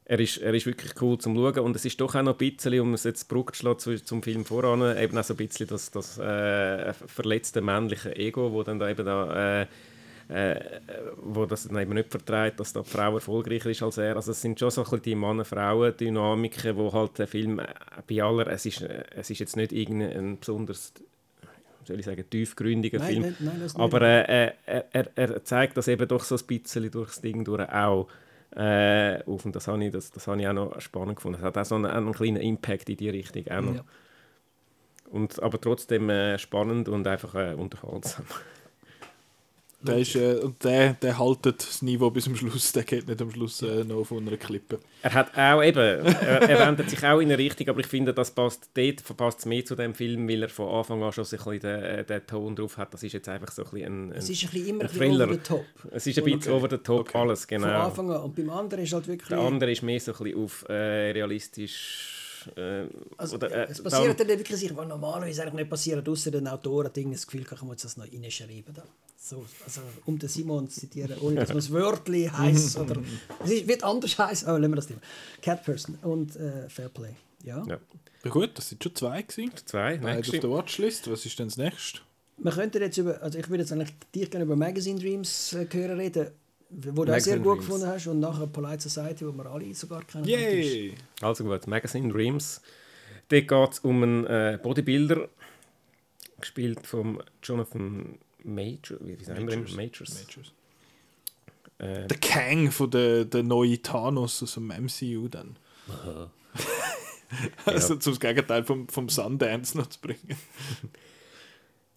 er 0.08 0.20
ist, 0.20 0.38
er 0.38 0.54
ist 0.54 0.66
wirklich 0.66 0.92
cool 1.00 1.18
zum 1.18 1.34
Schauen 1.34 1.58
und 1.58 1.74
es 1.74 1.84
ist 1.84 2.00
doch 2.00 2.14
auch 2.14 2.22
noch 2.22 2.38
ein 2.38 2.38
bisschen, 2.38 2.78
um 2.80 2.94
es 2.94 3.02
jetzt 3.02 3.28
zu, 3.28 4.04
zum 4.04 4.22
Film 4.22 4.44
voran, 4.44 4.96
eben 4.96 5.18
auch 5.18 5.24
so 5.24 5.34
ein 5.34 5.36
bisschen 5.36 5.66
das, 5.66 5.90
das 5.90 6.16
äh, 6.18 6.92
verletzte 6.92 7.60
männliche 7.60 8.14
Ego, 8.14 8.52
wo 8.52 8.62
dann 8.62 8.78
da 8.78 8.88
eben 8.88 9.04
da 9.04 9.62
äh, 9.62 9.66
äh, 10.28 10.80
wo 11.18 11.46
das 11.46 11.66
eben 11.66 11.94
nicht 11.94 12.10
vertreibt, 12.10 12.58
dass 12.58 12.72
da 12.72 12.80
die 12.82 12.90
Frau 12.90 13.14
erfolgreicher 13.14 13.70
ist 13.70 13.82
als 13.82 13.98
er. 13.98 14.16
Also 14.16 14.32
es 14.32 14.40
sind 14.40 14.58
schon 14.58 14.70
so 14.70 14.80
ein 14.80 14.84
bisschen 14.84 15.02
die 15.02 15.14
Mann-Frauen-Dynamiken, 15.14 16.76
wo 16.76 16.92
halt 16.92 17.18
der 17.18 17.28
Film 17.28 17.60
äh, 17.60 17.66
bei 18.08 18.22
aller, 18.22 18.48
es 18.48 18.66
ist, 18.66 18.82
äh, 18.82 19.04
es 19.14 19.30
ist 19.30 19.38
jetzt 19.38 19.56
nicht 19.56 19.72
irgendein 19.72 20.38
besonders 20.38 20.92
soll 21.84 22.00
ich 22.00 22.06
sagen, 22.06 22.24
tiefgründiger 22.28 22.98
nein, 22.98 23.12
Film, 23.12 23.36
nein, 23.38 23.60
nein, 23.60 23.70
aber 23.76 24.02
äh, 24.02 24.52
er, 24.66 24.84
er, 24.92 25.08
er, 25.14 25.44
zeigt 25.44 25.76
das 25.76 25.86
eben 25.86 26.08
doch 26.08 26.24
so 26.24 26.34
ein 26.34 26.44
bisschen 26.44 26.90
durchs 26.90 27.20
Ding 27.20 27.44
durch 27.44 27.68
auch 27.68 28.08
äh, 28.56 29.22
auf 29.24 29.44
und 29.44 29.54
das 29.54 29.68
habe 29.68 29.84
ich, 29.84 29.92
das, 29.92 30.10
das 30.10 30.26
habe 30.26 30.40
ich 30.40 30.48
auch 30.48 30.52
noch 30.52 30.80
spannend 30.80 31.16
gefunden. 31.16 31.38
Es 31.38 31.44
hat 31.44 31.58
auch 31.58 31.64
so 31.64 31.74
einen, 31.74 31.86
einen 31.86 32.12
kleinen 32.12 32.42
Impact 32.42 32.88
in 32.88 32.96
die 32.96 33.10
Richtung 33.10 33.46
auch 33.48 33.60
noch. 33.60 33.74
Ja. 33.74 33.84
Und, 35.10 35.42
aber 35.42 35.60
trotzdem 35.60 36.10
äh, 36.10 36.38
spannend 36.38 36.88
und 36.88 37.06
einfach 37.06 37.34
äh, 37.34 37.54
unterhaltsam. 37.54 38.24
Der, 39.82 39.98
ist, 39.98 40.16
äh, 40.16 40.36
und 40.36 40.64
der, 40.64 40.94
der 40.94 41.18
haltet 41.18 41.60
das 41.60 41.82
Niveau 41.82 42.10
bis 42.10 42.24
zum 42.24 42.34
Schluss, 42.34 42.72
der 42.72 42.84
geht 42.84 43.06
nicht 43.06 43.20
am 43.20 43.30
Schluss 43.30 43.62
äh, 43.62 43.84
noch 43.84 44.04
von 44.04 44.26
einer 44.26 44.36
Klippe. 44.36 44.80
Er 45.02 45.12
hat 45.12 45.36
auch 45.36 45.62
eben, 45.62 45.78
er, 45.78 46.42
er 46.48 46.66
wendet 46.66 46.90
sich 46.90 47.04
auch 47.04 47.20
in 47.20 47.28
eine 47.28 47.38
Richtung, 47.38 47.68
aber 47.68 47.80
ich 47.80 47.86
finde, 47.86 48.14
das 48.14 48.30
passt 48.30 48.70
dort 48.74 49.00
verpasst 49.02 49.44
mehr 49.46 49.64
zu 49.64 49.76
dem 49.76 49.94
Film, 49.94 50.28
weil 50.28 50.42
er 50.42 50.48
von 50.48 50.68
Anfang 50.68 51.02
an 51.02 51.12
schon 51.12 51.24
so 51.24 51.36
ein 51.36 51.44
bisschen 51.44 51.60
den, 51.60 51.82
äh, 51.82 52.04
den 52.04 52.26
Ton 52.26 52.56
drauf 52.56 52.78
hat. 52.78 52.94
Das 52.94 53.02
ist 53.02 53.12
jetzt 53.12 53.28
einfach 53.28 53.52
so 53.52 53.64
ein 53.64 53.70
bisschen 53.70 53.86
ein, 53.86 54.12
ein 54.12 54.18
Es 54.18 54.30
ist 54.30 54.44
ein 54.44 54.50
bisschen 54.50 54.68
immer 54.68 54.84
ein 54.84 54.90
Thriller. 54.90 55.24
over 55.26 55.34
the 55.34 55.40
top. 55.40 55.64
Es 55.92 56.06
ist 56.06 56.18
ein 56.18 56.24
bisschen 56.24 56.40
okay. 56.40 56.50
over 56.50 56.70
the 56.70 56.78
top, 56.78 57.00
okay. 57.00 57.18
alles, 57.18 57.46
genau. 57.46 57.66
Von 57.66 57.74
Anfang 57.74 58.10
an. 58.12 58.22
Und 58.22 58.34
beim 58.34 58.50
anderen 58.50 58.82
ist 58.82 58.92
halt 58.92 59.06
wirklich... 59.06 59.28
Der 59.28 59.38
andere 59.38 59.70
ist 59.70 59.82
mehr 59.82 60.00
so 60.00 60.12
ein 60.12 60.18
bisschen 60.18 60.42
auf 60.42 60.64
äh, 60.68 61.10
realistisch 61.12 62.15
äh, 62.56 62.88
also, 63.16 63.36
oder, 63.36 63.50
äh, 63.50 63.70
es 63.70 63.82
passiert 63.82 64.18
dann 64.18 64.28
wirklich 64.28 64.60
Sachen, 64.60 64.76
die 64.76 64.86
normalerweise 64.86 65.42
eigentlich 65.42 65.54
nicht 65.54 65.70
passieren, 65.70 66.06
außer 66.06 66.30
den 66.30 66.48
Autoren 66.48 66.90
das 67.10 67.26
Gefühl, 67.26 67.46
ich 67.50 67.62
muss 67.62 67.82
das 67.82 67.96
noch 67.96 68.04
reinschreiben. 68.04 68.74
Da. 68.74 68.84
So, 69.18 69.44
also, 69.64 69.80
um 70.04 70.18
den 70.18 70.28
Simon 70.28 70.68
zu 70.68 70.80
zitieren, 70.80 71.18
ohne 71.20 71.36
dass 71.36 71.48
man 71.48 71.58
es 71.58 71.70
wörtlich 71.72 72.30
heisst. 72.30 72.78
oder, 72.78 73.02
es 73.44 73.66
wird 73.66 73.82
anders 73.82 74.16
heißen, 74.16 74.48
aber 74.48 74.58
lassen 74.58 74.72
wir 74.72 74.76
das 74.76 74.86
Thema. 74.86 75.00
Cat 75.42 75.64
Person 75.64 75.98
und 76.02 76.36
äh, 76.36 76.68
Fairplay. 76.68 77.14
Ja. 77.42 77.64
ja. 77.66 77.78
ja. 78.24 78.30
gut, 78.30 78.50
das 78.54 78.68
sind 78.68 78.82
schon 78.82 78.94
zwei 78.94 79.22
gewesen. 79.22 79.52
Zwei, 79.64 79.98
Beide 79.98 80.20
auf 80.20 80.30
der 80.30 80.50
Watchlist. 80.50 81.10
Was 81.10 81.26
ist 81.26 81.38
denn 81.38 81.48
das 81.48 81.56
nächste? 81.56 82.00
Wir 82.38 82.52
könnten 82.52 82.82
jetzt 82.82 82.98
über, 82.98 83.22
also 83.22 83.38
ich 83.38 83.48
würde 83.48 83.62
jetzt 83.62 83.72
eigentlich 83.72 83.94
dich 84.14 84.30
gerne 84.30 84.44
über 84.44 84.56
Magazine 84.56 85.00
Dreams 85.00 85.54
äh, 85.54 85.66
hören 85.72 85.98
reden 85.98 86.30
wo 86.70 87.04
du 87.04 87.14
auch 87.14 87.20
sehr 87.20 87.38
gut 87.38 87.58
Dreams. 87.58 87.66
gefunden 87.66 87.86
hast 87.86 88.06
und 88.06 88.20
nachher 88.20 88.46
Polite 88.46 88.88
Society, 88.88 89.26
wo 89.26 89.32
wir 89.32 89.46
alle 89.46 89.74
sogar 89.74 90.02
kennen. 90.04 90.24
Yay! 90.24 90.94
Also 91.20 91.44
gut, 91.44 91.66
Magazine 91.66 92.12
Dreams. 92.12 92.60
Dort 93.28 93.48
geht 93.48 93.72
es 93.72 93.78
um 93.80 94.02
einen 94.02 94.26
äh, 94.26 94.58
Bodybuilder, 94.62 95.28
gespielt 96.40 96.86
von 96.86 97.22
Jonathan 97.42 98.18
Major, 98.44 98.98
wie 99.00 99.22
sagen 99.24 99.48
wir 99.48 99.56
Majors. 99.56 100.14
Majors. 100.14 100.52
Äh, 101.78 102.06
der 102.06 102.18
Kang 102.18 102.70
von 102.70 102.90
der, 102.90 103.24
der 103.24 103.42
neuen 103.42 103.82
Thanos 103.82 104.42
aus 104.42 104.54
dem 104.54 104.68
MCU 104.68 105.28
dann. 105.28 105.56
also 107.66 107.94
ja. 107.94 108.00
zum 108.00 108.18
Gegenteil 108.18 108.64
vom, 108.64 108.88
vom 108.88 109.08
Sundance 109.08 109.76
noch 109.76 109.88
zu 109.88 110.00
bringen. 110.00 110.36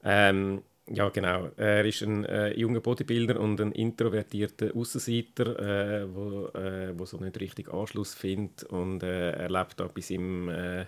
ähm, 0.03 0.63
ja, 0.91 1.09
genau. 1.09 1.49
Er 1.55 1.85
ist 1.85 2.01
ein 2.01 2.25
äh, 2.25 2.53
junger 2.57 2.79
Bodybuilder 2.79 3.39
und 3.39 3.61
ein 3.61 3.71
introvertierter 3.73 4.75
Außenseiter, 4.75 5.59
äh, 5.59 6.89
äh, 6.89 7.05
so 7.05 7.17
nicht 7.17 7.39
richtig 7.39 7.71
Anschluss 7.71 8.15
findet 8.15 8.63
und 8.63 9.03
äh, 9.03 9.31
er 9.31 9.49
lebt 9.49 9.79
da 9.79 9.87
bei 9.87 10.01
seinem, 10.01 10.49
äh, 10.49 10.85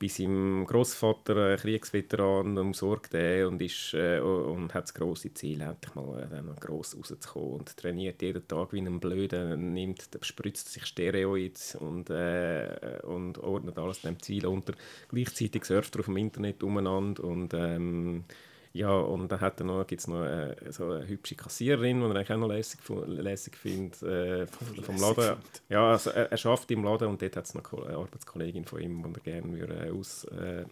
bei 0.00 0.08
seinem 0.08 0.66
Großvater, 0.66 1.52
äh, 1.52 1.56
Kriegsveteran, 1.56 2.58
umsorgt 2.58 3.14
er 3.14 3.46
und 3.46 3.62
ist 3.62 3.94
äh, 3.94 4.18
und 4.18 4.74
hat 4.74 4.84
das 4.84 4.94
große 4.94 5.32
Ziel, 5.34 5.60
endlich 5.60 5.94
mal 5.94 6.20
äh, 6.22 6.60
gross 6.60 6.96
rauszukommen 6.96 7.60
und 7.60 7.76
trainiert 7.76 8.20
jeden 8.22 8.48
Tag 8.48 8.72
wie 8.72 8.80
ein 8.80 8.98
Blöder, 8.98 9.56
nimmt, 9.56 10.08
spritzt 10.22 10.72
sich 10.72 10.84
Steroids 10.84 11.76
und, 11.76 12.10
äh, 12.10 12.98
und 13.04 13.38
ordnet 13.38 13.78
alles 13.78 14.00
dem 14.00 14.20
Ziel 14.20 14.46
unter. 14.46 14.72
Gleichzeitig 15.08 15.64
surft 15.64 15.94
er 15.94 16.00
auf 16.00 16.06
dem 16.06 16.16
Internet 16.16 16.64
umeinander 16.64 17.22
und 17.22 17.54
ähm, 17.54 18.24
ja, 18.72 18.90
und 18.90 19.30
dann 19.30 19.40
hat 19.40 19.60
er 19.60 19.64
noch, 19.64 19.86
gibt 19.86 20.00
es 20.00 20.08
noch 20.08 20.24
äh, 20.24 20.54
so 20.70 20.90
eine 20.90 21.06
hübsche 21.06 21.34
Kassiererin, 21.34 22.00
die 22.00 22.16
er 22.16 22.34
auch 22.34 22.40
noch 22.40 22.48
lässig, 22.48 22.80
lässig 23.06 23.56
findet, 23.56 24.02
äh, 24.02 24.46
vom, 24.46 24.96
Laden. 24.96 25.36
Ja, 25.68 25.90
also 25.92 26.10
er, 26.10 26.32
er 26.32 26.38
schafft 26.38 26.70
im 26.70 26.84
Laden 26.84 27.08
und 27.08 27.20
dort 27.20 27.36
hat 27.36 27.44
es 27.44 27.54
noch 27.54 27.72
eine 27.72 27.96
Arbeitskollegin 27.96 28.64
von 28.64 28.80
ihm, 28.80 29.02
die 29.02 29.20
er 29.20 29.40
gerne 29.40 29.58
würde, 29.58 29.92
aus, 29.92 30.24
äh, 30.24 30.64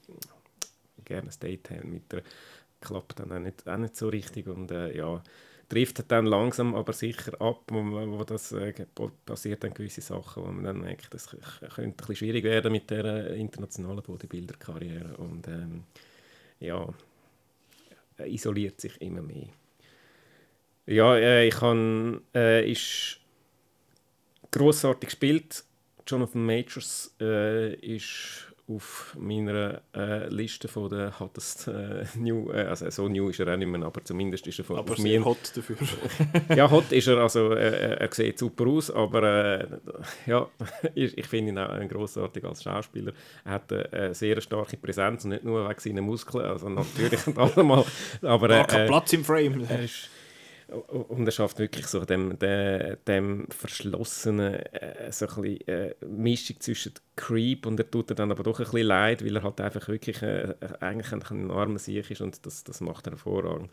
gerne 1.04 1.28
ein 1.28 1.40
Date 1.40 1.70
haben 1.70 1.92
mit 1.92 2.10
der 2.10 2.22
klappt 2.80 3.20
dann 3.20 3.32
auch 3.32 3.38
nicht, 3.38 3.68
auch 3.68 3.76
nicht 3.76 3.96
so 3.96 4.08
richtig 4.08 4.46
und 4.48 4.70
äh, 4.70 4.96
ja, 4.96 5.22
trifft 5.68 6.10
dann 6.10 6.26
langsam 6.26 6.74
aber 6.74 6.92
sicher 6.92 7.40
ab, 7.40 7.62
wo, 7.68 7.82
wo 7.82 8.24
das 8.24 8.52
äh, 8.52 8.72
passiert 9.24 9.62
dann 9.62 9.74
gewisse 9.74 10.00
Sachen, 10.00 10.42
wo 10.42 10.48
man 10.48 10.64
dann 10.64 10.80
merkt, 10.80 11.12
das 11.14 11.28
könnte 11.28 11.82
ein 11.82 11.92
bisschen 11.92 12.16
schwierig 12.16 12.44
werden 12.44 12.72
mit 12.72 12.90
der 12.90 13.34
internationalen 13.34 14.02
Bodybuilder-Karriere 14.02 15.16
und 15.18 15.46
ähm, 15.48 15.84
ja, 16.58 16.88
isoliert 18.26 18.80
sich 18.80 19.00
immer 19.00 19.22
mehr. 19.22 19.48
Ja, 20.86 21.16
äh, 21.16 21.46
ich 21.46 21.60
habe 21.60 22.22
äh, 22.34 22.70
ist 22.70 23.20
großartig 24.50 25.10
gespielt. 25.10 25.64
Jonathan 26.06 26.44
Majors 26.44 27.14
äh, 27.20 27.74
ist 27.74 28.49
auf 28.70 29.16
meiner 29.18 29.82
äh, 29.94 30.28
Liste 30.28 30.68
von 30.68 30.88
der 30.88 31.18
hottest 31.18 31.68
äh, 31.68 32.04
New, 32.16 32.50
äh, 32.50 32.64
also 32.64 32.88
so 32.90 33.08
new 33.08 33.28
ist 33.28 33.40
er 33.40 33.52
auch 33.52 33.56
nicht 33.56 33.68
mehr, 33.68 33.82
aber 33.82 34.04
zumindest 34.04 34.46
ist 34.46 34.58
er 34.58 34.64
von 34.64 34.78
aber 34.78 35.00
mir 35.00 35.24
hot 35.24 35.52
dafür. 35.54 35.76
ja, 36.56 36.70
hot 36.70 36.92
ist 36.92 37.08
er, 37.08 37.18
also 37.18 37.52
äh, 37.52 37.96
er 37.96 38.12
sieht 38.12 38.38
super 38.38 38.66
aus, 38.66 38.90
aber 38.90 39.22
äh, 39.22 39.66
ja, 40.26 40.48
ich, 40.94 41.16
ich 41.18 41.26
finde 41.26 41.52
ihn 41.52 41.58
auch 41.58 41.70
ein 41.70 41.88
großartig 41.88 42.44
als 42.44 42.62
Schauspieler. 42.62 43.12
Er 43.44 43.52
hat 43.52 43.72
eine 43.72 44.14
sehr 44.14 44.40
starke 44.40 44.76
Präsenz, 44.76 45.24
nicht 45.24 45.44
nur 45.44 45.68
wegen 45.68 45.80
seiner 45.80 46.02
Muskeln, 46.02 46.44
also 46.44 46.68
natürlich 46.68 47.26
und 47.26 47.38
allemal, 47.38 47.84
aber 48.22 48.50
äh, 48.50 48.86
Platz 48.86 49.12
im 49.12 49.24
Frame. 49.24 49.64
Er 49.68 49.82
ist, 49.82 50.08
und 50.70 51.26
er 51.26 51.32
schafft 51.32 51.58
wirklich 51.58 51.86
so 51.86 52.04
dem, 52.04 52.38
dem, 52.38 52.96
dem 53.06 53.46
verschlossenen 53.50 54.54
äh, 54.54 55.10
so 55.10 55.26
ein 55.26 55.42
bisschen, 55.42 55.68
äh, 55.68 55.94
Mischung 56.06 56.60
zwischen 56.60 56.94
Creep 57.16 57.66
und 57.66 57.78
er 57.80 57.90
tut 57.90 58.10
er 58.10 58.16
dann 58.16 58.30
aber 58.30 58.42
doch 58.42 58.58
ein 58.58 58.64
bisschen 58.64 58.86
leid, 58.86 59.24
weil 59.24 59.36
er 59.36 59.42
halt 59.42 59.60
einfach 59.60 59.88
wirklich 59.88 60.22
äh, 60.22 60.54
eigentlich 60.80 61.12
ein, 61.12 61.22
ein 61.22 61.50
armer 61.50 61.78
Sieg 61.78 62.10
ist 62.10 62.20
und 62.20 62.44
das, 62.46 62.64
das 62.64 62.80
macht 62.80 63.06
er 63.06 63.12
hervorragend. 63.12 63.70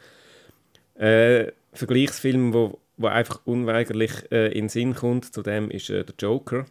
Äh, 0.95 1.51
Vergleichsfilm, 1.73 2.53
wo, 2.53 2.79
wo 2.97 3.07
einfach 3.07 3.41
unweigerlich 3.45 4.31
äh, 4.31 4.47
in 4.47 4.65
den 4.65 4.69
Sinn 4.69 4.95
kommt, 4.95 5.33
zu 5.33 5.43
dem 5.43 5.69
ist 5.69 5.89
äh, 5.89 6.03
der 6.03 6.15
Joker. 6.17 6.65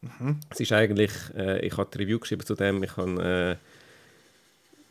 Mhm. 0.00 0.40
Es 0.50 0.58
ist 0.58 0.72
eigentlich, 0.72 1.12
äh, 1.36 1.64
ich 1.64 1.76
habe 1.76 1.90
die 1.92 1.98
Review 1.98 2.18
geschrieben 2.18 2.44
zu 2.44 2.56
dem, 2.56 2.82
ich 2.82 2.96
habe 2.96 3.58
äh, 3.60 3.71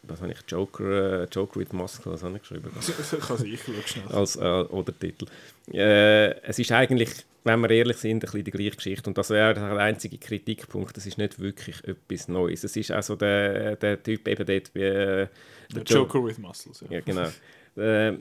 was 0.04 0.22
habe 0.22 0.32
ich, 0.32 0.40
Joker, 0.48 1.24
äh, 1.24 1.28
Joker 1.32 1.60
with 1.60 1.74
Muscle, 1.74 2.12
was 2.12 2.24
habe 2.24 2.36
ich 2.36 2.42
geschrieben? 2.42 2.72
Kann 3.28 3.46
ich, 3.46 3.62
schau 3.64 3.72
schnell. 3.86 4.08
Als, 4.08 4.36
äh, 4.36 4.40
oder 4.40 4.98
Titel. 4.98 5.26
Äh, 5.72 6.40
es 6.42 6.60
ist 6.60 6.72
eigentlich, 6.72 7.10
wenn 7.44 7.60
wir 7.62 7.70
ehrlich 7.70 7.98
sind, 7.98 8.16
ein 8.16 8.20
bisschen 8.20 8.44
die 8.44 8.52
gleiche 8.52 8.76
Geschichte 8.76 9.10
und 9.10 9.18
das 9.18 9.30
wäre 9.30 9.54
der 9.54 9.78
einzige 9.78 10.18
Kritikpunkt, 10.18 10.98
das 10.98 11.06
ist 11.06 11.18
nicht 11.18 11.40
wirklich 11.40 11.84
etwas 11.84 12.28
Neues. 12.28 12.64
Es 12.64 12.76
ist 12.76 12.92
also 12.92 13.16
der, 13.16 13.76
der 13.76 14.02
Typ 14.02 14.28
eben 14.28 14.46
dort 14.46 14.74
wie... 14.74 14.82
Äh, 14.82 15.28
der 15.74 15.84
Joker 15.84 16.20
jo 16.20 16.28
with 16.28 16.38
Muscles, 16.38 16.82
ja. 16.82 16.98
ja 16.98 17.02
genau. 17.02 17.28
äh, 17.76 18.18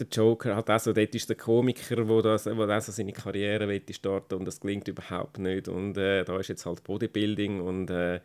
der 0.00 0.06
Joker 0.10 0.56
hat 0.56 0.70
also, 0.70 0.94
dort 0.94 1.14
ist 1.14 1.28
der 1.28 1.36
Komiker, 1.36 2.08
wo 2.08 2.22
das, 2.22 2.46
wo 2.46 2.64
das 2.64 2.86
also 2.86 2.92
seine 2.92 3.12
Karriere 3.12 3.80
starten 3.90 4.36
und 4.36 4.46
das 4.46 4.60
gelingt 4.60 4.88
überhaupt 4.88 5.38
nicht 5.38 5.68
und 5.68 5.98
äh, 5.98 6.24
da 6.24 6.40
ist 6.40 6.48
jetzt 6.48 6.64
halt 6.64 6.82
Bodybuilding 6.82 7.60
und 7.60 7.90
äh, 7.90 8.20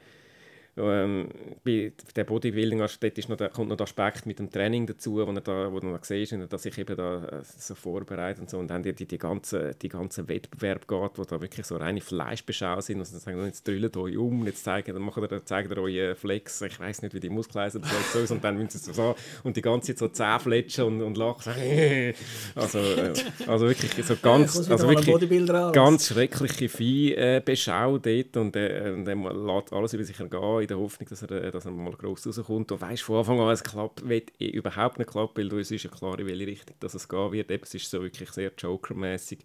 ähm, 0.77 1.29
bei 1.63 1.93
der 2.15 2.25
Bodybuilding 2.25 2.79
dort 2.79 3.17
ist 3.17 3.29
noch 3.29 3.37
der, 3.37 3.49
kommt 3.49 3.69
noch 3.69 3.77
der 3.77 3.85
Aspekt 3.85 4.25
mit 4.25 4.39
dem 4.39 4.51
Training 4.51 4.85
dazu, 4.85 5.15
wo 5.15 5.31
er 5.31 5.41
da, 5.41 5.71
wo 5.71 5.79
du 5.79 5.87
noch 5.87 6.03
siehst, 6.03 6.35
dass 6.49 6.65
ich 6.65 6.77
eben 6.77 6.97
da 6.97 7.23
äh, 7.23 7.41
so 7.43 7.75
vorbereitet 7.75 8.41
und 8.41 8.49
so 8.49 8.57
und 8.59 8.67
dann 8.67 8.83
die, 8.83 8.93
die, 8.93 9.05
die 9.05 9.17
ganze, 9.17 9.73
die 9.81 9.87
ganze 9.87 10.27
Wettbewerb 10.27 10.85
geht, 10.85 11.17
wo 11.17 11.23
da 11.23 11.39
wirklich 11.39 11.65
so 11.65 11.77
reine 11.77 12.01
Fleischbeschau 12.01 12.81
sind 12.81 12.99
und 12.99 13.09
dann 13.09 13.19
sagen, 13.19 13.45
jetzt 13.45 13.65
drüllt 13.65 13.95
euch 13.95 14.17
um, 14.17 14.45
jetzt 14.45 14.65
zeigen, 14.65 14.93
dann 14.93 15.01
machen 15.01 15.23
ihr, 15.23 15.45
zeigen 15.45 15.71
ihr 15.71 15.77
euch 15.77 16.17
Flex, 16.17 16.61
ich 16.61 16.77
weiß 16.77 17.03
nicht, 17.03 17.13
wie 17.13 17.21
die 17.21 17.29
Muskeleisen 17.29 17.81
so 18.11 18.19
ist 18.19 18.31
und 18.31 18.43
dann 18.43 18.57
müssen 18.57 18.77
sie 18.77 18.93
so 18.93 19.15
und 19.43 19.55
die 19.55 19.61
ganze 19.61 19.95
Zeit 19.95 19.99
so 19.99 20.07
Zähne 20.09 20.39
fletschen 20.39 20.83
und, 20.85 21.01
und 21.01 21.17
lachen. 21.17 21.53
also, 22.55 22.79
äh, 22.79 23.13
also 23.47 23.67
wirklich 23.67 24.05
so 24.05 24.15
ganz, 24.21 24.69
also 24.69 24.89
wirklich 24.89 25.47
ganz 25.71 26.07
schreckliche 26.07 26.67
Viehbeschau 26.67 27.97
dort 27.97 28.37
und, 28.37 28.55
äh, 28.57 28.91
und 28.93 29.05
dann 29.05 29.23
lässt 29.23 29.71
alles 29.71 29.93
über 29.93 30.03
sich 30.03 30.19
ergehen 30.19 30.64
in 30.65 30.69
der 30.69 30.79
Hoffnung, 30.79 31.07
dass 31.09 31.21
er, 31.21 31.31
äh, 31.31 31.51
dass 31.51 31.65
er 31.65 31.71
mal 31.71 31.93
gross 31.93 32.27
rauskommt. 32.27 32.71
Und 32.71 32.81
weißt 32.81 33.03
von 33.03 33.17
Anfang 33.17 33.39
an, 33.39 33.51
es 33.51 33.63
klappt, 33.63 34.07
wird 34.07 34.31
überhaupt 34.39 34.97
nicht 34.97 35.09
klappen, 35.09 35.51
weil 35.51 35.59
es 35.59 35.71
ist 35.71 35.83
ja 35.83 35.89
klar, 35.89 36.19
in 36.19 36.27
welche 36.27 36.47
Richtung 36.47 36.75
dass 36.79 36.93
es 36.93 37.07
gehen 37.07 37.31
wird. 37.31 37.51
Eben, 37.51 37.63
es 37.63 37.73
ist 37.73 37.89
so 37.89 38.01
wirklich 38.01 38.29
sehr 38.31 38.51
Joker-mäßig, 38.57 39.39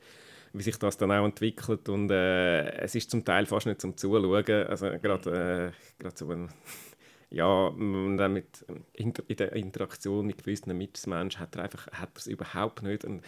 wie 0.53 0.63
sich 0.63 0.77
das 0.79 0.97
dann 0.97 1.13
auch 1.13 1.25
entwickelt. 1.25 1.89
Und 1.89 2.11
äh, 2.11 2.71
es 2.83 2.95
ist 2.95 3.11
zum 3.11 3.25
Teil 3.25 3.47
fast 3.47 3.67
nicht 3.67 3.81
zum 3.81 3.97
Zuschauen. 3.97 4.67
Also 4.67 4.91
gerade 5.01 5.73
äh, 6.03 6.11
so 6.15 6.31
ein 6.31 6.49
ja, 7.31 7.71
dann 7.71 8.33
mit, 8.33 8.67
in 8.95 9.13
der 9.37 9.53
Interaktion 9.53 10.27
mit 10.27 10.39
gewissen 10.39 10.77
Mitmenschen 10.77 11.41
hat 11.41 11.55
er 11.57 11.65
einfach 11.65 11.87
hat 11.93 12.17
es 12.17 12.27
überhaupt 12.27 12.83
nicht. 12.83 13.05
Und, 13.05 13.23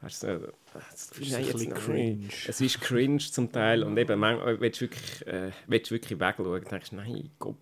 weißt 0.00 0.22
du, 0.24 0.52
das 0.74 1.10
ist 1.18 1.34
ein 1.34 1.44
bisschen 1.44 1.74
cringe. 1.74 2.28
Es 2.46 2.60
ist 2.60 2.80
cringe 2.80 3.18
zum 3.18 3.50
Teil 3.50 3.82
und 3.82 3.96
eben, 3.96 4.18
manchmal 4.18 4.60
willst 4.60 4.80
du 4.80 4.84
wirklich, 4.84 5.26
äh, 5.26 5.50
willst 5.66 5.90
wirklich 5.90 6.20
wegschauen 6.20 6.52
und 6.52 6.70
denkst, 6.70 6.92
nein, 6.92 7.30
Gott, 7.38 7.56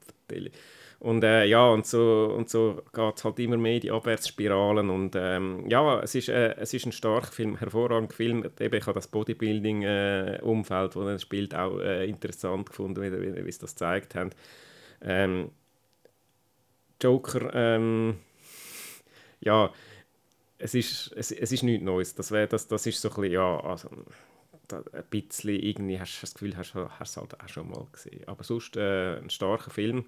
und 0.99 1.25
äh, 1.25 1.45
ja, 1.45 1.69
und 1.69 1.87
so, 1.87 2.33
und 2.37 2.49
so 2.49 2.83
geht 2.93 3.19
es 3.19 3.25
halt 3.25 3.39
immer 3.39 3.59
mehr 3.59 3.75
in 3.75 3.81
die 3.81 3.91
Abwärtsspiralen. 3.91 4.89
Und 4.89 5.15
ähm, 5.15 5.69
ja, 5.69 6.01
es 6.01 6.15
ist, 6.15 6.29
äh, 6.29 6.55
es 6.57 6.73
ist 6.73 6.87
ein 6.87 6.93
starker 6.93 7.31
Film, 7.31 7.59
hervorragender 7.59 8.15
Film. 8.15 8.45
Eben, 8.59 8.75
ich 8.75 8.87
habe 8.87 8.95
das 8.95 9.09
Bodybuilding-Umfeld, 9.09 10.93
äh, 10.93 10.95
wo 10.95 11.03
er 11.03 11.19
spielt, 11.19 11.55
auch 11.55 11.79
äh, 11.81 12.09
interessant 12.09 12.71
gefunden, 12.71 13.03
wie, 13.03 13.13
wie, 13.13 13.45
wie 13.45 13.53
sie 13.53 13.61
das 13.61 13.75
gezeigt 13.75 14.15
haben. 14.15 14.31
Ähm, 15.03 15.51
Joker, 17.03 17.55
ähm, 17.55 18.17
ja, 19.41 19.71
es 20.59 20.75
ist, 20.75 21.13
es, 21.17 21.31
es 21.33 21.53
ist 21.53 21.63
nichts 21.63 21.85
Neues. 21.85 22.15
Das, 22.15 22.31
wär, 22.31 22.47
das, 22.47 22.69
das 22.69 22.87
ist 22.87 23.01
so 23.01 23.09
ein 23.09 23.15
bisschen, 23.15 23.33
ja, 23.33 23.61
also, 23.61 23.89
da, 24.69 24.83
ein 24.93 25.05
bisschen 25.11 25.61
irgendwie 25.61 26.01
hast 26.01 26.17
du 26.17 26.21
das 26.23 26.35
Gefühl, 26.35 26.57
hast 26.57 26.75
du 26.75 26.89
es 27.01 27.17
halt 27.17 27.41
auch 27.41 27.49
schon 27.49 27.71
mal 27.71 27.87
gesehen. 27.93 28.27
Aber 28.27 28.43
sonst 28.45 28.77
äh, 28.77 29.19
ein 29.19 29.31
starker 29.31 29.71
Film. 29.71 30.07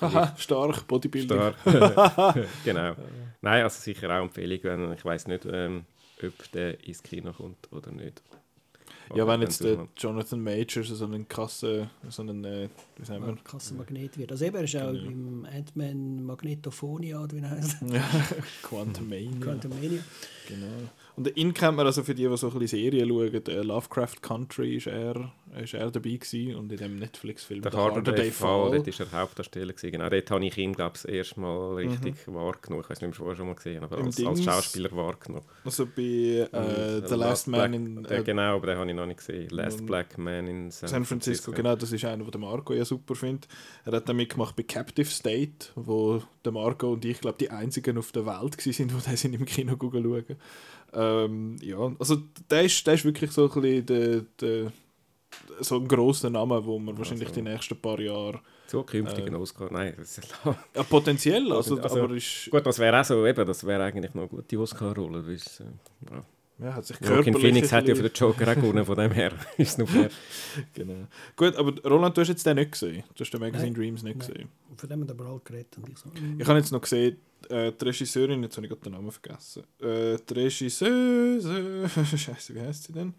Haha, 0.00 0.34
stark, 0.36 0.86
Bodybuilding. 0.88 1.38
Stark, 1.38 1.56
genau. 2.64 2.94
Nein, 3.40 3.62
also 3.62 3.80
sicher 3.80 4.10
auch 4.10 4.22
Empfehlung, 4.22 4.92
ich 4.92 5.04
weiß 5.04 5.28
nicht, 5.28 5.46
ähm, 5.46 5.86
ob 6.22 6.52
der 6.52 6.82
ins 6.84 7.02
Kino 7.02 7.32
kommt 7.32 7.72
oder 7.72 7.92
nicht. 7.92 8.22
Ja, 9.14 9.26
wenn 9.26 9.42
jetzt 9.42 9.62
der 9.62 9.86
Jonathan 9.96 10.40
Majors 10.40 10.88
so 10.88 11.04
einen 11.04 11.28
krassen, 11.28 11.90
so 12.08 12.22
einen, 12.22 12.44
äh, 12.44 12.68
wie 12.96 13.04
sagen 13.04 13.26
wir? 13.26 13.36
Krassen 13.44 13.76
Magnet 13.76 14.16
wird. 14.16 14.32
Also 14.32 14.44
eben, 14.44 14.56
er 14.56 14.64
ist 14.64 14.76
auch 14.76 14.92
genau. 14.92 15.06
im 15.06 15.46
Ant-Man 15.46 16.24
Magnetophonia, 16.24 17.22
oder 17.22 17.36
wie 17.36 17.40
er 17.40 17.50
heißt. 17.50 17.82
ja, 17.92 18.04
Quantum 18.62 19.08
Mania. 19.08 19.38
Quantum 19.40 19.70
Mania. 19.72 20.00
Genau. 20.48 20.66
Und 21.16 21.36
ihn 21.36 21.54
kennt 21.54 21.76
man 21.76 21.86
also 21.86 22.02
für 22.02 22.14
die, 22.14 22.26
die 22.26 22.36
so 22.36 22.48
ein 22.48 22.58
bisschen 22.58 22.80
Serien 22.80 23.08
schauen, 23.08 23.44
der 23.44 23.64
Lovecraft 23.64 24.16
Country 24.20 24.76
ist 24.76 24.88
er, 24.88 25.32
ist 25.62 25.74
er 25.74 25.90
dabei 25.90 26.10
gewesen 26.10 26.56
und 26.56 26.72
in 26.72 26.78
dem 26.78 26.98
Netflix-Film 26.98 27.62
der, 27.62 27.70
der 27.70 27.80
Harder 27.80 28.12
Day 28.12 28.32
Fall, 28.32 28.72
dort 28.72 28.88
ist 28.88 28.98
er 28.98 29.12
Hauptdarsteller 29.12 29.72
gewesen. 29.72 29.92
Genau, 29.92 30.08
dort 30.08 30.30
habe 30.30 30.44
ich 30.44 30.58
ihn, 30.58 30.72
glaube 30.72 30.96
ich, 30.96 31.02
das 31.02 31.04
erste 31.04 31.38
Mal 31.38 31.74
richtig 31.74 32.26
mhm. 32.26 32.34
wahrgenommen. 32.34 32.82
Ich 32.82 32.90
weiß 32.90 33.00
nicht, 33.00 33.08
ob 33.08 33.12
ich 33.12 33.18
vorher 33.18 33.36
schon 33.36 33.46
mal 33.46 33.54
gesehen 33.54 33.84
aber 33.84 33.98
als, 33.98 34.24
als, 34.24 34.42
Schauspieler 34.42 34.90
wahrgenommen. 34.90 35.46
Also 35.64 35.86
bei 35.86 36.02
äh, 36.02 37.06
The 37.06 37.14
Last 37.14 37.46
Man 37.46 37.70
Black, 37.70 37.74
in... 37.74 38.04
Äh, 38.06 38.22
genau, 38.24 38.56
aber 38.56 38.66
den 38.66 38.78
habe 38.78 38.90
ich 38.90 38.96
noch 38.96 39.06
nicht 39.06 39.18
gesehen. 39.18 39.48
Last 39.50 39.86
Black 39.86 40.18
Man 40.18 40.48
in 40.48 40.70
San, 40.72 40.88
San 40.88 41.04
Francisco. 41.04 41.44
Francisco. 41.44 41.52
Genau, 41.52 41.76
das 41.76 41.92
ist 41.92 42.04
einer, 42.04 42.24
den 42.24 42.40
Marco 42.40 42.72
ja 42.72 42.84
super 42.84 43.14
findet. 43.14 43.46
Er 43.84 43.92
hat 43.92 44.08
dann 44.08 44.16
mitgemacht 44.16 44.56
bei 44.56 44.64
Captive 44.64 45.06
State, 45.06 45.68
wo 45.76 46.22
der 46.44 46.50
Marco 46.50 46.92
und 46.92 47.04
ich, 47.04 47.20
glaube 47.20 47.38
die 47.38 47.50
einzigen 47.50 47.98
auf 47.98 48.10
der 48.10 48.26
Welt 48.26 48.66
waren, 48.66 48.88
die 48.88 49.04
das 49.04 49.24
im 49.24 49.44
Kino 49.44 49.76
schauen. 49.80 50.36
Ähm, 50.94 51.56
ja, 51.60 51.92
also 51.98 52.16
der 52.50 52.62
ist, 52.62 52.86
der 52.86 52.94
ist 52.94 53.04
wirklich 53.04 53.30
so 53.32 53.50
ein 53.50 53.60
bisschen 53.60 53.86
der, 53.86 54.20
der, 54.40 54.72
so 55.60 55.76
ein 55.76 55.88
grosser 55.88 56.30
Name, 56.30 56.64
wo 56.64 56.78
man 56.78 56.96
wahrscheinlich 56.96 57.28
also, 57.28 57.40
die 57.40 57.50
nächsten 57.50 57.76
paar 57.76 57.98
Jahre 58.00 58.40
zukünftigen 58.66 59.34
äh, 59.34 59.38
Oscar, 59.38 59.70
nein, 59.70 59.94
das 59.96 60.18
ist 60.18 60.34
ja, 60.74 60.82
potenziell, 60.84 61.52
also, 61.52 61.78
also, 61.80 62.02
aber 62.02 62.14
ist... 62.14 62.48
Gut, 62.50 62.64
das 62.64 62.78
wäre 62.78 63.00
auch 63.00 63.04
so, 63.04 63.26
eben, 63.26 63.46
das 63.46 63.64
wäre 63.66 63.84
eigentlich 63.84 64.14
noch 64.14 64.22
eine 64.22 64.30
gute 64.30 64.58
Oscar-Rolle, 64.58 65.24
äh, 65.32 65.34
ja. 66.10 66.24
Ja, 66.58 66.72
hat 66.72 66.86
sich 66.86 67.00
Joaquin 67.00 67.34
Phoenix 67.34 67.72
hat 67.72 67.88
ja 67.88 67.96
für 67.96 68.02
den 68.02 68.12
Joker 68.14 68.48
auch 68.48 68.54
gewonnen, 68.54 68.84
von 68.84 68.96
dem 68.96 69.10
her 69.10 69.32
ist 69.58 69.70
es 69.70 69.78
noch 69.78 69.88
fair. 69.88 70.08
genau. 70.72 71.08
Gut, 71.34 71.56
aber 71.56 71.74
Roland, 71.82 72.16
du 72.16 72.20
hast 72.20 72.28
jetzt 72.28 72.46
den 72.46 72.56
nicht 72.56 72.72
gesehen. 72.72 73.02
Du 73.14 73.24
hast 73.24 73.32
den 73.32 73.40
Magazine 73.40 73.72
Nein. 73.72 73.74
Dreams 73.74 74.02
nicht 74.04 74.18
Nein. 74.18 74.28
gesehen. 74.28 74.48
Von 74.76 74.88
dem 74.88 75.00
haben 75.00 75.08
wir 75.08 75.14
aber 75.14 75.30
alle 75.30 75.40
geredet. 75.40 75.76
Und 75.76 75.88
ich, 75.88 75.98
so, 75.98 76.10
ich 76.38 76.46
habe 76.46 76.58
jetzt 76.58 76.70
noch 76.70 76.80
gesehen, 76.80 77.16
äh, 77.50 77.72
die 77.72 77.84
Regisseurin, 77.84 78.42
jetzt 78.42 78.56
habe 78.56 78.66
ich 78.66 78.70
gerade 78.70 78.82
den 78.82 78.92
Namen 78.92 79.10
vergessen. 79.10 79.64
Äh, 79.80 80.16
die 80.28 80.34
Regisseuse, 80.34 81.88
Scheiße, 82.16 82.54
wie 82.54 82.60
heißt 82.60 82.84
sie 82.84 82.92
denn? 82.92 83.14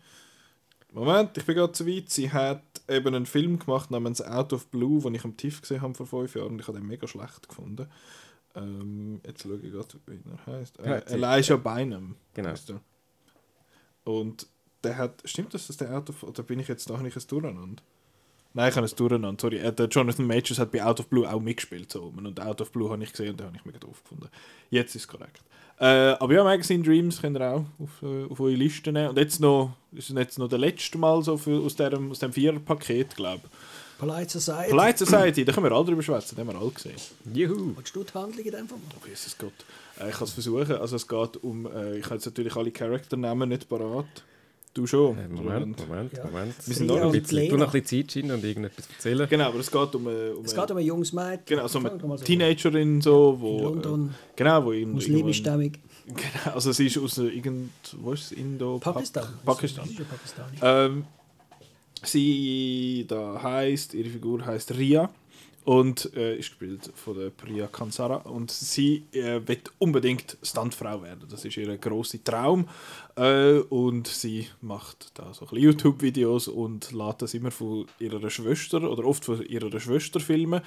Moment, 0.91 1.37
ich 1.37 1.45
bin 1.45 1.55
gerade 1.55 1.73
zu 1.73 1.85
weit. 1.85 2.09
Sie 2.09 2.31
hat 2.31 2.63
eben 2.87 3.13
einen 3.13 3.25
Film 3.25 3.59
gemacht 3.59 3.91
namens 3.91 4.21
Out 4.21 4.53
of 4.53 4.67
Blue, 4.67 5.01
den 5.01 5.15
ich 5.15 5.25
am 5.25 5.35
TIFF 5.35 5.61
gesehen 5.61 5.81
habe 5.81 5.93
vor 5.93 6.05
fünf 6.05 6.35
Jahren 6.35 6.53
und 6.53 6.59
ich 6.59 6.67
habe 6.67 6.77
den 6.77 6.87
mega 6.87 7.05
schlecht 7.05 7.49
gefunden. 7.49 7.87
Ähm, 8.55 9.19
jetzt 9.25 9.43
schaue 9.43 9.57
ich 9.57 9.71
gerade, 9.71 9.87
wie 10.05 10.19
er 10.31 10.53
heißt. 10.53 10.79
Äh, 10.79 11.01
Elijah 11.13 11.57
Bynum. 11.57 12.15
Genau. 12.33 12.53
Und 14.05 14.47
der 14.83 14.97
hat, 14.97 15.21
stimmt 15.25 15.53
das, 15.53 15.67
dass 15.67 15.77
der 15.77 15.95
Out 15.95 16.09
of, 16.09 16.23
oder 16.23 16.43
bin 16.43 16.59
ich 16.59 16.67
jetzt 16.67 16.89
da 16.89 16.97
nicht 16.97 17.17
ein 17.17 17.27
Durcheinander? 17.27 17.83
Nein, 18.55 18.69
ich 18.69 18.75
habe 18.77 18.85
es 18.85 18.95
durcheinander, 18.95 19.39
sorry. 19.39 19.57
Äh, 19.57 19.73
der 19.73 19.87
Jonathan 19.87 20.25
Majors 20.25 20.59
hat 20.59 20.71
bei 20.71 20.81
Out 20.81 21.01
of 21.01 21.07
Blue 21.07 21.29
auch 21.29 21.41
mitgespielt. 21.41 21.91
So. 21.91 22.13
Und 22.15 22.39
Out 22.39 22.61
of 22.61 22.71
Blue 22.71 22.89
habe 22.89 23.03
ich 23.03 23.11
gesehen 23.11 23.31
und 23.31 23.39
den 23.41 23.47
habe 23.47 23.57
ich 23.57 23.65
mega 23.65 23.79
doof 23.79 24.01
gefunden. 24.01 24.29
Jetzt 24.69 24.95
ist 24.95 25.01
es 25.01 25.07
korrekt. 25.09 25.41
Äh, 25.77 25.85
aber 25.85 26.33
ja, 26.33 26.41
Magazine 26.41 26.81
Dreams 26.81 27.21
könnt 27.21 27.37
ihr 27.37 27.51
auch 27.51 27.65
auf, 27.79 28.01
äh, 28.01 28.31
auf 28.31 28.39
eure 28.39 28.55
Liste 28.55 28.93
nehmen. 28.93 29.09
Und 29.09 29.17
jetzt 29.17 29.41
noch, 29.41 29.75
ist 29.91 30.09
jetzt 30.09 30.39
noch 30.39 30.47
der 30.47 30.59
letzte 30.59 30.97
Mal 30.97 31.21
so 31.21 31.35
für, 31.35 31.59
aus, 31.59 31.75
dem, 31.75 32.11
aus 32.11 32.19
dem 32.19 32.31
Vierer-Paket, 32.31 33.17
glaube 33.17 33.41
ich. 33.43 33.99
Polite 33.99 34.39
Society. 34.39 34.69
Polite 34.73 35.05
Society, 35.05 35.43
da 35.43 35.51
können 35.51 35.65
wir 35.65 35.71
alle 35.73 35.85
drüber 35.85 36.01
schwätzen, 36.01 36.35
den 36.35 36.47
haben 36.47 36.55
wir 36.55 36.61
alle 36.61 36.71
gesehen. 36.71 36.95
Juhu. 37.33 37.73
Willst 37.75 37.93
du 37.93 38.03
die 38.05 38.13
Handlung 38.13 38.45
in 38.45 38.51
dem 38.51 38.67
Fall 38.69 38.77
Oh, 39.01 39.05
Jesus 39.05 39.37
Gott. 39.37 39.53
Äh, 39.99 40.09
ich 40.09 40.15
kann 40.15 40.23
es 40.23 40.31
versuchen. 40.31 40.77
Also 40.77 40.95
es 40.95 41.05
geht 41.05 41.43
um, 41.43 41.65
äh, 41.65 41.97
ich 41.97 42.05
habe 42.05 42.15
jetzt 42.15 42.25
natürlich 42.25 42.55
alle 42.55 42.71
Charakternamen 42.71 43.49
nicht 43.49 43.67
parat. 43.67 44.05
Du 44.75 44.85
schon. 44.85 45.17
Äh, 45.17 45.29
Moment, 45.29 45.87
Moment, 45.87 46.11
Ja. 46.17 46.25
Moment. 46.25 46.53
Wir 46.65 46.75
sind 46.75 46.87
noch 46.87 46.97
ein 47.01 47.11
bisschen, 47.13 47.47
du 47.49 47.55
noch 47.55 47.73
ein 47.73 47.81
bisschen 47.81 48.03
Zeit 48.03 48.11
schinden 48.11 48.31
und 48.33 48.43
irgendetwas 48.43 48.85
erzählen. 48.89 49.25
Genau, 49.29 49.45
aber 49.45 49.59
es 49.59 49.71
geht 49.71 49.95
um, 49.95 50.05
äh, 50.07 50.31
um, 50.31 50.43
Es 50.43 50.51
äh, 50.51 50.55
geht 50.59 50.71
um 50.71 50.77
ein 50.77 50.85
junges 50.85 51.13
Mädchen. 51.13 51.43
genau, 51.45 51.67
so 51.69 51.79
eine. 51.79 52.17
Teenagerin, 52.17 53.01
so, 53.01 53.37
wo, 53.39 53.57
In 53.57 53.63
London, 53.63 54.09
Äh, 54.09 54.13
genau, 54.35 54.65
wo 54.65 54.73
irgend, 54.73 54.95
muslimisch 54.95 55.39
irgendwann- 55.39 55.69
stämmig. 55.71 55.79
Genau, 56.07 56.53
also 56.55 56.71
sie 56.73 56.87
ist 56.87 56.97
aus 56.97 57.17
äh, 57.19 57.27
irgend, 57.29 57.71
wo 58.01 58.11
ist 58.11 58.25
es? 58.25 58.31
Indo... 58.33 58.77
Pakistan. 58.79 59.23
Pak- 59.45 59.55
Pakistan. 59.55 59.85
Ist 59.89 60.09
Pakistani. 60.09 60.57
Ähm, 60.61 61.05
sie 62.03 63.05
da 63.07 63.41
heißt, 63.41 63.93
ihre 63.93 64.09
Figur 64.09 64.45
heißt 64.45 64.75
Ria 64.77 65.09
und 65.65 66.15
äh, 66.15 66.37
ist 66.37 66.49
gespielt 66.49 66.91
von 66.93 67.17
der 67.17 67.31
Priya 67.31 67.67
Kansara 67.67 68.17
und 68.17 68.51
sie 68.51 69.07
äh, 69.11 69.41
wird 69.47 69.71
unbedingt 69.79 70.37
Stuntfrau 70.43 71.01
werden. 71.01 71.27
Das 71.29 71.43
ist 71.43 71.57
ihr 71.57 71.75
großer 71.77 72.23
Traum 72.23 72.69
äh, 73.15 73.57
und 73.69 74.07
sie 74.07 74.47
macht 74.61 75.11
da 75.15 75.33
so 75.33 75.47
YouTube-Videos 75.51 76.49
und 76.49 76.91
lädt 76.91 77.23
das 77.23 77.33
immer 77.33 77.49
von 77.49 77.87
ihrer 77.97 78.29
Schwester 78.29 78.89
oder 78.89 79.05
oft 79.05 79.25
von 79.25 79.43
ihrer 79.43 79.79
Schwester 79.79 80.19
filmen. 80.19 80.61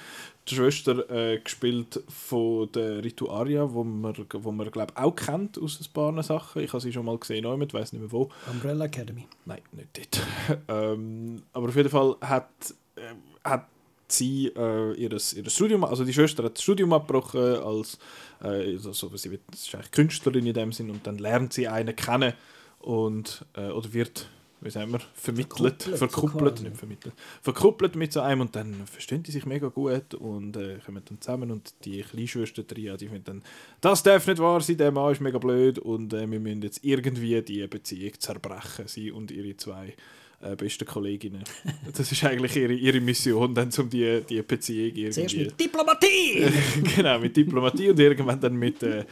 Die 0.49 0.55
Schwester 0.55 1.09
äh, 1.09 1.39
gespielt 1.39 2.03
von 2.09 2.69
der 2.73 3.01
Ritu 3.01 3.29
Arya, 3.29 3.73
wo 3.73 3.85
man, 3.85 4.13
wo 4.33 4.51
man 4.51 4.69
glaube 4.69 4.97
auch 4.97 5.15
kennt 5.15 5.57
aus 5.57 5.79
ein 5.79 5.93
paar 5.93 6.21
Sachen. 6.23 6.61
Ich 6.61 6.73
habe 6.73 6.81
sie 6.81 6.91
schon 6.91 7.05
mal 7.05 7.17
gesehen, 7.17 7.45
ich 7.61 7.73
weiß 7.73 7.93
nicht 7.93 8.01
mehr 8.01 8.11
wo. 8.11 8.29
Umbrella 8.51 8.85
Academy. 8.85 9.27
Nein, 9.45 9.61
nicht 9.71 9.97
dort. 9.97 10.59
ähm, 10.67 11.43
aber 11.53 11.69
auf 11.69 11.75
jeden 11.75 11.89
Fall 11.89 12.17
hat, 12.21 12.49
äh, 12.97 13.13
hat 13.45 13.65
sie 14.11 14.47
äh, 14.55 14.93
ihres, 14.93 15.33
ihr 15.33 15.49
Studium, 15.49 15.83
also 15.83 16.03
die 16.03 16.13
Schwester 16.13 16.43
hat 16.43 16.55
das 16.55 16.63
Studium 16.63 16.93
abgebrochen 16.93 17.57
als 17.57 17.97
äh, 18.41 18.75
also 18.75 19.15
sie 19.15 19.31
wird, 19.31 19.41
ist 19.53 19.73
eigentlich 19.75 19.91
Künstlerin 19.91 20.45
in 20.45 20.53
dem 20.53 20.71
Sinn 20.71 20.89
und 20.89 21.05
dann 21.05 21.17
lernt 21.17 21.53
sie 21.53 21.67
einen 21.67 21.95
kennen 21.95 22.33
und 22.79 23.45
äh, 23.55 23.69
oder 23.69 23.93
wird 23.93 24.27
wie 24.61 24.69
sagen 24.69 24.91
wir, 24.91 24.99
vermittelt, 25.13 25.83
Verkuppelt, 25.83 26.11
verkuppelt, 26.11 26.57
so 26.57 26.63
nicht 26.63 26.77
vermittelt, 26.77 27.13
verkuppelt 27.41 27.95
mit 27.95 28.11
so 28.11 28.21
einem 28.21 28.41
und 28.41 28.55
dann 28.55 28.85
verstehen 28.87 29.23
die 29.23 29.31
sich 29.31 29.45
mega 29.45 29.67
gut 29.67 30.13
und 30.13 30.57
äh, 30.57 30.79
kommen 30.85 31.01
dann 31.05 31.21
zusammen 31.21 31.51
und 31.51 31.73
die 31.85 32.01
Kleinschwester 32.01 32.67
Tria, 32.67 32.97
die 32.97 33.07
finden 33.07 33.23
dann, 33.23 33.43
das 33.81 34.03
darf 34.03 34.27
nicht 34.27 34.39
wahr 34.39 34.61
sein, 34.61 34.77
der 34.77 34.91
Mann 34.91 35.13
ist 35.13 35.21
mega 35.21 35.37
blöd 35.37 35.79
und 35.79 36.13
äh, 36.13 36.29
wir 36.29 36.39
müssen 36.39 36.61
jetzt 36.61 36.83
irgendwie 36.83 37.41
die 37.41 37.65
Beziehung 37.67 38.19
zerbrechen, 38.19 38.87
sie 38.87 39.11
und 39.11 39.31
ihre 39.31 39.55
zwei 39.55 39.95
äh, 40.41 40.55
besten 40.55 40.85
Kolleginnen. 40.85 41.43
Das 41.95 42.11
ist 42.11 42.23
eigentlich 42.23 42.55
ihre, 42.55 42.73
ihre 42.73 43.01
Mission, 43.01 43.53
dann 43.53 43.69
um 43.77 43.89
die, 43.89 44.21
die 44.27 44.41
Beziehung 44.41 45.11
Zuerst 45.11 45.17
irgendwie... 45.17 45.45
mit 45.45 45.59
Diplomatie! 45.59 46.47
genau, 46.95 47.19
mit 47.19 47.35
Diplomatie 47.35 47.89
und 47.89 47.99
irgendwann 47.99 48.39
dann 48.39 48.55
mit... 48.55 48.81
Äh, 48.83 49.05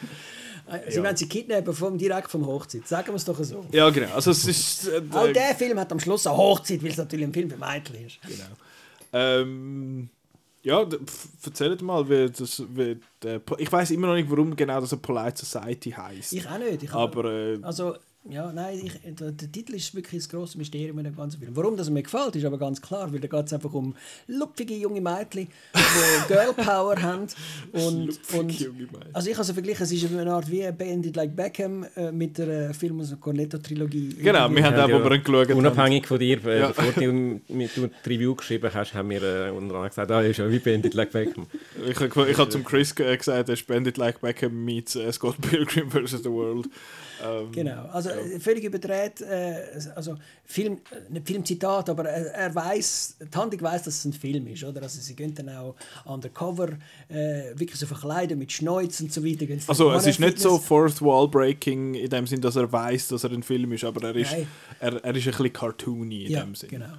Sie 0.90 1.02
wollen 1.02 1.16
sie 1.16 1.30
kidnappen 1.30 1.74
vom, 1.74 1.98
direkt 1.98 2.30
vom 2.30 2.46
Hochzeit. 2.46 2.86
Sagen 2.86 3.08
wir 3.08 3.16
es 3.16 3.24
doch 3.24 3.42
so. 3.42 3.66
ja, 3.72 3.90
genau, 3.90 4.14
also 4.14 4.32
es 4.32 4.46
ist... 4.46 4.88
Äh, 4.90 5.02
Auch 5.12 5.32
der 5.32 5.56
Film 5.56 5.80
hat 5.80 5.90
am 5.94 6.00
Schluss 6.00 6.28
eine 6.28 6.36
Hochzeit, 6.36 6.84
weil 6.84 6.92
es 6.92 6.98
natürlich 6.98 7.26
ein 7.26 7.34
Film 7.34 7.50
für 7.50 7.58
Mädchen 7.58 8.06
ist. 8.06 8.20
Genau. 8.22 8.50
Ähm, 9.14 10.10
ja, 10.64 10.86
erzählt 11.46 11.82
mal, 11.82 12.10
wie 12.10 12.30
das, 12.30 12.62
wie 12.76 13.00
der, 13.24 13.42
ich 13.58 13.72
weiß 13.72 13.92
immer 13.92 14.08
noch 14.08 14.16
nicht, 14.16 14.30
warum 14.30 14.54
genau 14.54 14.82
das 14.82 14.92
eine 14.92 15.02
Polite 15.02 15.46
Society 15.46 15.92
heißt. 15.92 16.34
Ich 16.34 16.46
auch 16.46 16.58
nicht. 16.58 16.84
Ich 16.84 16.92
aber 16.92 17.24
äh, 17.26 17.60
Also, 17.62 17.96
ja, 18.30 18.52
nein, 18.52 18.80
ich, 18.84 18.94
der, 19.16 19.32
der 19.32 19.52
Titel 19.52 19.74
ist 19.76 19.94
wirklich 19.96 20.24
ein 20.24 20.30
grosses 20.30 20.56
Mysterium 20.56 20.98
in 21.00 21.06
dem 21.06 21.16
ganzen 21.16 21.40
Film. 21.40 21.56
Warum 21.56 21.78
das 21.78 21.90
mir 21.90 22.04
gefällt, 22.04 22.36
ist 22.36 22.46
aber 22.46 22.58
ganz 22.58 22.82
klar, 22.82 23.12
weil 23.12 23.20
da 23.20 23.28
geht 23.28 23.46
es 23.48 23.54
einfach 23.54 23.74
um 23.74 23.96
lupfige 24.28 24.76
junge 24.76 25.02
Mädchen, 25.02 25.48
die 25.76 26.28
Girl 26.34 26.54
Power 26.54 27.02
haben. 27.02 27.28
Und, 27.72 28.08
Lupfige 28.08 28.40
und, 28.40 28.60
junge 28.60 28.80
Mädchen. 28.84 28.98
also 29.14 29.30
ich 29.30 29.36
habe 29.36 29.44
es 29.44 29.52
verglichen, 29.52 29.84
es 29.84 29.92
ist 29.92 30.12
eine 30.12 30.32
Art 30.32 30.50
wie 30.52 30.70
Bandit 30.72 31.16
Like 31.16 31.36
Beckham 31.36 31.86
äh, 31.96 32.12
mit 32.12 32.38
der 32.38 32.70
äh, 32.70 32.74
Film 32.74 33.00
aus 33.02 33.10
der 33.10 33.18
Cornetto-Trilogie. 33.18 34.16
genau, 34.22 34.50
wir 34.50 34.64
haben 34.64 34.76
Ja, 34.76 34.86
auch, 34.86 34.90
wir 34.90 35.12
ihn 35.12 35.24
geschaut 35.24 35.50
haben. 35.50 35.58
Unabhängig 35.58 36.06
von 36.08 36.20
dir, 36.20 36.46
äh, 36.46 36.60
Ja. 36.60 36.68
bevor 36.68 36.92
du, 36.92 37.02
du 37.48 37.88
die 37.88 37.90
Review 38.10 38.36
geschrieben 38.36 38.70
hast, 38.74 38.94
haben 38.94 39.10
wir 39.10 39.22
äh, 39.24 39.50
unter 39.52 39.76
anderem 39.76 39.88
gesagt, 39.88 40.12
ah, 40.12 40.22
ist 40.22 40.38
ja 40.38 40.52
wie 40.52 40.60
Bandit 40.60 40.94
Like 40.94 41.12
Beckham. 41.12 41.48
Ich, 41.90 41.98
habe 42.38 42.50
zum 42.50 42.64
Chris 42.64 42.94
ge- 42.96 43.16
gesagt, 43.16 43.50
er 43.50 43.56
spendet 43.56 43.98
like 43.98 44.20
Beckham 44.22 44.66
meets 44.66 44.96
äh, 44.96 45.12
Scott 45.12 45.36
Pilgrim 45.42 45.90
vs. 45.90 46.24
The 46.24 46.30
World. 46.30 46.68
Ähm, 47.24 47.52
Genau, 47.52 47.86
also 47.92 48.10
äh, 48.10 48.40
völlig 48.40 48.64
überdreht, 48.64 49.22
äh, 49.22 49.80
also 49.96 50.16
Film, 50.46 50.80
äh, 50.92 51.12
nicht 51.12 51.28
Filmzitat, 51.28 51.90
aber 51.90 52.06
er, 52.06 52.34
er 52.34 52.56
weiß, 52.56 53.18
die 53.22 53.38
Handlung 53.38 53.62
weiß, 53.62 53.84
dass 53.84 53.96
es 53.96 54.06
ein 54.06 54.14
Film 54.14 54.48
ist, 54.48 54.64
oder? 54.64 54.82
Also 54.82 55.00
sie 55.00 55.16
gehen 55.16 55.34
dann 55.34 55.50
auch 55.50 55.76
undercover, 56.06 56.70
äh, 57.10 57.52
wirklich 57.56 57.80
so 57.80 57.86
verkleiden 57.86 58.40
mit 58.40 58.52
Schneuz 58.52 59.00
und 59.02 59.12
so 59.12 59.24
weiter. 59.24 59.46
Also 59.68 59.92
es 59.92 60.08
ist 60.08 60.20
nicht 60.20 60.40
so 60.40 60.58
Fourth 60.58 61.02
Wall 61.02 61.28
Breaking 61.28 61.96
in 61.96 62.10
dem 62.10 62.28
Sinn, 62.28 62.42
dass 62.42 62.56
er 62.56 62.72
weiß, 62.72 63.10
dass 63.10 63.24
er 63.24 63.32
ein 63.32 63.44
Film 63.44 63.72
ist, 63.74 63.84
aber 63.84 64.08
er 64.08 64.16
ist, 64.16 64.32
Nein. 64.32 64.48
er, 64.80 64.94
er 65.04 65.16
ist 65.16 65.26
ein 65.26 65.32
bisschen 65.32 65.54
cartoony 65.54 66.26
in 66.26 66.32
ja, 66.32 66.44
dem 66.44 66.56
Sinn. 66.56 66.70
genau. 66.70 66.94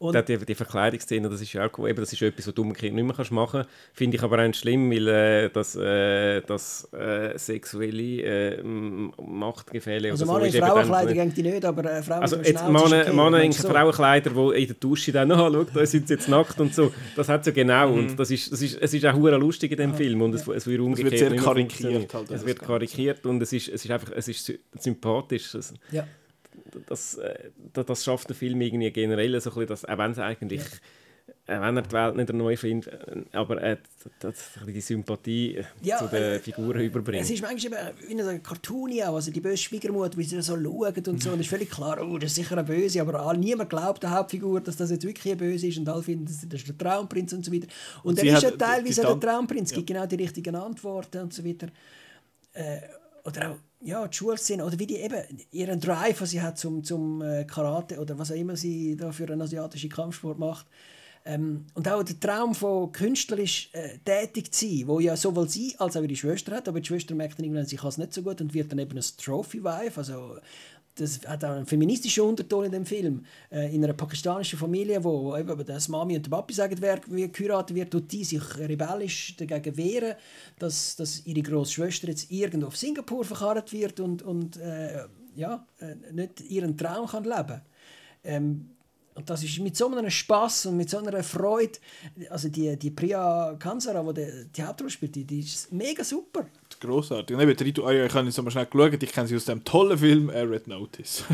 Und 0.00 0.28
die, 0.28 0.38
die 0.38 0.54
Verkleidungsszene, 0.54 1.28
das 1.28 1.40
ist 1.40 1.52
ja 1.52 1.66
auch 1.66 1.76
cool. 1.76 1.90
Eben, 1.90 1.98
das 2.00 2.12
ist 2.12 2.22
etwas, 2.22 2.46
was 2.46 2.54
du 2.54 2.62
umgekehrt 2.62 2.94
nicht 2.94 3.04
mehr 3.04 3.14
kannst 3.16 3.32
machen 3.32 3.62
kannst. 3.62 3.70
Finde 3.92 4.16
ich 4.16 4.22
aber 4.22 4.38
auch 4.40 4.46
nicht 4.46 4.60
schlimm, 4.60 4.90
weil 4.92 5.08
äh, 5.08 5.50
das, 5.50 5.74
äh, 5.74 6.40
das 6.42 6.88
äh, 6.92 7.36
sexuelle 7.36 8.22
äh, 8.22 8.62
Machtgefälle 8.62 10.10
also 10.12 10.24
oder 10.24 10.38
Mann 10.40 10.50
so 10.50 10.58
Frauenkleidung 10.58 11.16
dann... 11.16 11.34
gehen 11.34 11.34
die 11.34 11.42
nicht, 11.50 11.64
aber 11.64 11.84
äh, 11.92 12.02
Frauen 12.02 12.22
Also 12.22 12.36
jetzt 12.36 12.64
Männer, 12.64 12.84
okay. 12.84 13.12
Männer 13.12 13.42
in 13.42 13.52
so? 13.52 13.68
Frauenkleider, 13.68 14.30
die 14.30 14.60
in 14.62 14.66
der 14.68 14.76
Dusche 14.76 15.12
dann 15.12 15.32
«Ah, 15.32 15.50
schau, 15.52 15.64
da 15.64 15.84
sind 15.86 16.06
sie 16.08 16.14
jetzt 16.14 16.28
nackt» 16.28 16.60
und 16.60 16.74
so. 16.74 16.92
Das 17.16 17.28
hat 17.28 17.44
so 17.44 17.52
genau. 17.52 17.88
Mhm. 17.88 17.98
Und 18.10 18.18
das 18.20 18.30
ist, 18.30 18.52
das 18.52 18.62
ist, 18.62 18.80
es 18.80 18.94
ist 18.94 19.04
auch 19.04 19.16
lustig 19.16 19.72
in 19.72 19.78
dem 19.78 19.94
Film. 19.94 20.22
Und 20.22 20.34
es, 20.34 20.46
es 20.46 20.66
wird 20.66 20.80
umgekehrt 20.80 21.18
sehr 21.18 21.30
nicht 21.30 21.40
mehr 21.40 21.44
karikiert 21.54 22.14
halt, 22.14 22.30
Es 22.30 22.46
wird 22.46 22.60
karikiert 22.60 23.26
und 23.26 23.42
es 23.42 23.52
ist, 23.52 23.68
es 23.68 23.84
ist 23.84 23.90
einfach 23.90 24.12
es 24.14 24.28
ist 24.28 24.44
sy- 24.44 24.58
sympathisch. 24.78 25.54
Es, 25.54 25.74
Ja. 25.90 26.06
Das, 26.86 27.14
äh, 27.14 27.50
das, 27.72 27.86
das 27.86 28.04
schafft 28.04 28.28
der 28.28 28.36
Film 28.36 28.60
irgendwie 28.60 28.90
generell 28.90 29.40
so 29.40 29.50
ein 29.50 29.54
bisschen, 29.54 29.66
dass, 29.68 29.84
auch 29.84 29.98
wenn 29.98 30.10
es 30.12 30.18
eigentlich, 30.18 30.62
äh, 31.46 31.60
wenn 31.60 31.76
er 31.76 31.82
die 31.82 31.92
Welt 31.92 32.16
nicht 32.16 32.32
neu 32.32 32.56
findet, 32.56 32.92
äh, 32.92 33.24
aber 33.32 33.62
äh, 33.62 33.76
das, 34.20 34.52
die 34.66 34.80
Sympathie 34.80 35.64
Ja, 35.82 35.98
zu 35.98 36.06
den 36.08 36.22
äh, 36.22 36.38
Figuren 36.38 36.80
überbringt. 36.80 37.22
Es 37.22 37.30
ist 37.30 37.42
manchmal 37.42 37.94
eben 38.06 38.20
wie 38.24 38.30
ein 38.30 38.42
Cartoon 38.42 38.92
auch, 39.02 39.14
also 39.14 39.30
die 39.30 39.40
böse 39.40 39.56
Schwiegermutter, 39.56 40.16
wie 40.18 40.24
sie 40.24 40.40
so 40.42 40.56
schauen 40.56 40.94
und 41.06 41.22
so, 41.22 41.30
und 41.30 41.40
es 41.40 41.46
ist 41.46 41.50
völlig 41.50 41.70
klar, 41.70 41.98
oh, 42.00 42.18
das 42.18 42.30
ist 42.30 42.36
sicher 42.36 42.52
eine 42.58 42.64
Böse, 42.64 43.00
aber 43.00 43.34
niemand 43.34 43.70
glaubt 43.70 44.02
der 44.02 44.10
Hauptfigur, 44.10 44.60
dass 44.60 44.76
das 44.76 44.90
jetzt 44.90 45.04
wirklich 45.04 45.32
eine 45.32 45.36
Böse 45.36 45.68
ist 45.68 45.78
und 45.78 45.88
alle 45.88 46.02
finden, 46.02 46.26
das 46.26 46.60
ist 46.60 46.68
der 46.68 46.78
Traumprinz 46.78 47.32
und 47.32 47.44
so 47.44 47.52
weiter. 47.52 47.66
Und, 48.02 48.10
Und 48.10 48.18
dann 48.18 48.26
sie 48.26 48.32
ist 48.32 48.44
er 48.44 48.58
teilweise 48.58 49.02
der 49.02 49.20
Traumprinz, 49.20 49.72
gibt 49.72 49.86
genau 49.86 50.06
die 50.06 50.16
richtigen 50.16 50.54
Antworten 50.54 51.22
und 51.22 51.32
so 51.32 51.44
weiter. 51.44 51.68
Äh, 52.52 52.80
oder 53.24 53.50
auch 53.50 53.56
ja, 53.80 54.06
die 54.06 54.16
Schulszene, 54.16 54.64
oder 54.64 54.78
wie 54.78 54.86
die 54.86 54.96
eben 54.96 55.22
ihren 55.52 55.80
Drive, 55.80 56.18
den 56.18 56.26
sie 56.26 56.42
hat 56.42 56.58
zum, 56.58 56.82
zum 56.82 57.22
äh, 57.22 57.44
Karate 57.44 57.98
oder 58.00 58.18
was 58.18 58.32
auch 58.32 58.36
immer 58.36 58.56
sie 58.56 58.96
da 58.96 59.12
für 59.12 59.24
einen 59.24 59.42
asiatischen 59.42 59.90
Kampfsport 59.90 60.38
macht. 60.38 60.66
Ähm, 61.24 61.66
und 61.74 61.86
auch 61.88 62.02
der 62.02 62.18
Traum 62.18 62.54
von 62.54 62.90
künstlerisch 62.90 63.70
äh, 63.72 63.98
tätig 63.98 64.52
zu 64.52 64.66
sein, 64.66 64.88
wo 64.88 64.98
ja 64.98 65.16
sowohl 65.16 65.48
sie 65.48 65.74
als 65.78 65.96
auch 65.96 66.02
ihre 66.02 66.16
Schwester 66.16 66.56
hat, 66.56 66.68
aber 66.68 66.80
die 66.80 66.86
Schwester 66.86 67.14
merkt 67.14 67.38
dann 67.38 67.44
irgendwann, 67.44 67.66
sie 67.66 67.76
kann 67.76 67.88
es 67.88 67.98
nicht 67.98 68.14
so 68.14 68.22
gut 68.22 68.40
und 68.40 68.54
wird 68.54 68.72
dann 68.72 68.78
eben 68.78 68.96
ein 68.96 69.04
Trophy-Wife, 69.18 69.98
also 69.98 70.38
das 71.00 71.20
hat 71.26 71.44
auch 71.44 71.50
einen 71.50 71.66
feministischen 71.66 72.24
Unterton 72.24 72.66
in 72.66 72.72
dem 72.72 72.86
Film. 72.86 73.24
Äh, 73.50 73.74
in 73.74 73.84
einer 73.84 73.94
pakistanischen 73.94 74.58
Familie, 74.58 75.02
wo, 75.02 75.36
eben 75.36 75.64
das 75.64 75.88
Mami 75.88 76.16
und 76.16 76.26
der 76.26 76.30
Papi 76.30 76.54
sagen, 76.54 76.76
wer 76.80 76.98
geheiratet 76.98 77.76
wird, 77.76 77.90
tut 77.90 78.10
die 78.10 78.24
sich 78.24 78.58
rebellisch 78.58 79.36
dagegen 79.36 79.76
wehren, 79.76 80.14
dass, 80.58 80.96
dass 80.96 81.26
ihre 81.26 81.42
grosse 81.42 81.72
Schwester 81.72 82.08
jetzt 82.08 82.30
irgendwo 82.30 82.68
auf 82.68 82.76
Singapur 82.76 83.24
verkarrt 83.24 83.72
wird 83.72 84.00
und, 84.00 84.22
und 84.22 84.56
äh, 84.56 85.04
ja, 85.36 85.66
äh, 85.78 85.94
nicht 86.12 86.40
ihren 86.50 86.76
Traum 86.76 87.06
kann 87.06 87.24
leben 87.24 87.62
ähm, 88.24 88.70
und 89.18 89.28
das 89.28 89.42
ist 89.42 89.58
mit 89.58 89.76
so 89.76 89.88
einem 89.90 90.08
Spaß 90.08 90.66
und 90.66 90.76
mit 90.76 90.88
so 90.88 90.98
einer 90.98 91.24
Freude, 91.24 91.72
also 92.30 92.48
die, 92.48 92.78
die 92.78 92.92
Priya 92.92 93.56
Kansara, 93.58 94.12
die 94.12 94.46
die, 94.56 94.62
Hauptrolle 94.62 94.90
spielt, 94.90 95.16
die, 95.16 95.24
die 95.24 95.40
ist 95.40 95.72
mega 95.72 96.04
super. 96.04 96.46
Grossartig. 96.78 97.36
Und 97.36 97.42
eben, 97.42 97.58
Rito 97.58 97.84
Arya, 97.84 98.06
ich 98.06 98.14
habe 98.14 98.26
jetzt 98.26 98.40
mal 98.40 98.52
schnell 98.52 98.66
geschaut, 98.66 99.02
ich 99.02 99.10
kenne 99.10 99.26
sie 99.26 99.34
aus 99.34 99.46
dem 99.46 99.64
tollen 99.64 99.98
Film 99.98 100.28
äh, 100.28 100.42
Red 100.42 100.68
Notice. 100.68 101.24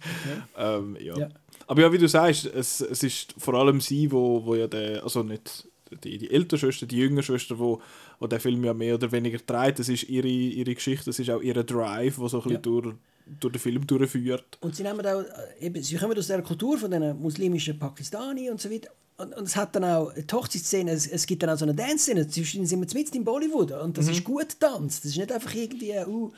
ähm, 0.58 0.98
ja. 1.00 1.16
Ja. 1.16 1.28
Aber 1.66 1.80
ja, 1.80 1.90
wie 1.90 1.96
du 1.96 2.08
sagst, 2.08 2.44
es, 2.44 2.82
es 2.82 3.02
ist 3.02 3.34
vor 3.38 3.54
allem 3.54 3.80
sie, 3.80 4.12
wo, 4.12 4.44
wo 4.44 4.54
ja 4.54 4.66
der, 4.66 5.02
also 5.02 5.22
nicht 5.22 5.66
die, 6.04 6.18
die 6.18 6.30
ältere 6.30 6.58
Schwester, 6.58 6.84
die 6.84 6.98
jüngere 6.98 7.22
Schwester, 7.22 7.58
wo, 7.58 7.80
wo 8.18 8.26
der 8.26 8.40
Film 8.40 8.62
ja 8.64 8.74
mehr 8.74 8.96
oder 8.96 9.10
weniger 9.12 9.38
trägt, 9.38 9.78
das 9.78 9.88
ist 9.88 10.02
ihre, 10.10 10.28
ihre 10.28 10.74
Geschichte, 10.74 11.06
das 11.06 11.18
ist 11.18 11.30
auch 11.30 11.40
ihr 11.40 11.54
Drive, 11.64 12.18
wo 12.18 12.28
so 12.28 12.36
ein 12.36 12.42
bisschen 12.42 12.56
Ja. 12.56 12.60
durch, 12.60 12.94
durch 13.38 13.52
den 13.52 13.60
Film 13.60 13.86
durchführt. 13.86 14.58
Und 14.60 14.76
sie 14.76 14.82
nehmen 14.82 15.04
auch, 15.06 15.20
äh, 15.20 15.66
eben, 15.66 15.82
sie 15.82 15.96
kommen 15.96 16.18
aus 16.18 16.26
der 16.26 16.42
Kultur 16.42 16.78
von 16.78 16.90
den 16.90 17.20
muslimischen 17.20 17.78
Pakistani 17.78 18.50
und 18.50 18.60
so 18.60 18.70
weiter. 18.70 18.90
Und, 19.18 19.34
und 19.36 19.44
es 19.44 19.54
hat 19.54 19.76
dann 19.76 19.84
auch 19.84 20.12
die 20.14 20.24
Hochzeitsszene, 20.32 20.92
es, 20.92 21.06
es 21.06 21.26
gibt 21.26 21.42
dann 21.42 21.50
auch 21.50 21.58
so 21.58 21.64
eine 21.66 21.74
Dance-Szene, 21.74 22.26
zwischen 22.28 22.64
sind 22.66 22.80
wir 22.80 22.98
mitten 22.98 23.16
in 23.16 23.24
Bollywood 23.24 23.72
und 23.72 23.98
das 23.98 24.08
ist 24.08 24.24
gut 24.24 24.58
Tanz. 24.58 25.02
Das 25.02 25.12
ist 25.12 25.18
nicht 25.18 25.30
einfach 25.30 25.54
irgendwie, 25.54 25.92
uh, 26.06 26.32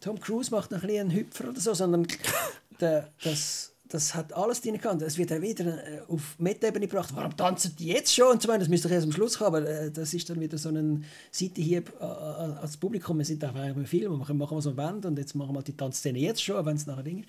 Tom 0.00 0.20
Cruise 0.20 0.50
macht 0.50 0.70
noch 0.70 0.82
ein 0.82 0.88
bisschen 0.88 1.10
einen 1.10 1.16
Hüpfer 1.16 1.48
oder 1.48 1.60
so, 1.60 1.74
sondern 1.74 2.06
der, 2.80 3.08
das, 3.22 3.72
das 3.88 4.14
hat 4.14 4.32
alles 4.34 4.60
drin 4.60 4.78
gehabt. 4.78 5.00
Es 5.02 5.16
wird 5.16 5.30
dann 5.30 5.42
wieder 5.42 5.66
äh, 5.66 6.00
auf 6.08 6.36
Meta-Ebene 6.38 6.86
gebracht. 6.86 7.10
Warum 7.14 7.36
tanzen 7.36 7.74
die 7.76 7.88
jetzt 7.88 8.14
schon? 8.14 8.32
Und 8.32 8.42
so 8.42 8.48
das 8.48 8.68
müsste 8.68 8.88
doch 8.88 8.94
erst 8.94 9.06
am 9.06 9.12
Schluss 9.12 9.38
kommen. 9.38 9.48
Aber 9.48 9.68
äh, 9.68 9.90
das 9.90 10.12
ist 10.12 10.28
dann 10.28 10.40
wieder 10.40 10.58
so 10.58 10.68
ein 10.68 11.04
Seitenhieb 11.30 11.92
äh, 12.00 12.04
als 12.04 12.76
Publikum. 12.76 13.18
Wir 13.18 13.24
sind 13.24 13.42
einfach 13.42 13.64
im 13.64 13.86
Film 13.86 14.12
und 14.12 14.28
wir 14.28 14.34
machen 14.34 14.56
was 14.56 14.66
wir 14.66 14.76
wollen. 14.76 15.04
Und 15.04 15.18
jetzt 15.18 15.34
machen 15.34 15.54
wir 15.54 15.62
die 15.62 15.76
Tanzszene 15.76 16.18
jetzt 16.18 16.42
schon, 16.42 16.64
wenn 16.66 16.76
es 16.76 16.86
nachher 16.86 17.02
Ding 17.02 17.20
ist. 17.20 17.28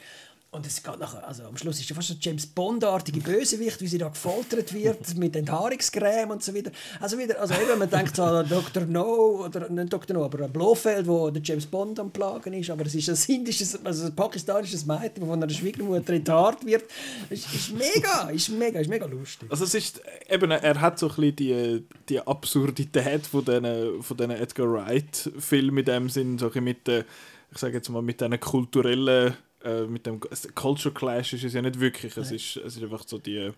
Und 0.52 0.66
es 0.66 0.82
geht 0.82 0.98
nachher, 0.98 1.28
also 1.28 1.44
am 1.44 1.56
Schluss 1.58 1.80
ist 1.80 1.88
ja 1.92 1.96
fast 1.96 2.08
so 2.08 2.16
James 2.20 2.48
Bond-artige 2.48 3.20
Bösewicht, 3.20 3.80
wie 3.82 3.88
sie 3.88 4.00
da 4.00 4.10
gefoltert 4.10 4.74
wird 4.74 5.16
mit 5.18 5.36
Enthaarungscreme 5.36 6.32
und 6.32 6.44
so 6.44 6.56
weiter. 6.56 6.72
Also 7.00 7.20
wieder, 7.20 7.40
also 7.40 7.54
eben, 7.54 7.78
man 7.78 7.88
denkt 7.88 8.16
so 8.16 8.24
an 8.24 8.50
Dr. 8.50 8.86
No, 8.86 9.46
oder 9.46 9.70
nicht 9.70 9.94
Dr. 9.94 10.18
No, 10.18 10.26
aber 10.26 10.46
an 10.46 10.52
Blofeld, 10.52 11.06
wo 11.06 11.30
der 11.30 11.44
James 11.44 11.68
Bond 11.68 12.00
am 12.00 12.10
Plagen 12.10 12.54
ist, 12.54 12.72
aber 12.72 12.84
es 12.88 12.96
ist 12.96 13.10
ein 13.10 13.36
indisches, 13.36 13.86
also 13.86 14.06
ein 14.08 14.16
pakistanisches 14.16 14.88
Mädchen, 14.88 15.28
von 15.28 15.44
einer 15.44 15.54
Schwiegermutter 15.54 16.14
enthaart 16.14 16.66
wird. 16.66 16.86
Es 17.30 17.46
ist, 17.46 17.54
ist 17.54 17.74
mega, 17.74 18.32
ist 18.32 18.50
mega, 18.50 18.80
ist 18.80 18.90
mega 18.90 19.06
lustig. 19.06 19.52
Also 19.52 19.66
es 19.66 19.76
ist, 19.76 20.02
eben, 20.28 20.50
er 20.50 20.82
hat 20.82 20.98
so 20.98 21.10
ein 21.10 21.16
bisschen 21.16 21.36
die, 21.36 21.86
die 22.10 22.20
Absurdität 22.22 23.28
von 23.28 23.46
diesen, 23.46 24.02
von 24.02 24.18
Edgar 24.32 24.74
Wright-Filmen 24.74 25.78
in 25.78 25.86
dem 25.86 26.10
Sinn, 26.10 26.40
so 26.40 26.52
ein 26.52 26.64
mit 26.64 26.88
der, 26.88 27.06
ich 27.52 27.58
sage 27.60 27.76
jetzt 27.76 27.90
mal, 27.90 28.02
mit 28.02 28.20
diesen 28.20 28.40
kulturellen 28.40 29.36
äh, 29.64 29.84
mit 29.84 30.06
dem 30.06 30.20
Culture 30.56 30.94
Clash 30.94 31.34
ist 31.34 31.44
es 31.44 31.54
ja 31.54 31.62
nicht 31.62 31.80
wirklich. 31.80 32.16
Es 32.18 32.32
ist, 32.32 32.58
es 32.58 32.78
ist 32.78 32.84
einfach 32.84 33.06
so 33.06 33.18
die. 33.18 33.52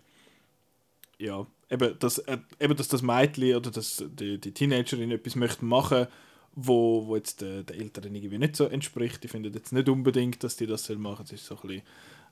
Ja, 1.19 1.45
eben, 1.69 1.99
dass, 1.99 2.17
äh, 2.19 2.37
eben, 2.59 2.75
dass 2.75 2.87
das 2.87 3.01
Mädchen 3.01 3.55
oder 3.55 3.69
dass 3.69 4.03
die, 4.07 4.39
die 4.39 4.53
Teenagerin 4.53 5.11
etwas 5.11 5.35
möchte 5.35 5.63
machen 5.65 6.07
wo, 6.53 7.07
wo 7.07 7.15
jetzt 7.15 7.41
den, 7.41 7.65
den 7.65 7.79
Eltern 7.79 8.13
irgendwie 8.13 8.37
nicht 8.37 8.55
so 8.55 8.65
entspricht. 8.65 9.23
Ich 9.23 9.31
finde 9.31 9.49
jetzt 9.49 9.71
nicht 9.71 9.87
unbedingt, 9.87 10.43
dass 10.43 10.57
die 10.57 10.67
das 10.67 10.89
machen. 10.89 11.23
Es 11.25 11.31
ist 11.31 11.45
so 11.45 11.55
ein 11.55 11.61
bisschen, 11.61 11.83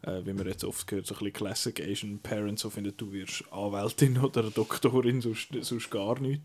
äh, 0.01 0.26
wie 0.26 0.34
man 0.34 0.47
jetzt 0.47 0.63
oft 0.63 0.88
gehört, 0.88 1.07
so 1.07 1.15
ein 1.15 1.20
bisschen 1.20 1.34
Classic 1.34 1.80
Asian 1.82 2.20
Parents, 2.20 2.61
so 2.61 2.70
findet, 2.70 2.99
du 2.99 3.11
wirst 3.11 3.45
Anwältin 3.51 4.17
oder 4.24 4.43
Doktorin, 4.51 5.22
sonst, 5.22 5.49
sonst 5.61 5.89
gar 5.89 6.20
nicht. 6.20 6.41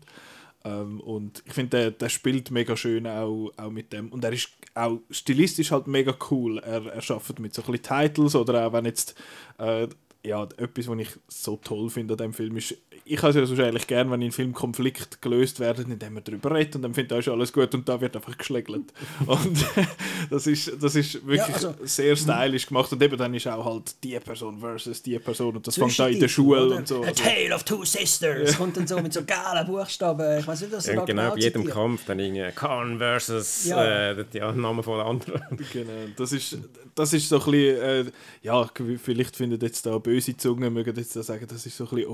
Ähm, 0.65 0.99
und 0.99 1.43
ich 1.45 1.53
finde, 1.53 1.77
der, 1.77 1.91
der 1.91 2.09
spielt 2.09 2.51
mega 2.51 2.75
schön 2.75 3.07
auch, 3.07 3.51
auch 3.55 3.69
mit 3.69 3.93
dem. 3.93 4.11
Und 4.11 4.23
er 4.23 4.33
ist 4.33 4.49
auch 4.73 4.99
stilistisch 5.11 5.71
halt 5.71 5.87
mega 5.87 6.15
cool. 6.31 6.57
Er, 6.57 6.85
er 6.87 7.11
arbeitet 7.11 7.39
mit 7.39 7.53
so 7.53 7.61
ein 7.61 7.71
bisschen 7.71 7.83
Titles 7.83 8.35
oder 8.35 8.67
auch 8.67 8.73
wenn 8.73 8.85
jetzt 8.85 9.15
äh, 9.59 9.87
ja, 10.23 10.43
etwas, 10.57 10.87
was 10.87 10.99
ich 10.99 11.09
so 11.27 11.57
toll 11.57 11.89
finde 11.89 12.15
an 12.15 12.17
dem 12.17 12.33
Film 12.33 12.57
ist, 12.57 12.75
ich 13.03 13.17
habe 13.17 13.29
es 13.29 13.35
ja 13.35 13.45
sonst 13.45 13.59
eigentlich 13.59 13.87
gerne, 13.87 14.11
wenn 14.11 14.21
in 14.21 14.31
Film 14.31 14.53
Konflikt 14.53 15.21
gelöst 15.21 15.59
werden, 15.59 15.91
indem 15.91 16.15
man 16.15 16.23
darüber 16.23 16.55
redet 16.55 16.75
und 16.75 16.81
dann 16.81 16.93
findet, 16.93 17.11
da 17.11 17.19
ist 17.19 17.27
alles 17.27 17.53
gut 17.53 17.73
und 17.73 17.87
da 17.87 17.99
wird 18.01 18.15
einfach 18.15 18.37
geschlägelt. 18.37 18.93
und 19.25 19.65
das 20.29 20.47
ist, 20.47 20.71
das 20.81 20.95
ist 20.95 21.25
wirklich 21.25 21.47
ja, 21.47 21.53
also, 21.53 21.75
sehr 21.83 22.15
stylisch 22.15 22.67
gemacht 22.67 22.91
und 22.91 23.01
eben 23.01 23.17
dann 23.17 23.33
ist 23.33 23.47
auch 23.47 23.65
halt 23.65 24.03
die 24.03 24.19
Person 24.19 24.59
versus 24.59 25.01
die 25.01 25.19
Person 25.19 25.55
und 25.55 25.67
das 25.67 25.75
fängt 25.75 25.97
da 25.97 26.07
in 26.07 26.19
der 26.19 26.27
Schule 26.27 26.65
oder? 26.65 26.77
und 26.77 26.87
so. 26.87 27.03
A 27.03 27.07
also. 27.07 27.23
Tale 27.23 27.53
of 27.53 27.63
Two 27.63 27.83
Sisters 27.85 28.51
ja. 28.51 28.57
kommt 28.57 28.77
dann 28.77 28.87
so 28.87 28.99
mit 28.99 29.13
so 29.13 29.23
geilen 29.23 29.65
Buchstaben. 29.65 30.39
Ich 30.39 30.47
weiß 30.47 30.61
nicht, 30.61 30.73
was 30.73 30.85
ja, 30.87 30.93
Genau, 30.93 31.05
genau 31.05 31.35
bei 31.35 31.41
jedem 31.41 31.65
Kampf 31.65 32.05
dann 32.05 32.19
irgendwie 32.19 32.51
Khan 32.55 32.97
versus 32.97 33.65
ja. 33.65 34.11
äh, 34.11 34.25
der 34.25 34.51
Name 34.53 34.83
von 34.83 34.97
der 34.97 35.05
anderen. 35.05 35.41
genau, 35.73 35.91
das 36.15 36.31
ist, 36.31 36.57
das 36.93 37.13
ist 37.13 37.29
so 37.29 37.39
ein 37.39 37.51
bisschen, 37.51 37.81
äh, 37.81 38.05
ja, 38.41 38.69
vielleicht 39.01 39.35
findet 39.35 39.63
jetzt 39.63 39.85
da 39.85 39.97
böse 39.97 40.37
Zungen, 40.37 40.73
mögen 40.73 40.95
jetzt 40.95 41.15
da 41.15 41.23
sagen, 41.23 41.45
das 41.47 41.65
ist 41.65 41.77
so 41.77 41.85
ein 41.85 41.89
bisschen 41.89 42.09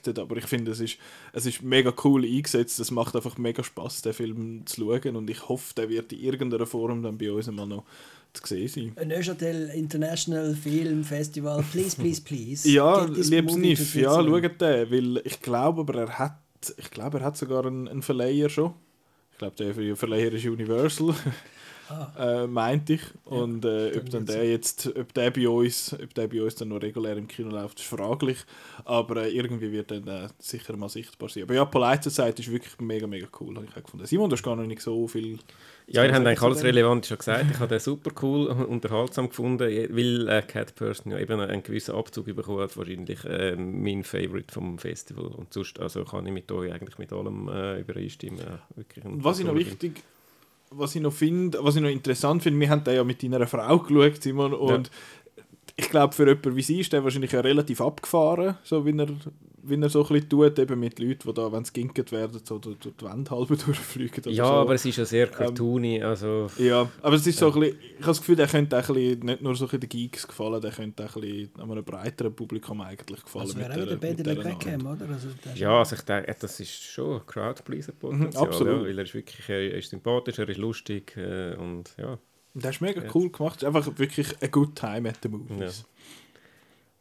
overdirected, 0.00 0.18
aber 0.18 0.36
ich 0.36 0.46
finde, 0.46 0.72
es 0.72 0.80
ist, 0.80 0.98
es 1.32 1.46
ist 1.46 1.62
mega 1.62 1.92
cool 2.04 2.24
eingesetzt, 2.24 2.80
es 2.80 2.90
macht 2.90 3.14
einfach 3.16 3.38
mega 3.38 3.62
Spaß, 3.62 4.02
den 4.02 4.12
Film 4.12 4.66
zu 4.66 4.82
schauen 4.82 5.16
und 5.16 5.30
ich 5.30 5.48
hoffe, 5.48 5.74
der 5.74 5.88
wird 5.88 6.12
in 6.12 6.20
irgendeiner 6.20 6.66
Form 6.66 7.02
dann 7.02 7.18
bei 7.18 7.30
uns 7.32 7.50
mal 7.50 7.66
noch 7.66 7.84
zu 8.32 8.46
sehen 8.46 8.68
sein. 8.68 9.08
Neuchâtel 9.08 9.70
International 9.70 10.54
Film 10.54 11.04
Festival, 11.04 11.64
please, 11.72 11.96
please, 11.96 12.20
please. 12.20 12.68
ja, 12.68 13.04
liebes 13.04 13.56
Niff, 13.56 13.94
ja, 13.94 14.14
schaut 14.14 14.60
den, 14.60 14.90
weil 14.90 15.22
ich 15.24 15.40
glaube, 15.40 15.80
aber 15.80 16.02
er 16.02 16.18
hat, 16.18 16.38
ich 16.76 16.90
glaube, 16.90 17.18
er 17.18 17.24
hat 17.24 17.36
sogar 17.36 17.66
einen, 17.66 17.88
einen 17.88 18.02
Verleiher 18.02 18.48
schon. 18.48 18.74
Ich 19.32 19.38
glaube, 19.38 19.56
der 19.56 19.96
Verleiher 19.96 20.32
ist 20.32 20.44
Universal. 20.44 21.14
ah. 21.90 22.42
äh, 22.42 22.46
meinte 22.46 22.94
ich. 22.94 23.02
Und 23.24 23.64
äh, 23.64 23.96
ob 23.96 24.10
dann 24.10 24.26
der 24.26 24.48
jetzt, 24.48 24.86
ob 24.96 25.12
der 25.14 25.30
bei 25.30 25.48
uns, 25.48 25.94
ob 25.94 26.14
der 26.14 26.28
bei 26.28 26.42
uns 26.42 26.54
dann 26.54 26.68
noch 26.68 26.80
regulär 26.80 27.16
im 27.16 27.28
Kino 27.28 27.50
läuft, 27.50 27.80
ist 27.80 27.88
fraglich. 27.88 28.38
Aber 28.84 29.24
äh, 29.24 29.30
irgendwie 29.30 29.72
wird 29.72 29.90
dann 29.90 30.06
äh, 30.06 30.28
sicher 30.38 30.76
mal 30.76 30.88
sichtbar 30.88 31.28
sein. 31.28 31.44
Aber 31.44 31.54
ja, 31.54 31.64
Polite 31.64 32.10
Society 32.10 32.42
ist 32.42 32.52
wirklich 32.52 32.78
mega, 32.80 33.06
mega 33.06 33.26
cool, 33.40 33.56
habe 33.56 33.66
ich 33.66 33.74
gefunden. 33.74 34.06
Simon, 34.06 34.30
du 34.30 34.36
hast 34.36 34.42
gar 34.42 34.56
noch 34.56 34.66
nicht 34.66 34.82
so 34.82 35.06
viel. 35.08 35.38
Ja, 35.86 36.04
ihr 36.04 36.14
habt 36.14 36.24
eigentlich 36.24 36.42
alles 36.42 36.62
relevant 36.62 37.06
schon 37.06 37.18
gesagt. 37.18 37.46
Ich 37.50 37.58
habe 37.58 37.68
den 37.68 37.80
super 37.80 38.12
cool 38.22 38.46
und 38.46 38.64
unterhaltsam 38.64 39.28
gefunden, 39.28 39.60
weil 39.60 40.28
äh, 40.28 40.42
Cat 40.42 40.76
Person 40.76 41.10
ja 41.10 41.18
eben 41.18 41.40
einen 41.40 41.62
gewissen 41.64 41.96
Abzug 41.96 42.26
bekommen 42.26 42.60
hat, 42.60 42.76
wahrscheinlich 42.76 43.24
äh, 43.24 43.56
mein 43.56 44.04
Favorite 44.04 44.54
vom 44.54 44.78
Festival. 44.78 45.26
Und 45.26 45.52
sonst 45.52 45.80
also 45.80 46.04
kann 46.04 46.24
ich 46.26 46.32
mit 46.32 46.50
euch 46.52 46.72
eigentlich 46.72 46.98
mit 46.98 47.12
allem 47.12 47.48
übereinstimmen. 47.48 48.38
Ja, 48.38 48.62
Was 49.04 49.40
ich 49.40 49.46
noch 49.46 49.56
wichtig 49.56 50.04
was 50.70 50.94
ich 50.94 51.02
noch 51.02 51.12
finde, 51.12 51.58
was 51.62 51.76
ich 51.76 51.82
noch 51.82 51.88
interessant 51.88 52.42
finde, 52.42 52.60
wir 52.60 52.70
haben 52.70 52.84
da 52.84 52.92
ja 52.92 53.02
mit 53.02 53.22
deiner 53.22 53.46
Frau 53.46 53.78
geschaut, 53.78 54.22
Simon, 54.22 54.54
und 54.54 54.86
ja. 54.86 54.92
Ich 55.80 55.90
glaube, 55.90 56.14
für 56.14 56.26
jemanden 56.26 56.56
wie 56.56 56.62
sie 56.62 56.80
ist 56.80 56.92
der 56.92 57.02
wahrscheinlich 57.02 57.32
ja 57.32 57.40
relativ 57.40 57.80
abgefahren, 57.80 58.56
so 58.62 58.84
wie 58.84 58.96
er 58.96 59.08
wie 59.62 59.80
er 59.80 59.88
so 59.88 60.02
ein 60.02 60.08
bisschen 60.08 60.28
tut, 60.28 60.58
eben 60.58 60.80
mit 60.80 60.98
Leuten, 60.98 61.28
die 61.28 61.34
da, 61.34 61.52
wenn 61.52 61.64
sie 61.64 61.72
ginket 61.72 62.12
werden, 62.12 62.40
so 62.42 62.58
durch, 62.58 62.78
die 62.78 63.04
Wand 63.04 63.30
halb 63.30 63.48
durchfliegen. 63.66 64.32
Ja, 64.32 64.46
so. 64.46 64.52
aber 64.52 64.74
es 64.74 64.84
ist 64.84 64.96
ja 64.96 65.04
sehr 65.04 65.26
ähm, 65.26 65.32
cartoony, 65.34 65.96
ähm, 65.96 66.06
also... 66.06 66.50
Ja, 66.58 66.90
aber 67.02 67.16
es 67.16 67.26
ist 67.26 67.38
so 67.38 67.52
ein 67.52 67.60
bisschen, 67.60 67.78
ich 67.78 67.96
habe 67.96 68.06
das 68.06 68.18
Gefühl, 68.20 68.36
der 68.36 68.46
könnte 68.46 68.78
auch 68.78 68.88
ein 68.88 68.94
bisschen, 68.94 69.20
nicht 69.20 69.42
nur 69.42 69.54
so 69.54 69.68
ein 69.68 69.80
den 69.80 69.88
Geeks 69.88 70.26
gefallen, 70.26 70.60
der 70.60 70.70
könnte 70.70 71.04
auch 71.04 71.16
ein 71.16 71.20
bisschen 71.20 71.60
einem 71.60 71.84
breiteren 71.84 72.34
Publikum 72.34 72.80
eigentlich 72.80 73.22
gefallen. 73.22 73.46
Also 73.46 73.58
wäre 73.58 73.82
auch 73.82 73.86
der 73.86 73.96
Benedict 73.96 74.42
Beckham, 74.42 74.86
oder? 74.86 75.08
Also, 75.08 75.28
ja, 75.54 75.78
also 75.78 75.96
ich 75.96 76.02
denke, 76.02 76.36
das 76.40 76.60
ist 76.60 76.82
schon 76.82 77.20
ein 77.20 77.26
Crowdpleaser-Potenzial, 77.26 78.42
mhm, 78.42 78.48
absolut. 78.48 78.82
Ja, 78.82 78.88
weil 78.88 78.98
er 78.98 79.04
ist 79.04 79.14
wirklich, 79.14 79.48
er 79.48 79.74
ist 79.74 79.90
sympathisch, 79.90 80.38
er 80.38 80.48
ist 80.48 80.58
lustig 80.58 81.16
äh, 81.16 81.54
und 81.56 81.94
ja. 81.98 82.18
Und 82.54 82.64
der 82.64 82.70
ist 82.70 82.80
mega 82.80 83.02
cool 83.14 83.30
gemacht, 83.30 83.56
es 83.56 83.62
ist 83.62 83.68
einfach 83.68 83.98
wirklich 83.98 84.28
a 84.42 84.46
good 84.46 84.74
time 84.74 85.08
at 85.08 85.18
the 85.22 85.28
movies. 85.28 85.78
Ja. 85.78 85.84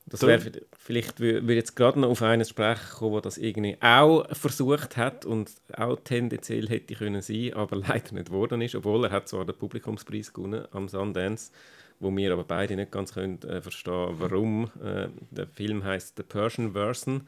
Das 0.10 0.22
wäre 0.24 0.52
vielleicht 0.78 1.20
würde 1.20 1.54
jetzt 1.54 1.76
gerade 1.76 2.00
noch 2.00 2.10
auf 2.10 2.22
eines 2.22 2.50
sprechen 2.50 2.97
kommen, 2.97 3.12
wo 3.12 3.20
das 3.20 3.38
irgendwie 3.38 3.78
auch 3.80 4.26
versucht 4.36 4.97
hat 4.97 5.26
und 5.26 5.52
auch 5.76 5.97
tendenziell 6.04 6.68
hätte 6.68 6.95
können 6.95 7.22
sein, 7.22 7.54
aber 7.54 7.76
leider 7.88 8.14
nicht 8.14 8.28
geworden 8.28 8.62
ist, 8.62 8.76
obwohl 8.76 9.06
er 9.06 9.12
hat 9.12 9.30
zwar 9.30 9.45
den 9.45 9.56
Publikumspreis 9.56 10.34
gewonnen 10.34 10.66
am 10.72 10.88
Sundance, 10.88 11.52
wo 12.00 12.16
wir 12.16 12.34
aber 12.34 12.43
beide 12.43 12.76
nicht 12.76 12.91
ganz 12.91 13.14
können 13.14 13.41
äh, 13.43 13.62
verstehen, 13.62 14.16
warum. 14.18 14.72
Äh, 14.84 15.10
der 15.32 15.47
Film 15.47 15.84
heißt 15.84 16.16
The 16.18 16.24
Persian 16.24 16.74
Version, 16.74 17.28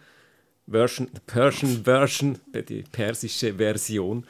Version, 0.67 1.07
The 1.13 1.22
Persian 1.26 1.84
Version, 1.84 2.39
die 2.53 2.84
persische 2.84 3.53
Version 3.53 4.26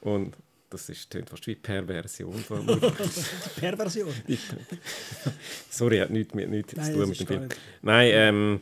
und 0.00 0.34
das 0.70 0.88
ist 0.88 1.16
fast 1.26 1.46
wie 1.46 1.54
Perversion. 1.54 2.44
Perversion? 3.56 4.12
Sorry, 5.70 5.98
hat 5.98 6.10
nichts, 6.10 6.34
mit, 6.34 6.50
nichts 6.50 6.74
Nein, 6.74 6.86
zu 6.86 6.92
tun 6.92 7.08
mit 7.08 7.20
dem 7.20 7.26
Film. 7.26 7.48
Nein, 7.82 8.10
ähm, 8.12 8.60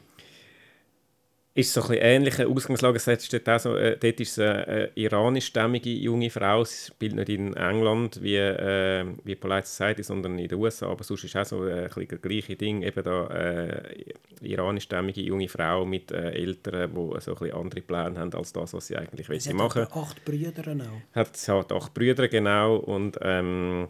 ist 1.56 1.72
so 1.72 1.80
ein 1.80 1.88
bisschen 1.88 2.04
ähnliche 2.04 2.46
Ausgangslage. 2.46 2.98
Es 2.98 3.04
dort, 3.06 3.48
auch 3.48 3.58
so, 3.58 3.76
äh, 3.76 3.96
dort 3.96 4.20
ist 4.20 4.36
es 4.36 4.38
eine 4.38 4.90
iranischstämmige 4.94 5.88
junge 5.90 6.28
Frau. 6.28 6.64
Sie 6.64 6.88
spielt 6.88 7.14
nicht 7.14 7.30
in 7.30 7.54
England 7.54 8.22
wie, 8.22 8.36
äh, 8.36 9.06
wie 9.24 9.34
Polite 9.36 9.66
Society, 9.66 10.02
sondern 10.02 10.38
in 10.38 10.48
den 10.48 10.58
USA. 10.58 10.88
Aber 10.88 11.02
sonst 11.02 11.24
ist 11.24 11.34
es 11.34 11.40
auch 11.40 11.58
so 11.58 11.66
äh, 11.66 11.84
ein 11.84 11.88
bisschen 11.88 12.08
das 12.08 12.20
gleiche 12.20 12.56
Ding. 12.56 12.82
Eben 12.82 13.02
da 13.02 13.26
äh, 13.28 14.04
iranischstämmige 14.42 15.22
junge 15.22 15.48
Frau 15.48 15.86
mit 15.86 16.10
äh, 16.10 16.32
Eltern, 16.32 16.90
die 16.90 17.20
so 17.20 17.32
ein 17.32 17.38
bisschen 17.38 17.52
andere 17.52 17.80
Pläne 17.80 18.20
haben 18.20 18.34
als 18.34 18.52
das, 18.52 18.74
was 18.74 18.86
sie 18.86 18.96
eigentlich 18.96 19.42
sie 19.42 19.54
machen 19.54 19.82
hat 19.82 19.96
acht 19.96 20.24
Brüder 20.26 20.62
auch. 20.72 21.16
Hat, 21.16 21.36
sie 21.36 21.52
hat 21.52 21.72
acht 21.72 21.94
Brüder, 21.94 22.28
genau. 22.28 22.76
Und 22.76 23.18
ähm, 23.22 23.88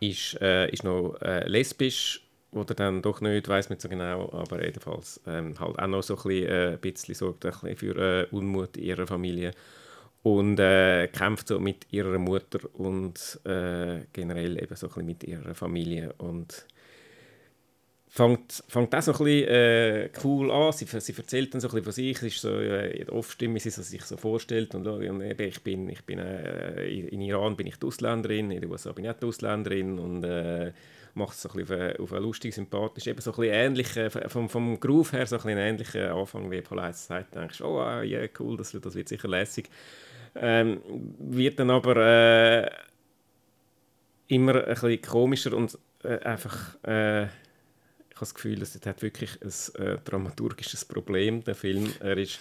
ist, 0.00 0.40
äh, 0.40 0.68
ist 0.70 0.82
noch 0.82 1.14
äh, 1.22 1.46
lesbisch 1.46 2.23
oder 2.54 2.74
dann 2.74 3.02
doch 3.02 3.20
nicht, 3.20 3.48
weiß 3.48 3.70
nicht 3.70 3.82
so 3.82 3.88
genau, 3.88 4.30
aber 4.32 4.64
jedenfalls 4.64 5.20
ähm, 5.26 5.58
halt 5.58 5.78
auch 5.78 5.86
noch 5.86 6.02
so 6.02 6.16
ein 6.16 6.22
bisschen, 6.22 6.48
äh, 6.48 6.78
bisschen 6.80 7.14
sorgt 7.14 7.44
ein 7.44 7.52
bisschen 7.52 7.76
für 7.76 7.96
äh, 7.96 8.26
Unmut 8.34 8.76
in 8.76 8.84
ihrer 8.84 9.06
Familie 9.06 9.52
und 10.22 10.58
äh, 10.58 11.08
kämpft 11.08 11.48
so 11.48 11.60
mit 11.60 11.86
ihrer 11.92 12.18
Mutter 12.18 12.60
und 12.74 13.40
äh, 13.44 14.00
generell 14.12 14.62
eben 14.62 14.74
so 14.74 14.86
ein 14.86 14.90
bisschen 14.90 15.06
mit 15.06 15.24
ihrer 15.24 15.54
Familie 15.54 16.14
und 16.18 16.66
fängt, 18.14 18.62
fängt 18.68 18.94
auch 18.94 19.02
so 19.02 19.12
ein 19.12 19.18
bisschen 19.18 19.48
äh, 19.48 20.10
cool 20.22 20.50
an. 20.50 20.72
Sie, 20.72 20.86
sie 20.86 21.14
erzählt 21.16 21.52
dann 21.52 21.60
so 21.60 21.68
ein 21.68 21.72
bisschen 21.72 21.84
von 21.84 21.92
sich. 21.92 22.16
Es 22.16 22.22
ist 22.22 22.40
so 22.40 22.58
äh, 22.58 23.04
Off-Stimme, 23.10 23.56
wie 23.56 23.58
sie 23.58 23.70
sich 23.70 24.02
so 24.02 24.16
vorstellt. 24.16 24.74
Und, 24.74 24.86
und 24.86 25.02
eben, 25.02 25.40
ich 25.40 25.62
bin, 25.62 25.88
ich 25.88 26.04
bin 26.04 26.20
äh, 26.20 26.86
in 26.86 27.20
Iran 27.20 27.56
bin 27.56 27.66
ich 27.66 27.76
die 27.76 27.86
Ausländerin, 27.86 28.50
in 28.50 28.60
den 28.60 28.70
USA 28.70 28.92
bin 28.92 29.04
ich 29.04 29.10
auch 29.10 29.18
die 29.18 29.26
Ausländerin 29.26 29.98
und 29.98 30.24
macht 31.14 31.34
es 31.34 31.42
so 31.42 31.48
ein 31.50 31.56
bisschen 31.56 31.92
auf, 31.92 32.00
auf 32.00 32.12
eine 32.12 32.20
lustig, 32.20 32.54
sympathisch, 32.54 33.06
eben 33.06 33.20
so 33.20 33.32
ein 33.32 33.36
bisschen 33.36 33.54
ähnlich, 33.54 33.96
äh, 33.96 34.28
vom, 34.28 34.48
vom 34.48 34.78
Groove 34.80 35.12
her 35.12 35.26
so 35.26 35.36
ein 35.36 35.42
bisschen 35.42 35.58
ähnlichen 35.58 36.06
Anfang 36.06 36.50
wie 36.50 36.60
Polite 36.60 36.94
sagt, 36.94 37.34
denkst 37.34 37.60
oh 37.60 37.78
ja, 37.78 38.02
yeah, 38.02 38.28
cool, 38.38 38.56
das, 38.56 38.72
das 38.72 38.94
wird 38.94 39.08
sicher 39.08 39.28
lässig. 39.28 39.68
Ähm, 40.36 40.80
wird 41.18 41.60
dann 41.60 41.70
aber 41.70 41.96
äh, 41.96 42.70
immer 44.28 44.64
ein 44.64 44.74
bisschen 44.74 45.02
komischer 45.02 45.56
und 45.56 45.78
äh, 46.02 46.18
einfach 46.18 46.76
äh, 46.84 47.28
ich 48.14 48.16
habe 48.18 48.26
das 48.26 48.34
Gefühl, 48.36 48.62
es 48.62 48.78
hat 48.86 49.02
wirklich 49.02 49.38
ein 49.42 49.84
äh, 49.84 49.98
dramaturgisches 50.04 50.84
Problem, 50.84 51.42
der 51.42 51.56
Film. 51.56 51.92
Er 51.98 52.16
ist 52.16 52.38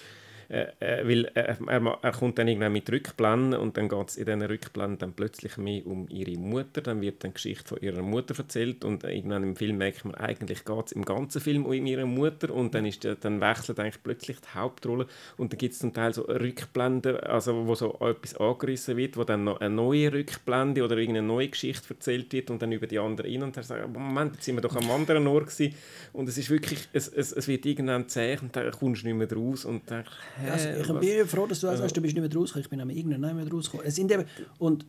äh, 0.54 0.68
äh, 0.80 1.08
weil 1.08 1.26
er, 1.34 1.58
er, 1.68 1.98
er, 2.00 2.12
kommt 2.12 2.38
dann 2.38 2.48
irgendwann 2.48 2.74
mit 2.74 2.88
Rückblenden 2.88 3.60
und 3.60 3.76
dann 3.76 3.90
geht 3.90 4.10
es 4.10 4.18
in 4.18 4.26
diesen 4.26 4.44
Rückblenden 4.44 5.00
dann 5.00 5.14
plötzlich 5.14 5.58
mehr 5.58 5.84
um 5.88 6.08
ihre 6.10 6.38
Mutter, 6.40 6.82
dann 6.82 7.02
wird 7.02 7.24
dann 7.24 7.32
die 7.32 7.34
Geschichte 7.34 7.68
von 7.68 7.80
ihrer 7.82 8.04
Mutter 8.04 8.38
erzählt 8.38 8.86
und 8.86 9.04
irgendwann 9.04 9.42
im 9.42 9.56
Film 9.56 9.80
merkt 9.80 10.06
man, 10.06 10.14
eigentlich 10.14 10.64
geht 10.64 10.86
es 10.86 10.92
im 10.92 11.06
ganzen 11.06 11.42
Film 11.42 11.66
um 11.66 11.74
ihre 11.74 12.06
Mutter 12.06 12.54
und 12.54 12.76
dann, 12.76 12.86
ist 12.86 13.04
dann 13.22 13.42
wechselt 13.42 13.80
eigentlich 13.80 14.04
plötzlich 14.04 14.38
die 14.42 14.54
Hauptrolle 14.54 15.08
und 15.38 15.52
dann 15.52 15.58
gibt 15.58 15.74
es 15.74 15.80
zum 15.80 15.92
Teil 15.92 16.14
so 16.14 16.22
Rückblenden, 16.22 17.18
also 17.22 17.66
wo 17.66 17.74
so 17.74 17.98
etwas 18.02 18.36
angerissen 18.36 18.96
wird, 18.96 19.18
wo 19.18 19.24
dann 19.24 19.46
noch 19.46 19.60
eine 19.60 19.74
neue 19.74 20.14
Rückblende 20.14 20.84
oder 20.84 20.98
irgendeine 20.98 21.26
neue 21.26 21.50
Geschichte 21.50 21.96
erzählt 21.96 22.32
wird 22.32 22.52
und 22.52 22.62
dann 22.62 22.72
über 22.72 22.86
die 22.86 23.00
andere 23.00 23.28
hin 23.28 23.42
und 23.42 23.56
her 23.56 23.64
sagt, 23.64 23.92
Moment, 23.92 24.36
jetzt 24.36 24.46
sind 24.46 24.58
wir 24.58 24.62
doch 24.62 24.76
am 24.76 24.92
anderen 24.92 25.26
Ort 25.26 25.48
gewesen. 25.48 25.74
und 26.14 26.30
es 26.30 26.38
ist 26.38 26.52
wirklich, 26.52 26.88
es, 26.94 27.08
es, 27.08 27.32
es 27.32 27.48
wird 27.48 27.66
irgendwann 27.66 28.08
zäh 28.08 28.38
und 28.40 28.56
dann 28.56 28.70
kommst 28.70 29.02
du 29.02 29.08
nicht 29.08 29.18
mehr 29.18 29.36
raus 29.36 29.66
und 29.66 29.90
dann 29.90 30.04
also 30.52 30.70
ich 30.70 31.00
bin 31.00 31.28
froh, 31.28 31.46
dass 31.48 31.60
du 31.60 31.68
das 31.68 31.80
sagst, 31.80 31.96
du 31.96 32.02
bist 32.02 32.16
nicht 32.16 32.24
mehr 32.24 32.34
rausgekommen. 32.34 32.64
Ich 32.64 32.70
bin 32.70 32.82
aber 32.82 32.92
irgendwann 32.92 33.22
nicht 33.22 33.46
mehr 33.46 33.54
rausgekommen. 33.54 33.88
Es 33.88 33.96
sind 33.96 34.12
eben, 34.12 34.26
und 34.60 34.86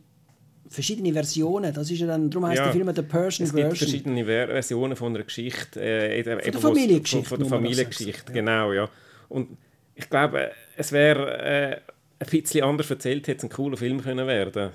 verschiedene 0.67 1.13
Versionen, 1.13 1.73
das 1.73 1.89
ist 1.91 1.99
ja 1.99 2.07
dann, 2.07 2.29
darum 2.29 2.47
heißt 2.47 2.57
ja, 2.57 2.63
der 2.65 2.73
Film 2.73 2.95
The 2.95 3.01
Persian 3.01 3.45
es 3.45 3.51
Version. 3.51 3.71
Es 3.71 3.79
gibt 3.79 3.89
verschiedene 3.89 4.25
Versionen 4.25 4.95
von 4.95 5.15
einer 5.15 5.23
Geschichte. 5.23 5.81
Äh, 5.81 6.23
von, 6.23 6.51
der 6.51 6.61
Familiengeschichte. 6.61 7.29
Von, 7.29 7.39
der 7.39 7.47
Familiengeschichte, 7.47 8.33
genau, 8.33 8.73
ja. 8.73 8.89
Und 9.29 9.57
ich 9.95 10.09
glaube, 10.09 10.51
es 10.75 10.91
wäre 10.91 11.37
äh, 11.37 11.81
ein 12.19 12.29
bisschen 12.29 12.63
anders 12.63 12.89
erzählt, 12.89 13.27
hätte 13.27 13.37
es 13.37 13.43
ein 13.43 13.55
cooler 13.55 13.77
Film 13.77 14.01
können 14.01 14.27
werden 14.27 14.71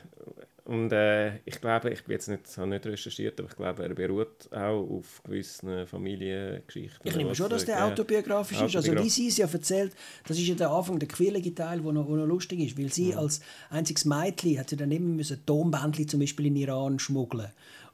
und 0.70 0.92
äh, 0.92 1.38
ich 1.44 1.60
glaube, 1.60 1.90
ich 1.90 2.04
bin 2.04 2.12
jetzt 2.12 2.28
nicht, 2.28 2.56
habe 2.56 2.68
nicht 2.68 2.86
recherchiert, 2.86 3.40
aber 3.40 3.48
ich 3.48 3.56
glaube, 3.56 3.82
er 3.82 3.92
beruht 3.92 4.52
auch 4.52 4.88
auf 4.88 5.20
gewissen 5.24 5.84
Familiengeschichten. 5.84 7.00
Ich 7.02 7.16
nehme 7.16 7.34
schon, 7.34 7.50
dass 7.50 7.64
der 7.64 7.84
autobiografisch 7.84 8.62
ist. 8.62 8.76
Also 8.76 8.94
wie 8.94 9.10
sie 9.10 9.26
es 9.26 9.36
ja 9.36 9.48
erzählt, 9.48 9.92
das 10.28 10.38
ist 10.38 10.46
ja 10.46 10.54
der 10.54 10.70
Anfang, 10.70 11.00
der 11.00 11.08
quirlige 11.08 11.52
Teil, 11.52 11.80
der 11.80 11.92
noch, 11.92 12.06
wo 12.06 12.14
noch 12.14 12.24
lustig 12.24 12.60
ist, 12.60 12.78
weil 12.78 12.92
sie 12.92 13.10
ja. 13.10 13.18
als 13.18 13.40
einziges 13.68 14.04
Mädchen 14.04 14.60
hat 14.60 14.70
sie 14.70 14.76
dann 14.76 14.92
immer 14.92 15.08
müssen 15.08 15.44
Tonbändchen 15.44 16.06
zum 16.06 16.20
Beispiel 16.20 16.46
in 16.46 16.54
Iran 16.54 17.00
schmuggeln 17.00 17.50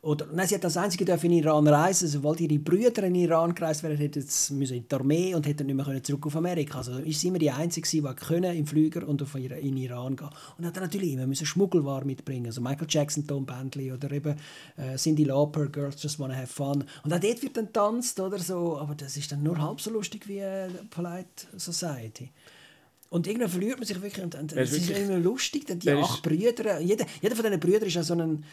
oder, 0.07 0.27
nein, 0.33 0.47
sie 0.47 0.55
hat 0.55 0.65
als 0.65 0.77
Einzige 0.77 1.13
in 1.13 1.33
Iran 1.33 1.67
reisen. 1.67 2.07
Sobald 2.07 2.41
ihre 2.41 2.61
Brüder 2.61 3.03
in 3.03 3.17
Iran 3.17 3.53
gereist 3.53 3.83
wären, 3.83 3.97
hätten 3.97 4.23
sie 4.23 4.77
in 4.77 4.87
die 4.89 4.95
Armee 4.95 5.35
und 5.35 5.45
hätten 5.49 5.67
nicht 5.67 5.75
mehr 5.75 6.03
zurück 6.05 6.27
auf 6.27 6.37
Amerika. 6.37 6.79
Also 6.79 6.99
ist 6.99 7.21
sie 7.21 7.27
immer 7.27 7.41
die 7.41 7.51
Einzige, 7.51 7.89
die 7.89 8.03
können 8.15 8.57
im 8.57 8.69
Flüger 8.69 9.07
und 9.09 9.21
auf 9.21 9.35
in 9.35 9.49
den 9.49 9.77
Iran 9.77 10.15
gehen. 10.15 10.29
Und 10.57 10.65
hat 10.65 10.77
dann 10.77 10.85
natürlich 10.85 11.13
immer 11.13 11.27
müssen 11.27 11.45
Schmuggelware 11.45 12.05
mitbringen. 12.05 12.47
Also 12.47 12.61
Michael 12.61 12.87
Jackson, 12.89 13.27
Tom 13.27 13.45
Bentley 13.45 13.91
oder 13.91 14.13
eben 14.13 14.37
äh, 14.77 14.95
Cindy 14.97 15.25
Lauper, 15.25 15.67
Girls 15.67 16.01
Just 16.01 16.21
Wanna 16.21 16.37
Have 16.37 16.47
Fun. 16.47 16.85
Und 17.03 17.13
auch 17.13 17.19
dort 17.19 17.43
wird 17.43 17.57
dann 17.57 17.73
tanzt 17.73 18.21
oder 18.21 18.39
so. 18.39 18.79
Aber 18.79 18.95
das 18.95 19.17
ist 19.17 19.33
dann 19.33 19.43
nur 19.43 19.61
halb 19.61 19.81
so 19.81 19.91
lustig 19.91 20.29
wie 20.29 20.39
äh, 20.39 20.69
Polite 20.89 21.49
Society. 21.57 22.31
Und 23.09 23.27
irgendwann 23.27 23.49
verliert 23.49 23.79
man 23.79 23.87
sich 23.87 24.01
wirklich. 24.01 24.25
Und, 24.25 24.35
und 24.35 24.53
es 24.53 24.73
ist 24.73 24.91
immer 24.91 25.19
lustig, 25.19 25.67
denn 25.67 25.79
die 25.79 25.91
acht 25.91 26.23
Brüder, 26.23 26.81
jeder, 26.81 27.07
jeder 27.21 27.37
von 27.37 27.45
diesen 27.45 27.61
Brüdern 27.61 27.87
ist 27.87 27.95
ja 27.95 28.03
so 28.03 28.15
ein 28.15 28.45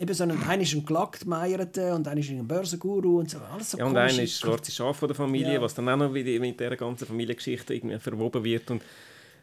eben 0.00 0.14
so 0.14 0.24
ein, 0.24 0.42
einer 0.42 0.62
ist 0.62 0.72
ein 0.72 0.84
Gelackmeierter 0.84 1.94
und 1.94 2.08
einer 2.08 2.20
ist 2.20 2.30
ein 2.30 2.46
Börsenguru 2.48 3.20
und 3.20 3.30
so, 3.30 3.38
alles 3.38 3.70
so 3.70 3.78
Ja, 3.78 3.84
und 3.84 3.96
einer 3.96 4.22
ist 4.22 4.40
schwarze 4.40 4.72
Schaf 4.72 4.96
von 4.96 5.08
der 5.08 5.14
Familie, 5.14 5.54
ja. 5.54 5.60
was 5.60 5.74
dann 5.74 5.88
auch 5.90 5.96
noch 5.96 6.10
mit 6.10 6.26
dieser 6.26 6.76
ganzen 6.76 7.06
Familiengeschichte 7.06 7.74
irgendwie 7.74 7.98
verwoben 7.98 8.42
wird 8.42 8.70
und 8.70 8.82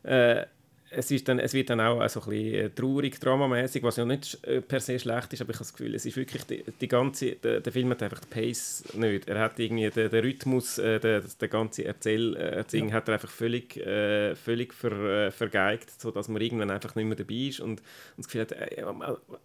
äh, 0.03 0.45
es, 0.89 1.11
ist 1.11 1.27
dann, 1.27 1.39
es 1.39 1.53
wird 1.53 1.69
dann 1.69 1.81
auch 1.81 2.07
so 2.07 2.21
ein 2.21 2.29
bisschen 2.29 2.53
äh, 2.53 2.69
traurig, 2.69 3.19
dramamäßig, 3.19 3.83
was 3.83 3.97
ja 3.97 4.05
nicht 4.05 4.43
äh, 4.45 4.61
per 4.61 4.79
se 4.79 4.97
schlecht 4.97 5.33
ist, 5.33 5.41
aber 5.41 5.51
ich 5.51 5.55
habe 5.55 5.65
das 5.65 5.73
Gefühl, 5.73 5.95
es 5.95 6.05
ist 6.05 6.15
wirklich 6.15 6.43
die, 6.43 6.63
die 6.79 6.87
ganze, 6.87 7.31
der, 7.31 7.59
der, 7.59 7.73
Film 7.73 7.89
hat 7.89 8.03
einfach 8.03 8.21
die 8.21 8.27
Pace 8.27 8.83
nicht. 8.93 9.27
Er 9.27 9.39
hat 9.39 9.59
irgendwie 9.59 9.89
den, 9.89 10.09
den 10.09 10.23
Rhythmus, 10.23 10.77
äh, 10.77 10.99
der, 10.99 11.21
der 11.21 11.47
ganze 11.47 11.85
Erzähl, 11.85 12.35
Erzählung 12.35 12.89
ja. 12.89 12.95
hat 12.95 13.07
er 13.09 13.15
einfach 13.15 13.29
völlig, 13.29 13.77
äh, 13.77 14.35
völlig 14.35 14.73
ver, 14.73 15.27
äh, 15.27 15.31
vergeigt, 15.31 15.99
sodass 15.99 16.29
man 16.29 16.41
irgendwann 16.41 16.71
einfach 16.71 16.95
nicht 16.95 17.05
mehr 17.05 17.17
dabei 17.17 17.35
ist 17.35 17.59
und, 17.59 17.79
und 17.79 17.81
das 18.17 18.27
Gefühl 18.27 18.41
hat, 18.41 18.51
äh, 18.53 18.83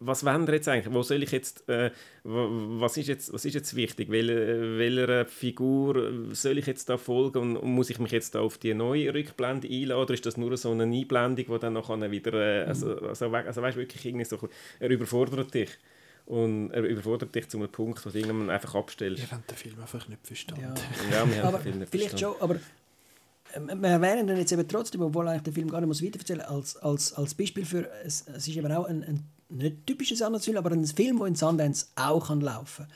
was 0.00 0.24
wollen 0.24 0.46
wir 0.46 0.54
jetzt 0.54 0.68
eigentlich? 0.68 0.94
Wo 0.94 1.02
soll 1.02 1.22
ich 1.22 1.32
jetzt, 1.32 1.64
was, 2.24 2.96
ist 2.96 3.08
jetzt 3.08 3.32
was 3.32 3.44
ist 3.44 3.54
jetzt 3.54 3.74
wichtig? 3.74 4.10
Wel, 4.10 4.78
welcher 4.78 5.26
Figur 5.26 6.12
soll 6.32 6.58
ich 6.58 6.66
jetzt 6.66 6.88
da 6.88 6.98
folgen 6.98 7.38
und, 7.38 7.56
und, 7.56 7.72
muss 7.72 7.90
ich 7.90 7.98
mich 7.98 8.12
jetzt 8.12 8.34
da 8.34 8.40
auf 8.40 8.58
die 8.58 8.74
neue 8.74 9.12
Rückblende 9.12 9.68
einladen 9.68 10.02
oder 10.02 10.14
ist 10.14 10.26
das 10.26 10.36
nur 10.36 10.56
so 10.56 10.70
eine 10.70 10.84
Einblende 10.84 11.31
Sendung, 11.36 11.54
wo 11.54 11.58
dann 11.58 11.72
nachher 11.72 12.10
wieder, 12.10 12.32
äh, 12.34 12.64
also, 12.66 12.96
also, 12.98 13.26
also 13.28 13.62
weißt, 13.62 13.76
wirklich 13.76 14.04
irgendwie 14.04 14.24
so, 14.24 14.38
er 14.80 14.90
überfordert 14.90 15.52
dich. 15.54 15.70
Und 16.24 16.70
er 16.70 16.84
überfordert 16.84 17.34
dich 17.34 17.48
zu 17.48 17.58
einem 17.58 17.68
Punkt, 17.68 18.04
wo 18.06 18.10
du 18.10 18.18
irgendwann 18.18 18.50
einfach 18.50 18.74
abstellst. 18.76 19.22
Wir 19.22 19.30
haben 19.30 19.42
den 19.48 19.56
Film 19.56 19.80
einfach 19.80 20.06
nicht 20.08 20.24
verstanden. 20.24 20.62
Ja, 21.10 21.24
ja 21.24 21.28
wir 21.28 21.42
haben 21.42 21.52
den 21.52 21.62
Film 21.62 21.78
nicht 21.80 21.90
vielleicht 21.90 22.10
verstanden. 22.10 22.36
Schon, 22.38 22.50
aber 22.50 22.60
ähm, 23.54 23.82
wir 23.82 23.88
erwähnen 23.88 24.26
den 24.28 24.36
jetzt 24.36 24.52
eben 24.52 24.66
trotzdem, 24.68 25.02
obwohl 25.02 25.28
eigentlich 25.28 25.42
der 25.42 25.52
Film 25.52 25.70
gar 25.70 25.80
nicht 25.80 25.88
muss 25.88 26.02
weiterverzählen 26.02 26.42
als, 26.42 26.76
als, 26.76 27.12
als 27.14 27.34
Beispiel 27.34 27.64
für, 27.64 27.90
es, 28.04 28.24
es 28.28 28.46
ist 28.46 28.56
eben 28.56 28.70
auch 28.72 28.84
ein, 28.84 29.02
ein 29.02 29.24
nicht 29.48 29.86
typisches 29.86 30.20
Sundance-Film, 30.20 30.56
aber 30.56 30.70
ein 30.70 30.86
Film, 30.86 31.18
der 31.18 31.26
in 31.26 31.34
Sundance 31.34 31.86
auch 31.96 32.28
kann 32.28 32.40
laufen 32.40 32.86
kann. 32.86 32.92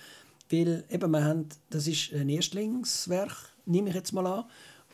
Weil 0.51 0.85
eben, 0.91 1.11
wir 1.11 1.25
haben, 1.25 1.49
das 1.71 1.87
ist 1.87 2.13
ein 2.13 2.29
Erstlingswerk, 2.29 3.51
nehme 3.67 3.89
ich 3.89 3.95
jetzt 3.95 4.13
mal 4.13 4.27
an, 4.27 4.45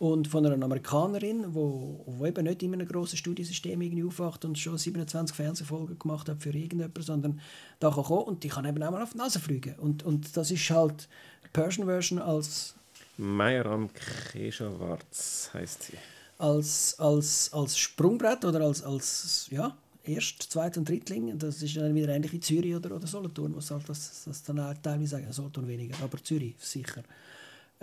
und 0.03 0.27
von 0.27 0.45
einer 0.45 0.61
Amerikanerin, 0.65 1.43
die 1.43 1.55
wo, 1.55 2.03
wo 2.07 2.27
eben 2.27 2.43
nicht 2.43 2.61
in 2.65 2.75
einem 2.75 2.89
grossen 2.89 3.17
Studiosystem 3.17 3.81
irgendwie 3.81 4.03
aufwacht 4.03 4.45
und 4.45 4.59
schon 4.59 4.77
27 4.77 5.37
Fernsehfolgen 5.37 5.97
gemacht 5.97 6.29
hat 6.29 6.43
für 6.43 6.51
irgendjemanden, 6.51 7.05
sondern 7.05 7.41
da 7.79 7.89
kann 7.89 8.03
kommen 8.03 8.25
und 8.25 8.43
die 8.43 8.49
kann 8.49 8.65
eben 8.65 8.83
auch 8.83 8.91
mal 8.91 9.01
auf 9.01 9.13
die 9.13 9.19
Nase 9.19 9.39
fliegen. 9.39 9.77
Und, 9.77 10.03
und 10.03 10.37
das 10.37 10.51
ist 10.51 10.69
halt 10.71 11.09
die 11.45 11.49
Persian 11.53 11.87
Version 11.87 12.19
als... 12.19 12.75
Mayram 13.17 13.91
Keshawarz 14.33 15.51
heißt 15.55 15.85
sie. 15.85 15.99
Als, 16.37 16.99
als, 16.99 17.53
als 17.53 17.79
Sprungbrett 17.79 18.45
oder 18.45 18.63
als, 18.63 18.83
als 18.83 19.47
ja, 19.53 19.77
Erst-, 20.03 20.51
Zweit- 20.51 20.79
und 20.79 20.89
Drittling. 20.89 21.39
Das 21.39 21.63
ist 21.63 21.77
dann 21.77 21.95
wieder 21.95 22.09
ähnlich 22.09 22.33
wie 22.33 22.41
Zürich 22.41 22.75
oder, 22.75 22.97
oder 22.97 23.07
Solothurn, 23.07 23.55
was 23.55 23.71
halt 23.71 23.89
das, 23.89 24.25
das 24.25 24.43
dann 24.43 24.59
auch 24.59 24.75
teilweise 24.83 25.11
sagen. 25.11 25.33
Solothurn 25.33 25.69
weniger, 25.69 25.95
aber 26.03 26.21
Zürich 26.25 26.57
sicher. 26.59 27.05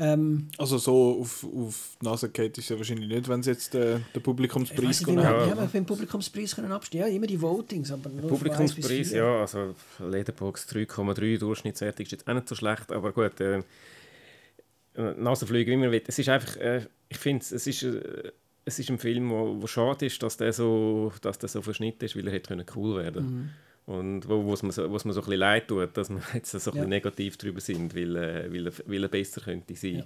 Ähm, 0.02 0.47
also 0.58 0.78
so 0.78 1.20
auf, 1.20 1.43
auf 1.43 1.97
die 2.02 2.06
Nase 2.06 2.30
geht 2.30 2.58
ist 2.58 2.70
ja 2.70 2.78
wahrscheinlich 2.78 3.10
nicht, 3.10 3.28
wenn 3.28 3.43
sie 3.43 3.52
jetzt 3.52 3.74
den, 3.74 4.06
den 4.16 4.24
Publikumspreis 4.24 5.00
gewonnen 5.00 5.26
haben. 5.26 5.50
Ja, 5.50 5.58
wir 5.58 5.68
den 5.68 5.86
Publikumspreis 5.86 6.56
können 6.56 6.72
abstimmen. 6.72 7.04
Ja, 7.08 7.14
immer 7.14 7.28
die 7.28 7.41
Votings. 7.41 7.91
Aber 7.91 8.10
nur 8.10 8.30
Publikumspreis, 8.30 9.12
ja, 9.12 9.41
also 9.41 9.76
Lederbox 10.00 10.68
3,3 10.70 11.38
Durchschnittswertung 11.38 12.06
ist 12.06 12.14
jetzt 12.14 12.28
auch 12.28 12.34
nicht 12.34 12.47
so 12.47 12.56
schlecht, 12.56 12.91
aber 12.93 13.12
gut, 13.12 13.41
äh, 13.41 13.62
Nasenflüge, 14.95 15.72
wie 15.72 15.78
man 15.78 15.91
will. 15.91 16.02
Es 16.08 16.18
ist 16.18 16.30
einfach, 16.30 16.56
äh, 16.56 16.86
ich 17.10 17.18
finde, 17.18 17.43
es 17.43 17.68
ist... 17.68 17.84
Äh, 17.84 18.32
es 18.66 18.78
ist 18.78 18.89
ein 18.91 19.00
Film, 19.00 19.32
wo, 19.32 19.60
wo 19.60 19.66
schade 19.66 20.06
ist, 20.06 20.22
dass 20.22 20.38
der 20.38 20.54
so, 20.54 21.12
dass 21.22 21.39
der 21.39 21.50
so 21.50 21.62
verschnitten 21.62 22.06
ist, 22.06 22.16
weil 22.16 22.28
er 22.28 22.34
hätte 22.34 22.56
cool 22.76 22.97
werden 22.97 23.14
können. 23.14 23.36
Mhm. 23.36 23.50
Und 23.90 24.30
wo 24.30 24.54
es 24.54 24.62
mir 24.62 24.72
so, 24.72 24.88
mir 24.88 25.00
so 25.00 25.08
ein 25.08 25.14
bisschen 25.16 25.34
leid 25.40 25.68
tut, 25.68 25.98
dass 25.98 26.12
wir 26.12 26.22
jetzt 26.36 26.52
so 26.52 26.58
ein 26.58 26.74
bisschen 26.74 26.90
negativ 26.90 27.38
darüber 27.38 27.60
sind, 27.60 27.96
weil, 27.96 28.16
äh, 28.16 28.54
weil, 28.54 28.68
er, 28.68 28.74
weil 28.86 29.02
er 29.02 29.10
besser 29.10 29.42
könnte 29.42 29.76
sein. 29.76 29.96
Ja. 29.96 30.04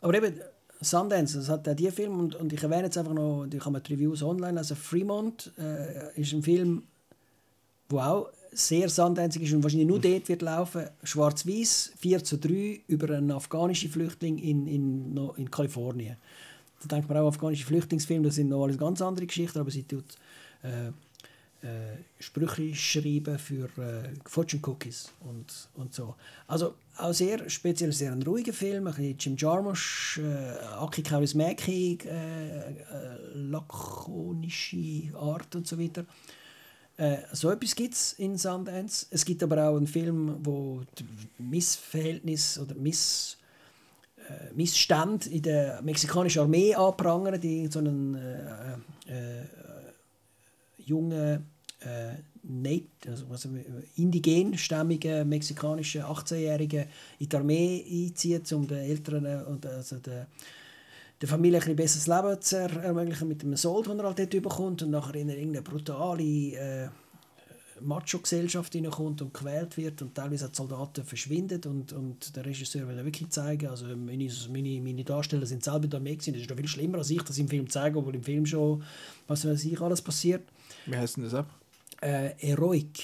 Aber 0.00 0.14
eben, 0.14 0.40
Sundance, 0.80 1.36
das 1.36 1.50
hat 1.50 1.68
auch 1.68 1.74
dieser 1.74 1.92
Film, 1.92 2.18
und, 2.18 2.34
und 2.34 2.54
ich 2.54 2.62
erwähne 2.62 2.84
jetzt 2.84 2.96
einfach 2.96 3.12
noch, 3.12 3.46
ich 3.52 3.62
habe 3.62 3.82
die 3.82 3.92
Reviews 3.92 4.22
online, 4.22 4.56
also 4.56 4.74
Fremont 4.74 5.52
äh, 5.58 6.18
ist 6.18 6.32
ein 6.32 6.42
Film, 6.42 6.84
der 7.90 7.98
auch 7.98 8.30
sehr 8.50 8.88
Sundance 8.88 9.38
ist 9.38 9.52
und 9.52 9.62
wahrscheinlich 9.62 9.88
nur 9.88 10.00
dort 10.00 10.26
wird 10.30 10.40
laufen, 10.40 10.86
schwarz-weiß, 11.02 11.92
4 11.98 12.24
zu 12.24 12.38
3, 12.38 12.80
über 12.88 13.14
einen 13.14 13.30
afghanischen 13.30 13.90
Flüchtling 13.90 14.38
in, 14.38 14.66
in, 14.66 15.30
in 15.36 15.50
Kalifornien. 15.50 16.16
Da 16.80 16.96
denkt 16.96 17.10
man 17.10 17.18
auch, 17.18 17.28
afghanische 17.28 17.66
Flüchtlingsfilme, 17.66 18.24
das 18.24 18.36
sind 18.36 18.48
noch 18.48 18.64
alles 18.64 18.78
ganz 18.78 19.02
andere 19.02 19.26
Geschichten, 19.26 19.58
aber 19.58 19.70
sie 19.70 19.82
tut 19.82 20.16
äh, 20.62 20.92
äh, 21.66 22.22
Sprüche 22.22 22.74
schreiben 22.74 23.38
für 23.38 23.64
äh, 23.78 24.10
Fortune 24.24 24.62
Cookies 24.64 25.12
und, 25.20 25.46
und 25.74 25.92
so. 25.92 26.14
Also 26.46 26.74
auch 26.96 27.12
sehr 27.12 27.48
speziell, 27.50 27.92
sehr 27.92 28.12
ein 28.12 28.22
ruhiger 28.22 28.52
Film, 28.52 28.86
ein 28.86 28.94
bisschen 28.94 29.16
Jim 29.18 29.36
Jarmusch, 29.36 30.18
äh, 30.18 30.58
Aki 30.78 31.02
Kaurismäki, 31.02 31.98
äh, 32.04 32.08
äh, 32.08 32.82
lakonische 33.34 35.12
Art 35.18 35.54
und 35.56 35.66
so 35.66 35.78
weiter. 35.78 36.04
Äh, 36.96 37.18
so 37.32 37.50
etwas 37.50 37.74
gibt 37.74 37.94
es 37.94 38.12
in 38.14 38.38
Sundance. 38.38 39.06
Es 39.10 39.24
gibt 39.24 39.42
aber 39.42 39.68
auch 39.68 39.76
einen 39.76 39.86
Film, 39.86 40.36
wo 40.42 40.82
Missverhältnis 41.38 42.58
oder 42.58 42.74
Miss, 42.76 43.36
Missstand 44.54 45.26
in 45.26 45.42
der 45.42 45.82
mexikanischen 45.82 46.42
Armee 46.42 46.74
anprangern, 46.74 47.40
die 47.40 47.68
so 47.68 47.78
einen 47.78 48.14
äh, 48.14 48.72
äh, 49.12 49.44
jungen 50.78 51.55
äh, 51.86 53.08
also 53.08 53.28
was, 53.28 53.48
indigenstämmigen 53.96 55.28
mexikanischen 55.28 56.02
18-Jährigen 56.02 56.86
in 57.18 57.28
die 57.28 57.36
Armee 57.36 57.84
einzieht, 58.08 58.52
um 58.52 58.66
den 58.66 58.78
Eltern 58.78 59.44
und 59.46 59.66
also 59.66 59.96
der, 59.96 60.26
der 61.20 61.28
Familie 61.28 61.60
ein 61.62 61.76
besseres 61.76 62.06
Leben 62.06 62.40
zu 62.40 62.56
ermöglichen 62.56 63.28
mit 63.28 63.42
dem 63.42 63.56
Sold, 63.56 63.86
den 63.86 63.98
er 63.98 64.06
halt 64.06 64.18
dort 64.18 64.30
bekommt 64.30 64.82
und 64.82 64.90
nachher 64.90 65.16
in 65.16 65.28
irgendeine 65.28 65.62
brutale 65.62 66.22
äh, 66.22 66.88
Macho-Gesellschaft 67.80 68.72
hineinkommt 68.72 69.22
und 69.22 69.34
gewählt 69.34 69.76
wird 69.76 70.00
und 70.02 70.14
teilweise 70.14 70.48
die 70.48 70.56
Soldaten 70.56 71.04
verschwinden 71.04 71.60
und, 71.66 71.92
und 71.92 72.34
der 72.34 72.46
Regisseur 72.46 72.88
will 72.88 73.04
wirklich 73.04 73.28
zeigen, 73.30 73.68
also 73.68 73.86
meine, 73.86 74.28
meine, 74.50 74.80
meine 74.80 75.04
Darsteller 75.04 75.46
sind 75.46 75.64
selber 75.64 75.86
da 75.86 75.98
mehr 75.98 76.14
gewesen, 76.14 76.32
das 76.32 76.42
ist 76.42 76.50
doch 76.50 76.56
viel 76.56 76.68
schlimmer 76.68 76.98
als 76.98 77.10
ich 77.10 77.22
das 77.22 77.38
im 77.38 77.48
Film 77.48 77.68
zeige, 77.68 77.98
obwohl 77.98 78.14
im 78.14 78.22
Film 78.22 78.46
schon, 78.46 78.82
was 79.26 79.46
weiß 79.46 79.64
ich, 79.64 79.80
alles 79.80 80.00
passiert. 80.00 80.42
Wie 80.86 80.96
heißt 80.96 81.16
denn 81.16 81.24
das 81.24 81.34
ab? 81.34 81.50
Äh, 82.06 82.34
Heroic. 82.38 83.02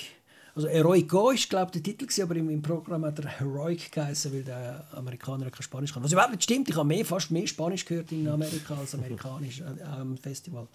Also 0.55 0.69
Heroic 0.69 1.09
Go 1.09 1.31
ist, 1.31 1.51
glaube 1.51 1.73
der 1.73 1.83
Titel, 1.83 2.07
aber 2.23 2.37
im, 2.37 2.49
im 2.51 2.63
Programm 2.63 3.05
hat 3.05 3.19
er 3.19 3.27
Heroic 3.27 3.91
geheißen, 3.91 4.33
weil 4.33 4.45
der 4.45 4.87
Amerikaner 4.93 5.51
kein 5.51 5.63
Spanisch 5.63 5.93
kann. 5.93 6.05
Was 6.05 6.13
überhaupt 6.13 6.31
nicht 6.31 6.45
stimmt, 6.45 6.69
ich 6.69 6.77
habe 6.77 6.87
mehr, 6.87 7.05
fast 7.05 7.33
mehr 7.33 7.47
Spanisch 7.47 7.85
gehört 7.85 8.13
in 8.13 8.29
Amerika 8.29 8.77
als 8.77 8.95
Amerikanisch 8.95 9.61
äh, 9.61 9.83
am 9.83 10.17
Festival. 10.17 10.69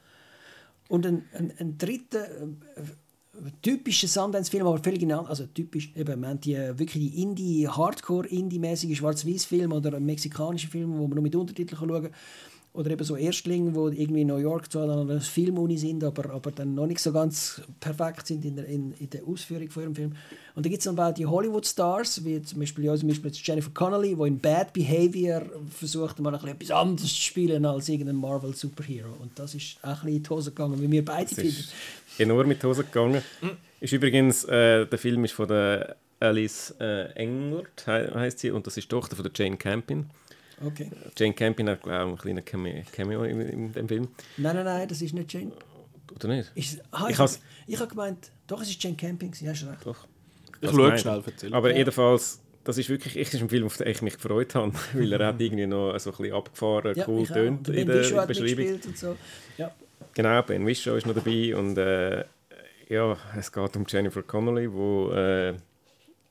Und 0.90 1.06
ein, 1.06 1.24
ein, 1.32 1.54
ein 1.58 1.78
dritter 1.78 2.28
äh, 2.28 3.52
typischer 3.62 4.10
Sundance-Film, 4.10 4.68
aber 4.68 4.80
völlig 4.80 5.00
genau, 5.00 5.24
also 5.24 5.46
typisch, 5.46 5.94
eben, 5.96 6.20
man 6.20 6.42
die 6.42 6.56
wirklich 6.56 7.12
die 7.12 7.22
Indie, 7.22 7.68
Hardcore-Indie-mäßige 7.68 8.98
Schwarz-Weiß-Film 8.98 9.72
oder 9.72 10.00
mexikanische 10.02 10.68
Film, 10.68 10.98
wo 10.98 11.08
man 11.08 11.16
nur 11.16 11.24
mit 11.24 11.36
Untertiteln 11.36 11.78
schauen 11.80 12.04
kann 12.04 12.12
oder 12.78 12.92
eben 12.92 13.04
so 13.04 13.16
Erstlinge, 13.16 13.72
die 13.72 14.02
irgendwie 14.04 14.22
in 14.22 14.28
New 14.28 14.38
York 14.38 14.72
zwar 14.72 14.88
an 14.88 15.10
einer 15.10 15.20
Filmuni 15.20 15.80
sind, 15.80 16.04
aber, 16.04 16.30
aber 16.30 16.52
dann 16.52 16.76
noch 16.76 16.86
nicht 16.86 17.00
so 17.00 17.12
ganz 17.12 17.60
perfekt 17.80 18.28
sind 18.28 18.46
in 18.46 18.56
der, 18.56 18.66
in, 18.68 18.94
in 19.00 19.10
der 19.10 19.28
Ausführung 19.28 19.68
von 19.72 19.82
ihrem 19.82 19.96
Film. 19.96 20.16
Und 20.54 20.64
da 20.64 20.70
gibt 20.70 20.82
es 20.82 20.86
dann 20.86 21.00
auch 21.00 21.12
die 21.12 21.26
Hollywood-Stars, 21.26 22.24
wie 22.24 22.40
zum 22.44 22.60
Beispiel, 22.60 22.86
ja, 22.86 22.96
zum 22.96 23.10
Beispiel 23.10 23.32
Jennifer 23.34 23.72
Connelly, 23.74 24.16
die 24.16 24.28
in 24.28 24.40
Bad 24.40 24.74
Behavior 24.74 25.42
versucht, 25.72 26.20
mal 26.20 26.36
ein 26.36 26.48
etwas 26.48 26.70
anderes 26.70 27.10
zu 27.10 27.22
spielen 27.22 27.66
als 27.66 27.90
irgendein 27.90 28.18
Marvel-Superhero. 28.18 29.10
Und 29.22 29.32
das 29.40 29.56
ist 29.56 29.78
auch 29.82 29.88
ein 29.88 29.94
bisschen 29.94 30.18
in 30.18 30.24
die 30.24 30.30
Hose 30.30 30.52
gegangen, 30.52 30.80
wie 30.80 30.92
wir 30.92 31.04
beide 31.04 31.34
finden. 31.34 31.64
Enorm 32.20 32.52
in 32.52 32.60
die 32.60 32.66
Hose 32.68 32.84
gegangen. 32.84 33.24
Ist 33.80 33.94
übrigens, 33.94 34.44
äh, 34.44 34.86
der 34.86 35.00
Film 35.00 35.26
ist 35.26 35.34
von 35.34 35.48
der 35.48 35.96
Alice 36.20 36.76
äh, 36.80 37.12
Englert, 37.14 37.86
he 37.86 37.92
heißt 37.92 38.38
sie, 38.38 38.52
und 38.52 38.68
das 38.68 38.78
ist 38.78 38.86
die 38.86 38.90
Tochter 38.90 39.16
von 39.16 39.24
der 39.24 39.32
Jane 39.36 39.58
Campion. 39.58 40.12
Okay. 40.66 40.90
Jane 41.16 41.34
Campion 41.34 41.70
hat 41.70 41.84
auch 41.84 41.90
einen 41.90 42.18
kleinen 42.18 42.44
Cameo 42.44 43.24
in, 43.24 43.42
in 43.42 43.74
dem 43.74 43.88
Film. 43.88 44.08
Nein, 44.38 44.56
nein, 44.56 44.66
nein, 44.66 44.88
das 44.88 45.02
ist 45.02 45.14
nicht 45.14 45.32
Jane. 45.32 45.52
Oder 46.16 46.28
nicht? 46.30 46.52
Ist, 46.56 46.82
aha, 46.92 47.10
ich 47.10 47.20
habe 47.20 47.32
hab 47.80 47.90
gemeint, 47.90 48.32
doch, 48.48 48.62
es 48.62 48.70
ist 48.70 48.82
Jane 48.82 48.96
Camping, 48.96 49.34
ja, 49.42 49.52
hast 49.52 49.68
recht. 49.68 49.86
Doch. 49.86 50.08
Ich 50.62 50.72
schaue 50.72 50.98
schnell, 50.98 51.24
erzähl. 51.26 51.54
Aber 51.54 51.72
ja. 51.72 51.78
jedenfalls, 51.78 52.42
das 52.64 52.78
ist 52.78 52.90
wirklich 52.90 53.16
ich 53.16 53.34
ist 53.34 53.42
ein 53.42 53.50
Film, 53.50 53.66
auf 53.66 53.78
den 53.78 53.88
ich 53.88 54.02
mich 54.02 54.16
gefreut 54.16 54.56
habe, 54.56 54.74
weil 54.94 55.14
er 55.14 55.28
hat 55.28 55.40
irgendwie 55.40 55.68
noch 55.68 55.98
so 56.00 56.12
ein 56.12 56.18
bisschen 56.18 56.34
abgefahren, 56.34 56.96
ja, 56.96 57.08
cool 57.08 57.26
tönt 57.28 57.70
in 57.70 57.88
der 57.88 58.26
Beschreibung. 58.26 58.80
Und 58.86 58.98
so. 58.98 59.16
ja. 59.58 59.72
Genau, 60.14 60.42
Ben 60.42 60.66
Whishaw 60.66 60.96
ist 60.98 61.06
noch 61.06 61.14
dabei 61.14 61.56
und 61.56 61.78
äh, 61.78 62.26
ja, 62.90 63.18
es 63.38 63.52
geht 63.52 63.76
um 63.76 63.86
Jennifer 63.88 64.24
Connolly, 64.24 64.72
wo 64.72 65.12
äh, 65.12 65.54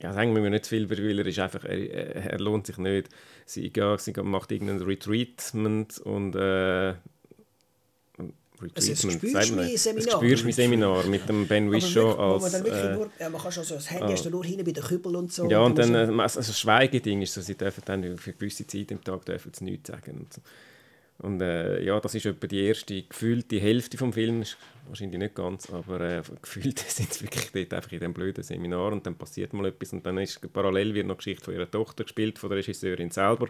ja, 0.03 0.12
sagen 0.12 0.34
wir 0.34 0.51
nicht 0.51 0.66
viel 0.66 0.82
über, 0.84 0.97
weil 0.99 1.18
er 1.18 1.26
ist 1.26 1.38
einfach, 1.38 1.64
er, 1.64 2.32
er 2.32 2.38
lohnt 2.38 2.66
sich 2.66 2.78
nicht. 2.78 3.09
Sie, 3.47 3.72
ja, 3.74 3.97
sie 3.97 4.12
macht 4.22 4.53
irgendein 4.53 4.82
Retreatment 4.82 5.99
und 6.01 6.34
äh, 6.34 6.94
Retreatment, 8.61 9.24
also 9.24 9.55
man, 9.57 9.76
Seminar. 9.76 10.22
Ein 10.22 10.53
Seminar 10.53 11.07
mit 11.07 11.28
dem 11.28 11.47
Ben 11.47 11.70
Wishaw 11.70 12.12
als... 12.14 12.42
Man, 12.42 12.53
dann 12.53 12.64
wirklich 12.64 12.84
äh, 12.84 12.94
nur, 12.94 13.11
ja, 13.18 13.28
man 13.30 13.40
kann 13.40 13.53
schon 13.53 13.64
so 13.64 13.74
das 13.74 13.90
Handy 13.90 14.14
ah, 14.14 14.30
nur 14.30 14.44
hinten 14.44 14.64
bei 14.64 14.72
den 14.72 14.84
Kübel 14.84 15.16
und 15.16 15.32
so. 15.32 15.49
Ja, 15.49 15.61
und 15.61 15.78
dann, 15.78 15.94
äh, 15.94 16.22
also 16.22 16.53
Schweigeding 16.53 17.22
ist 17.22 17.34
so, 17.34 17.40
sie 17.40 17.55
dürfen 17.55 17.82
dann 17.84 18.18
für 18.18 18.32
gewisse 18.32 18.66
Zeit 18.66 18.90
im 18.90 19.03
Tag 19.03 19.24
dürfen 19.24 19.53
sie 19.55 19.64
nichts 19.64 19.88
sagen. 19.88 20.20
Und, 20.20 20.32
so. 20.32 20.40
und 21.18 21.40
äh, 21.42 21.82
ja, 21.84 22.01
das 22.01 22.14
ist 22.14 22.26
etwa 22.26 22.47
die 22.47 22.64
erste 22.64 23.03
gefühlte 23.03 23.61
Hälfte 23.61 23.99
vom 23.99 24.12
Film, 24.12 24.44
wahrscheinlich 24.89 25.18
nicht 25.18 25.34
ganz, 25.34 25.70
aber 25.70 26.01
äh, 26.01 26.22
gefühlt 26.43 26.78
sind 26.78 27.12
sie 27.12 27.24
wirklich 27.24 27.51
dort 27.53 27.74
einfach 27.74 27.93
in 27.93 27.99
diesem 27.99 28.14
blöden 28.14 28.43
Seminar 28.43 28.93
und 28.93 29.07
dann 29.07 29.16
passiert 29.16 29.53
mal 29.53 29.66
etwas 29.66 29.93
und 29.93 30.05
dann 30.05 30.18
ist 30.18 30.41
parallel 30.53 30.95
wird 30.95 31.07
noch 31.07 31.16
Geschichte 31.16 31.45
von 31.45 31.55
ihrer 31.55 31.70
Tochter 31.70 32.05
gespielt, 32.05 32.39
von 32.39 32.51
der 32.51 32.59
Regisseurin 32.59 33.11
selber 33.11 33.49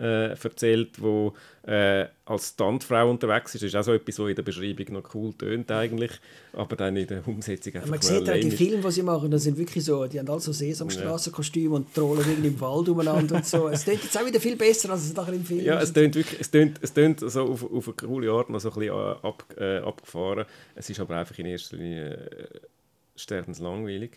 äh, 0.00 0.30
erzählt, 0.30 1.00
wo 1.00 1.34
äh, 1.66 2.06
als 2.24 2.50
Standfrau 2.50 3.10
unterwegs 3.10 3.54
ist. 3.54 3.62
Das 3.62 3.68
ist 3.68 3.76
auch 3.76 3.82
so 3.82 3.92
etwas, 3.92 4.18
was 4.18 4.28
in 4.28 4.36
der 4.36 4.42
Beschreibung 4.42 4.92
noch 4.92 5.14
cool 5.14 5.32
tönt 5.34 5.70
eigentlich, 5.70 6.12
aber 6.52 6.76
dann 6.76 6.96
in 6.96 7.06
der 7.06 7.26
Umsetzung 7.26 7.74
einfach 7.74 7.88
Man 7.88 8.00
sieht 8.00 8.28
auch 8.28 8.34
die 8.34 8.50
Filme, 8.50 8.82
die 8.82 8.90
sie 8.90 9.02
machen, 9.02 9.30
das 9.30 9.42
sind 9.42 9.58
wirklich 9.58 9.84
so, 9.84 10.06
die 10.06 10.18
haben 10.18 10.28
alle 10.28 10.40
so 10.40 10.52
Sesamstraßenkostüme 10.52 11.70
ja. 11.70 11.76
und 11.76 11.94
trollen 11.94 12.24
irgendwie 12.28 12.48
im 12.48 12.60
Wald 12.60 12.88
umeinander 12.88 13.36
und 13.36 13.46
so. 13.46 13.68
Es 13.68 13.84
tönt 13.84 14.02
jetzt 14.02 14.16
auch 14.16 14.26
wieder 14.26 14.40
viel 14.40 14.56
besser, 14.56 14.90
als 14.90 15.06
es 15.06 15.14
nachher 15.14 15.32
im 15.32 15.44
Film 15.44 15.64
Ja, 15.64 15.80
es 15.80 15.92
tönt 15.92 16.14
wirklich, 16.14 16.40
es 16.40 16.50
tönt, 16.50 16.78
es 16.80 16.92
tönt 16.92 17.20
so 17.20 17.42
auf, 17.42 17.64
auf 17.70 17.88
eine 17.88 17.96
coole 17.96 18.30
Art 18.30 18.50
noch 18.50 18.60
so 18.60 18.70
ein 18.70 18.74
bisschen 18.78 18.94
äh, 18.94 19.26
ab, 19.26 19.44
äh, 19.58 19.78
abgefahren. 19.78 20.46
Es 20.78 20.88
ist 20.88 21.00
aber 21.00 21.16
einfach 21.16 21.36
in 21.38 21.46
erster 21.46 21.76
Linie 21.76 22.14
äh, 22.14 22.60
sterbenslangweilig. 23.16 24.12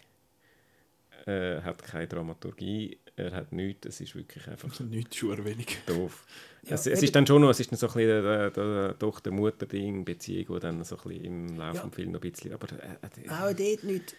Er 1.26 1.58
äh, 1.58 1.62
hat 1.64 1.84
keine 1.84 2.08
Dramaturgie, 2.08 3.00
er 3.16 3.32
hat 3.32 3.52
nichts, 3.52 3.88
es 3.88 4.02
ist 4.02 4.16
wirklich 4.16 4.48
einfach... 4.48 4.80
Nichts, 4.80 5.18
schon 5.18 5.44
wenig. 5.44 5.80
Doof. 5.88 6.26
Ja, 6.64 6.76
es, 6.76 6.86
es 6.86 7.02
ist 7.02 7.16
dann 7.16 7.26
schon 7.26 7.42
noch, 7.42 7.50
es 7.50 7.60
ist 7.60 7.72
dann 7.72 7.78
so 7.78 7.88
ein 7.88 7.94
bisschen 7.94 8.24
der, 8.24 8.50
der, 8.52 9.00
Tochter-Mutter-Ding, 9.00 10.06
Beziehung, 10.06 10.56
die 10.56 10.60
dann 10.60 10.84
so 10.84 10.98
ein 10.98 11.02
bisschen 11.04 11.26
im 11.26 11.58
Laufe 11.58 11.78
ja. 11.78 11.84
des 11.84 11.96
Films 11.96 12.14
noch 12.14 12.22
ein 12.22 12.32
bisschen... 12.32 12.54
Aber, 12.54 12.68
äh, 12.72 13.26
äh, 13.26 13.30
Auch 13.30 13.56
dort 13.56 13.84
nicht 13.84 14.16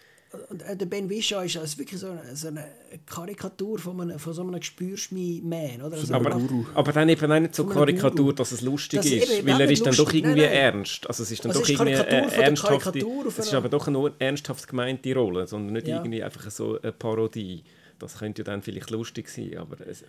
und 0.49 0.63
äh, 0.63 0.75
der 0.75 0.85
Ben 0.87 1.09
Wishaw 1.09 1.41
ist 1.41 1.57
also 1.57 1.77
wirklich 1.77 1.99
so 1.99 2.09
eine, 2.09 2.35
so 2.35 2.47
eine 2.47 2.65
Karikatur 3.05 3.77
von, 3.77 4.01
einem, 4.01 4.17
von 4.17 4.33
so 4.33 4.41
einem 4.41 4.59
Gespürschmi-Man. 4.59 5.81
Also 5.81 6.13
aber, 6.13 6.41
aber 6.73 6.91
dann 6.91 7.09
eben 7.09 7.31
auch 7.31 7.39
nicht 7.39 7.55
so 7.55 7.63
eine 7.63 7.73
Karikatur, 7.73 8.33
dass 8.33 8.51
es 8.51 8.61
lustig 8.61 9.01
das 9.01 9.11
ist, 9.11 9.45
weil 9.45 9.61
er 9.61 9.69
ist 9.69 9.85
dann 9.85 9.95
doch 9.95 10.11
irgendwie 10.11 10.41
nein, 10.41 10.49
nein. 10.49 10.73
ernst. 10.73 11.07
Also 11.07 11.23
es 11.23 11.31
ist 11.31 11.45
dann 11.45 11.51
also 11.51 11.61
doch 11.61 11.69
irgendwie 11.69 11.95
eine 11.95 12.33
ernsthafte, 12.33 13.05
es 13.27 13.37
ist 13.39 13.53
aber 13.53 13.69
doch 13.69 13.87
eine 13.87 14.11
ernsthaft 14.17 14.67
gemeinte 14.67 15.13
Rolle, 15.13 15.45
sondern 15.45 15.73
nicht 15.73 15.87
ja. 15.87 15.97
irgendwie 15.97 16.23
einfach 16.23 16.49
so 16.49 16.79
eine 16.81 16.91
Parodie. 16.91 17.63
Das 17.99 18.17
könnte 18.17 18.41
ja 18.41 18.45
dann 18.45 18.61
vielleicht 18.63 18.89
lustig 18.89 19.29
sein, 19.29 19.57
aber... 19.57 19.85
Es, 19.85 20.03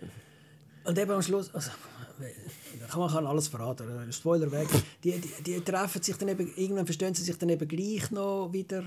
und 0.85 0.97
eben 0.97 1.11
am 1.11 1.21
Schluss... 1.21 1.53
Also, 1.53 1.71
man 2.95 3.11
kann 3.11 3.27
alles 3.27 3.47
verraten, 3.47 3.85
Spoiler 4.11 4.51
weg. 4.51 4.67
Die, 5.03 5.19
die, 5.19 5.43
die 5.43 5.61
treffen 5.61 6.01
sich 6.01 6.15
dann 6.15 6.29
eben, 6.29 6.51
irgendwann 6.55 6.85
verstehen 6.85 7.13
sie 7.13 7.23
sich 7.23 7.37
dann 7.37 7.49
eben 7.49 7.67
gleich 7.67 8.09
noch 8.11 8.51
wieder 8.51 8.83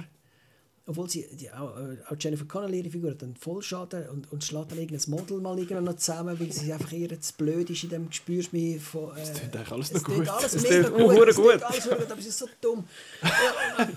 obwohl 0.88 1.08
sie, 1.10 1.26
die, 1.32 1.50
auch, 1.50 1.76
äh, 1.76 1.98
auch 2.08 2.16
Jennifer 2.18 2.46
Connelly, 2.46 2.78
ihre 2.78 2.88
Figur, 2.90 3.10
hat 3.10 3.22
einen 3.22 3.36
Vollschaden 3.36 4.08
und, 4.08 4.32
und 4.32 4.42
schlägt 4.42 4.70
dann 4.70 4.78
irgendein 4.78 5.10
Model 5.10 5.40
mal 5.40 5.54
noch 5.82 5.96
zusammen, 5.96 6.40
weil 6.40 6.50
sie 6.50 6.72
einfach 6.72 6.90
eher 6.92 7.20
zu 7.20 7.34
blöd 7.34 7.68
ist 7.68 7.84
in 7.84 7.90
dem 7.90 8.08
Gespürschmied 8.08 8.80
von... 8.80 9.14
Äh, 9.14 9.20
es 9.20 9.34
klingt 9.34 9.54
eigentlich 9.54 9.72
alles 9.72 9.92
noch 9.92 10.02
gut. 10.02 10.28
Alles 10.28 10.54
es 10.54 10.62
mega 10.62 10.88
gut. 10.88 11.28
Es 11.28 11.36
gut. 11.36 11.62
alles 11.62 11.84
gut, 11.84 12.10
aber 12.10 12.18
es 12.18 12.26
ist 12.26 12.38
so 12.38 12.48
dumm. 12.62 12.84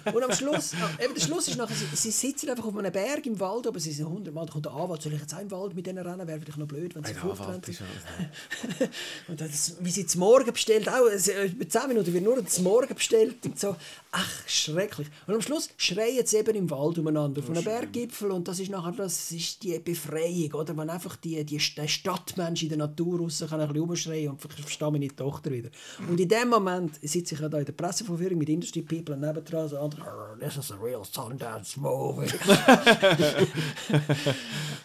und, 0.06 0.16
und 0.16 0.24
am 0.24 0.34
Schluss, 0.34 0.74
eben 1.02 1.14
der 1.14 1.22
Schluss 1.22 1.48
ist 1.48 1.58
nachher, 1.58 1.76
sie, 1.76 1.96
sie 1.96 2.12
sitzen 2.12 2.50
einfach 2.50 2.66
auf 2.66 2.76
einem 2.76 2.92
Berg 2.92 3.26
im 3.26 3.39
Wald, 3.39 3.68
aber 3.68 3.80
sie 3.80 3.94
sind 3.94 4.10
hundertmal, 4.10 4.46
da 4.46 4.52
kommt 4.52 4.66
der 4.66 4.74
Anwalt, 4.74 5.02
soll 5.02 5.14
ich 5.14 5.22
jetzt 5.22 5.34
auch 5.34 5.39
im 5.39 5.52
Wald 5.52 5.74
mit 5.74 5.88
denen 5.88 6.06
rennen, 6.06 6.28
wäre 6.28 6.42
vielleicht 6.42 6.58
noch 6.58 6.68
blöd, 6.68 6.94
wenn 6.94 7.06
sie 7.06 7.14
fortrennen. 7.14 7.62
und 9.30 9.39
das, 9.39 9.78
wie 9.80 9.92
sie 9.92 10.06
zum 10.06 10.20
Morgen 10.20 10.52
bestellt, 10.52 10.89
auch, 10.89 11.06
bei 11.06 11.66
10 11.66 11.88
Minuten 11.88 12.14
wird 12.14 12.24
nur 12.24 12.46
zum 12.46 12.66
Morgen 12.66 12.94
bestellt 12.94 13.46
und 13.46 13.58
so. 13.58 13.78
Ach, 14.14 14.47
schrecklich. 14.47 15.07
Und 15.26 15.36
am 15.36 15.41
Schluss 15.41 15.70
schreien 15.78 16.26
sie 16.26 16.38
eben 16.38 16.53
im 16.55 16.70
Wald 16.70 16.97
umeinander, 16.97 17.41
von 17.41 17.55
einem 17.55 17.64
Berggipfel. 17.64 18.32
Und 18.32 18.45
das 18.45 18.59
ist 18.59 18.70
nachher 18.70 18.91
das 18.91 19.32
ist 19.32 19.64
die 19.64 19.80
Befreiung, 19.80 20.53
oder? 20.53 20.76
Wenn 20.76 20.89
einfach 20.89 21.16
die, 21.16 21.41
die, 21.45 21.57
der 21.57 21.88
Stadtmensch 21.88 22.64
in 22.64 22.70
der 22.70 22.78
Natur 22.80 23.22
raus 23.22 23.41
kann 23.47 23.62
ein 23.62 23.68
bisschen 23.70 23.84
rumschreien 23.84 24.32
und 24.32 24.43
ich 24.43 24.51
verstehe 24.51 24.91
meine 24.91 25.07
Tochter 25.07 25.49
wieder. 25.51 25.70
Und 26.09 26.20
in 26.20 26.28
dem 26.28 26.49
Moment 26.49 26.99
sitze 27.01 27.36
ich 27.36 27.41
ja 27.41 27.47
da 27.47 27.59
in 27.59 27.66
der 27.66 27.72
Presseverführung 27.72 28.38
mit 28.38 28.49
Industry 28.49 28.82
People 28.82 29.16
und 29.16 29.22
nebendran 29.22 29.70
so 29.70 29.80
andere, 29.80 30.38
this 30.41 30.57
is 30.57 30.72
a 30.72 30.76
real 30.76 31.05
Sundance 31.05 31.80
movie. 31.80 32.28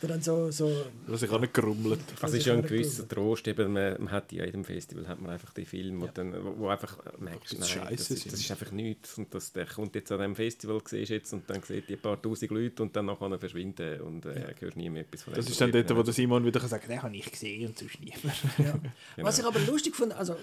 dann 0.03 0.23
so, 0.23 0.53
so... 0.53 0.71
Was 1.09 1.23
ich 1.23 1.31
auch 1.31 1.41
nicht 1.41 1.53
gerummelt. 1.53 1.99
Also 2.21 2.37
ist 2.37 2.47
ja 2.47 2.55
ein 2.55 2.63
gewisser 2.63 3.09
Trost, 3.09 3.49
eben, 3.49 3.73
man, 3.73 3.95
man 3.99 4.13
hat 4.13 4.31
ja 4.31 4.45
in 4.45 4.47
jedem 4.47 4.65
Festival 4.65 5.09
hat 5.09 5.21
man 5.21 5.33
einfach 5.33 5.53
die 5.53 5.65
Filme, 5.65 6.07
ja. 6.17 6.25
wo, 6.57 6.69
einfach 6.69 6.97
merkst, 7.19 7.59
nein, 7.59 7.89
das, 7.91 8.09
das, 8.09 8.25
ist 8.25 8.51
einfach 8.53 8.71
nichts 8.71 9.16
und 9.19 9.35
das, 9.35 9.53
der 9.53 9.67
kommt 9.67 9.95
jetzt 9.95 10.11
an 10.13 10.19
diesem 10.19 10.37
Festival, 10.37 10.81
siehst 10.85 11.11
jetzt, 11.11 11.33
und 11.33 11.49
dann 11.49 11.63
sieht 11.63 11.89
die 11.89 11.95
ein 11.95 12.01
paar 12.01 12.21
tausend 12.21 12.51
Leute 12.51 12.83
und 12.83 12.95
dann 12.95 13.07
nachher 13.07 13.39
verschwinden 13.39 14.01
und 14.01 14.27
äh, 14.27 14.41
ja. 14.41 14.47
hörst 14.59 14.77
nie 14.77 14.91
mehr 14.91 15.03
etwas 15.03 15.23
von 15.23 15.33
dem. 15.33 15.37
Das 15.39 15.51
ist 15.51 15.61
dann 15.61 15.73
dort, 15.73 15.97
wo 15.97 16.03
der 16.03 16.13
Simon 16.13 16.45
wieder 16.45 16.61
sagen 16.61 16.81
kann, 16.83 16.91
den 16.91 17.03
habe 17.03 17.17
ich 17.17 17.31
gesehen 17.31 17.69
und 17.69 17.79
sonst 17.79 18.01
niemand. 18.01 18.25
Ja. 18.59 18.73
genau. 19.17 19.29
Was 19.29 19.39
ich 19.39 19.45
aber 19.45 19.61
lustig 19.61 19.95
fand, 19.95 20.13
also 20.13 20.37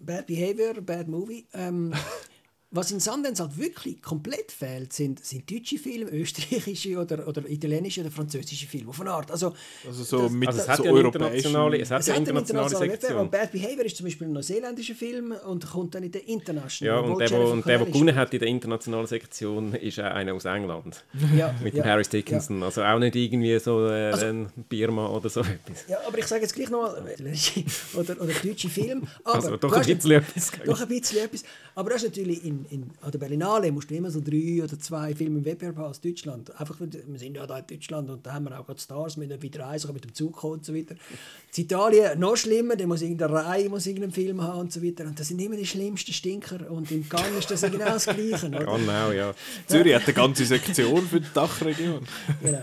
Bad 0.00 0.26
Behavior, 0.26 0.74
Bad 0.80 1.08
Movie, 1.08 1.46
ähm, 1.52 1.92
Was 2.76 2.90
in 2.90 3.00
Sundance 3.00 3.42
halt 3.42 3.56
wirklich 3.56 4.02
komplett 4.02 4.52
fehlt, 4.52 4.92
sind, 4.92 5.24
sind 5.24 5.50
deutsche 5.50 5.78
Filme, 5.78 6.10
österreichische 6.10 6.98
oder, 6.98 7.26
oder 7.26 7.48
italienische 7.48 8.02
oder 8.02 8.10
französische 8.10 8.66
Filme. 8.66 8.92
Von 8.92 9.08
Art. 9.08 9.30
Also, 9.30 9.54
also 9.86 10.04
so 10.04 10.22
das, 10.24 10.32
mit 10.32 10.48
also 10.48 10.60
es 10.60 10.68
hat 10.68 10.76
so 10.76 10.84
ja 10.84 10.96
internationale, 10.98 11.80
es 11.80 11.90
hat 11.90 12.00
es 12.00 12.08
ja 12.08 12.14
internationale, 12.16 12.66
internationale 12.66 13.00
Sektion. 13.00 13.30
Bad 13.30 13.52
Behavior 13.52 13.84
ist 13.86 13.96
zum 13.96 14.04
Beispiel 14.04 14.26
ein 14.26 14.32
neuseeländischer 14.34 14.94
Film 14.94 15.34
und 15.46 15.66
kommt 15.66 15.94
dann 15.94 16.02
in 16.02 16.12
der 16.12 16.28
internationalen. 16.28 17.04
Ja, 17.04 17.10
und 17.10 17.18
der, 17.18 17.30
wo, 17.30 17.50
und 17.50 17.66
der, 17.66 17.78
der 17.78 17.86
gewonnen 17.86 18.14
hat 18.14 18.34
in 18.34 18.40
der 18.40 18.48
internationalen 18.48 19.06
Sektion, 19.06 19.72
ist 19.72 19.98
auch 19.98 20.04
einer 20.04 20.34
aus 20.34 20.44
England. 20.44 21.02
Ja, 21.34 21.54
mit 21.62 21.74
ja, 21.74 21.82
dem 21.82 21.90
Harris 21.90 22.10
Dickinson. 22.10 22.60
Ja. 22.60 22.66
Also 22.66 22.82
auch 22.82 22.98
nicht 22.98 23.16
irgendwie 23.16 23.58
so 23.58 23.88
äh, 23.88 24.10
also, 24.10 24.26
ein 24.26 24.50
Birma 24.68 25.08
oder 25.08 25.30
so 25.30 25.40
etwas. 25.40 25.86
Ja, 25.88 25.96
aber 26.06 26.18
ich 26.18 26.26
sage 26.26 26.42
jetzt 26.42 26.54
gleich 26.54 26.68
nochmal, 26.68 27.02
oder, 27.94 28.20
oder 28.20 28.32
deutsche 28.44 28.68
Film. 28.68 29.06
Aber, 29.24 29.34
also 29.36 29.56
doch 29.56 29.72
ein 29.72 29.86
bisschen 29.86 30.10
etwas. 30.10 30.52
Doch 30.62 30.80
ein 30.82 30.88
bisschen 30.88 31.24
etwas. 31.24 31.42
Aber 31.74 31.90
das 31.90 32.02
ist 32.02 32.10
natürlich 32.10 32.44
in 32.44 32.65
in, 32.70 32.90
an 33.00 33.10
der 33.10 33.18
Berlinale 33.18 33.70
musst 33.72 33.90
du 33.90 33.94
immer 33.94 34.10
so 34.10 34.20
drei 34.20 34.62
oder 34.62 34.78
zwei 34.78 35.14
Filme 35.14 35.38
im 35.38 35.44
Wettbewerb 35.44 35.76
haben 35.76 35.86
aus 35.86 36.00
Deutschland. 36.00 36.58
Einfach, 36.58 36.78
wir 36.80 37.18
sind 37.18 37.36
ja 37.36 37.46
da 37.46 37.58
in 37.58 37.66
Deutschland 37.66 38.10
und 38.10 38.26
da 38.26 38.34
haben 38.34 38.44
wir 38.44 38.58
auch 38.58 38.66
gerade 38.66 38.80
Stars, 38.80 39.16
mit 39.16 39.42
wieder 39.42 39.64
reisen, 39.64 39.92
mit 39.92 40.04
dem 40.04 40.14
Zug 40.14 40.34
kommen 40.34 40.54
und 40.54 40.64
so 40.64 40.74
weiter. 40.74 40.94
In 41.56 41.64
Italien 41.64 42.18
noch 42.20 42.36
schlimmer, 42.36 42.76
da 42.76 42.86
muss 42.86 43.00
irgendeine 43.00 43.32
Reihe 43.32 43.68
muss 43.70 43.86
irgendeinen 43.86 44.12
Film 44.12 44.42
haben 44.42 44.60
und 44.60 44.72
so 44.72 44.82
weiter. 44.82 45.04
Und 45.04 45.18
das 45.18 45.28
sind 45.28 45.40
immer 45.40 45.56
die 45.56 45.66
schlimmsten 45.66 46.12
Stinker 46.12 46.70
und 46.70 46.90
im 46.90 47.08
Cannes 47.08 47.38
ist 47.38 47.50
das 47.50 47.62
genau 47.62 47.86
das 47.86 48.04
Gleiche. 48.04 48.46
Oder? 48.48 48.66
Genau, 48.76 49.10
ja. 49.10 49.34
Zürich 49.66 49.94
hat 49.94 50.04
eine 50.04 50.12
ganze 50.12 50.44
Sektion 50.44 51.06
für 51.06 51.20
die 51.20 51.32
Dachregion. 51.32 52.06
genau. 52.42 52.62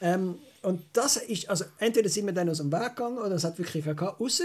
Ähm, 0.00 0.36
und 0.62 0.82
das 0.92 1.16
ist, 1.16 1.48
also 1.48 1.64
entweder 1.78 2.08
sind 2.08 2.26
wir 2.26 2.32
dann 2.32 2.48
aus 2.48 2.58
dem 2.58 2.72
Weg 2.72 2.96
gegangen 2.96 3.18
oder 3.18 3.32
es 3.32 3.44
hat 3.44 3.58
wirklich 3.58 3.84
gehabt, 3.84 4.20
außer 4.20 4.44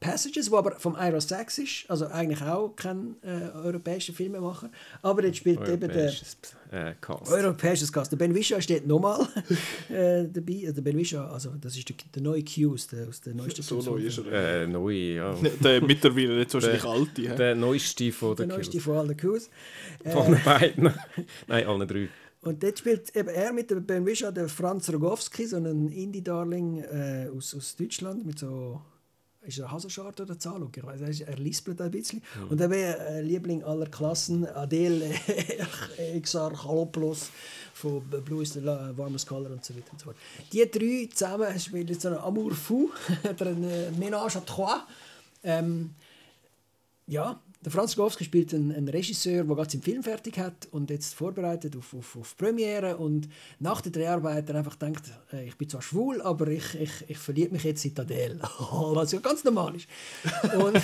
Passages, 0.00 0.50
wo 0.50 0.56
aber 0.56 0.72
vom 0.78 0.94
Ira 0.94 1.20
Sachs 1.20 1.58
ist, 1.58 1.84
also 1.88 2.06
eigentlich 2.06 2.40
auch 2.42 2.74
kein 2.76 3.16
äh, 3.22 3.50
europäischer 3.56 4.12
Filmemacher, 4.12 4.70
aber 5.02 5.24
jetzt 5.24 5.38
spielt 5.38 5.66
eben 5.68 5.88
der 5.88 6.12
äh, 6.70 6.94
Cast. 7.00 7.32
europäisches 7.32 7.92
Cast. 7.92 8.12
Der 8.12 8.16
Ben 8.16 8.34
Wisha 8.34 8.60
steht 8.60 8.86
nochmal 8.86 9.26
äh, 9.88 10.28
dabei. 10.28 10.70
Der 10.70 10.82
Ben 10.82 10.96
Wisha, 10.96 11.28
also 11.28 11.50
das 11.60 11.76
ist 11.76 11.88
der, 11.88 11.96
der 12.14 12.22
neue 12.22 12.44
Q 12.44 12.74
aus 12.74 12.86
der, 12.86 13.08
aus 13.08 13.20
der 13.20 13.34
neuesten 13.34 13.62
So 13.62 13.80
neu 13.80 13.96
ist 13.98 14.18
er. 14.18 14.62
Äh, 14.62 14.66
neu, 14.68 14.92
ja. 14.92 15.34
der 15.64 15.82
mittlerweile 15.82 16.38
jetzt 16.38 16.54
wahrscheinlich 16.54 16.82
der, 16.82 16.90
alte. 16.90 17.22
Der, 17.22 17.34
der 17.34 17.54
neueste 17.56 18.12
von 18.12 18.36
der, 18.36 18.46
der 18.46 18.56
neueste 18.56 18.80
von 18.80 18.96
allen 18.98 19.16
Qs. 19.16 19.50
Von 20.04 20.32
den 20.32 20.44
beiden. 20.44 20.94
Nein, 21.48 21.66
allen 21.66 21.88
drei. 21.88 22.08
Und 22.42 22.62
dort 22.62 22.78
spielt 22.78 23.14
eben 23.16 23.28
er 23.28 23.52
mit 23.52 23.70
dem 23.70 23.84
Ben 23.84 24.06
Wisha, 24.06 24.30
der 24.30 24.48
Franz 24.48 24.92
Rogowski, 24.92 25.44
so 25.46 25.56
ein 25.56 25.88
Indie-Darling 25.88 26.78
äh, 26.84 27.28
aus, 27.36 27.52
aus 27.54 27.74
Deutschland 27.74 28.24
mit 28.24 28.38
so 28.38 28.80
ist 29.42 29.58
er 29.58 29.70
Hasenschart 29.70 30.20
oder 30.20 30.38
Zahlung? 30.38 30.72
Ich 30.74 30.84
weiß, 30.84 31.20
er 31.20 31.36
lispelt 31.36 31.80
ein 31.80 31.90
bisschen. 31.90 32.22
Mhm. 32.34 32.48
Und 32.48 32.60
dann 32.60 32.70
wäre 32.70 32.98
äh, 32.98 33.20
Liebling 33.22 33.62
aller 33.62 33.86
Klassen 33.86 34.46
Adele 34.46 35.14
Exar 36.14 36.52
Chalopoulos 36.52 37.30
von 37.74 38.02
Blue 38.24 38.42
is 38.42 38.52
the 38.54 38.64
Warmest 38.64 39.26
Color 39.26 39.52
und 39.52 39.64
so 39.64 39.74
weiter 39.74 39.92
und 39.92 40.00
so 40.00 40.04
fort. 40.06 40.16
Die 40.52 40.68
drei 40.70 41.08
zusammen 41.12 41.58
spielen 41.58 41.98
so 41.98 42.08
einen 42.08 42.18
Amour 42.18 42.54
fou, 42.54 42.90
eine 43.40 43.92
Ménage 43.98 44.36
à 44.36 44.44
trois. 44.44 44.86
Ähm, 45.44 45.94
ja, 47.06 47.40
der 47.60 47.72
Franz 47.72 47.96
Gowski 47.96 48.24
spielt 48.24 48.54
einen, 48.54 48.72
einen 48.72 48.88
Regisseur, 48.88 49.42
der 49.42 49.56
gerade 49.56 49.70
seinen 49.70 49.82
Film 49.82 50.02
fertig 50.02 50.38
hat 50.38 50.68
und 50.70 50.90
jetzt 50.90 51.14
vorbereitet 51.14 51.76
auf, 51.76 51.92
auf, 51.92 52.16
auf 52.16 52.36
Premiere 52.36 52.96
und 52.96 53.28
nach 53.58 53.80
der 53.80 53.90
Dreharbeit 53.90 54.50
einfach 54.50 54.76
denkt, 54.76 55.02
äh, 55.32 55.46
ich 55.46 55.56
bin 55.56 55.68
zwar 55.68 55.82
schwul, 55.82 56.22
aber 56.22 56.46
ich, 56.48 56.74
ich, 56.80 56.92
ich 57.08 57.18
verliebe 57.18 57.52
mich 57.52 57.64
jetzt 57.64 57.84
in 57.84 57.98
Adele. 57.98 58.40
Was 58.60 59.12
ja 59.12 59.18
ganz 59.18 59.42
normal 59.42 59.74
ist. 59.74 59.88
Und, 60.56 60.80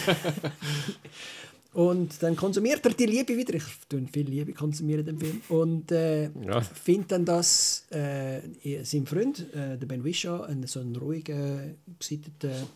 und 1.85 2.23
dann 2.23 2.35
konsumiert 2.35 2.85
er 2.85 2.93
die 2.93 3.07
Liebe 3.07 3.37
wieder. 3.37 3.55
Ich 3.55 3.65
tue 3.89 4.05
viel 4.13 4.29
Liebe 4.29 4.53
konsumieren 4.53 5.07
den 5.07 5.19
Film 5.19 5.43
und 5.51 5.93
äh, 5.93 6.25
ja. 6.25 6.61
findet 6.61 7.13
dann, 7.13 7.25
dass 7.25 7.87
äh, 7.91 8.41
sein 8.83 9.07
Freund, 9.07 9.47
äh, 9.55 9.79
der 9.79 9.87
Ben 9.87 10.03
Wishaw, 10.03 10.49
so 10.67 10.81
ein 10.81 10.97
ruhiger, 10.97 11.69
gesitteter 12.01 12.67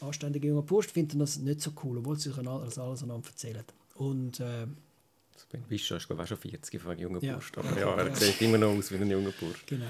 anständige 0.00 0.48
junge 0.48 0.62
Bursch 0.62 0.88
finden 0.88 1.18
das 1.18 1.38
nicht 1.38 1.60
so 1.60 1.72
cool, 1.84 1.98
obwohl 1.98 2.18
sie 2.18 2.30
sich 2.30 2.38
alles, 2.38 2.78
alles 2.78 3.02
einander 3.02 3.28
erzählen. 3.28 3.64
Und, 3.94 4.40
äh, 4.40 4.66
Ben 5.52 5.62
Wischer 5.68 5.96
ist 5.96 6.06
glaube 6.06 6.22
ich 6.22 6.28
schon 6.28 6.38
40 6.38 6.80
von 6.80 6.92
einem 6.92 7.00
jungen 7.00 7.20
ja. 7.22 7.34
Bursch. 7.34 7.52
Aber 7.56 7.78
ja, 7.78 7.94
er 7.94 8.14
sieht 8.16 8.40
immer 8.42 8.58
noch 8.58 8.76
aus 8.76 8.90
wie 8.90 8.96
ein 8.96 9.10
junger 9.10 9.32
Bursch. 9.38 9.64
Genau. 9.66 9.86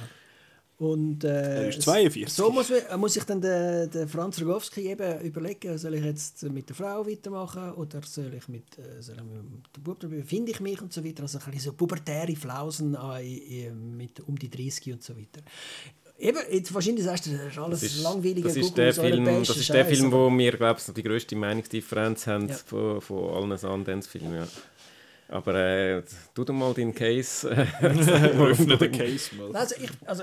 Und, 0.78 1.24
äh, 1.24 1.62
er 1.62 1.68
ist 1.70 1.80
42. 1.80 2.28
So 2.28 2.50
muss, 2.50 2.70
muss 2.98 3.14
sich 3.14 3.24
dann 3.24 3.40
der, 3.40 3.86
der 3.86 4.06
Franz 4.06 4.38
Rogowski 4.40 4.90
eben 4.90 5.20
überlegen, 5.22 5.78
soll 5.78 5.94
ich 5.94 6.04
jetzt 6.04 6.42
mit 6.42 6.68
der 6.68 6.76
Frau 6.76 7.06
weitermachen 7.06 7.72
oder 7.72 8.02
soll 8.02 8.34
ich 8.34 8.46
mit, 8.48 8.78
äh, 8.78 9.00
soll 9.00 9.16
ich 9.16 9.22
mit 9.22 9.76
dem 9.76 9.82
Bub 9.82 10.04
finde 10.26 10.52
ich 10.52 10.60
mich 10.60 10.82
und 10.82 10.92
so 10.92 11.02
weiter. 11.02 11.22
Also 11.22 11.38
ein 11.38 11.44
bisschen 11.46 11.60
so 11.60 11.72
pubertäre 11.72 12.36
Flausen 12.36 12.94
äh, 12.94 13.70
mit 13.70 14.20
um 14.20 14.38
die 14.38 14.50
30 14.50 14.92
und 14.92 15.02
so 15.02 15.16
weiter. 15.16 15.40
Eben, 16.18 16.38
jetzt 16.50 16.72
wahrscheinlich 16.72 17.04
sagst 17.04 17.26
du, 17.26 17.30
das 17.32 17.46
ist 17.48 17.58
alles 17.58 17.80
das 17.80 17.92
ist, 17.92 18.02
langweiliger 18.02 18.48
das 18.48 18.56
ist 18.56 18.76
der 18.76 18.94
Film, 18.94 19.24
Das 19.24 19.56
ist 19.56 19.68
der 19.72 19.84
Film, 19.84 20.10
wo 20.10 20.30
wir, 20.30 20.52
glaube 20.52 20.80
ich, 20.80 20.94
die 20.94 21.02
grösste 21.02 21.36
Meinungsdifferenz 21.36 22.26
haben 22.26 22.48
ja. 22.48 22.54
von, 22.54 23.00
von 23.02 23.34
allen 23.34 23.58
Sundance-Filmen. 23.58 24.34
Ja. 24.34 24.48
Aber 25.28 25.54
äh, 25.54 26.02
tu 26.34 26.44
doch 26.44 26.54
mal 26.54 26.72
deinen 26.72 26.94
Case. 26.94 27.48
Öffne 27.80 28.78
den 28.78 28.92
Case 28.92 29.34
mal. 29.34 29.54
Also, 29.54 29.74
ich, 29.78 29.90
also, 30.06 30.22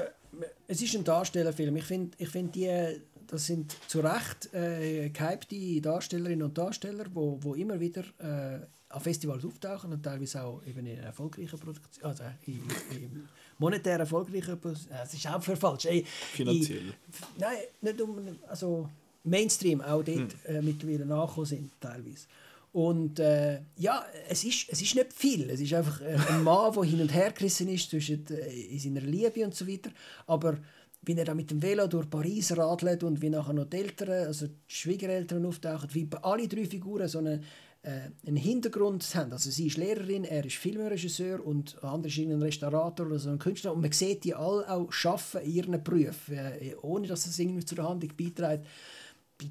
es 0.67 0.81
ist 0.81 0.95
ein 0.95 1.03
Darstellerfilm. 1.03 1.75
Ich 1.75 1.83
finde, 1.83 2.17
ich 2.17 2.29
find 2.29 2.55
die, 2.55 2.99
das 3.27 3.45
sind 3.45 3.75
zu 3.87 3.99
Recht 3.99 4.53
äh, 4.53 5.09
gehypte 5.09 5.81
Darstellerinnen 5.81 6.43
und 6.43 6.57
Darsteller, 6.57 7.03
die 7.05 7.15
wo, 7.15 7.37
wo 7.41 7.53
immer 7.53 7.79
wieder 7.79 8.03
äh, 8.19 8.65
an 8.89 9.01
Festivals 9.01 9.43
auftauchen 9.43 9.91
und 9.91 10.03
teilweise 10.03 10.43
auch 10.43 10.61
eben 10.65 10.85
in 10.85 10.99
erfolgreichen 10.99 11.59
Produktionen, 11.59 12.05
also 12.05 12.23
in, 12.45 12.61
in, 12.91 13.27
monetär 13.63 13.99
erfolgreicher 13.99 14.57
Es 15.03 15.13
ist 15.13 15.27
auch 15.27 15.41
für 15.41 15.55
falsch. 15.55 15.85
Ey, 15.85 16.05
Finanziell. 16.33 16.89
Ich, 16.89 17.39
nein, 17.39 17.57
nicht 17.81 18.01
um. 18.01 18.17
Also 18.47 18.89
Mainstream 19.23 19.81
auch 19.81 20.03
dort 20.03 20.07
hm. 20.07 20.29
äh, 20.47 20.61
mittlerweile 20.61 21.05
nachgekommen 21.05 21.45
sind, 21.45 21.71
teilweise. 21.79 22.27
Und 22.73 23.19
äh, 23.19 23.59
ja, 23.77 24.03
es 24.27 24.43
ist, 24.43 24.65
es 24.69 24.81
ist 24.81 24.95
nicht 24.95 25.13
viel. 25.13 25.49
Es 25.49 25.61
ist 25.61 25.73
einfach 25.73 26.01
äh, 26.01 26.17
ein 26.29 26.43
Mann, 26.43 26.73
der 26.73 26.83
hin 26.83 27.01
und 27.01 27.13
her 27.13 27.31
gerissen 27.31 27.69
ist 27.69 27.89
zwischen 27.89 28.25
äh, 28.29 28.49
in 28.49 28.79
seiner 28.79 29.01
Liebe 29.01 29.45
und 29.45 29.55
so 29.55 29.67
weiter. 29.67 29.91
Aber 30.27 30.57
wie 31.03 31.15
er 31.15 31.25
da 31.25 31.33
mit 31.33 31.51
dem 31.51 31.61
Velo 31.61 31.87
durch 31.87 32.09
Paris 32.09 32.57
radelt 32.57 33.03
und 33.03 33.21
wie 33.21 33.29
nachher 33.29 33.53
noch 33.53 33.69
die 33.69 33.77
Eltern, 33.77 34.27
also 34.27 34.47
die 34.47 34.55
Schwiegereltern 34.67 35.45
auftauchen, 35.45 35.89
wie 35.93 36.05
bei 36.05 36.17
alle 36.17 36.47
drei 36.47 36.65
Figuren 36.65 37.07
so 37.07 37.19
eine 37.19 37.35
äh, 37.35 37.39
einen 37.83 38.37
Hintergrund 38.37 39.03
haben. 39.13 39.33
Also 39.33 39.49
sie 39.49 39.67
ist 39.67 39.77
Lehrerin, 39.77 40.23
er 40.23 40.45
ist 40.45 40.55
Filmregisseur 40.55 41.45
und 41.45 41.75
der 41.81 41.89
andere 41.89 42.07
ist 42.07 42.17
ein 42.17 42.41
Restaurator 42.41 43.07
oder 43.07 43.19
so 43.19 43.29
ein 43.29 43.39
Künstler. 43.39 43.73
Und 43.73 43.81
man 43.81 43.91
sieht 43.91 44.23
die 44.23 44.33
alle 44.33 44.69
auch 44.69 44.89
arbeiten 45.03 45.45
in 45.45 45.51
ihren 45.51 45.83
Berufen, 45.83 46.37
äh, 46.37 46.75
ohne 46.81 47.07
dass 47.07 47.25
es 47.25 47.37
irgendwie 47.37 47.65
zur 47.65 47.83
Handlung 47.87 48.11
beiträgt. 48.15 48.65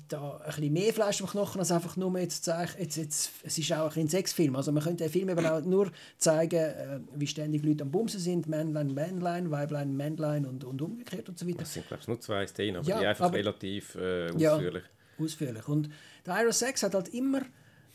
Da 0.08 0.38
ein 0.38 0.46
bisschen 0.46 0.72
mehr 0.72 0.94
Fleisch 0.94 1.20
am 1.20 1.28
Knochen 1.28 1.58
als 1.58 1.70
einfach 1.70 1.98
nur 1.98 2.18
jetzt 2.18 2.44
zeigen, 2.44 2.72
jetzt, 2.78 2.96
jetzt, 2.96 3.30
es 3.42 3.58
ist 3.58 3.72
auch 3.74 3.94
ein 3.94 4.08
Sexfilm. 4.08 4.56
Also 4.56 4.72
man 4.72 4.82
könnte 4.82 5.04
den 5.04 5.10
Film 5.12 5.28
eben 5.28 5.44
auch 5.44 5.60
nur 5.60 5.90
zeigen, 6.16 6.56
äh, 6.56 7.00
wie 7.14 7.26
ständig 7.26 7.62
Leute 7.62 7.82
am 7.82 7.90
Bumsen 7.90 8.20
sind, 8.20 8.48
Männlein, 8.48 8.94
Männlein, 8.94 9.50
Weiblein, 9.50 9.94
Männlein 9.94 10.46
und, 10.46 10.64
und 10.64 10.80
umgekehrt 10.80 11.28
und 11.28 11.38
so 11.38 11.46
weiter. 11.46 11.58
Das 11.58 11.74
sind 11.74 11.86
glaube 11.86 12.00
ich 12.00 12.08
nur 12.08 12.20
zwei 12.20 12.46
Szenen, 12.46 12.76
aber 12.76 12.88
ja, 12.88 13.00
die 13.00 13.06
einfach 13.06 13.26
aber, 13.26 13.36
relativ 13.36 13.94
äh, 13.96 14.30
ausführlich. 14.30 14.84
Ja, 15.18 15.24
ausführlich. 15.24 15.68
Und 15.68 15.90
der 16.24 16.40
Ira 16.40 16.52
Sex 16.52 16.82
hat 16.82 16.94
halt 16.94 17.08
immer 17.08 17.42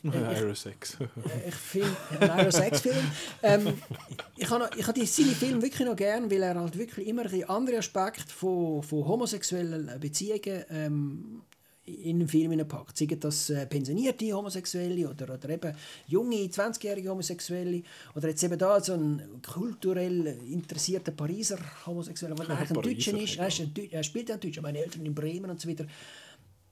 Aerosex. 0.04 0.96
ich 1.48 1.54
finde, 1.54 1.96
ein 2.20 2.30
Aerosex-Film. 2.30 3.10
Ähm, 3.42 3.74
ich 4.36 4.48
habe 4.48 4.70
ich 4.76 4.86
hab 4.86 4.96
seine 4.96 5.28
Filme 5.30 5.62
wirklich 5.62 5.86
noch 5.86 5.96
gern, 5.96 6.30
weil 6.30 6.42
er 6.42 6.54
halt 6.54 6.78
wirklich 6.78 7.06
immer 7.06 7.22
ein 7.26 7.44
andere 7.44 7.78
Aspekte 7.78 8.32
von, 8.32 8.82
von 8.82 9.06
homosexuellen 9.06 9.98
Beziehungen 9.98 10.64
ähm, 10.70 11.42
in 11.88 12.20
den 12.20 12.28
Film 12.28 12.66
packt. 12.66 12.96
Sei 12.96 13.06
das 13.06 13.50
äh, 13.50 13.66
pensionierte 13.66 14.32
Homosexuelle 14.32 15.08
oder, 15.08 15.34
oder 15.34 15.48
eben 15.48 15.74
junge, 16.06 16.36
20-jährige 16.36 17.10
Homosexuelle 17.10 17.82
oder 18.14 18.28
jetzt 18.28 18.42
eben 18.42 18.58
da 18.58 18.80
so 18.80 18.94
ein 18.94 19.40
kulturell 19.42 20.26
interessierter 20.50 21.12
Pariser 21.12 21.58
Homosexueller, 21.86 22.34
der 22.36 22.50
eigentlich 22.50 22.70
ein 22.70 22.82
Deutscher 22.82 23.18
ist. 23.18 23.36
Er, 23.38 23.48
ist 23.48 23.60
ein, 23.60 23.72
er 23.90 24.02
spielt 24.02 24.28
ja 24.28 24.34
ein 24.36 24.40
Deutscher, 24.40 24.62
meine 24.62 24.78
Eltern 24.78 25.06
in 25.06 25.14
Bremen 25.14 25.50
und 25.50 25.60
so 25.60 25.68
weiter. 25.68 25.86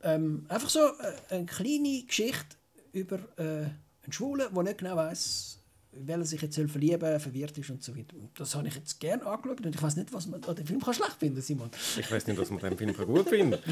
Ähm, 0.02 0.44
einfach 0.48 0.68
so 0.68 0.80
äh, 0.80 1.34
eine 1.34 1.46
kleine 1.46 2.02
Geschichte 2.06 2.56
über 2.92 3.18
äh, 3.36 3.42
einen 3.42 4.12
Schwulen, 4.12 4.46
der 4.52 4.62
nicht 4.62 4.78
genau 4.78 4.96
weiß, 4.96 5.58
weil 5.92 6.20
er 6.20 6.24
sich 6.24 6.42
jetzt 6.42 6.54
verlieben 6.54 7.20
verwirrt 7.20 7.56
ist 7.58 7.70
und 7.70 7.82
so 7.82 7.96
weiter. 7.96 8.16
Das 8.34 8.54
habe 8.54 8.68
ich 8.68 8.74
jetzt 8.74 8.98
gerne 9.00 9.24
angeschaut 9.26 9.64
und 9.64 9.74
ich 9.74 9.82
weiß 9.82 9.96
nicht, 9.96 10.12
was 10.12 10.26
man 10.26 10.42
an 10.44 10.54
dem 10.54 10.66
Film 10.66 10.80
kann 10.80 10.94
schlecht 10.94 11.16
finden 11.18 11.40
Simon. 11.40 11.70
Ich 11.98 12.10
weiß 12.10 12.26
nicht, 12.26 12.38
was 12.38 12.50
man 12.50 12.62
an 12.62 12.76
dem 12.76 12.94
Film 12.94 13.06
gut 13.06 13.28
findet. 13.28 13.62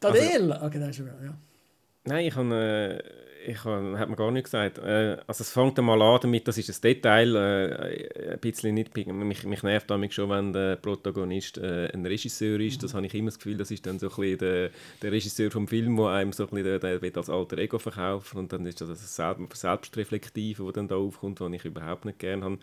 Tadel! 0.00 0.52
Also, 0.52 0.66
okay, 0.66 0.78
das 0.80 0.90
ist 0.90 0.98
ja. 0.98 1.38
Nein, 2.04 2.26
ich 2.26 2.34
habe... 2.34 3.02
Äh 3.02 3.33
ich 3.46 3.64
habe, 3.64 3.98
hat 3.98 4.08
mir 4.08 4.16
gar 4.16 4.30
nicht 4.30 4.44
gesagt. 4.44 4.78
Äh, 4.78 5.18
also 5.26 5.42
es 5.42 5.50
fängt 5.50 5.78
einmal 5.78 6.00
an 6.00 6.20
damit, 6.22 6.48
das 6.48 6.58
ist 6.58 6.70
ein 6.70 6.80
Detail, 6.80 7.34
äh, 7.34 8.32
ein 8.32 8.38
bisschen 8.38 8.74
nicht, 8.74 8.96
mich, 8.96 9.44
mich 9.44 9.62
nervt 9.62 9.90
damit 9.90 10.14
schon, 10.14 10.30
wenn 10.30 10.52
der 10.52 10.76
Protagonist 10.76 11.58
äh, 11.58 11.90
ein 11.92 12.04
Regisseur 12.06 12.58
ist. 12.60 12.82
Das 12.82 12.92
mhm. 12.92 12.96
habe 12.96 13.06
ich 13.06 13.14
immer 13.14 13.28
das 13.28 13.38
Gefühl, 13.38 13.56
das 13.56 13.70
ist 13.70 13.86
dann 13.86 13.98
so 13.98 14.08
ein 14.08 14.16
bisschen 14.16 14.38
der, 14.38 14.70
der 15.02 15.12
Regisseur 15.12 15.50
vom 15.50 15.68
Film, 15.68 15.96
der 15.96 16.06
einem 16.06 16.32
so 16.32 16.44
ein 16.44 16.50
bisschen 16.50 16.80
der, 16.80 16.98
der 17.00 17.16
als 17.16 17.30
alter 17.30 17.58
Ego 17.58 17.78
verkauft 17.78 18.34
und 18.34 18.52
dann 18.52 18.66
ist 18.66 18.80
das 18.80 18.88
das 18.88 19.60
Selbstreflektive, 19.60 20.64
das 20.64 20.72
dann 20.72 20.88
da 20.88 20.96
aufkommt, 20.96 21.40
was 21.40 21.52
ich 21.52 21.64
überhaupt 21.64 22.04
nicht 22.04 22.18
gerne 22.18 22.44
habe. 22.44 22.58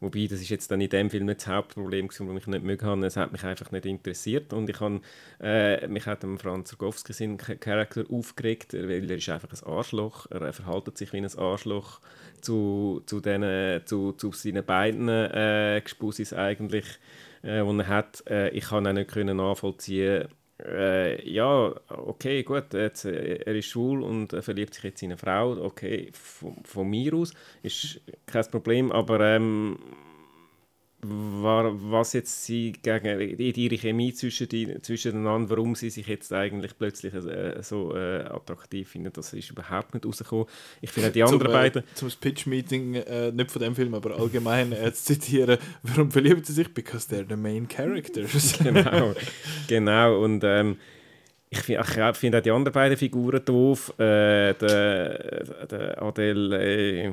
Wobei, 0.00 0.26
das 0.30 0.40
ist 0.40 0.48
jetzt 0.48 0.70
dann 0.70 0.80
in 0.80 0.88
dem 0.88 1.10
Film 1.10 1.26
nicht 1.26 1.40
das 1.40 1.48
Hauptproblem, 1.48 2.08
das 2.08 2.20
ich 2.20 2.46
nicht 2.46 2.64
mögen 2.64 2.86
habe. 2.86 3.06
Es 3.06 3.18
hat 3.18 3.32
mich 3.32 3.44
einfach 3.44 3.70
nicht 3.70 3.84
interessiert. 3.84 4.52
Und 4.54 4.70
ich 4.70 4.80
habe, 4.80 5.02
äh, 5.42 5.86
mich 5.88 6.06
hat 6.06 6.24
Franz 6.38 6.72
Rogowski 6.72 7.12
seinen 7.12 7.36
Charakter 7.36 8.04
aufgeregt, 8.10 8.72
weil 8.72 9.10
er 9.10 9.16
ist 9.18 9.28
einfach 9.28 9.50
ein 9.52 9.70
Arschloch. 9.70 10.26
Er 10.30 10.54
verhält 10.54 10.96
sich 10.96 11.12
wie 11.12 11.18
ein 11.18 11.38
Arschloch 11.38 12.00
zu, 12.40 13.02
zu, 13.04 13.20
den, 13.20 13.86
zu, 13.86 14.12
zu 14.12 14.32
seinen 14.32 14.64
beiden 14.64 15.08
äh, 15.08 15.82
Gespussis 15.84 16.32
eigentlich, 16.32 16.86
äh, 17.42 17.62
die 17.62 17.78
er 17.78 17.88
hat. 17.88 18.24
Äh, 18.26 18.50
ich 18.50 18.64
kann 18.64 18.86
auch 18.86 18.92
nicht 18.94 19.14
nachvollziehen 19.14 20.28
äh, 20.66 21.30
ja, 21.30 21.74
okay, 21.88 22.42
gut, 22.42 22.72
jetzt, 22.74 23.04
äh, 23.04 23.36
er 23.44 23.54
ist 23.54 23.66
schwul 23.66 24.02
und 24.02 24.32
verliebt 24.42 24.74
sich 24.74 24.84
jetzt 24.84 25.02
in 25.02 25.10
eine 25.10 25.18
Frau, 25.18 25.52
okay, 25.62 26.10
von, 26.12 26.56
von 26.64 26.88
mir 26.88 27.14
aus 27.14 27.32
ist 27.62 28.00
kein 28.26 28.44
Problem, 28.50 28.92
aber 28.92 29.20
ähm, 29.20 29.78
was 31.02 32.12
jetzt 32.12 32.44
sie 32.44 32.72
gegen 32.72 33.36
die, 33.36 33.50
ihre 33.50 33.76
Chemie 33.76 34.12
zwischen 34.12 34.48
die, 34.48 34.80
zwischeneinander, 34.82 35.50
warum 35.50 35.74
sie 35.74 35.88
sich 35.88 36.06
jetzt 36.06 36.32
eigentlich 36.32 36.76
plötzlich 36.76 37.14
äh, 37.14 37.62
so 37.62 37.96
äh, 37.96 38.24
attraktiv 38.24 38.90
finden, 38.90 39.12
das 39.12 39.32
ist 39.32 39.50
überhaupt 39.50 39.94
nicht 39.94 40.04
rausgekommen. 40.04 40.46
Ich 40.80 40.90
finde 40.90 41.10
die 41.10 41.22
anderen 41.22 41.40
zum, 41.40 41.50
äh, 41.50 41.52
beiden... 41.52 41.82
Zum 41.94 42.10
Pitch-Meeting, 42.10 42.94
äh, 42.94 43.32
nicht 43.32 43.50
von 43.50 43.62
dem 43.62 43.74
Film, 43.74 43.94
aber 43.94 44.18
allgemein 44.18 44.72
äh, 44.72 44.92
zu 44.92 45.04
zitieren, 45.04 45.58
warum 45.82 46.10
verliebt 46.10 46.44
sie 46.44 46.52
sich? 46.52 46.72
Because 46.72 47.08
they're 47.08 47.26
the 47.28 47.36
main 47.36 47.66
characters. 47.66 48.58
genau, 48.62 49.14
genau 49.68 50.22
und 50.22 50.42
ähm, 50.44 50.76
ich 51.52 51.58
finde 51.62 51.84
ich 51.84 52.16
find 52.16 52.36
auch 52.36 52.40
die 52.40 52.50
anderen 52.52 52.72
beiden 52.72 52.96
Figuren 52.96 53.44
doof. 53.44 53.92
Äh, 53.98 54.54
der, 54.54 55.44
der 55.66 56.00
Adele. 56.00 56.62
Äh, 56.62 57.08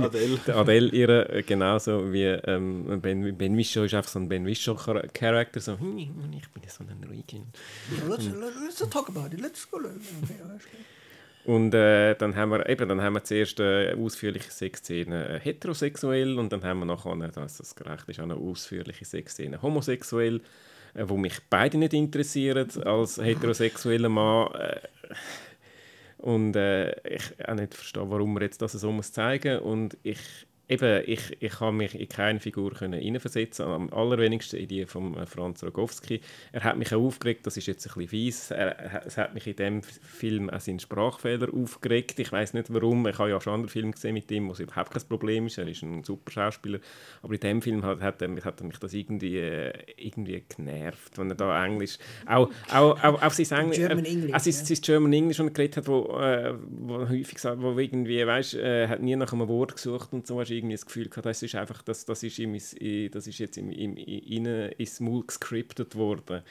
Adele. 0.00 0.38
der 0.46 0.56
Adele, 0.56 0.88
ihre, 0.90 1.28
äh, 1.28 1.42
genauso 1.42 2.12
wie 2.12 2.26
ähm, 2.26 3.00
Ben, 3.02 3.36
ben 3.36 3.56
Wishaw 3.56 3.84
ist 3.84 3.94
einfach 3.94 4.10
so 4.10 4.20
ein 4.20 4.28
Ben 4.28 4.46
Wishaw-Charakter. 4.46 5.58
So, 5.58 5.76
hm, 5.80 5.98
ich 5.98 6.48
bin 6.50 6.62
so 6.68 6.84
ein 6.84 7.04
ruhiger. 7.04 7.44
let's, 8.08 8.26
let's 8.26 8.90
talk 8.90 9.08
about 9.08 9.34
it. 9.34 9.40
Let's 9.40 9.68
go. 9.68 9.78
Und 11.46 11.74
äh, 11.74 12.14
dann 12.14 12.36
haben 12.36 12.50
wir 12.50 12.68
eben, 12.68 12.88
dann 12.88 13.02
haben 13.02 13.14
wir 13.14 13.24
zuerst 13.24 13.60
eine 13.60 13.96
ausführliche 13.98 14.52
Sexszene 14.52 15.30
äh, 15.30 15.40
heterosexuell 15.40 16.38
und 16.38 16.52
dann 16.52 16.62
haben 16.62 16.78
wir 16.78 16.86
nachher, 16.86 17.16
dass 17.28 17.56
das 17.56 17.74
gerecht 17.74 18.08
ist, 18.08 18.20
eine 18.20 18.36
ausführliche 18.36 19.04
Sexszene 19.04 19.60
homosexuell. 19.60 20.42
Äh, 20.94 21.04
wo 21.06 21.16
mich 21.16 21.38
beide 21.48 21.78
nicht 21.78 21.94
interessieren 21.94 22.68
als 22.84 23.18
heterosexueller 23.18 24.08
Mann. 24.08 24.52
Äh, 24.54 24.80
und 26.18 26.54
äh, 26.54 26.90
ich 27.08 27.22
auch 27.46 27.54
nicht 27.54 27.74
verstehe, 27.74 28.10
warum 28.10 28.34
man 28.34 28.42
jetzt 28.42 28.60
das 28.60 28.72
so 28.72 28.92
muss 28.92 29.12
zeigen 29.12 29.60
und 29.60 29.96
ich 30.02 30.18
eben, 30.70 31.02
ich, 31.06 31.36
ich 31.40 31.52
kann 31.52 31.76
mich 31.76 31.98
in 31.98 32.08
keine 32.08 32.40
Figur 32.40 32.78
hineinversetzen, 32.78 33.66
am 33.66 33.92
allerwenigsten 33.92 34.58
in 34.58 34.68
die 34.68 34.86
von 34.86 35.16
äh, 35.16 35.26
Franz 35.26 35.62
Rogowski. 35.64 36.20
Er 36.52 36.62
hat 36.64 36.76
mich 36.76 36.94
auch 36.94 37.00
aufgeregt, 37.00 37.46
das 37.46 37.56
ist 37.56 37.66
jetzt 37.66 37.86
ein 37.86 37.94
bisschen 37.94 38.08
fies, 38.08 38.50
er, 38.52 39.04
es 39.04 39.16
hat 39.16 39.34
mich 39.34 39.46
in 39.46 39.56
dem 39.56 39.82
Film 39.82 40.48
auch 40.48 40.60
seinen 40.60 40.78
Sprachfehler 40.78 41.52
aufgeregt. 41.52 42.18
Ich 42.20 42.30
weiß 42.30 42.54
nicht 42.54 42.72
warum, 42.72 43.06
ich 43.08 43.18
habe 43.18 43.30
ja 43.30 43.40
schon 43.40 43.54
andere 43.54 43.70
Filme 43.70 43.90
gesehen 43.90 44.14
mit 44.14 44.30
ihm, 44.30 44.48
wo 44.48 44.52
es 44.52 44.60
überhaupt 44.60 44.92
kein 44.92 45.02
Problem 45.08 45.46
ist, 45.46 45.58
er 45.58 45.66
ist 45.66 45.82
ein 45.82 46.04
super 46.04 46.30
Schauspieler, 46.30 46.78
aber 47.22 47.34
in 47.34 47.40
dem 47.40 47.62
Film 47.62 47.84
hat, 47.84 48.00
hat, 48.00 48.22
er, 48.22 48.44
hat 48.44 48.62
mich 48.62 48.78
das 48.78 48.94
irgendwie, 48.94 49.38
äh, 49.38 49.72
irgendwie 49.96 50.44
genervt, 50.56 51.18
wenn 51.18 51.30
er 51.30 51.36
da 51.36 51.64
Englisch, 51.64 51.98
auch, 52.26 52.48
auch, 52.72 53.02
auch, 53.02 53.22
auch 53.22 53.32
sein 53.32 53.60
Englisch, 53.60 53.78
German 53.78 54.04
English, 54.04 54.34
äh, 54.34 54.38
sein, 54.38 54.64
sein 54.66 54.78
German 54.80 55.12
English 55.12 55.40
und 55.40 55.52
geredet 55.52 55.78
hat, 55.78 55.88
wo, 55.88 56.16
äh, 56.20 56.54
wo 56.68 57.08
häufig 57.08 57.38
sagt, 57.38 57.60
wo 57.60 57.76
irgendwie, 57.76 58.24
weißt, 58.24 58.54
äh, 58.54 58.86
hat 58.86 59.02
nie 59.02 59.16
nach 59.16 59.32
einem 59.32 59.48
Wort 59.48 59.74
gesucht 59.74 60.12
und 60.12 60.26
so, 60.26 60.40
irgendwie 60.60 60.74
das 60.74 60.86
Gefühl 60.86 61.08
gehabt, 61.08 61.26
das 61.26 61.42
ist 61.42 61.54
einfach, 61.54 61.82
das, 61.82 62.04
das, 62.04 62.22
ist, 62.22 62.38
ihm, 62.38 62.52
das 62.54 63.26
ist 63.26 63.38
jetzt 63.38 63.58
im, 63.58 63.70
im, 63.70 63.96
innen 63.96 64.72
ins 64.72 65.00
Maul 65.00 65.26
gescriptet 65.26 65.96
worden. 65.96 66.42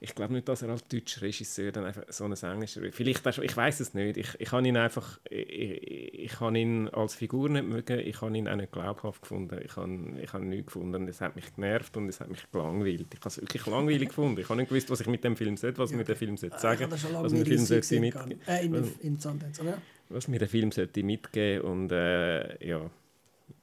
Ich 0.00 0.14
glaube 0.14 0.32
nicht, 0.32 0.48
dass 0.48 0.62
er 0.62 0.68
als 0.68 0.86
deutscher 0.86 1.22
Regisseur 1.22 1.72
dann 1.72 1.84
einfach 1.84 2.04
so 2.08 2.24
ein 2.24 2.32
Englischer 2.32 2.82
Vielleicht 2.92 3.26
auch 3.26 3.38
ich 3.38 3.56
weiß 3.56 3.80
es 3.80 3.94
nicht. 3.94 4.16
Ich, 4.16 4.28
ich 4.38 4.52
habe 4.52 4.66
ihn 4.66 4.76
einfach, 4.76 5.18
ich, 5.28 6.24
ich 6.24 6.40
habe 6.40 6.56
ihn 6.56 6.88
als 6.88 7.14
Figur 7.16 7.48
nicht 7.48 7.66
mögen, 7.66 7.98
ich 7.98 8.20
habe 8.20 8.36
ihn 8.36 8.46
auch 8.46 8.54
nicht 8.54 8.70
glaubhaft 8.70 9.22
gefunden. 9.22 9.58
Ich 9.64 9.74
habe, 9.74 9.98
ich 10.22 10.32
habe 10.32 10.44
ihn 10.44 10.50
nicht 10.50 10.66
gefunden. 10.66 11.08
Es 11.08 11.20
hat 11.20 11.34
mich 11.34 11.52
genervt 11.52 11.96
und 11.96 12.08
es 12.08 12.20
hat 12.20 12.30
mich 12.30 12.48
gelangweilt. 12.52 13.08
Ich 13.12 13.20
habe 13.20 13.28
es 13.28 13.40
wirklich 13.40 13.66
langweilig 13.66 14.10
gefunden. 14.10 14.40
Ich 14.40 14.48
habe 14.48 14.60
nicht 14.60 14.68
gewusst, 14.68 14.88
was 14.88 15.00
ich 15.00 15.08
mit 15.08 15.24
dem 15.24 15.36
Film 15.36 15.56
sollte, 15.56 15.78
was 15.78 15.90
ja. 15.90 15.96
mir 15.96 16.04
der 16.04 16.16
Film 16.16 16.36
sollte 16.36 16.60
sagen. 16.60 16.88
Ich 16.94 17.04
was 17.04 17.32
mir 17.32 17.44
der 17.44 17.46
Film 17.46 17.64
sollte 17.64 18.00
mitgeben. 18.00 18.40
Äh, 18.46 18.66
in, 18.66 18.92
in 19.02 19.18
Sundance, 19.18 19.62
oder? 19.62 19.78
Was 20.10 20.28
mir 20.28 20.38
der 20.38 20.48
Film 20.48 20.70
sollte 20.70 21.02
mitgeben 21.02 21.62
und 21.62 21.90
äh, 21.90 22.64
ja 22.64 22.88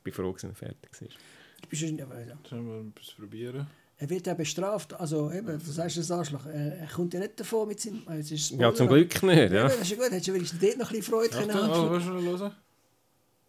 bin 0.04 0.14
froh, 0.14 0.32
dass 0.32 0.44
er 0.44 0.56
fertig 0.56 0.92
ist. 0.92 1.18
Du 1.62 1.70
bist 1.70 1.82
ja. 1.82 2.08
Sollen 2.50 2.68
wir 2.68 2.90
etwas 2.90 3.14
probieren? 3.14 3.68
Er 3.98 4.10
wird 4.10 4.28
ja 4.28 4.34
bestraft, 4.34 4.94
also 4.94 5.32
eben, 5.32 5.58
du 5.58 5.72
sagst 5.72 5.98
das 5.98 6.12
Arschloch, 6.12 6.46
er 6.48 6.86
kommt 6.94 7.14
ja 7.14 7.20
nicht 7.22 7.40
davon 7.40 7.70
mit 7.70 7.80
seinem... 7.80 8.04
Also 8.06 8.36
ja, 8.36 8.74
zum 8.74 8.88
Glück 8.90 9.24
nicht, 9.24 9.24
ja. 9.24 9.46
ja 9.46 9.64
das 9.64 9.80
ist 9.80 9.92
ja 9.92 9.96
gut, 9.96 10.12
hättest 10.12 10.28
du 10.28 10.34
wenigstens 10.34 10.60
dort 10.60 10.78
noch 10.78 10.92
ein 10.92 10.98
bisschen 10.98 11.14
Freude 11.14 11.30
können 11.30 11.54
haben. 11.54 11.72
Oh, 11.72 11.92
was 11.92 12.04
hören? 12.04 12.56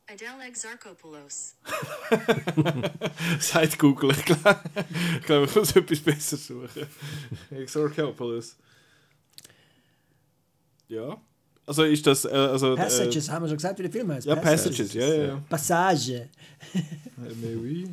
Adele 0.08 0.46
Exarchopoulos. 0.46 1.56
Sagt 3.40 3.76
Google, 3.76 4.12
ich 4.12 4.24
glaube, 4.24 4.60
ich, 5.20 5.26
glaub, 5.26 5.48
ich 5.48 5.56
muss 5.56 5.74
etwas 5.74 6.00
besser 6.00 6.36
suchen. 6.36 6.86
Exarchopoulos. 7.50 8.56
Ja. 10.86 11.20
Also 11.66 11.82
ist 11.82 12.06
das. 12.06 12.24
Äh, 12.24 12.28
also, 12.28 12.74
äh, 12.74 12.76
Passages, 12.76 13.28
äh, 13.28 13.32
haben 13.32 13.42
wir 13.42 13.48
schon 13.48 13.56
gesagt, 13.56 13.78
wie 13.78 13.82
der 13.82 13.92
Film 13.92 14.12
heißt. 14.12 14.26
Ja, 14.26 14.36
Passages, 14.36 14.78
Passages 14.78 14.94
ja, 14.94 15.14
ja. 15.14 15.42
Passage. 15.48 16.28
Mais 17.16 17.32
oui. 17.42 17.88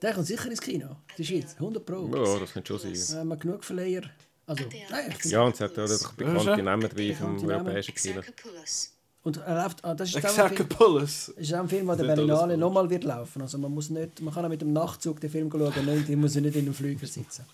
Der 0.00 0.12
kommt 0.12 0.26
sicher 0.26 0.50
ins 0.50 0.60
Kino. 0.60 0.96
Die 1.16 1.24
Schweiz, 1.24 1.54
100 1.54 1.84
Pro. 1.84 2.10
Ja, 2.14 2.38
das 2.38 2.52
könnte 2.52 2.78
schon 2.78 2.94
sein. 2.94 3.18
Haben 3.18 3.28
wir 3.28 3.36
genug 3.36 3.64
Verleiher. 3.64 4.02
Also, 4.46 4.64
nein, 4.90 5.14
ja, 5.24 5.42
und 5.42 5.54
es 5.54 5.60
hat 5.60 5.76
ja 5.76 5.84
auch 5.84 6.12
bekannte 6.12 6.62
Namen 6.62 6.90
wie 6.96 7.14
vom 7.14 7.42
europäischen 7.48 7.94
Kino. 7.94 8.20
Und 9.22 9.38
er 9.38 9.62
läuft, 9.62 9.82
ah, 9.82 9.94
das 9.94 10.10
ist 10.10 10.16
Exarchopoulos. 10.16 11.32
Das 11.34 11.36
ist 11.38 11.54
auch 11.54 11.60
ein 11.60 11.68
Film, 11.68 11.86
der 11.86 11.96
der 11.96 12.04
Berlinale 12.04 12.58
nochmal 12.58 12.90
wird 12.90 13.04
laufen. 13.04 13.40
Also 13.40 13.56
man 13.56 13.72
muss 13.72 13.88
nicht, 13.88 14.20
man 14.20 14.34
kann 14.34 14.44
auch 14.44 14.50
mit 14.50 14.60
dem 14.60 14.74
Nachtzug 14.74 15.18
den 15.18 15.30
Film 15.30 15.50
schauen, 15.50 15.72
man 15.86 16.20
muss 16.20 16.34
nicht 16.34 16.56
in 16.56 16.62
einem 16.62 16.74
Flüger 16.74 17.06
sitzen. 17.06 17.46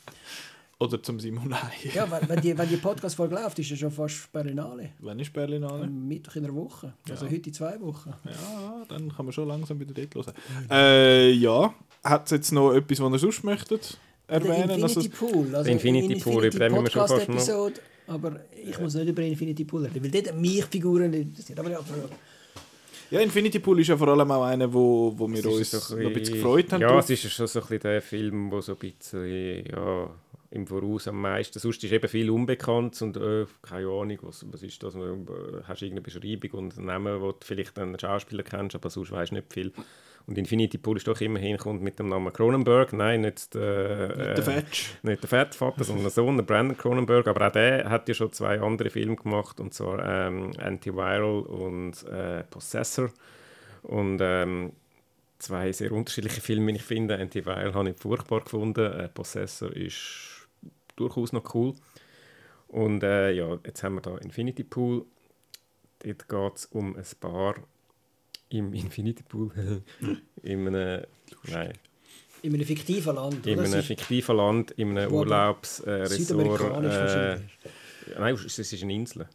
Oder 0.80 1.02
zum 1.02 1.20
Simon 1.20 1.54
Ja, 1.94 2.08
wenn 2.26 2.40
die, 2.40 2.56
wenn 2.56 2.68
die 2.68 2.76
Podcast-Folge 2.76 3.34
läuft, 3.34 3.58
ist 3.58 3.68
ja 3.68 3.76
schon 3.76 3.90
fast 3.90 4.32
Berlinale. 4.32 4.92
Wann 5.00 5.20
ist 5.20 5.30
Berlinale? 5.30 5.84
Am 5.84 6.08
Mittwoch 6.08 6.36
in 6.36 6.44
einer 6.44 6.54
Woche. 6.54 6.94
Also 7.08 7.26
ja. 7.26 7.32
heute 7.32 7.48
in 7.48 7.52
zwei 7.52 7.78
Wochen. 7.82 8.14
Ja, 8.24 8.82
dann 8.88 9.14
kann 9.14 9.26
man 9.26 9.32
schon 9.32 9.46
langsam 9.46 9.78
wieder 9.78 9.92
dort 9.92 10.14
hören. 10.14 10.34
Äh, 10.70 11.32
ja, 11.32 11.74
hat 12.02 12.24
es 12.24 12.30
jetzt 12.30 12.52
noch 12.52 12.72
etwas, 12.72 12.98
was 12.98 13.12
ihr 13.12 13.18
sonst 13.18 13.44
möchtet 13.44 13.98
erwähnen? 14.26 14.68
Der 14.68 14.76
Infinity 14.78 14.82
also, 14.82 15.10
Pool. 15.10 15.54
Also 15.54 15.70
Infinity, 15.70 16.14
Infinity 16.14 16.30
Pool, 16.30 16.44
über 16.46 16.58
den 16.58 16.72
wir 16.72 16.90
schon 16.90 17.08
fast 17.08 17.28
noch... 17.28 17.70
Aber 18.06 18.40
ich 18.66 18.80
muss 18.80 18.94
nicht 18.94 19.08
über 19.08 19.22
Infinity 19.22 19.64
Pool 19.64 19.84
reden, 19.84 20.02
weil 20.02 20.22
dort 20.22 20.34
mich 20.34 20.64
Figuren 20.64 21.12
interessiert. 21.12 21.60
Aber 21.60 21.70
ja, 21.70 21.78
ja, 23.10 23.20
Infinity 23.20 23.58
Pool 23.58 23.80
ist 23.80 23.88
ja 23.88 23.98
vor 23.98 24.08
allem 24.08 24.30
auch 24.30 24.44
einer, 24.44 24.72
wo, 24.72 25.12
wo 25.14 25.30
wir 25.30 25.44
uns 25.44 25.70
so 25.72 25.94
ein, 25.94 26.06
ein 26.06 26.12
bisschen 26.14 26.36
gefreut 26.36 26.72
haben. 26.72 26.80
Ja, 26.80 26.98
es 26.98 27.10
ist 27.10 27.30
schon 27.30 27.46
so 27.46 27.58
ein 27.58 27.66
bisschen 27.66 27.80
der 27.80 28.00
Film, 28.00 28.50
wo 28.50 28.60
so 28.62 28.72
ein 28.72 28.78
bisschen, 28.78 29.66
ja 29.66 30.10
im 30.50 30.66
Voraus 30.66 31.06
am 31.06 31.20
meisten. 31.20 31.58
Sonst 31.58 31.84
ist 31.84 31.92
eben 31.92 32.08
viel 32.08 32.28
unbekannt 32.30 33.00
und 33.02 33.16
äh, 33.16 33.46
keine 33.62 33.86
Ahnung, 33.86 34.18
was, 34.22 34.44
was 34.50 34.62
ist 34.62 34.82
das? 34.82 34.94
Äh, 34.94 34.98
hast 35.64 35.80
du 35.80 35.86
irgendeine 35.86 36.00
Beschreibung 36.00 36.50
und 36.58 36.76
einen 36.76 36.86
Namen, 36.86 37.20
wo 37.20 37.32
du 37.32 37.38
vielleicht 37.42 37.78
einen 37.78 37.98
Schauspieler 37.98 38.42
kennst, 38.42 38.74
aber 38.74 38.90
sonst 38.90 39.12
weißt 39.12 39.30
du 39.30 39.36
nicht 39.36 39.52
viel. 39.52 39.72
Und 40.26 40.38
Infinity 40.38 40.78
Pool 40.78 40.96
ist 40.96 41.08
doch 41.08 41.20
immerhin 41.20 41.56
kommt 41.56 41.82
mit 41.82 41.98
dem 41.98 42.08
Namen 42.08 42.32
Cronenberg. 42.32 42.92
Nein, 42.92 43.22
nicht 43.22 43.54
der, 43.54 44.08
nicht 44.08 44.18
der 44.18 44.38
äh, 44.38 44.42
Fetch. 44.42 44.90
Nicht 45.02 45.22
der 45.22 45.28
Fettvater, 45.28 45.82
sondern 45.82 46.04
der 46.04 46.10
Sohn, 46.10 46.36
der 46.36 46.44
Brandon 46.44 46.76
Cronenberg. 46.76 47.26
Aber 47.26 47.46
auch 47.48 47.52
der 47.52 47.88
hat 47.88 48.08
ja 48.08 48.14
schon 48.14 48.32
zwei 48.32 48.60
andere 48.60 48.90
Filme 48.90 49.16
gemacht, 49.16 49.60
und 49.60 49.72
zwar 49.72 50.04
ähm, 50.04 50.52
Antiviral 50.58 51.22
und 51.22 52.04
äh, 52.06 52.44
Possessor. 52.44 53.10
Und 53.82 54.18
ähm, 54.20 54.72
zwei 55.38 55.72
sehr 55.72 55.90
unterschiedliche 55.90 56.40
Filme, 56.40 56.72
wie 56.72 56.76
ich 56.76 56.82
finde. 56.82 57.18
Antiviral 57.18 57.74
habe 57.74 57.90
ich 57.90 57.96
furchtbar 57.96 58.40
gefunden. 58.40 58.92
Äh, 58.92 59.08
Possessor 59.08 59.74
ist 59.74 60.39
durchaus 61.00 61.32
noch 61.32 61.54
cool. 61.54 61.74
Und 62.68 63.02
äh, 63.02 63.32
ja, 63.32 63.58
jetzt 63.64 63.82
haben 63.82 63.96
wir 63.96 64.00
da 64.02 64.16
Infinity 64.18 64.62
Pool. 64.62 65.04
Dort 66.00 66.28
geht 66.28 66.56
es 66.56 66.66
um 66.66 66.96
ein 66.96 67.04
Paar 67.18 67.56
im 68.50 68.72
Infinity 68.74 69.22
Pool. 69.22 69.82
in 70.42 70.66
einem, 70.66 71.04
nein. 71.48 71.72
In 72.42 72.54
einem 72.54 72.64
fiktiven 72.64 73.16
Land. 73.16 73.46
In 73.46 73.60
einem 73.60 73.82
fiktiven 73.82 74.36
Land, 74.36 74.70
in 74.72 74.96
einem 74.96 75.12
Urlaubsresort. 75.12 76.84
Äh, 76.84 77.34
äh, 77.34 77.40
nein, 78.18 78.34
es 78.34 78.58
ist 78.58 78.82
eine 78.82 78.94
Insel. 78.94 79.28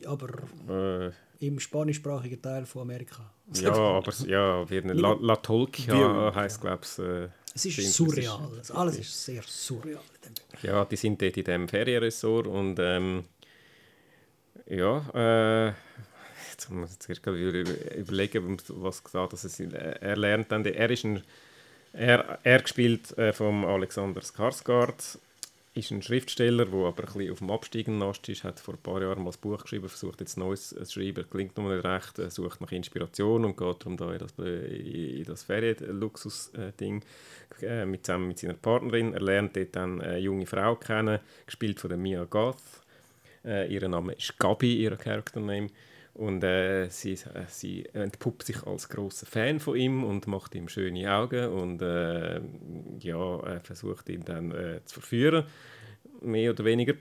Ja, 0.00 0.10
aber 0.10 0.28
äh, 0.68 1.10
im 1.40 1.60
spanischsprachigen 1.60 2.42
Teil 2.42 2.66
von 2.66 2.82
Amerika. 2.82 3.30
ja, 3.54 3.72
aber 3.72 4.12
ja, 4.26 4.64
La, 4.70 5.16
La 5.20 5.36
Tolkia 5.36 6.32
heisst, 6.34 6.60
glaube 6.60 6.80
ich. 6.82 6.98
Äh, 6.98 7.28
es 7.54 7.64
ist 7.64 7.94
surreal. 7.94 8.50
Ist, 8.60 8.70
Alles 8.70 8.98
ist 8.98 9.24
sehr 9.24 9.42
surreal. 9.42 10.00
Ja, 10.62 10.84
die 10.84 10.96
sind 10.96 11.20
dort 11.20 11.36
in 11.36 11.44
diesem 11.44 11.68
Ferienresort 11.68 12.46
und 12.46 12.78
ähm, 12.78 13.24
ja, 14.66 15.68
äh, 15.68 15.72
jetzt 16.50 16.70
muss 16.70 16.92
ich 16.92 16.98
zuerst 17.00 17.26
überlegen, 17.26 18.58
was 18.68 19.02
gesagt 19.02 19.32
dass 19.32 19.44
es, 19.44 19.60
er 19.60 20.16
lernt 20.16 20.52
dann, 20.52 20.64
er 20.64 20.90
ist 20.90 21.04
ein, 21.04 21.22
er, 21.92 22.38
er 22.42 22.62
gespielt 22.62 23.16
äh, 23.16 23.32
vom 23.32 23.64
Alexander 23.64 24.20
Skarsgård 24.20 25.18
ist 25.78 25.90
ein 25.92 26.02
Schriftsteller, 26.02 26.66
der 26.66 26.80
aber 26.80 27.04
ein 27.04 27.12
bisschen 27.12 27.32
auf 27.32 27.38
dem 27.38 27.50
absteigenden 27.50 28.02
Ast 28.02 28.28
ist, 28.28 28.44
hat 28.44 28.58
vor 28.58 28.74
ein 28.74 28.82
paar 28.82 29.00
Jahren 29.00 29.22
mal 29.22 29.30
ein 29.30 29.40
Buch 29.40 29.62
geschrieben, 29.62 29.88
versucht 29.88 30.20
jetzt 30.20 30.36
Neues 30.36 30.70
zu 30.70 30.84
schreiben, 30.84 31.24
klingt 31.30 31.56
noch 31.56 31.68
nicht 31.68 31.84
recht, 31.84 32.16
sucht 32.32 32.60
nach 32.60 32.72
Inspiration 32.72 33.44
und 33.44 33.56
geht 33.56 33.80
darum 33.80 33.96
da 33.96 34.12
in 34.12 34.18
das, 34.18 34.34
das 34.34 35.42
Ferienluxus-Ding 35.44 37.02
äh, 37.62 37.86
mit, 37.86 38.04
zusammen 38.04 38.28
mit 38.28 38.38
seiner 38.38 38.54
Partnerin. 38.54 39.14
Er 39.14 39.20
lernt 39.20 39.56
dort 39.56 39.76
dann 39.76 40.00
eine 40.00 40.18
junge 40.18 40.46
Frau 40.46 40.74
kennen, 40.76 41.20
gespielt 41.46 41.80
von 41.80 41.90
der 41.90 41.98
Mia 41.98 42.24
Goth. 42.24 42.56
Äh, 43.44 43.72
ihr 43.72 43.88
Name 43.88 44.14
ist 44.14 44.38
Gabi, 44.38 44.82
ihr 44.82 44.96
Character-Name. 44.96 45.68
Und 46.18 46.42
äh, 46.42 46.88
sie, 46.90 47.12
äh, 47.12 47.46
sie 47.46 47.86
entpuppt 47.92 48.42
sich 48.42 48.64
als 48.64 48.88
großer 48.88 49.24
Fan 49.24 49.60
von 49.60 49.76
ihm 49.76 50.02
und 50.02 50.26
macht 50.26 50.52
ihm 50.56 50.68
schöne 50.68 51.08
Augen 51.12 51.48
und 51.48 51.80
äh, 51.80 52.40
ja, 52.98 53.60
versucht 53.60 54.08
ihn 54.08 54.24
dann 54.24 54.50
äh, 54.50 54.80
zu 54.84 54.94
verführen, 54.94 55.44
mehr 56.20 56.50
oder 56.50 56.64
weniger. 56.64 56.94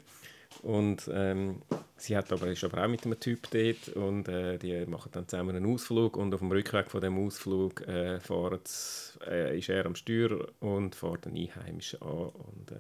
Und 0.62 1.10
ähm, 1.12 1.64
sie 1.96 2.16
hat 2.16 2.32
aber, 2.32 2.46
ist 2.46 2.64
aber 2.64 2.84
auch 2.84 2.88
mit 2.88 3.06
einem 3.06 3.20
Typ 3.20 3.48
dort 3.50 3.90
und 3.96 4.28
äh, 4.28 4.60
die 4.60 4.86
machen 4.86 5.10
dann 5.12 5.28
zusammen 5.28 5.56
einen 5.56 5.74
Ausflug 5.74 6.16
und 6.16 6.32
auf 6.36 6.42
dem 6.42 6.52
Rückweg 6.52 6.92
von 6.92 7.02
dem 7.02 7.18
Ausflug 7.18 7.88
äh, 7.88 8.20
fahren, 8.20 8.60
ist 8.62 9.70
er 9.70 9.86
am 9.88 9.96
Steuer 9.96 10.48
und 10.60 10.94
fährt 10.94 11.26
einen 11.26 11.38
Einheimischen 11.38 12.04
an 12.04 12.30
und 12.30 12.72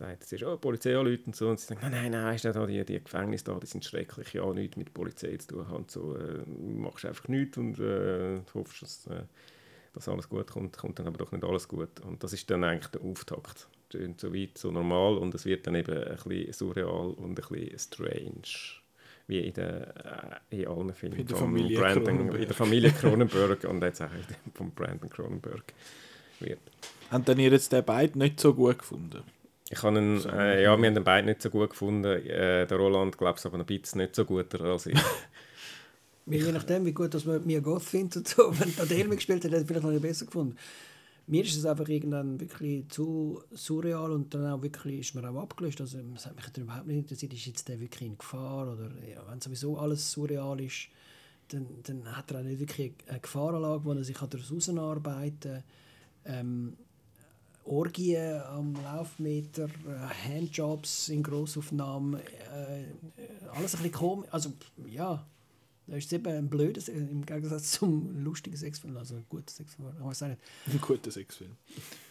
sagt, 0.00 0.22
es 0.24 0.32
ist 0.32 0.42
oh, 0.42 0.56
Polizei 0.56 0.96
anrufen 0.96 1.26
und 1.26 1.36
so. 1.36 1.48
Und 1.48 1.60
sie 1.60 1.66
sagen, 1.66 1.80
nein, 1.82 1.92
nein, 1.92 2.10
nein, 2.12 2.34
ist 2.34 2.44
da 2.44 2.66
die, 2.66 2.84
die 2.84 3.02
Gefängnisse 3.02 3.44
da, 3.44 3.58
die 3.58 3.66
sind 3.66 3.84
schrecklich, 3.84 4.32
ja, 4.32 4.52
nichts 4.52 4.76
mit 4.76 4.92
Polizei 4.92 5.36
zu 5.36 5.48
tun 5.48 5.68
haben. 5.68 5.84
So, 5.88 6.16
äh, 6.16 6.42
machst 6.46 7.04
einfach 7.04 7.28
nichts 7.28 7.58
und 7.58 7.78
äh, 7.78 8.40
hoffst, 8.54 8.82
dass, 8.82 9.06
äh, 9.06 9.22
dass 9.92 10.08
alles 10.08 10.28
gut 10.28 10.50
kommt, 10.50 10.76
kommt 10.76 10.98
dann 10.98 11.06
aber 11.06 11.18
doch 11.18 11.32
nicht 11.32 11.44
alles 11.44 11.68
gut. 11.68 12.00
Und 12.00 12.22
das 12.24 12.32
ist 12.32 12.50
dann 12.50 12.64
eigentlich 12.64 12.90
der 12.90 13.02
Auftakt. 13.02 13.68
Und 13.94 14.20
so 14.20 14.32
weit, 14.32 14.56
so 14.56 14.70
normal 14.70 15.18
und 15.18 15.34
es 15.34 15.44
wird 15.44 15.66
dann 15.66 15.74
eben 15.74 15.96
ein 15.96 16.16
bisschen 16.16 16.52
surreal 16.52 17.10
und 17.10 17.30
ein 17.30 17.34
bisschen 17.34 17.78
strange 17.78 18.80
wie 19.26 19.40
in, 19.40 19.54
der, 19.54 20.40
äh, 20.50 20.60
in 20.60 20.68
allen 20.68 20.92
Filmen 20.92 21.18
in 21.18 21.26
der 21.26 21.36
Familie 21.36 21.78
Brandon, 21.78 22.04
Cronenberg. 22.04 22.40
in 22.40 22.46
der 22.46 22.56
Familie 22.56 22.92
Cronenberg 22.92 23.64
und 23.64 23.82
jetzt 23.82 24.02
auch 24.02 24.08
von 24.54 24.70
Brandon 24.72 25.08
Cronenberg 25.08 25.72
wird. 26.40 26.60
Haben 27.10 27.24
dann 27.24 27.38
ihr 27.38 27.50
jetzt 27.50 27.72
den 27.72 27.84
beiden 27.84 28.20
nicht 28.20 28.38
so 28.40 28.54
gut 28.54 28.78
gefunden? 28.78 29.22
Ich 29.72 29.84
habe 29.84 29.98
ihn, 29.98 30.24
äh, 30.24 30.64
ja, 30.64 30.76
wir 30.76 30.86
haben 30.86 30.94
den 30.94 31.04
beiden 31.04 31.26
nicht 31.26 31.40
so 31.40 31.48
gut 31.48 31.70
gefunden. 31.70 32.04
Äh, 32.04 32.66
der 32.66 32.76
Roland, 32.76 33.16
glaube 33.16 33.38
ich, 33.38 33.46
aber 33.46 33.56
ein 33.56 33.64
bisschen 33.64 34.00
nicht 34.00 34.16
so 34.16 34.24
gut 34.24 34.52
als 34.60 34.86
ich. 34.86 34.98
Je 36.26 36.52
nachdem, 36.52 36.84
wie 36.84 36.92
gut 36.92 37.14
dass 37.14 37.24
man 37.24 37.46
mir 37.46 37.60
Goth 37.60 37.84
findet 37.84 38.16
und 38.16 38.28
so. 38.28 38.52
Wenn 38.58 38.74
Adele 38.80 39.08
mitgespielt 39.08 39.44
hat, 39.44 39.52
hätte 39.52 39.62
ich 39.62 39.68
vielleicht 39.68 39.86
noch 39.86 40.00
besser 40.00 40.26
gefunden. 40.26 40.56
Mir 41.28 41.44
ist 41.44 41.56
es 41.56 41.64
einfach 41.64 41.88
irgendwann 41.88 42.40
wirklich 42.40 42.88
zu 42.88 43.40
surreal 43.52 44.10
und 44.10 44.34
dann 44.34 44.46
auch 44.46 44.60
wirklich 44.60 44.98
ist 44.98 45.14
mir 45.14 45.28
auch 45.30 45.42
abgelöst. 45.42 45.80
Also, 45.80 45.98
es 46.16 46.26
hat 46.26 46.34
mich 46.34 46.44
überhaupt 46.58 46.88
nicht 46.88 46.98
interessiert, 46.98 47.32
ist 47.32 47.46
jetzt 47.46 47.68
der 47.68 47.78
wirklich 47.78 48.08
in 48.08 48.18
Gefahr 48.18 48.72
oder 48.72 48.90
ja, 49.08 49.22
wenn 49.30 49.40
sowieso 49.40 49.78
alles 49.78 50.10
surreal 50.10 50.60
ist, 50.60 50.88
dann, 51.48 51.66
dann 51.84 52.16
hat 52.16 52.32
er 52.32 52.40
auch 52.40 52.44
nicht 52.44 52.58
wirklich 52.58 52.92
eine 53.06 53.20
Gefahrenlage, 53.20 53.84
wo 53.84 53.92
er 53.92 54.02
sich 54.02 54.16
daraus 54.16 54.50
herausarbeiten 54.50 55.62
kann. 56.24 56.34
Ähm, 56.40 56.76
Orgien 57.70 58.42
am 58.42 58.74
Laufmeter, 58.82 59.64
äh, 59.64 60.28
Handjobs 60.28 61.08
in 61.08 61.22
Grossaufnahmen, 61.22 62.20
äh, 62.20 62.84
alles 63.52 63.74
ein 63.74 63.82
bisschen 63.82 63.92
komisch. 63.92 64.28
Also, 64.32 64.52
ja, 64.86 65.24
da 65.86 65.96
ist 65.96 66.06
es 66.06 66.12
eben 66.12 66.26
ein 66.26 66.48
blödes, 66.48 66.88
im 66.88 67.24
Gegensatz 67.24 67.72
zum 67.72 68.22
lustigen 68.24 68.56
Sexfilm, 68.56 68.96
also 68.96 69.14
ein 69.14 69.26
guter 69.28 69.52
Sexfilm, 69.52 69.88
ich 69.96 70.04
weiß 70.04 70.22
nicht. 70.22 70.40
Ein 70.66 70.80
guter 70.80 71.10
Sexfilm. 71.10 71.56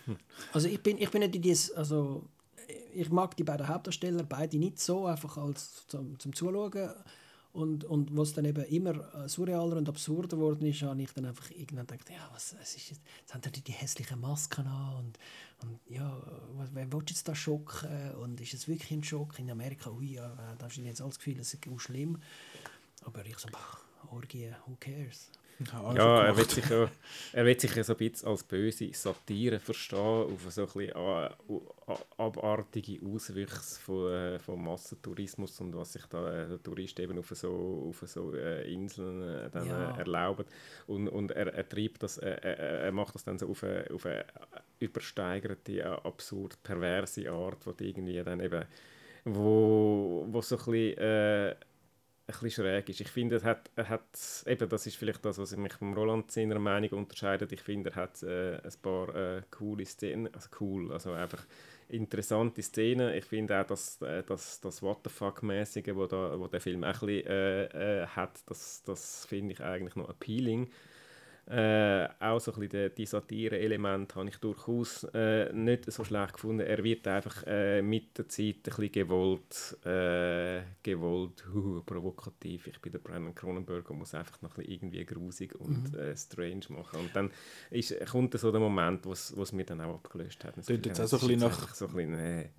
Also 0.54 0.68
ich 0.68 0.82
bin, 0.82 0.98
ich 0.98 1.12
bin 1.12 1.22
nicht 1.22 1.36
in 1.36 1.42
dieses, 1.44 1.72
also 1.72 2.26
ich 2.96 3.12
mag 3.12 3.38
die 3.38 3.44
beiden 3.44 3.68
Hauptdarsteller 3.68 4.24
beide 4.24 4.58
nicht 4.58 4.80
so, 4.80 5.06
einfach 5.06 5.38
als 5.38 5.86
zum, 5.88 6.18
zum 6.18 6.34
Zuschauen. 6.34 6.90
Und, 7.52 7.84
und 7.84 8.16
was 8.16 8.34
dann 8.34 8.46
eben 8.46 8.64
immer 8.66 9.14
äh, 9.16 9.28
surrealer 9.28 9.78
und 9.78 9.90
absurder 9.90 10.28
geworden 10.28 10.66
ist, 10.68 10.84
habe 10.84 11.02
ich 11.02 11.12
dann 11.14 11.26
einfach 11.26 11.50
irgendwann 11.50 11.88
gedacht, 11.88 12.10
ja, 12.10 12.30
was, 12.32 12.56
was 12.60 12.76
ist 12.76 12.90
jetzt? 12.90 13.02
Jetzt 13.22 13.34
haben 13.34 13.42
die 13.52 13.62
die 13.62 13.72
hässlichen 13.72 14.22
Masken 14.22 14.68
an 14.68 14.98
und, 14.98 15.20
und 15.64 15.80
ja, 15.90 16.22
wer 16.74 16.92
will 16.92 17.04
jetzt 17.08 17.28
da 17.28 17.34
schocken? 17.34 18.14
Und 18.22 18.40
ist 18.40 18.54
es 18.54 18.68
wirklich 18.68 18.92
ein 18.92 19.04
Schock? 19.04 19.40
In 19.40 19.50
Amerika, 19.50 19.90
ui, 19.90 20.14
ja, 20.14 20.32
da 20.60 20.66
hast 20.66 20.78
du 20.78 20.82
jetzt 20.82 21.02
alles 21.02 21.18
Gefühl, 21.18 21.40
es 21.40 21.54
ist 21.54 21.68
auch 21.68 21.80
schlimm. 21.80 22.20
Aber 23.04 23.26
ich 23.26 23.40
so, 23.40 23.50
Orgie, 24.12 24.52
who 24.68 24.78
cares? 24.80 25.32
Ja, 25.74 25.94
ja 25.94 26.24
er, 26.24 26.38
wird 26.38 26.52
sich 26.52 26.70
ja, 26.70 26.90
er 27.34 27.46
wird 27.46 27.60
sich 27.60 27.76
ja 27.76 27.84
so 27.84 27.94
ein 27.94 27.98
bisschen 27.98 28.30
als 28.30 28.44
böse 28.44 28.90
Satire 28.94 29.60
verstehen, 29.60 30.00
auf 30.00 30.50
so 30.50 30.62
ein 30.62 30.68
bisschen 30.68 30.94
abartige 32.18 33.06
Auswüchse 33.06 33.80
von, 33.82 34.12
äh, 34.12 34.40
von 34.40 34.64
Massentourismus 34.64 35.60
und 35.60 35.76
was 35.76 35.94
sich 35.94 36.06
da 36.06 36.32
äh, 36.32 36.48
der 36.48 36.64
Tourist 36.64 37.00
eben 37.00 37.18
auf 37.20 37.30
so, 37.34 37.88
auf 37.90 38.08
so 38.08 38.34
äh, 38.34 38.72
Inseln 38.72 39.22
äh, 39.22 39.50
dann 39.50 39.68
ja. 39.68 39.96
äh, 39.96 40.00
erlaubt. 40.00 40.46
Und, 40.88 41.10
und 41.10 41.32
er, 41.32 41.54
er 41.54 41.68
treibt 41.68 42.04
das, 42.04 42.18
äh, 42.20 42.30
er 42.30 42.92
macht 42.92 43.16
das 43.16 43.26
dann 43.26 43.38
so 43.38 43.50
auf 43.50 43.64
eine, 43.64 43.86
auf 43.94 44.06
eine 44.06 44.26
übersteigerte, 44.80 45.86
absurd 46.06 46.62
perverse 46.64 47.30
Art, 47.30 47.66
wo 47.66 47.74
irgendwie 47.80 48.24
dann 48.24 48.40
eben 48.40 48.64
wo, 49.26 50.26
wo 50.30 50.42
so 50.42 50.58
ein 50.58 50.66
bisschen 50.66 51.00
ein 51.00 51.56
bisschen 52.32 52.64
schräg 52.64 52.90
ist. 52.90 53.02
Ich 53.02 53.10
finde, 53.10 53.38
er 53.38 53.44
hat, 53.44 53.70
er 53.76 53.90
hat, 53.90 54.44
eben 54.46 54.70
das 54.70 54.86
ist 54.86 54.96
vielleicht 54.96 55.24
das, 55.26 55.38
was 55.38 55.56
mich 55.56 55.74
von 55.74 55.94
Roland 55.94 56.32
seiner 56.32 56.60
Meinung 56.60 56.92
unterscheidet. 56.92 57.52
Ich 57.52 57.62
finde, 57.62 57.92
er 57.92 57.96
hat 57.96 58.24
äh, 58.24 58.58
ein 58.58 58.74
paar 58.82 59.16
äh, 59.16 59.42
coole 59.52 59.86
Szenen, 59.86 60.34
also 60.34 60.50
cool, 60.60 60.92
also 60.92 61.12
einfach 61.14 61.46
interessante 61.90 62.62
Szenen. 62.62 63.14
Ich 63.14 63.26
finde 63.26 63.60
auch, 63.60 63.66
dass 63.66 64.02
äh, 64.02 64.24
das, 64.24 64.62
das 64.62 64.82
What 64.82 65.00
the 65.04 65.10
fuck-mäßige, 65.10 65.96
wo, 65.96 66.06
da, 66.06 66.40
wo 66.40 66.48
der 66.48 66.62
Film 66.62 66.84
auch 66.84 67.02
ein 67.02 67.08
bisschen 67.08 67.28
äh, 67.28 68.04
äh, 68.04 68.08
hat, 68.08 68.40
das, 68.46 68.84
das 68.84 69.26
finde 69.26 69.54
ich 69.54 69.62
eigentlich 69.62 69.96
noch 69.96 70.10
appealing. 70.10 70.70
Äh, 71.50 72.08
auch 72.20 72.40
so 72.40 72.54
ein 72.54 72.60
bisschen 72.60 72.94
die, 72.96 73.08
Satire-Element 73.08 74.16
habe 74.16 74.30
ich 74.30 74.38
durchaus 74.38 75.04
äh, 75.16 75.52
nicht 75.52 75.92
so 75.92 76.04
schlecht 76.04 76.34
gefunden. 76.34 76.62
Er 76.62 76.84
wird 76.84 77.08
einfach 77.08 77.44
äh, 77.48 77.82
mit 77.82 78.16
der 78.20 78.30
Zeit 78.30 78.58
ein 78.58 78.62
bisschen 78.62 78.92
gewollt, 78.92 79.78
äh, 79.84 80.62
gewollt 80.84 81.44
uh, 81.56 81.82
provokativ. 81.82 82.68
Ich 82.68 82.80
bin 82.80 82.92
der 82.92 83.00
Brandon 83.00 83.34
Cronenberg 83.34 83.90
und 83.90 83.98
muss 83.98 84.14
einfach 84.14 84.40
noch 84.44 84.52
ein 84.52 84.58
bisschen 84.58 84.74
irgendwie 84.74 85.06
grusig 85.06 85.56
und 85.56 85.92
mhm. 85.92 86.00
Äh, 86.00 86.16
strange 86.16 86.66
machen. 86.70 87.00
Und 87.00 87.16
dann 87.16 87.32
ist, 87.72 87.96
kommt 88.12 88.40
so 88.40 88.52
der 88.52 88.62
Moment, 88.62 89.08
wo 89.08 89.14
es 89.14 89.52
mir 89.52 89.66
dann 89.66 89.82
auch 89.82 89.96
abgelöst 89.96 90.44
hat. 90.44 90.56
Das 90.56 90.68
jetzt 90.68 91.02
auch 91.02 91.08
so 91.08 91.18
ein 91.18 91.22
bisschen 91.22 91.40
nach... 91.40 91.74
So 91.74 91.88
ein 91.88 91.94
bisschen, 91.94 92.12
nee. 92.12 92.50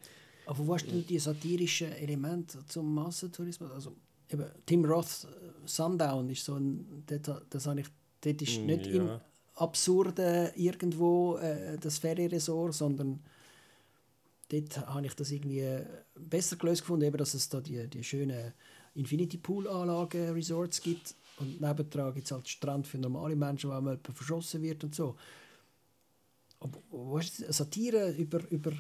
Aber 0.47 0.67
wo 0.67 0.75
hast 0.75 0.91
du 0.91 1.01
die 1.01 1.19
satirischen 1.21 1.93
Elemente 1.93 2.59
zum 2.67 2.93
Massentourismus? 2.93 3.71
Also, 3.71 3.97
eben, 4.29 4.47
Tim 4.67 4.85
Roth, 4.85 5.29
Sundown 5.65 6.29
ist 6.29 6.45
so 6.45 6.55
ein, 6.57 7.05
das, 7.07 7.43
das 7.49 7.67
habe 7.69 7.83
ich 7.83 7.87
Dort 8.23 8.43
ist 8.43 8.59
nicht 8.61 8.87
ja. 8.87 8.93
im 8.95 9.21
Absurden 9.55 10.51
irgendwo 10.57 11.37
äh, 11.37 11.79
das 11.79 11.99
Ferienresort, 11.99 12.75
sondern 12.75 13.21
dort 14.51 14.79
habe 14.87 15.07
ich 15.07 15.15
das 15.15 15.31
irgendwie 15.31 15.85
besser 16.15 16.57
gelöst 16.57 16.83
gefunden, 16.83 17.07
eben, 17.07 17.17
dass 17.17 17.35
es 17.35 17.49
da 17.49 17.61
die, 17.61 17.87
die 17.89 18.05
schönen 18.05 18.53
Infinity 18.95 19.39
Pool 19.39 19.69
Anlagen, 19.69 20.31
Resorts 20.31 20.81
gibt 20.81 21.15
und 21.39 21.61
nebendran 21.61 22.13
gibt 22.15 22.27
es 22.27 22.33
halt 22.33 22.49
Strand 22.49 22.87
für 22.87 22.99
normale 22.99 23.37
Menschen, 23.37 23.71
wo 23.71 23.75
mal 23.75 23.93
jemand 23.93 24.07
verschossen 24.13 24.63
wird 24.63 24.85
und 24.85 24.95
so. 24.95 25.17
Aber, 26.61 26.79
was 26.91 27.41
ist 27.41 27.57
Satire 27.57 28.11
über, 28.13 28.41
über 28.51 28.73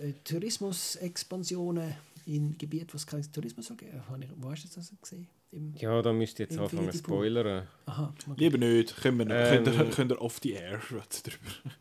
äh, 0.00 0.12
Tourismusexpansionen 0.24 1.94
in 2.28 2.56
Gebieten, 2.58 2.92
wo 2.92 2.96
es 2.96 3.06
keinen 3.06 3.30
Tourismus 3.32 3.72
gibt? 3.76 3.92
Wo 4.36 4.50
hast 4.50 4.64
du 4.64 4.68
das 4.74 4.92
gesehen? 5.00 5.28
ja, 5.76 6.02
da 6.02 6.12
müsst 6.12 6.38
ihr 6.38 6.44
jetzt 6.44 6.58
anfangen 6.58 6.92
zu 6.92 6.98
spoilern. 6.98 7.66
Aha, 7.86 8.14
okay. 8.14 8.34
Lieber 8.36 8.58
nicht, 8.58 8.94
können 8.96 9.18
wir, 9.18 9.34
ähm, 9.34 9.64
könnt, 9.64 9.76
ihr, 9.76 9.84
könnt 9.90 10.12
ihr 10.12 10.20
off 10.20 10.38
the 10.42 10.52
air 10.52 10.78
darüber. 10.90 11.74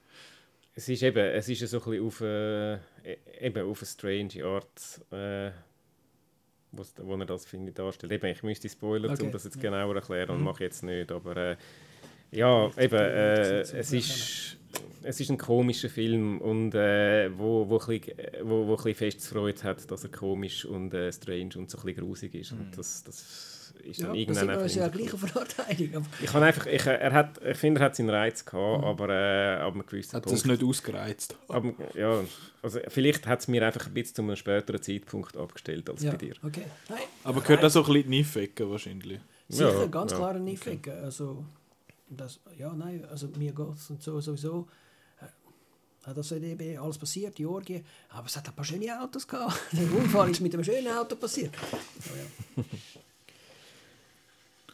Es 0.73 0.87
ist 0.87 1.03
eben, 1.03 1.17
es 1.17 1.49
ist 1.49 1.67
so 1.67 1.79
ein 1.79 1.83
bisschen 1.83 2.05
auf, 2.05 2.21
äh, 2.21 2.75
e, 2.75 3.17
eben 3.41 3.67
auf 3.67 3.81
eine 3.81 3.87
strange 3.87 4.45
Art, 4.45 5.01
äh, 5.11 5.51
wo 6.71 7.15
er 7.15 7.25
das, 7.25 7.45
finde 7.45 7.71
darstellt. 7.71 8.13
Eben, 8.13 8.27
ich 8.27 8.43
müsste 8.43 8.69
spoilern, 8.69 9.11
okay. 9.11 9.23
um 9.23 9.31
das 9.31 9.43
jetzt 9.43 9.59
genauer 9.59 9.95
erklären, 9.95 10.29
und 10.29 10.37
mhm. 10.37 10.43
mache 10.43 10.63
jetzt 10.63 10.83
nicht, 10.83 11.11
aber 11.11 11.35
äh, 11.35 11.57
ja, 12.31 12.69
eben, 12.77 12.95
äh, 12.95 13.61
es 13.61 13.91
ist 13.91 14.56
es 15.03 15.19
ist 15.19 15.29
ein 15.29 15.37
komischer 15.37 15.89
Film 15.89 16.39
und 16.41 16.75
äh, 16.75 17.29
wo, 17.37 17.67
wo, 17.69 17.79
ein 17.79 17.99
bisschen, 17.99 18.17
wo, 18.43 18.67
wo 18.67 18.71
ein 18.71 18.75
bisschen 18.75 18.95
fest 18.95 19.27
Freude 19.27 19.63
hat, 19.63 19.89
dass 19.89 20.03
er 20.03 20.11
komisch 20.11 20.65
und 20.65 20.93
äh, 20.93 21.11
strange 21.11 21.51
und 21.55 21.69
so 21.69 21.77
ein 21.77 21.85
bisschen 21.85 22.05
grusig 22.05 22.35
ist. 22.35 22.51
Mhm. 22.51 22.59
Und 22.59 22.77
das, 22.77 23.03
das 23.03 23.73
ist 23.83 24.01
dann 24.01 24.13
ja, 24.13 24.21
irgendwann 24.21 24.47
das 24.47 24.65
ist 24.65 24.75
ja 24.75 24.87
gleiche 24.87 25.17
Verteidigung. 25.17 26.05
Ich, 26.21 26.33
einfach, 26.33 26.65
ich, 26.65 26.85
er 26.85 27.13
hat, 27.13 27.39
ich 27.43 27.57
finde, 27.57 27.79
er 27.79 27.85
hat 27.85 27.95
seinen 27.95 28.09
Reiz 28.09 28.43
gehabt, 28.43 28.81
mhm. 28.81 28.87
aber 28.87 29.09
äh, 29.09 29.55
ab 29.61 29.73
einem 29.73 29.85
gewissen 29.85 30.13
Hat 30.13 30.23
Punkt, 30.23 30.39
das 30.39 30.45
nicht 30.45 30.63
ausgereizt? 30.63 31.35
Aber, 31.47 31.73
ja, 31.95 32.23
also 32.61 32.79
vielleicht 32.87 33.27
hat 33.27 33.39
es 33.39 33.47
mir 33.47 33.65
einfach 33.65 33.87
ein 33.87 33.93
bisschen 33.93 34.15
zu 34.15 34.21
einem 34.23 34.35
späteren 34.35 34.81
Zeitpunkt 34.81 35.37
abgestellt 35.37 35.89
als 35.89 36.03
ja, 36.03 36.11
bei 36.11 36.17
dir. 36.17 36.33
Okay. 36.43 36.65
Nein, 36.89 36.99
aber 37.23 37.41
gehört 37.41 37.63
das 37.63 37.73
so 37.73 37.81
ein 37.81 37.85
bisschen 37.85 38.07
Kniefecken 38.07 38.69
wahrscheinlich? 38.69 39.19
Sicher, 39.47 39.79
ja, 39.79 39.85
ganz 39.85 40.11
ja. 40.11 40.17
klar 40.17 40.35
Kniefecken. 40.35 40.93
Okay. 40.93 41.03
Also, 41.03 41.45
das, 42.09 42.39
ja, 42.57 42.73
nein, 42.73 43.05
also 43.05 43.27
mir 43.37 43.51
geht 43.51 43.75
es 43.75 43.89
und 43.89 44.01
so 44.01 44.19
sowieso 44.19 44.67
das 46.13 46.31
eben 46.31 46.77
alles 46.77 46.97
passiert, 46.97 47.35
Georgien. 47.35 47.83
Aber 48.09 48.27
es 48.27 48.37
hat 48.37 48.47
ein 48.47 48.53
paar 48.53 48.65
schöne 48.65 49.01
Autos 49.01 49.27
gehabt. 49.27 49.59
Der 49.73 49.91
Unfall 49.93 50.29
ist 50.31 50.41
mit 50.41 50.53
einem 50.53 50.63
schönen 50.63 50.87
Auto 50.87 51.15
passiert. 51.15 51.53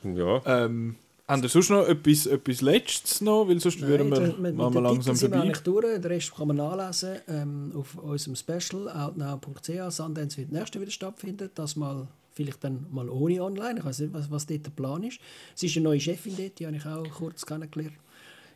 Oh, 0.03 0.09
ja. 0.09 0.11
ja. 0.13 0.65
Ähm, 0.65 0.95
haben 1.27 1.41
wir 1.41 1.49
sonst 1.49 1.69
noch 1.69 1.87
etwas, 1.87 2.25
etwas 2.25 2.61
Letztes 2.61 3.21
noch? 3.21 3.47
Weil 3.47 3.59
sonst 3.59 3.79
Nein, 3.79 3.89
würden 3.89 4.11
wir 4.11 4.19
der, 4.19 4.33
mit, 4.33 4.55
mal 4.55 4.71
langsam 4.73 5.15
vorbei. 5.15 5.39
Sind 5.41 5.65
wir 5.65 5.81
durch. 5.81 6.01
Den 6.01 6.03
Rest 6.03 6.35
kann 6.35 6.47
man 6.47 6.57
nachlesen 6.57 7.19
ähm, 7.27 7.71
auf 7.75 7.95
unserem 7.95 8.35
Special 8.35 8.89
outnow.ch. 8.89 9.95
Sundance 9.95 10.37
wird 10.37 10.51
nächste 10.51 10.81
wieder 10.81 10.91
stattfinden. 10.91 11.49
Das 11.55 11.75
mal 11.75 12.07
vielleicht 12.33 12.63
dann 12.63 12.85
mal 12.91 13.09
ohne 13.09 13.41
online. 13.43 13.79
Ich 13.79 13.85
weiß 13.85 13.99
nicht, 13.99 14.13
was, 14.13 14.29
was 14.29 14.45
dort 14.45 14.65
der 14.65 14.71
Plan 14.71 15.03
ist. 15.03 15.19
Es 15.55 15.63
ist 15.63 15.77
eine 15.77 15.85
neue 15.85 15.99
Chefin 15.99 16.35
dort, 16.37 16.59
die 16.59 16.65
habe 16.65 16.75
ich 16.75 16.85
auch 16.85 17.09
kurz 17.09 17.45
kennengelernt. 17.45 17.93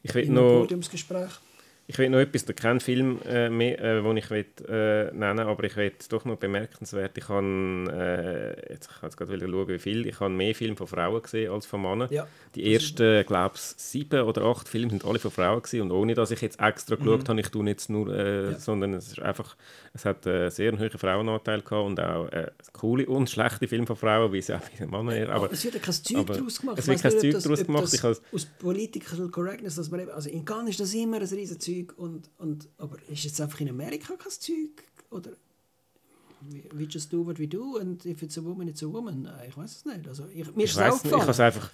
Ich 0.04 0.14
will 0.14 0.30
noch, 0.30 0.62
Podiumsgespräch. 0.62 1.32
Ich 1.90 1.98
will 1.98 2.10
noch 2.10 2.20
etwas, 2.20 2.44
da 2.44 2.52
kein 2.52 2.82
Film 2.82 3.20
äh, 3.26 3.50
mehr, 3.50 3.80
äh, 3.80 4.02
den 4.04 4.18
ich 4.18 4.30
will, 4.30 4.46
äh, 4.68 5.06
nennen 5.14 5.40
aber 5.40 5.64
ich 5.64 5.78
will 5.78 5.94
doch 6.10 6.26
noch 6.26 6.36
bemerkenswert, 6.36 7.18
ich 7.18 7.30
habe, 7.30 7.46
äh, 8.68 8.74
jetzt, 8.74 8.90
ich 8.94 9.02
jetzt 9.02 9.16
gerade 9.16 9.40
schauen, 9.40 9.68
wie 9.70 9.80
viel, 9.80 10.06
ich 10.06 10.20
habe 10.20 10.30
mehr 10.30 10.54
Filme 10.54 10.76
von 10.76 10.86
Frauen 10.88 11.22
gesehen 11.22 11.50
als 11.50 11.66
von 11.66 11.82
Männern. 11.82 12.10
Ja. 12.12 12.28
Die 12.56 12.74
ersten, 12.74 13.26
glaube 13.26 13.56
ich, 13.56 13.62
sieben 13.62 14.22
oder 14.24 14.42
acht 14.42 14.68
Filme 14.68 14.90
sind 14.90 15.06
alle 15.06 15.18
von 15.18 15.32
Frauen 15.32 15.62
gewesen 15.62 15.84
und 15.84 15.92
ohne, 15.92 16.14
dass 16.14 16.32
ich 16.32 16.42
jetzt 16.42 16.60
extra 16.60 16.98
mhm. 16.98 17.04
geschaut 17.06 17.30
habe, 17.30 17.40
ich 17.40 17.48
tue 17.48 17.66
jetzt 17.68 17.90
nur, 17.90 18.14
äh, 18.14 18.52
ja. 18.52 18.60
sondern 18.60 18.94
es 18.96 19.08
ist 19.08 19.22
einfach, 19.22 19.56
es 19.94 20.04
hat 20.04 20.28
einen 20.28 20.52
sehr 20.52 20.78
hohen 20.78 20.90
Frauenanteil 20.90 21.62
gehabt 21.62 21.86
und 21.86 22.02
auch 22.02 22.28
äh, 22.34 22.52
coole 22.74 23.06
und 23.06 23.30
schlechte 23.30 23.66
Filme 23.66 23.88
von 23.88 23.96
Frauen, 23.96 24.34
wie 24.34 24.42
sie 24.42 24.54
auch 24.54 24.60
bei 24.60 24.78
den 24.78 24.90
Männern 24.90 25.30
aber, 25.30 25.46
aber 25.46 25.54
es 25.54 25.64
wird 25.64 25.76
ja 25.76 25.80
kein 25.80 25.94
Zeug 25.94 26.28
daraus 26.28 26.60
gemacht. 26.60 26.80
Es 26.80 26.88
wird 26.88 27.02
kein 27.02 27.12
Zeug 27.12 27.42
daraus 27.42 27.66
gemacht. 27.66 27.94
Ich 27.94 28.04
aus 28.04 28.46
Political 28.60 29.30
Correctness, 29.30 29.76
dass 29.76 29.90
man 29.90 30.02
eben, 30.02 30.12
also 30.12 30.30
in 30.30 30.44
Cannes 30.44 30.72
ist 30.72 30.82
das 30.82 30.94
immer 30.94 31.18
ein 31.18 31.24
riesen 31.24 31.58
Zeug 31.62 31.77
Zeug 31.86 31.98
und, 31.98 32.30
und 32.38 32.68
aber 32.78 32.98
ist 33.10 33.24
jetzt 33.24 33.42
einfach 33.42 33.60
in 33.60 33.70
Amerika 33.70 34.16
kein 34.16 34.32
Zeug? 34.32 34.84
Oder 35.10 35.32
we 36.72 36.84
just 36.84 37.12
do 37.12 37.26
what 37.26 37.40
we 37.40 37.48
do 37.48 37.78
and 37.78 38.06
if 38.06 38.22
it's 38.22 38.38
a 38.38 38.44
woman 38.44 38.68
it's 38.68 38.84
a 38.84 38.88
woman. 38.88 39.28
Ich 39.48 39.58
weiß 39.58 39.78
es 39.78 39.86
nicht. 39.86 40.08
Also 40.08 40.26
ich, 40.34 40.56
mir 40.56 40.64
ist 40.64 40.72
es 40.72 40.80
aufgefallen 40.80 41.30
ich 41.30 41.40
einfach 41.40 41.70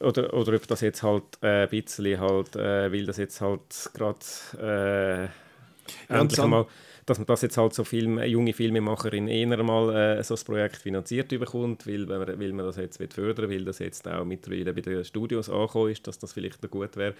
oder, 0.00 0.34
oder 0.34 0.54
ob 0.54 0.66
das 0.66 0.80
jetzt 0.80 1.02
halt 1.02 1.24
äh, 1.42 1.64
ein 1.64 1.68
bisschen 1.70 2.20
halt 2.20 2.54
äh, 2.56 2.92
weil 2.92 3.06
das 3.06 3.16
jetzt 3.16 3.40
halt 3.40 3.90
gerade 3.94 4.18
äh, 4.58 5.24
ja, 5.24 6.20
endlich 6.20 6.40
einmal 6.40 6.66
dass 7.06 7.18
man 7.18 7.26
das 7.26 7.42
jetzt 7.42 7.56
halt 7.56 7.72
so 7.72 7.84
Film, 7.84 8.18
junge 8.18 8.52
Filmemacherin 8.52 9.28
eher 9.28 9.62
mal 9.62 10.18
äh, 10.18 10.22
so 10.24 10.34
ein 10.34 10.44
Projekt 10.44 10.76
finanziert 10.76 11.28
bekommt, 11.28 11.86
weil, 11.86 12.08
weil 12.08 12.52
man 12.52 12.66
das 12.66 12.76
jetzt 12.76 13.00
fördern 13.14 13.48
will, 13.48 13.64
dass 13.64 13.78
jetzt 13.78 14.08
auch 14.08 14.24
mittlerweile 14.24 14.74
bei 14.74 14.80
den 14.80 15.04
Studios 15.04 15.48
angekommen 15.48 15.92
ist, 15.92 16.06
dass 16.06 16.18
das 16.18 16.32
vielleicht 16.32 16.68
gut 16.68 16.96
wäre. 16.96 17.14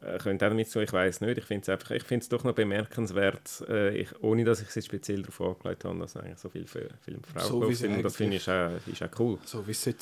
Äh, 0.00 0.18
könnte 0.18 0.44
auch 0.46 0.50
damit 0.50 0.68
so, 0.68 0.80
ich 0.80 0.92
weiß 0.92 1.20
nicht. 1.20 1.38
Ich 1.38 1.44
finde 1.44 1.72
es 1.72 1.80
ich 1.94 2.28
doch 2.28 2.42
noch 2.42 2.52
bemerkenswert, 2.52 3.64
äh, 3.68 3.96
ich, 3.96 4.08
ohne 4.22 4.44
dass 4.44 4.60
ich 4.60 4.76
es 4.76 4.84
speziell 4.84 5.22
darauf 5.22 5.40
angelegt 5.40 5.84
habe, 5.84 5.98
dass 6.00 6.16
eigentlich 6.16 6.38
so 6.38 6.48
viele 6.48 6.66
Film 6.66 6.90
Frauen 7.32 7.46
so 7.46 7.70
sind. 7.70 8.04
Das 8.04 8.16
finde 8.16 8.36
ich 8.36 8.50
auch, 8.50 8.70
ist 8.86 9.02
auch 9.02 9.20
cool. 9.20 9.38
So 9.44 9.64
wie 9.66 9.70
es 9.70 9.82
sein 9.82 9.96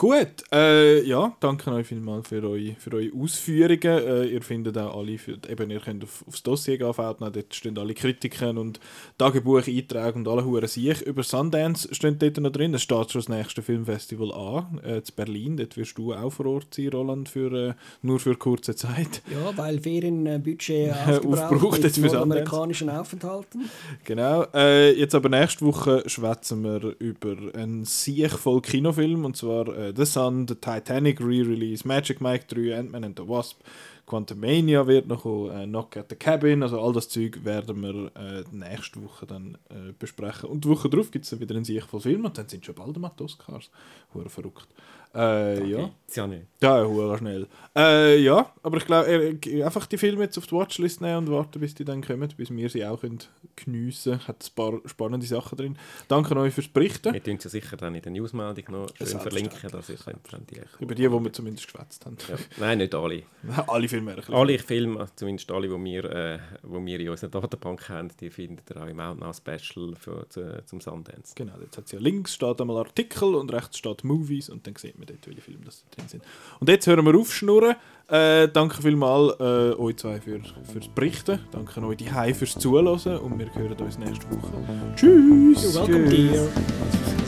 Gut, 0.00 0.44
äh, 0.52 1.02
ja, 1.02 1.36
danke 1.40 1.72
euch 1.72 1.88
vielmals 1.88 2.28
für 2.28 2.40
eure, 2.48 2.76
für 2.78 2.92
eure 2.92 3.10
Ausführungen. 3.20 3.82
Äh, 3.82 4.26
ihr 4.26 4.42
findet 4.42 4.78
auch 4.78 4.96
alle, 4.96 5.18
für, 5.18 5.36
eben, 5.48 5.72
ihr 5.72 5.80
könnt 5.80 6.04
auf, 6.04 6.24
aufs 6.28 6.40
Dossier 6.44 6.78
gehen, 6.78 6.94
Feldner, 6.94 7.32
dort 7.32 7.52
stehen 7.52 7.76
alle 7.76 7.94
Kritiken 7.94 8.58
und 8.58 8.78
Tagebucheinträge 9.18 10.12
und 10.12 10.28
alle 10.28 10.44
Huren 10.44 10.68
sich. 10.68 11.02
Über 11.02 11.24
Sundance 11.24 11.92
stehen 11.92 12.16
dort 12.16 12.38
noch 12.38 12.52
drin. 12.52 12.74
Es 12.74 12.82
steht 12.82 13.10
schon 13.10 13.22
das 13.22 13.28
nächste 13.28 13.60
Filmfestival 13.60 14.32
an, 14.32 14.80
äh, 14.84 15.02
zu 15.02 15.12
Berlin. 15.16 15.56
Dort 15.56 15.76
wirst 15.76 15.98
du 15.98 16.14
auch 16.14 16.30
vor 16.30 16.46
Ort 16.46 16.74
sein, 16.74 16.90
Roland, 16.90 17.28
für, 17.28 17.70
äh, 17.70 17.74
nur 18.02 18.20
für 18.20 18.36
kurze 18.36 18.76
Zeit. 18.76 19.20
Ja, 19.28 19.56
weil 19.56 19.80
Ferienbudget 19.80 20.92
aufgebraucht 21.08 21.82
jetzt 21.82 21.98
für 21.98 22.16
amerikanischen 22.20 22.88
Aufenthalten. 22.88 23.68
Genau. 24.04 24.44
Äh, 24.54 24.92
jetzt 24.92 25.16
aber 25.16 25.28
nächste 25.28 25.64
Woche 25.64 26.04
schwätzen 26.06 26.62
wir 26.62 26.94
über 27.00 27.34
einen 27.52 27.84
Siech 27.84 28.34
voll 28.34 28.62
Kinofilm, 28.62 29.24
und 29.24 29.36
zwar 29.36 29.87
äh, 29.88 29.92
The 29.96 30.04
Sun, 30.04 30.46
The 30.48 30.54
Titanic 30.54 31.20
Re-Release, 31.20 31.86
Magic 31.86 32.20
Mike 32.20 32.46
3, 32.48 32.78
Ant-Man 32.78 33.04
and 33.04 33.18
the 33.18 33.26
Wasp, 33.26 33.60
Quantum 34.08 34.40
Mania 34.40 34.86
wird 34.86 35.06
noch 35.06 35.22
kommen, 35.22 35.50
äh, 35.50 35.66
Knock 35.66 35.96
at 35.98 36.06
the 36.08 36.16
Cabin, 36.16 36.62
also 36.62 36.80
all 36.80 36.94
das 36.94 37.08
Zeug 37.10 37.44
werden 37.44 37.82
wir 37.82 38.10
äh, 38.16 38.42
nächste 38.50 39.02
Woche 39.02 39.26
dann 39.26 39.58
äh, 39.68 39.92
besprechen. 39.98 40.48
Und 40.48 40.64
die 40.64 40.68
Woche 40.70 40.88
darauf 40.88 41.10
gibt 41.10 41.26
es 41.26 41.38
wieder 41.38 41.54
einen 41.54 41.64
Sicht 41.64 41.86
von 41.86 42.00
Film 42.00 42.24
und 42.24 42.38
dann 42.38 42.48
sind 42.48 42.64
schon 42.64 42.74
bald 42.74 42.96
die 42.96 43.22
Oscars. 43.22 43.70
Hure 44.14 44.30
verrückt. 44.30 44.68
Äh, 45.14 45.64
ja. 45.68 45.90
Ja, 46.14 46.26
nicht. 46.26 46.46
Ja, 46.62 46.84
hure 46.84 47.18
schnell. 47.18 47.46
Äh, 47.76 48.18
ja, 48.22 48.50
aber 48.62 48.78
ich 48.78 48.86
glaube, 48.86 49.38
einfach 49.64 49.86
die 49.86 49.98
Filme 49.98 50.24
jetzt 50.24 50.38
auf 50.38 50.46
die 50.46 50.54
Watchlist 50.54 51.02
nehmen 51.02 51.18
und 51.18 51.30
warten, 51.30 51.60
bis 51.60 51.74
die 51.74 51.84
dann 51.84 52.02
kommen, 52.02 52.32
bis 52.34 52.50
wir 52.50 52.70
sie 52.70 52.84
auch 52.86 53.02
können 53.02 53.18
geniessen 53.56 54.12
können. 54.12 54.28
Hat 54.28 54.42
ein 54.42 54.54
paar 54.54 54.80
spannende 54.86 55.26
Sachen 55.26 55.58
drin. 55.58 55.78
Danke 56.08 56.34
euch 56.36 56.54
fürs 56.54 56.68
Berichten. 56.68 57.12
Wir 57.12 57.22
tun 57.22 57.38
ja 57.42 57.50
sicher 57.50 57.76
dann 57.76 57.94
in 57.94 58.00
der 58.00 58.12
Newsmeldung 58.12 58.64
noch 58.70 58.88
schön 58.96 59.20
verlinken, 59.20 59.70
dass 59.70 59.86
könnt 59.86 60.50
die 60.50 60.60
Über 60.80 60.94
die, 60.94 61.02
die 61.02 61.10
wir 61.10 61.32
zumindest 61.32 61.66
geschwätzt 61.66 62.06
haben. 62.06 62.16
Ja. 62.26 62.36
Nein, 62.56 62.78
nicht 62.78 62.94
alle. 62.94 63.22
alle 63.66 63.88
Filme. 63.88 64.16
Alle 64.28 64.58
Filme, 64.58 65.06
zumindest 65.14 65.50
alle, 65.50 65.68
die 65.68 65.84
wir, 65.84 66.04
äh, 66.04 66.38
wo 66.62 66.84
wir 66.84 67.00
in 67.00 67.10
unserer 67.10 67.30
Datenbank 67.30 67.88
haben, 67.90 68.08
die 68.18 68.30
findet 68.30 68.70
ihr 68.70 68.82
auch 68.82 68.86
im 68.86 68.98
Outnow 68.98 69.36
Special 69.36 69.94
für, 69.94 70.26
zu, 70.30 70.64
zum 70.64 70.80
Sundance. 70.80 71.34
Genau, 71.34 71.54
jetzt 71.60 71.76
hat 71.76 71.92
ja 71.92 71.98
links 71.98 72.34
steht 72.34 72.60
einmal 72.60 72.78
Artikel 72.78 73.34
und 73.34 73.52
rechts 73.52 73.76
steht 73.76 74.04
Movies 74.04 74.48
und 74.48 74.66
dann 74.66 74.74
sieht 74.76 74.98
man 74.98 75.07
dort, 75.08 75.26
welche 75.26 75.40
Filme 75.40 75.64
das 75.64 75.84
drin 75.90 76.08
sind. 76.08 76.22
Und 76.60 76.68
jetzt 76.68 76.86
hören 76.86 77.04
wir 77.04 77.18
auf 77.18 77.32
schnurren. 77.32 77.76
Äh, 78.08 78.48
danke 78.48 78.80
vielmals 78.82 79.38
äh, 79.38 79.74
euch 79.78 79.96
zwei 79.96 80.20
für, 80.20 80.40
fürs 80.72 80.88
Berichten. 80.88 81.40
Danke 81.50 81.82
euch 81.82 81.98
die 81.98 82.10
Hai 82.10 82.32
fürs 82.32 82.58
Zuhören 82.58 82.86
und 83.18 83.38
wir 83.38 83.54
hören 83.54 83.76
uns 83.78 83.98
nächste 83.98 84.30
Woche. 84.30 84.52
Tschüss! 84.96 85.76
You're 85.76 85.88
welcome, 85.88 86.08
dear. 86.08 87.27